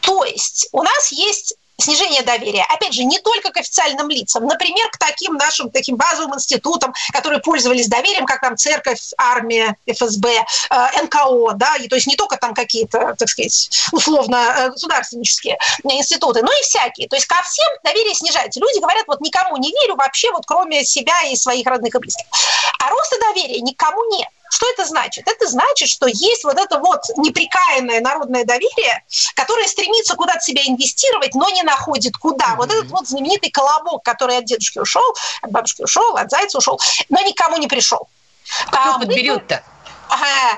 то 0.00 0.24
есть 0.24 0.68
у 0.72 0.82
нас 0.82 1.12
есть 1.12 1.54
снижение 1.78 2.22
доверия, 2.22 2.64
опять 2.68 2.94
же, 2.94 3.04
не 3.04 3.18
только 3.18 3.50
к 3.50 3.56
официальным 3.56 4.08
лицам, 4.08 4.44
например, 4.46 4.88
к 4.90 4.98
таким 4.98 5.34
нашим 5.34 5.70
таким 5.70 5.96
базовым 5.96 6.34
институтам, 6.34 6.94
которые 7.12 7.40
пользовались 7.40 7.88
доверием, 7.88 8.26
как 8.26 8.40
там 8.40 8.56
церковь, 8.56 9.12
армия, 9.18 9.76
ФСБ, 9.86 10.28
э, 10.70 11.02
НКО, 11.02 11.52
да, 11.54 11.76
и 11.76 11.88
то 11.88 11.96
есть 11.96 12.06
не 12.06 12.16
только 12.16 12.36
там 12.36 12.54
какие-то, 12.54 13.14
так 13.18 13.28
сказать, 13.28 13.70
условно 13.92 14.36
э, 14.36 14.70
государственнические 14.70 15.58
институты, 15.84 16.42
но 16.42 16.52
и 16.52 16.62
всякие. 16.62 17.08
То 17.08 17.16
есть 17.16 17.26
ко 17.26 17.42
всем 17.42 17.66
доверие 17.84 18.14
снижается. 18.14 18.60
Люди 18.60 18.80
говорят, 18.80 19.04
вот 19.06 19.20
никому 19.20 19.56
не 19.56 19.70
верю 19.70 19.96
вообще, 19.96 20.30
вот 20.32 20.44
кроме 20.46 20.84
себя 20.84 21.14
и 21.30 21.36
своих 21.36 21.66
родных 21.66 21.94
и 21.94 21.98
близких. 21.98 22.26
А 22.78 22.90
роста 22.90 23.16
доверия 23.20 23.60
никому 23.60 24.04
нет. 24.16 24.28
Что 24.50 24.70
это 24.70 24.84
значит? 24.84 25.26
Это 25.26 25.46
значит, 25.48 25.88
что 25.88 26.06
есть 26.06 26.44
вот 26.44 26.58
это 26.58 26.78
вот 26.78 27.00
неприкаянное 27.16 28.00
народное 28.00 28.44
доверие, 28.44 29.04
которое 29.34 29.66
стремится 29.66 30.14
куда-то 30.14 30.40
себя 30.40 30.62
инвестировать, 30.66 31.34
но 31.34 31.48
не 31.50 31.62
находит 31.62 32.16
куда. 32.16 32.46
Mm-hmm. 32.46 32.56
Вот 32.56 32.70
этот 32.70 32.86
вот 32.86 33.08
знаменитый 33.08 33.50
колобок, 33.50 34.02
который 34.02 34.38
от 34.38 34.44
дедушки 34.44 34.78
ушел, 34.78 35.14
от 35.42 35.50
бабушки 35.50 35.82
ушел, 35.82 36.16
от 36.16 36.30
зайца 36.30 36.58
ушел, 36.58 36.80
но 37.08 37.20
никому 37.20 37.56
не 37.58 37.66
пришел. 37.66 38.08
Кто 38.68 38.94
а 38.94 38.98
подберет-то? 38.98 39.62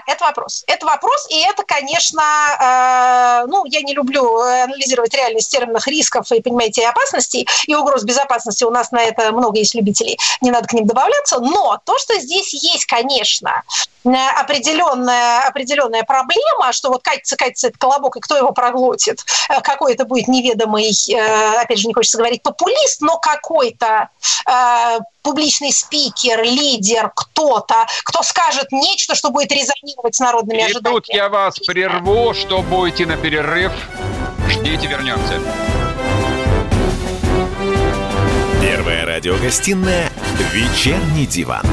Это 0.06 0.24
вопрос. 0.24 0.64
Это 0.66 0.86
вопрос, 0.86 1.26
и 1.30 1.38
это, 1.40 1.64
конечно, 1.64 2.22
э, 2.22 3.46
ну, 3.46 3.64
я 3.66 3.82
не 3.82 3.94
люблю 3.94 4.40
анализировать 4.40 5.14
реальность 5.14 5.50
терминах 5.50 5.86
рисков 5.86 6.30
и, 6.32 6.40
понимаете, 6.40 6.86
опасностей, 6.88 7.48
и 7.66 7.74
угроз 7.74 8.04
безопасности. 8.04 8.64
У 8.64 8.70
нас 8.70 8.90
на 8.90 9.02
это 9.02 9.32
много 9.32 9.58
есть 9.58 9.74
любителей, 9.74 10.18
не 10.40 10.50
надо 10.50 10.66
к 10.68 10.72
ним 10.72 10.86
добавляться. 10.86 11.40
Но 11.40 11.78
то, 11.84 11.98
что 11.98 12.18
здесь 12.18 12.52
есть, 12.54 12.86
конечно, 12.86 13.62
определенная, 14.04 15.46
определенная 15.46 16.04
проблема, 16.04 16.72
что 16.72 16.90
вот 16.90 17.02
катится, 17.02 17.36
катится 17.36 17.68
этот 17.68 17.78
колобок, 17.78 18.16
и 18.16 18.20
кто 18.20 18.36
его 18.36 18.52
проглотит, 18.52 19.24
э, 19.48 19.60
какой 19.60 19.94
это 19.94 20.04
будет 20.04 20.28
неведомый, 20.28 20.90
э, 21.10 21.60
опять 21.60 21.78
же, 21.78 21.88
не 21.88 21.94
хочется 21.94 22.18
говорить 22.18 22.42
популист, 22.42 23.00
но 23.00 23.18
какой-то 23.18 24.08
э, 24.46 24.98
публичный 25.28 25.72
спикер, 25.72 26.42
лидер, 26.42 27.12
кто-то, 27.14 27.86
кто 28.02 28.22
скажет 28.22 28.72
нечто, 28.72 29.14
что 29.14 29.28
будет 29.28 29.52
резонировать 29.52 30.14
с 30.14 30.20
народными 30.20 30.56
и 30.56 30.62
ожиданиями. 30.62 31.00
тут 31.00 31.14
я 31.14 31.28
вас 31.28 31.58
прерву, 31.58 32.32
что 32.32 32.62
будете 32.62 33.04
на 33.04 33.18
перерыв. 33.18 33.70
Ждите, 34.48 34.86
вернемся. 34.86 35.38
Первая 38.62 39.04
радиогостинная 39.04 40.10
«Вечерний 40.50 41.26
диван». 41.26 41.66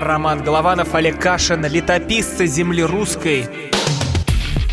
Роман 0.00 0.42
Голованов, 0.42 0.94
Олег 0.94 1.20
Кашин, 1.20 1.66
летописцы 1.66 2.46
земли 2.46 2.82
русской. 2.82 3.68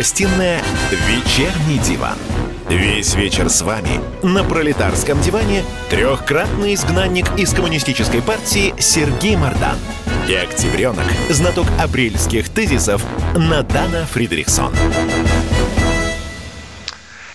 Гостиная 0.00 0.62
«Вечерний 0.90 1.76
диван». 1.80 2.16
Весь 2.70 3.14
вечер 3.16 3.50
с 3.50 3.60
вами 3.60 4.00
на 4.22 4.42
пролетарском 4.42 5.20
диване 5.20 5.62
трехкратный 5.90 6.72
изгнанник 6.72 7.26
из 7.38 7.52
коммунистической 7.52 8.22
партии 8.22 8.74
Сергей 8.78 9.36
Мардан 9.36 9.76
и 10.26 10.34
октябренок, 10.34 11.04
знаток 11.28 11.66
апрельских 11.78 12.48
тезисов 12.48 13.04
Надана 13.36 14.06
Фридрихсон. 14.06 14.74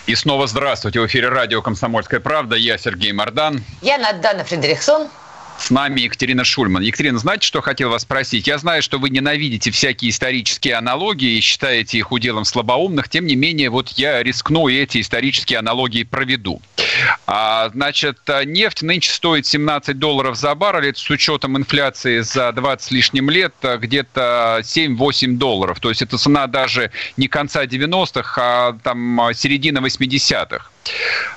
И 0.07 0.15
снова 0.15 0.47
здравствуйте. 0.47 0.99
В 1.01 1.05
эфире 1.05 1.29
радио 1.29 1.61
«Комсомольская 1.61 2.19
правда». 2.19 2.55
Я 2.55 2.79
Сергей 2.79 3.11
Мардан. 3.11 3.63
Я 3.83 3.99
Надана 3.99 4.43
Фридрихсон. 4.43 5.07
С 5.57 5.71
нами 5.71 6.01
Екатерина 6.01 6.43
Шульман. 6.43 6.83
Екатерина, 6.83 7.17
знаете, 7.17 7.47
что 7.47 7.61
хотел 7.61 7.89
вас 7.89 8.03
спросить? 8.03 8.45
Я 8.45 8.57
знаю, 8.57 8.83
что 8.83 8.99
вы 8.99 9.09
ненавидите 9.09 9.71
всякие 9.71 10.11
исторические 10.11 10.75
аналогии 10.75 11.37
и 11.37 11.41
считаете 11.41 11.97
их 11.97 12.11
уделом 12.11 12.45
слабоумных. 12.45 13.09
Тем 13.09 13.25
не 13.25 13.35
менее, 13.35 13.69
вот 13.69 13.89
я 13.91 14.21
рискну 14.21 14.67
и 14.67 14.75
эти 14.75 15.01
исторические 15.01 15.59
аналогии 15.59 16.03
проведу. 16.03 16.61
А, 17.25 17.69
значит, 17.69 18.19
нефть 18.45 18.83
нынче 18.83 19.11
стоит 19.11 19.47
17 19.47 19.97
долларов 19.97 20.35
за 20.37 20.53
баррель. 20.53 20.89
Это 20.89 20.99
с 20.99 21.09
учетом 21.09 21.57
инфляции 21.57 22.19
за 22.19 22.51
20 22.51 22.85
с 22.85 22.91
лишним 22.91 23.29
лет 23.29 23.55
где-то 23.61 24.59
7-8 24.61 25.37
долларов. 25.37 25.79
То 25.79 25.89
есть 25.89 26.01
это 26.01 26.17
цена 26.17 26.47
даже 26.47 26.91
не 27.17 27.27
конца 27.27 27.65
90-х, 27.65 28.41
а 28.41 28.77
там 28.83 29.31
середина 29.33 29.79
80-х. 29.79 30.69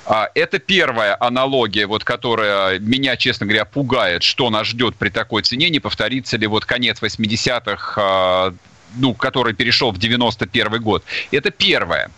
Это 0.05 0.59
первая 0.59 1.17
аналогия, 1.19 1.85
вот, 1.87 2.03
которая 2.03 2.79
меня, 2.79 3.17
честно 3.17 3.45
говоря, 3.45 3.65
пугает, 3.65 4.23
что 4.23 4.49
нас 4.49 4.67
ждет 4.67 4.95
при 4.95 5.09
такой 5.09 5.41
цене, 5.41 5.69
не 5.69 5.79
повторится 5.79 6.37
ли 6.37 6.47
вот 6.47 6.65
конец 6.65 7.01
80-х 7.01 8.53
ну, 8.95 9.13
который 9.13 9.53
перешел 9.53 9.91
в 9.91 9.99
91 9.99 10.81
год. 10.81 11.03
Это 11.31 11.51
первое. 11.51 12.09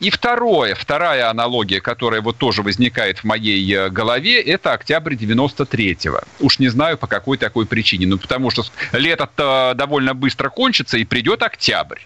И 0.00 0.08
второе, 0.08 0.74
вторая 0.74 1.28
аналогия, 1.28 1.80
которая 1.82 2.22
вот 2.22 2.38
тоже 2.38 2.62
возникает 2.62 3.18
в 3.18 3.24
моей 3.24 3.90
голове, 3.90 4.40
это 4.40 4.72
октябрь 4.72 5.14
93-го. 5.14 6.20
Уж 6.40 6.58
не 6.58 6.68
знаю, 6.68 6.96
по 6.96 7.06
какой 7.06 7.36
такой 7.36 7.66
причине. 7.66 8.06
Ну, 8.06 8.16
потому 8.16 8.50
что 8.50 8.64
лето 8.92 9.74
довольно 9.76 10.14
быстро 10.14 10.48
кончится, 10.48 10.96
и 10.96 11.04
придет 11.04 11.42
октябрь. 11.42 12.00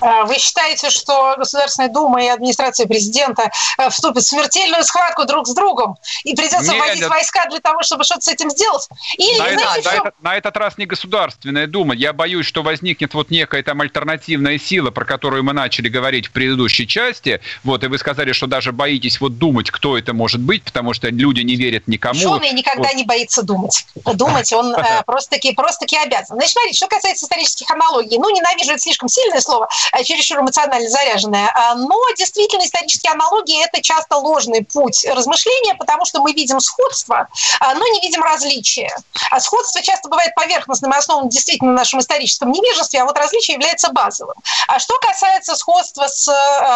Э, 0.00 0.24
вы 0.24 0.38
считаете, 0.38 0.90
что 0.90 1.34
Государственная 1.36 1.90
Дума 1.90 2.22
и 2.22 2.28
администрация 2.28 2.86
президента 2.86 3.50
э, 3.78 3.90
вступят 3.90 4.22
в 4.22 4.26
смертельную 4.26 4.84
схватку 4.84 5.24
друг 5.24 5.46
с 5.46 5.54
другом 5.54 5.96
и 6.24 6.34
придется 6.34 6.72
нет, 6.72 6.82
вводить 6.82 7.06
войска 7.06 7.46
для 7.50 7.60
того, 7.60 7.82
чтобы 7.82 8.04
что-то 8.04 8.22
с 8.22 8.28
этим 8.28 8.50
сделать? 8.50 8.88
Или, 9.16 9.38
на, 9.38 9.58
знаете, 9.58 9.80
это, 9.80 9.90
на, 9.90 9.96
этот, 9.96 10.22
на 10.22 10.36
этот 10.36 10.56
раз 10.56 10.78
не 10.78 10.86
Государственная 10.86 11.66
Дума. 11.66 11.94
Я 11.94 12.12
боюсь, 12.12 12.46
что 12.46 12.62
возникнет 12.62 13.14
вот 13.14 13.30
некая 13.30 13.62
там 13.62 13.80
альтернативная 13.80 14.58
сила, 14.58 14.90
про 14.90 15.04
которую 15.04 15.44
мы 15.44 15.52
начали 15.52 15.88
говорить 15.88 16.26
в 16.26 16.32
предыдущей 16.32 16.86
части. 16.86 17.40
Вот, 17.64 17.84
и 17.84 17.86
вы 17.88 17.98
сказали, 17.98 18.32
что 18.32 18.46
даже 18.46 18.72
боитесь 18.72 19.20
вот 19.20 19.38
думать, 19.38 19.70
кто 19.70 19.98
это 19.98 20.12
может 20.12 20.40
быть, 20.40 20.62
потому 20.62 20.94
что 20.94 21.08
люди 21.08 21.40
не 21.40 21.56
верят 21.56 21.88
никому. 21.88 22.18
Ученый 22.18 22.52
никогда 22.52 22.88
вот. 22.88 22.94
не 22.94 23.04
боится 23.04 23.42
думать. 23.42 23.86
Думать 24.04 24.52
он 24.52 24.74
э, 24.74 25.02
просто-таки 25.06 25.52
просто 25.52 25.86
обязан. 26.02 26.36
Значит, 26.36 26.52
смотрите, 26.52 26.76
что 26.76 26.86
касается 26.86 27.24
исторических 27.24 27.70
аналогий. 27.70 28.18
Ну, 28.18 28.30
ненавижу 28.30 28.72
это 28.72 28.80
слишком 28.80 29.08
сильное 29.08 29.40
слово. 29.40 29.68
Э, 29.92 30.04
чересчур 30.04 30.40
эмоционально 30.40 30.88
заряженная. 30.88 31.50
А, 31.54 31.74
но 31.74 31.98
действительно 32.16 32.64
исторические 32.64 33.12
аналогии– 33.12 33.64
это 33.64 33.82
часто 33.82 34.16
ложный 34.16 34.64
путь 34.64 35.06
размышления, 35.06 35.74
потому 35.74 36.04
что 36.04 36.20
мы 36.20 36.32
видим 36.32 36.60
сходство, 36.60 37.28
а, 37.60 37.74
но 37.74 37.86
не 37.88 38.00
видим 38.00 38.22
различия. 38.22 38.94
А 39.30 39.40
сходство 39.40 39.82
часто 39.82 40.08
бывает 40.08 40.34
поверхностным 40.34 40.92
и 40.92 40.96
основано 40.96 41.30
действительно 41.30 41.72
на 41.72 41.78
нашем 41.78 42.00
историческом 42.00 42.52
невежестве, 42.52 43.00
а 43.00 43.04
вот 43.04 43.16
различие 43.18 43.54
является 43.54 43.90
базовым. 43.92 44.36
А 44.68 44.78
что 44.78 44.98
касается 44.98 45.56
сходства 45.56 46.06
с 46.06 46.28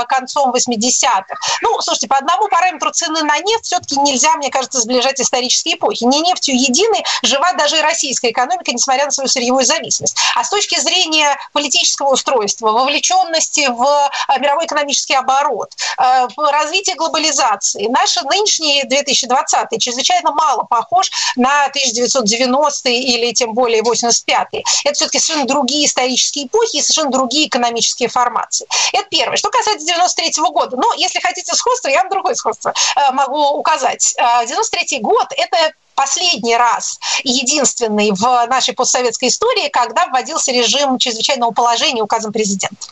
концом 0.08 0.52
80-х, 0.54 1.36
ну, 1.62 1.80
слушайте, 1.80 2.08
по 2.08 2.16
одному 2.16 2.48
параметру 2.48 2.90
цены 2.90 3.22
на 3.22 3.38
нефть 3.38 3.66
все-таки 3.66 3.98
нельзя, 4.00 4.34
мне 4.36 4.50
кажется, 4.50 4.80
сближать 4.80 5.20
исторические 5.20 5.76
эпохи. 5.76 6.04
Не 6.04 6.20
нефтью 6.20 6.54
единой 6.56 7.04
жива 7.22 7.52
даже 7.54 7.78
и 7.78 7.80
российская 7.80 8.30
экономика, 8.30 8.72
несмотря 8.72 9.06
на 9.06 9.10
свою 9.10 9.28
сырьевую 9.28 9.64
зависимость. 9.64 10.16
А 10.36 10.44
с 10.44 10.50
точки 10.50 10.78
зрения 10.80 11.36
политического 11.52 12.12
устройства, 12.12 12.70
вовлеченности 13.02 13.68
в 13.68 14.10
э, 14.28 14.40
мировой 14.40 14.66
экономический 14.66 15.14
оборот, 15.14 15.72
э, 15.98 16.28
в 16.36 16.52
развитие 16.52 16.96
глобализации. 16.96 17.88
Наш 17.88 18.16
нынешний 18.22 18.84
2020 18.84 19.80
чрезвычайно 19.80 20.32
мало 20.32 20.64
похож 20.64 21.10
на 21.36 21.64
1990 21.66 22.88
или 22.88 23.32
тем 23.32 23.54
более 23.54 23.82
85 23.82 24.48
-е. 24.52 24.62
Это 24.84 24.94
все-таки 24.94 25.18
совершенно 25.18 25.48
другие 25.48 25.86
исторические 25.86 26.46
эпохи 26.46 26.76
и 26.76 26.82
совершенно 26.82 27.10
другие 27.10 27.48
экономические 27.48 28.08
формации. 28.08 28.66
Это 28.92 29.04
первое. 29.10 29.36
Что 29.36 29.50
касается 29.50 29.86
93 29.86 30.42
-го 30.42 30.52
года, 30.52 30.76
ну, 30.76 30.92
если 30.96 31.20
хотите 31.20 31.54
сходство, 31.54 31.88
я 31.88 32.00
вам 32.00 32.10
другое 32.10 32.34
сходство 32.34 32.72
э, 32.96 33.12
могу 33.12 33.58
указать. 33.58 34.14
93 34.46 35.00
год– 35.00 35.26
это 35.36 35.72
последний 35.94 36.56
раз 36.56 36.98
и 37.22 37.30
единственный 37.30 38.10
в 38.12 38.46
нашей 38.48 38.74
постсоветской 38.74 39.28
истории, 39.28 39.68
когда 39.68 40.06
вводился 40.06 40.52
режим 40.52 40.98
чрезвычайного 40.98 41.52
положения 41.52 42.02
указом 42.02 42.32
президента. 42.32 42.88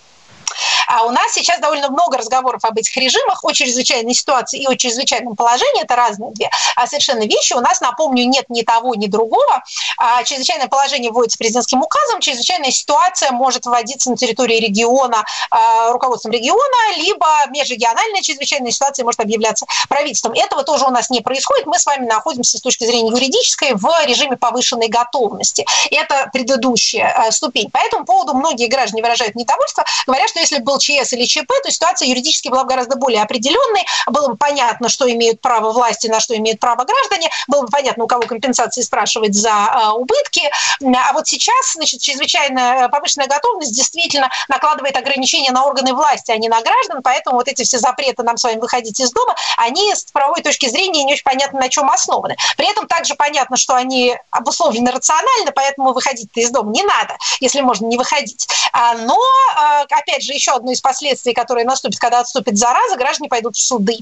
А 0.86 1.04
у 1.04 1.10
нас 1.10 1.32
сейчас 1.32 1.60
довольно 1.60 1.88
много 1.90 2.18
разговоров 2.18 2.64
об 2.64 2.76
этих 2.78 2.96
режимах, 2.96 3.44
о 3.44 3.52
чрезвычайной 3.52 4.14
ситуации 4.14 4.60
и 4.60 4.66
о 4.66 4.74
чрезвычайном 4.76 5.36
положении. 5.36 5.82
Это 5.82 5.96
разные 5.96 6.32
две 6.32 6.50
а 6.76 6.86
совершенно 6.86 7.24
вещи. 7.24 7.52
У 7.52 7.60
нас, 7.60 7.80
напомню, 7.80 8.26
нет 8.26 8.46
ни 8.48 8.62
того, 8.62 8.94
ни 8.94 9.06
другого. 9.06 9.62
А 9.98 10.22
чрезвычайное 10.24 10.68
положение 10.68 11.10
вводится 11.10 11.38
президентским 11.38 11.82
указом. 11.82 12.20
Чрезвычайная 12.20 12.70
ситуация 12.70 13.32
может 13.32 13.66
вводиться 13.66 14.10
на 14.10 14.16
территории 14.16 14.58
региона 14.58 15.24
а, 15.50 15.92
руководством 15.92 16.32
региона, 16.32 16.96
либо 16.96 17.26
межрегиональная 17.50 18.22
чрезвычайная 18.22 18.70
ситуация 18.70 19.04
может 19.04 19.20
объявляться 19.20 19.66
правительством. 19.88 20.32
Этого 20.32 20.64
тоже 20.64 20.84
у 20.86 20.90
нас 20.90 21.10
не 21.10 21.20
происходит. 21.20 21.66
Мы 21.66 21.78
с 21.78 21.86
вами 21.86 22.06
находимся 22.06 22.58
с 22.58 22.60
точки 22.60 22.84
зрения 22.84 23.10
юридической 23.10 23.74
в 23.74 23.88
режиме 24.06 24.36
повышенной 24.36 24.88
готовности. 24.88 25.66
Это 25.90 26.30
предыдущая 26.32 27.12
а, 27.14 27.30
ступень. 27.30 27.70
По 27.70 27.78
этому 27.78 28.04
поводу 28.04 28.34
многие 28.34 28.66
граждане 28.66 29.02
выражают 29.02 29.34
недовольство, 29.34 29.84
говорят, 30.06 30.28
что 30.30 30.39
если 30.40 30.58
был 30.58 30.78
ЧС 30.78 31.12
или 31.12 31.24
ЧП, 31.24 31.50
то 31.62 31.70
ситуация 31.70 32.08
юридически 32.08 32.48
была 32.48 32.64
бы 32.64 32.70
гораздо 32.70 32.96
более 32.96 33.22
определенной, 33.22 33.84
было 34.06 34.28
бы 34.28 34.36
понятно, 34.36 34.88
что 34.88 35.10
имеют 35.10 35.40
право 35.40 35.72
власти, 35.72 36.06
на 36.08 36.20
что 36.20 36.36
имеют 36.36 36.60
право 36.60 36.84
граждане, 36.84 37.30
было 37.48 37.62
бы 37.62 37.68
понятно, 37.68 38.04
у 38.04 38.06
кого 38.06 38.22
компенсации 38.22 38.82
спрашивать 38.82 39.34
за 39.34 39.50
э, 39.50 39.88
убытки. 39.90 40.42
А 40.82 41.12
вот 41.12 41.26
сейчас, 41.26 41.72
значит, 41.74 42.00
чрезвычайная 42.00 42.88
повышенная 42.88 43.26
готовность 43.26 43.74
действительно 43.74 44.28
накладывает 44.48 44.96
ограничения 44.96 45.52
на 45.52 45.64
органы 45.64 45.94
власти, 45.94 46.30
а 46.30 46.36
не 46.36 46.48
на 46.48 46.60
граждан, 46.62 47.02
поэтому 47.02 47.36
вот 47.36 47.48
эти 47.48 47.64
все 47.64 47.78
запреты 47.78 48.22
нам 48.22 48.36
с 48.36 48.44
вами 48.44 48.58
выходить 48.60 49.00
из 49.00 49.12
дома, 49.12 49.34
они 49.56 49.94
с 49.94 50.04
правовой 50.04 50.42
точки 50.42 50.68
зрения 50.68 51.04
не 51.04 51.12
очень 51.12 51.24
понятно, 51.24 51.60
на 51.60 51.68
чем 51.68 51.90
основаны. 51.90 52.36
При 52.56 52.70
этом 52.70 52.86
также 52.86 53.14
понятно, 53.14 53.56
что 53.56 53.74
они 53.74 54.16
обусловлены 54.30 54.90
рационально, 54.90 55.52
поэтому 55.54 55.92
выходить-то 55.92 56.40
из 56.40 56.50
дома 56.50 56.70
не 56.72 56.82
надо, 56.82 57.16
если 57.40 57.60
можно 57.60 57.86
не 57.86 57.96
выходить. 57.96 58.48
А, 58.72 58.94
но, 58.94 59.16
э, 59.16 59.84
опять 59.90 60.22
же, 60.22 60.29
еще 60.34 60.52
одно 60.52 60.72
из 60.72 60.80
последствий, 60.80 61.32
которое 61.32 61.64
наступит, 61.64 61.98
когда 61.98 62.20
отступит 62.20 62.58
зараза, 62.58 62.96
граждане 62.96 63.28
пойдут 63.28 63.56
в 63.56 63.60
суды. 63.60 63.98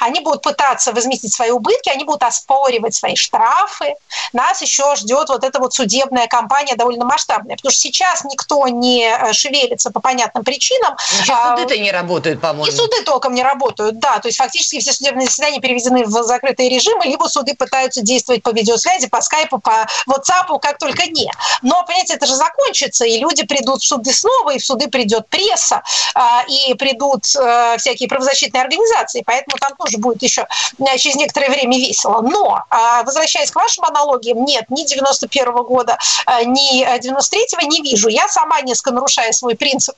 Они 0.00 0.20
будут 0.20 0.42
пытаться 0.42 0.92
возместить 0.92 1.34
свои 1.34 1.50
убытки, 1.50 1.88
они 1.88 2.04
будут 2.04 2.22
оспоривать 2.22 2.94
свои 2.94 3.16
штрафы. 3.16 3.94
Нас 4.32 4.62
еще 4.62 4.94
ждет 4.96 5.28
вот 5.28 5.44
эта 5.44 5.58
вот 5.58 5.74
судебная 5.74 6.26
кампания 6.26 6.74
довольно 6.76 7.04
масштабная, 7.04 7.56
потому 7.56 7.72
что 7.72 7.80
сейчас 7.80 8.24
никто 8.24 8.66
не 8.68 9.04
э, 9.04 9.32
шевелится 9.32 9.90
по 9.90 10.00
понятным 10.00 10.44
причинам. 10.44 10.96
А, 11.30 11.56
суды-то 11.56 11.78
не 11.78 11.90
работают, 11.90 12.40
по-моему. 12.40 12.66
И 12.66 12.70
суды 12.70 13.02
толком 13.04 13.34
не 13.34 13.42
работают, 13.42 13.98
да. 13.98 14.18
То 14.18 14.28
есть 14.28 14.38
фактически 14.38 14.80
все 14.80 14.92
судебные 14.92 15.26
заседания 15.26 15.60
переведены 15.60 16.04
в 16.04 16.10
закрытые 16.22 16.68
режимы, 16.68 17.04
либо 17.04 17.24
суды 17.24 17.54
пытаются 17.54 18.02
действовать 18.02 18.42
по 18.42 18.50
видеосвязи, 18.50 19.08
по 19.08 19.20
скайпу, 19.20 19.58
по 19.58 19.86
WhatsApp, 20.08 20.58
как 20.60 20.78
только 20.78 21.06
не. 21.06 21.30
Но, 21.62 21.84
понимаете, 21.84 22.14
это 22.14 22.26
же 22.26 22.34
закончится, 22.34 23.04
и 23.04 23.18
люди 23.18 23.44
придут 23.44 23.82
в 23.82 23.86
суды 23.86 24.12
снова, 24.12 24.54
и 24.54 24.58
в 24.58 24.64
суды 24.64 24.88
придет 24.88 25.28
пресса, 25.28 25.82
а, 26.14 26.44
и 26.48 26.74
придут 26.74 27.24
э, 27.36 27.76
всякие 27.78 28.08
правозащитные 28.08 28.62
организации. 28.62 29.22
Поэтому 29.24 29.58
там 29.58 29.67
тоже 29.76 29.98
будет 29.98 30.22
еще 30.22 30.46
э, 30.78 30.98
через 30.98 31.16
некоторое 31.16 31.50
время 31.50 31.78
весело. 31.78 32.20
Но, 32.22 32.62
а, 32.70 33.02
возвращаясь 33.02 33.50
к 33.50 33.56
вашим 33.56 33.84
аналогиям, 33.84 34.44
нет, 34.44 34.64
ни 34.70 34.84
91 34.84 35.48
-го 35.48 35.64
года, 35.64 35.98
э, 36.26 36.44
ни 36.44 36.84
93-го 36.84 37.66
не 37.66 37.82
вижу. 37.82 38.08
Я 38.08 38.28
сама 38.28 38.60
несколько 38.60 38.92
нарушая 38.92 39.32
свой 39.32 39.54
принцип. 39.54 39.94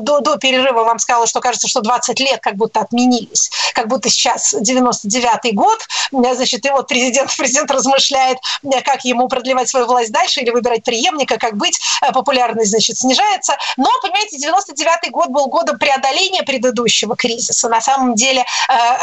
До, 0.00 0.20
до 0.20 0.36
перерыва 0.36 0.84
вам 0.84 0.98
сказала, 0.98 1.26
что 1.26 1.40
кажется, 1.40 1.68
что 1.68 1.80
20 1.80 2.20
лет 2.20 2.40
как 2.40 2.56
будто 2.56 2.80
отменились. 2.80 3.50
Как 3.74 3.88
будто 3.88 4.08
сейчас 4.08 4.54
99-й 4.54 5.52
год, 5.52 5.78
э, 6.12 6.34
значит, 6.34 6.64
и 6.66 6.70
вот 6.70 6.88
президент, 6.88 7.30
президент 7.36 7.70
размышляет, 7.70 8.38
как 8.84 9.04
ему 9.04 9.28
продлевать 9.28 9.68
свою 9.68 9.86
власть 9.86 10.12
дальше 10.12 10.40
или 10.40 10.50
выбирать 10.50 10.84
преемника, 10.84 11.36
как 11.38 11.56
быть, 11.56 11.80
популярность, 12.12 12.70
значит, 12.70 12.98
снижается. 12.98 13.56
Но, 13.76 13.90
понимаете, 14.02 14.36
99-й 14.36 15.10
год 15.10 15.28
был 15.28 15.46
годом 15.46 15.78
преодоления 15.78 16.42
предыдущего 16.42 17.16
кризиса. 17.16 17.68
На 17.68 17.80
самом 17.80 18.14
деле 18.14 18.44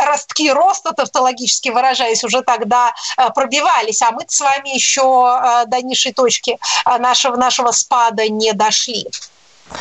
ростки 0.06 0.52
роста, 0.52 0.94
тавтологически 0.94 1.70
выражаясь, 1.70 2.24
уже 2.24 2.42
тогда 2.42 2.94
э, 3.18 3.30
пробивались, 3.32 4.02
а 4.02 4.12
мы 4.12 4.24
с 4.28 4.40
вами 4.40 4.70
еще 4.70 5.02
э, 5.02 5.66
до 5.68 5.82
низшей 5.82 6.14
точки 6.14 6.58
э, 6.86 6.98
нашего, 6.98 7.36
нашего 7.36 7.72
спада 7.72 8.28
не 8.30 8.54
дошли. 8.54 9.08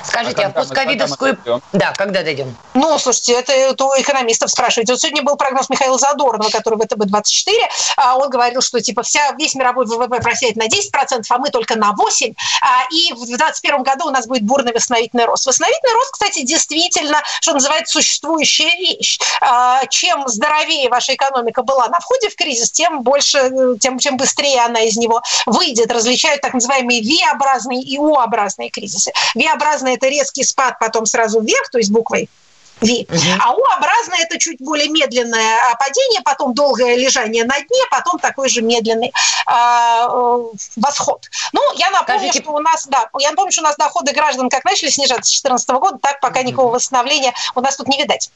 Скажите, 0.03 0.43
а, 0.43 0.51
когда 0.51 1.07
в 1.07 1.17
когда 1.17 1.61
Да, 1.73 1.93
когда 1.93 2.23
дойдем? 2.23 2.57
Ну, 2.73 2.99
слушайте, 2.99 3.35
это, 3.35 3.53
это 3.53 3.85
у 3.85 3.91
экономистов 4.01 4.51
спрашиваете. 4.51 4.93
Вот 4.93 5.01
сегодня 5.01 5.23
был 5.23 5.37
прогноз 5.37 5.69
Михаила 5.69 5.99
Задорнова, 5.99 6.51
который 6.51 6.79
в 6.79 6.83
ВТБ-24. 6.83 7.53
а 7.97 8.17
Он 8.17 8.31
говорил, 8.31 8.63
что 8.63 8.81
типа 8.81 9.03
вся, 9.03 9.33
весь 9.39 9.55
мировой 9.55 9.85
ВВП 9.87 10.21
просядет 10.21 10.57
на 10.57 10.67
10%, 10.67 11.23
а 11.29 11.39
мы 11.39 11.51
только 11.51 11.77
на 11.77 11.93
8%. 11.93 12.35
А, 12.63 12.85
И 12.91 13.13
в 13.13 13.27
2021 13.27 13.83
году 13.83 14.07
у 14.07 14.11
нас 14.11 14.27
будет 14.27 14.45
бурный 14.45 14.73
восстановительный 14.73 15.27
рост. 15.27 15.47
Восстановительный 15.47 15.95
рост, 15.95 16.13
кстати, 16.13 16.43
действительно, 16.43 17.23
что 17.41 17.53
называется, 17.53 17.93
существующая 17.93 18.71
вещь. 18.79 19.19
А, 19.41 19.85
Чем 19.87 20.27
здоровее 20.29 20.89
ваша 20.89 21.15
экономика 21.15 21.63
была 21.63 21.89
на 21.89 22.01
входе 22.01 22.31
в 22.31 22.37
кризис, 22.37 22.71
тем 22.71 23.03
больше, 23.03 23.77
тем, 23.81 23.99
чем 23.99 24.17
быстрее 24.17 24.63
она 24.63 24.81
из 24.81 24.97
него 24.97 25.21
выйдет. 25.45 25.93
Различают 25.93 26.41
так 26.41 26.55
называемые 26.55 27.03
V-образные 27.03 27.83
и 27.83 27.97
U-образные 27.97 28.71
кризисы. 28.71 29.13
V-образный– 29.75 29.95
это 29.97 30.09
резкий 30.09 30.45
спад, 30.45 30.79
потом 30.79 31.07
сразу 31.07 31.41
вверх, 31.41 31.69
то 31.71 31.79
есть 31.79 31.91
буквой 31.91 32.29
V. 32.81 33.07
А 33.41 33.53
U-образное– 33.53 34.19
это 34.23 34.39
чуть 34.39 34.61
более 34.61 34.89
медленное 34.89 35.71
а, 35.71 35.77
падение, 35.77 36.21
потом 36.23 36.55
долгое 36.55 36.97
лежание 36.97 37.45
на 37.45 37.59
дне, 37.59 37.83
потом 37.91 38.19
такой 38.19 38.49
же 38.49 38.63
медленный 38.63 39.13
а, 39.47 40.09
э, 40.09 40.57
восход. 40.77 41.31
Ну, 41.53 41.61
я 41.77 41.91
напомню, 41.91 42.29
Скажите- 42.29 42.43
что 42.43 42.53
у 42.53 42.59
нас, 42.59 42.87
да, 42.87 43.09
я 43.19 43.31
напомню, 43.31 43.53
что 43.53 43.63
у 43.63 43.65
нас 43.65 43.77
доходы 43.77 44.13
граждан 44.13 44.51
как 44.51 44.65
начали 44.65 44.91
снижаться 44.91 45.31
с 45.31 45.41
2014 45.41 45.79
года, 45.79 45.99
так 46.03 46.21
пока 46.21 46.43
никакого 46.43 46.75
восстановления 46.75 47.33
у 47.55 47.61
нас 47.61 47.77
тут 47.77 47.87
не 47.87 47.99
видать. 47.99 48.31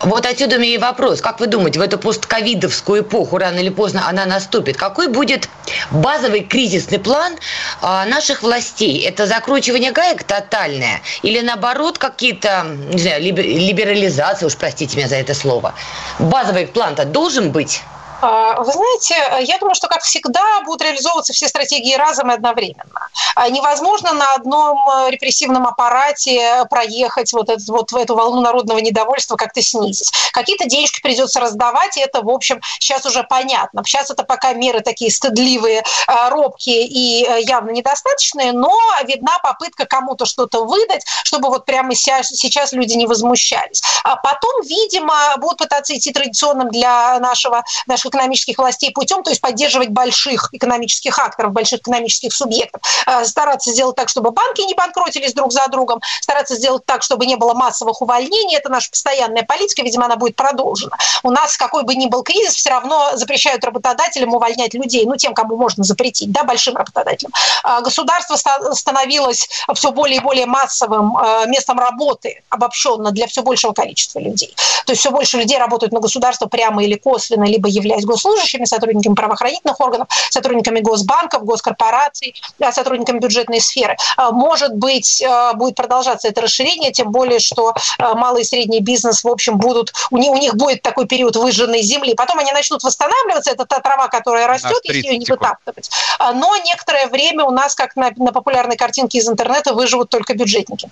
Вот 0.00 0.26
отсюда 0.26 0.56
у 0.56 0.58
меня 0.58 0.74
и 0.74 0.78
вопрос. 0.78 1.20
Как 1.20 1.38
вы 1.38 1.46
думаете, 1.46 1.78
в 1.78 1.82
эту 1.82 1.96
постковидовскую 1.96 3.02
эпоху 3.02 3.38
рано 3.38 3.60
или 3.60 3.68
поздно 3.68 4.08
она 4.08 4.26
наступит? 4.26 4.76
Какой 4.76 5.06
будет 5.06 5.48
базовый 5.92 6.40
кризисный 6.40 6.98
план 6.98 7.36
а, 7.80 8.04
наших 8.06 8.42
властей? 8.42 9.00
Это 9.04 9.26
закручивание 9.26 9.92
гаек 9.92 10.24
тотальное? 10.24 11.02
Или 11.22 11.40
наоборот 11.40 11.98
какие-то, 11.98 12.66
не 12.92 13.00
знаю, 13.00 13.22
либер- 13.22 13.46
либерализация, 13.46 14.48
уж 14.48 14.56
простите 14.56 14.96
меня 14.96 15.08
за 15.08 15.16
это 15.16 15.34
слово? 15.34 15.74
Базовый 16.18 16.66
план-то 16.66 17.04
должен 17.04 17.52
быть? 17.52 17.82
А, 18.22 18.62
Вы 18.62 18.72
знаете, 18.72 19.16
я 19.50 19.58
думаю, 19.58 19.74
что, 19.74 19.88
как 19.88 20.02
всегда, 20.02 20.60
будут 20.64 20.82
реализовываться 20.82 21.32
все 21.32 21.48
стратегии 21.48 21.94
разом 21.94 22.30
и 22.30 22.34
одновременно. 22.34 23.08
А 23.34 23.48
Невозможно 23.48 24.12
на 24.12 24.34
одном 24.34 24.78
э, 24.88 25.10
репрессивном 25.10 25.66
аппарате 25.66 26.64
проехать 26.70 27.32
вот, 27.32 27.48
этот, 27.48 27.66
вот 27.66 27.92
эту 27.92 28.14
волну 28.14 28.40
народного 28.40 28.78
недовольства 28.78 29.34
как-то 29.34 29.60
снизить. 29.60 30.12
Какие-то 30.32 30.66
денежки 30.66 31.00
придется 31.02 31.40
раздавать, 31.40 31.96
и 31.96 32.00
это, 32.00 32.22
в 32.22 32.30
общем, 32.30 32.60
сейчас 32.78 33.04
уже 33.06 33.24
понятно. 33.24 33.82
Сейчас 33.84 34.10
это 34.10 34.22
пока 34.22 34.52
меры 34.52 34.82
такие 34.82 35.10
стыдливые, 35.10 35.80
э, 35.80 36.28
робкие 36.28 36.86
и 36.86 37.26
э, 37.26 37.40
явно 37.42 37.70
недостаточные, 37.70 38.52
но 38.52 38.78
видна 39.04 39.38
попытка 39.42 39.84
кому-то 39.84 40.26
что-то 40.26 40.64
выдать, 40.64 41.04
чтобы 41.24 41.48
вот 41.48 41.64
прямо 41.64 41.96
сейчас 41.96 42.72
люди 42.72 42.94
не 42.94 43.06
возмущались. 43.06 43.82
А 44.04 44.14
потом, 44.14 44.62
видимо, 44.62 45.14
будут 45.38 45.58
пытаться 45.58 45.96
идти 45.96 46.12
традиционным 46.12 46.70
для 46.70 47.18
нашего, 47.18 47.64
наших 47.88 48.11
экономических 48.12 48.58
властей 48.58 48.92
путем, 48.92 49.22
то 49.22 49.30
есть 49.30 49.40
поддерживать 49.40 49.88
больших 49.88 50.50
экономических 50.52 51.18
акторов, 51.18 51.52
больших 51.52 51.80
экономических 51.80 52.32
субъектов, 52.32 52.82
Э, 53.06 53.24
стараться 53.24 53.70
сделать 53.72 53.96
так, 53.96 54.08
чтобы 54.08 54.30
банки 54.30 54.60
не 54.62 54.74
банкротились 54.74 55.34
друг 55.34 55.52
за 55.52 55.66
другом, 55.68 56.00
стараться 56.20 56.54
сделать 56.54 56.84
так, 56.86 57.02
чтобы 57.02 57.26
не 57.26 57.36
было 57.36 57.54
массовых 57.54 58.02
увольнений. 58.02 58.56
Это 58.56 58.68
наша 58.68 58.90
постоянная 58.90 59.42
политика, 59.42 59.82
видимо, 59.82 60.06
она 60.06 60.16
будет 60.16 60.36
продолжена. 60.36 60.96
У 61.22 61.30
нас, 61.30 61.56
какой 61.56 61.84
бы 61.84 61.94
ни 61.94 62.06
был 62.06 62.22
кризис, 62.22 62.54
все 62.54 62.70
равно 62.70 63.16
запрещают 63.16 63.64
работодателям 63.64 64.34
увольнять 64.34 64.74
людей, 64.74 65.04
ну, 65.06 65.16
тем, 65.16 65.34
кому 65.34 65.56
можно 65.56 65.84
запретить, 65.84 66.30
да, 66.30 66.44
большим 66.44 66.76
работодателям. 66.76 67.32
А 67.64 67.80
Государство 67.80 68.36
ста- 68.36 68.74
становилось 68.74 69.48
все 69.74 69.90
более 69.92 70.18
и 70.18 70.20
более 70.20 70.46
массовым 70.46 71.16
э, 71.16 71.46
местом 71.46 71.78
работы, 71.78 72.42
обобщенно 72.48 73.10
для 73.10 73.26
все 73.26 73.42
большего 73.42 73.72
количества 73.72 74.18
людей. 74.18 74.54
То 74.86 74.92
есть 74.92 75.00
все 75.00 75.10
больше 75.10 75.38
людей 75.38 75.58
работают 75.58 75.92
на 75.92 76.00
государство 76.00 76.46
прямо 76.46 76.84
или 76.84 76.94
косвенно, 76.94 77.44
либо 77.44 77.68
являясь 77.68 78.01
госслужащими, 78.04 78.64
сотрудниками 78.64 79.14
правоохранительных 79.14 79.80
органов, 79.80 80.08
сотрудниками 80.30 80.80
госбанков, 80.80 81.44
госкорпораций, 81.44 82.34
да, 82.58 82.72
сотрудниками 82.72 83.18
бюджетной 83.18 83.60
сферы. 83.60 83.96
А, 84.16 84.30
Может 84.30 84.74
быть, 84.74 85.20
э, 85.20 85.52
будет 85.54 85.74
продолжаться 85.74 86.28
это 86.28 86.40
расширение, 86.42 86.92
тем 86.92 87.10
более, 87.10 87.38
что 87.38 87.74
э, 87.98 88.14
малый 88.14 88.42
и 88.42 88.44
средний 88.44 88.80
бизнес, 88.80 89.24
в 89.24 89.28
общем, 89.28 89.58
будут, 89.58 89.92
у 90.10 90.18
них, 90.18 90.30
у 90.30 90.36
них 90.36 90.54
будет 90.56 90.82
такой 90.82 91.06
период 91.06 91.36
выжженной 91.36 91.82
земли. 91.82 92.14
Потом 92.14 92.38
они 92.38 92.52
начнут 92.52 92.82
восстанавливаться, 92.82 93.50
это 93.50 93.64
та 93.66 93.80
трава, 93.80 94.08
которая 94.08 94.46
растет, 94.46 94.80
если 94.84 95.06
ее 95.06 95.18
не 95.18 95.24
30 95.24 95.26
секунд. 95.26 95.40
вытаптывать. 95.40 95.90
Но 96.34 96.56
некоторое 96.56 97.06
время 97.08 97.44
у 97.44 97.50
нас, 97.50 97.74
как 97.74 97.96
на, 97.96 98.10
на 98.16 98.32
популярной 98.32 98.76
картинке 98.76 99.18
из 99.18 99.28
интернета, 99.28 99.74
выживут 99.74 100.10
только 100.10 100.34
бюджетники. 100.34 100.90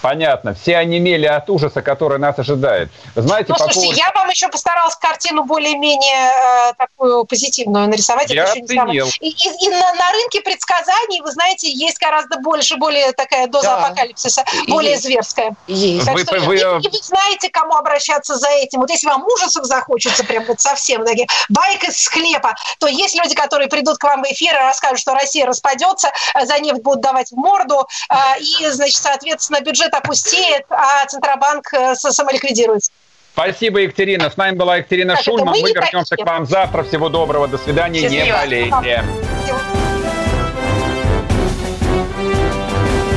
Понятно. 0.00 0.54
Все 0.54 0.76
онемели 0.76 1.26
от 1.26 1.48
ужаса, 1.48 1.82
который 1.82 2.18
нас 2.18 2.38
ожидает. 2.38 2.90
Знаете, 3.14 3.46
Ну, 3.50 3.54
по 3.54 3.64
слушайте, 3.64 3.80
поводу... 3.94 3.98
я 4.00 4.12
вам 4.14 4.28
еще 4.30 4.48
постаралась 4.48 4.96
картину 4.96 5.44
более-менее 5.44 6.70
э, 6.70 6.72
такую 6.76 7.24
позитивную 7.24 7.88
нарисовать. 7.88 8.24
Это 8.26 8.34
Я 8.34 8.44
еще 8.50 8.60
не 8.62 8.66
самое- 8.68 9.02
оценил. 9.02 9.08
И, 9.20 9.28
и- 9.30 9.66
и 9.66 9.68
на, 9.70 9.92
на 9.94 10.12
рынке 10.12 10.40
предсказаний, 10.40 11.20
вы 11.22 11.30
знаете, 11.30 11.70
есть 11.70 11.98
гораздо 11.98 12.38
больше, 12.40 12.76
более 12.76 13.12
такая 13.12 13.46
доза 13.46 13.68
Да. 13.68 13.86
апокалипсиса, 13.86 14.44
более 14.68 14.92
Есть. 14.92 15.04
зверская. 15.04 15.54
Есть. 15.68 16.06
Так 16.06 16.14
Вы- 16.14 16.22
что 16.24 16.40
вы- 16.40 16.56
и, 16.56 16.60
и 16.60 16.88
вы 16.90 16.98
знаете, 17.02 17.48
к 17.48 17.52
кому 17.54 17.76
обращаться 17.76 18.36
за 18.36 18.48
этим. 18.50 18.80
Вот 18.80 18.90
если 18.90 19.06
вам 19.06 19.24
ужасов 19.24 19.64
захочется, 19.64 20.24
прям 20.24 20.44
вот 20.46 20.60
совсем, 20.60 21.04
такие, 21.04 21.26
байк 21.48 21.84
из 21.84 21.96
склепа, 22.02 22.54
то 22.78 22.86
есть 22.88 23.14
люди, 23.14 23.34
которые 23.34 23.68
придут 23.68 23.98
к 23.98 24.04
вам 24.04 24.22
в 24.22 24.26
эфир 24.26 24.54
и 24.54 24.58
расскажут, 24.58 24.98
что 24.98 25.14
Россия 25.14 25.46
распадется, 25.46 26.10
э, 26.34 26.44
за 26.46 26.58
нефть 26.58 26.82
будут 26.82 27.00
давать 27.00 27.30
в 27.30 27.36
морду, 27.36 27.81
э, 28.10 28.14
и, 28.40 28.68
значит, 28.70 28.96
соответственно, 29.00 29.60
бюджет 29.60 29.92
опустеет, 29.94 30.64
а 30.70 31.06
Центробанк 31.06 31.72
э, 31.74 31.94
самоликвидируется. 31.94 32.90
Спасибо, 33.34 33.78
Екатерина. 33.80 34.28
С 34.30 34.36
нами 34.36 34.56
была 34.56 34.76
Екатерина 34.76 35.14
Так, 35.14 35.24
Шульман. 35.24 35.46
мы 35.46 35.52
Мы 35.62 35.68
не 35.70 35.74
вернемся 35.74 36.10
такие. 36.10 36.24
к 36.24 36.28
вам 36.28 36.46
завтра. 36.46 36.82
Всего 36.82 37.08
доброго. 37.08 37.48
До 37.48 37.56
свидания. 37.58 38.02
Не 38.02 38.18
Счастливо. 38.18 38.36
болейте. 38.38 39.04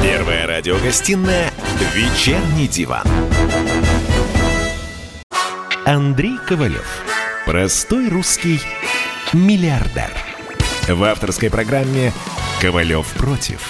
Первая 0.02 0.48
радиогостинная 0.48 1.52
«Вечерний 1.94 2.68
диван». 2.68 3.04
Андрей 5.86 6.38
Ковалев. 6.48 6.88
Простой 7.46 8.10
русский 8.10 8.62
миллиардер. 9.34 10.12
В 10.88 11.04
авторской 11.04 11.50
программе 11.50 12.12
«Ковалев 12.62 13.08
против». 13.14 13.70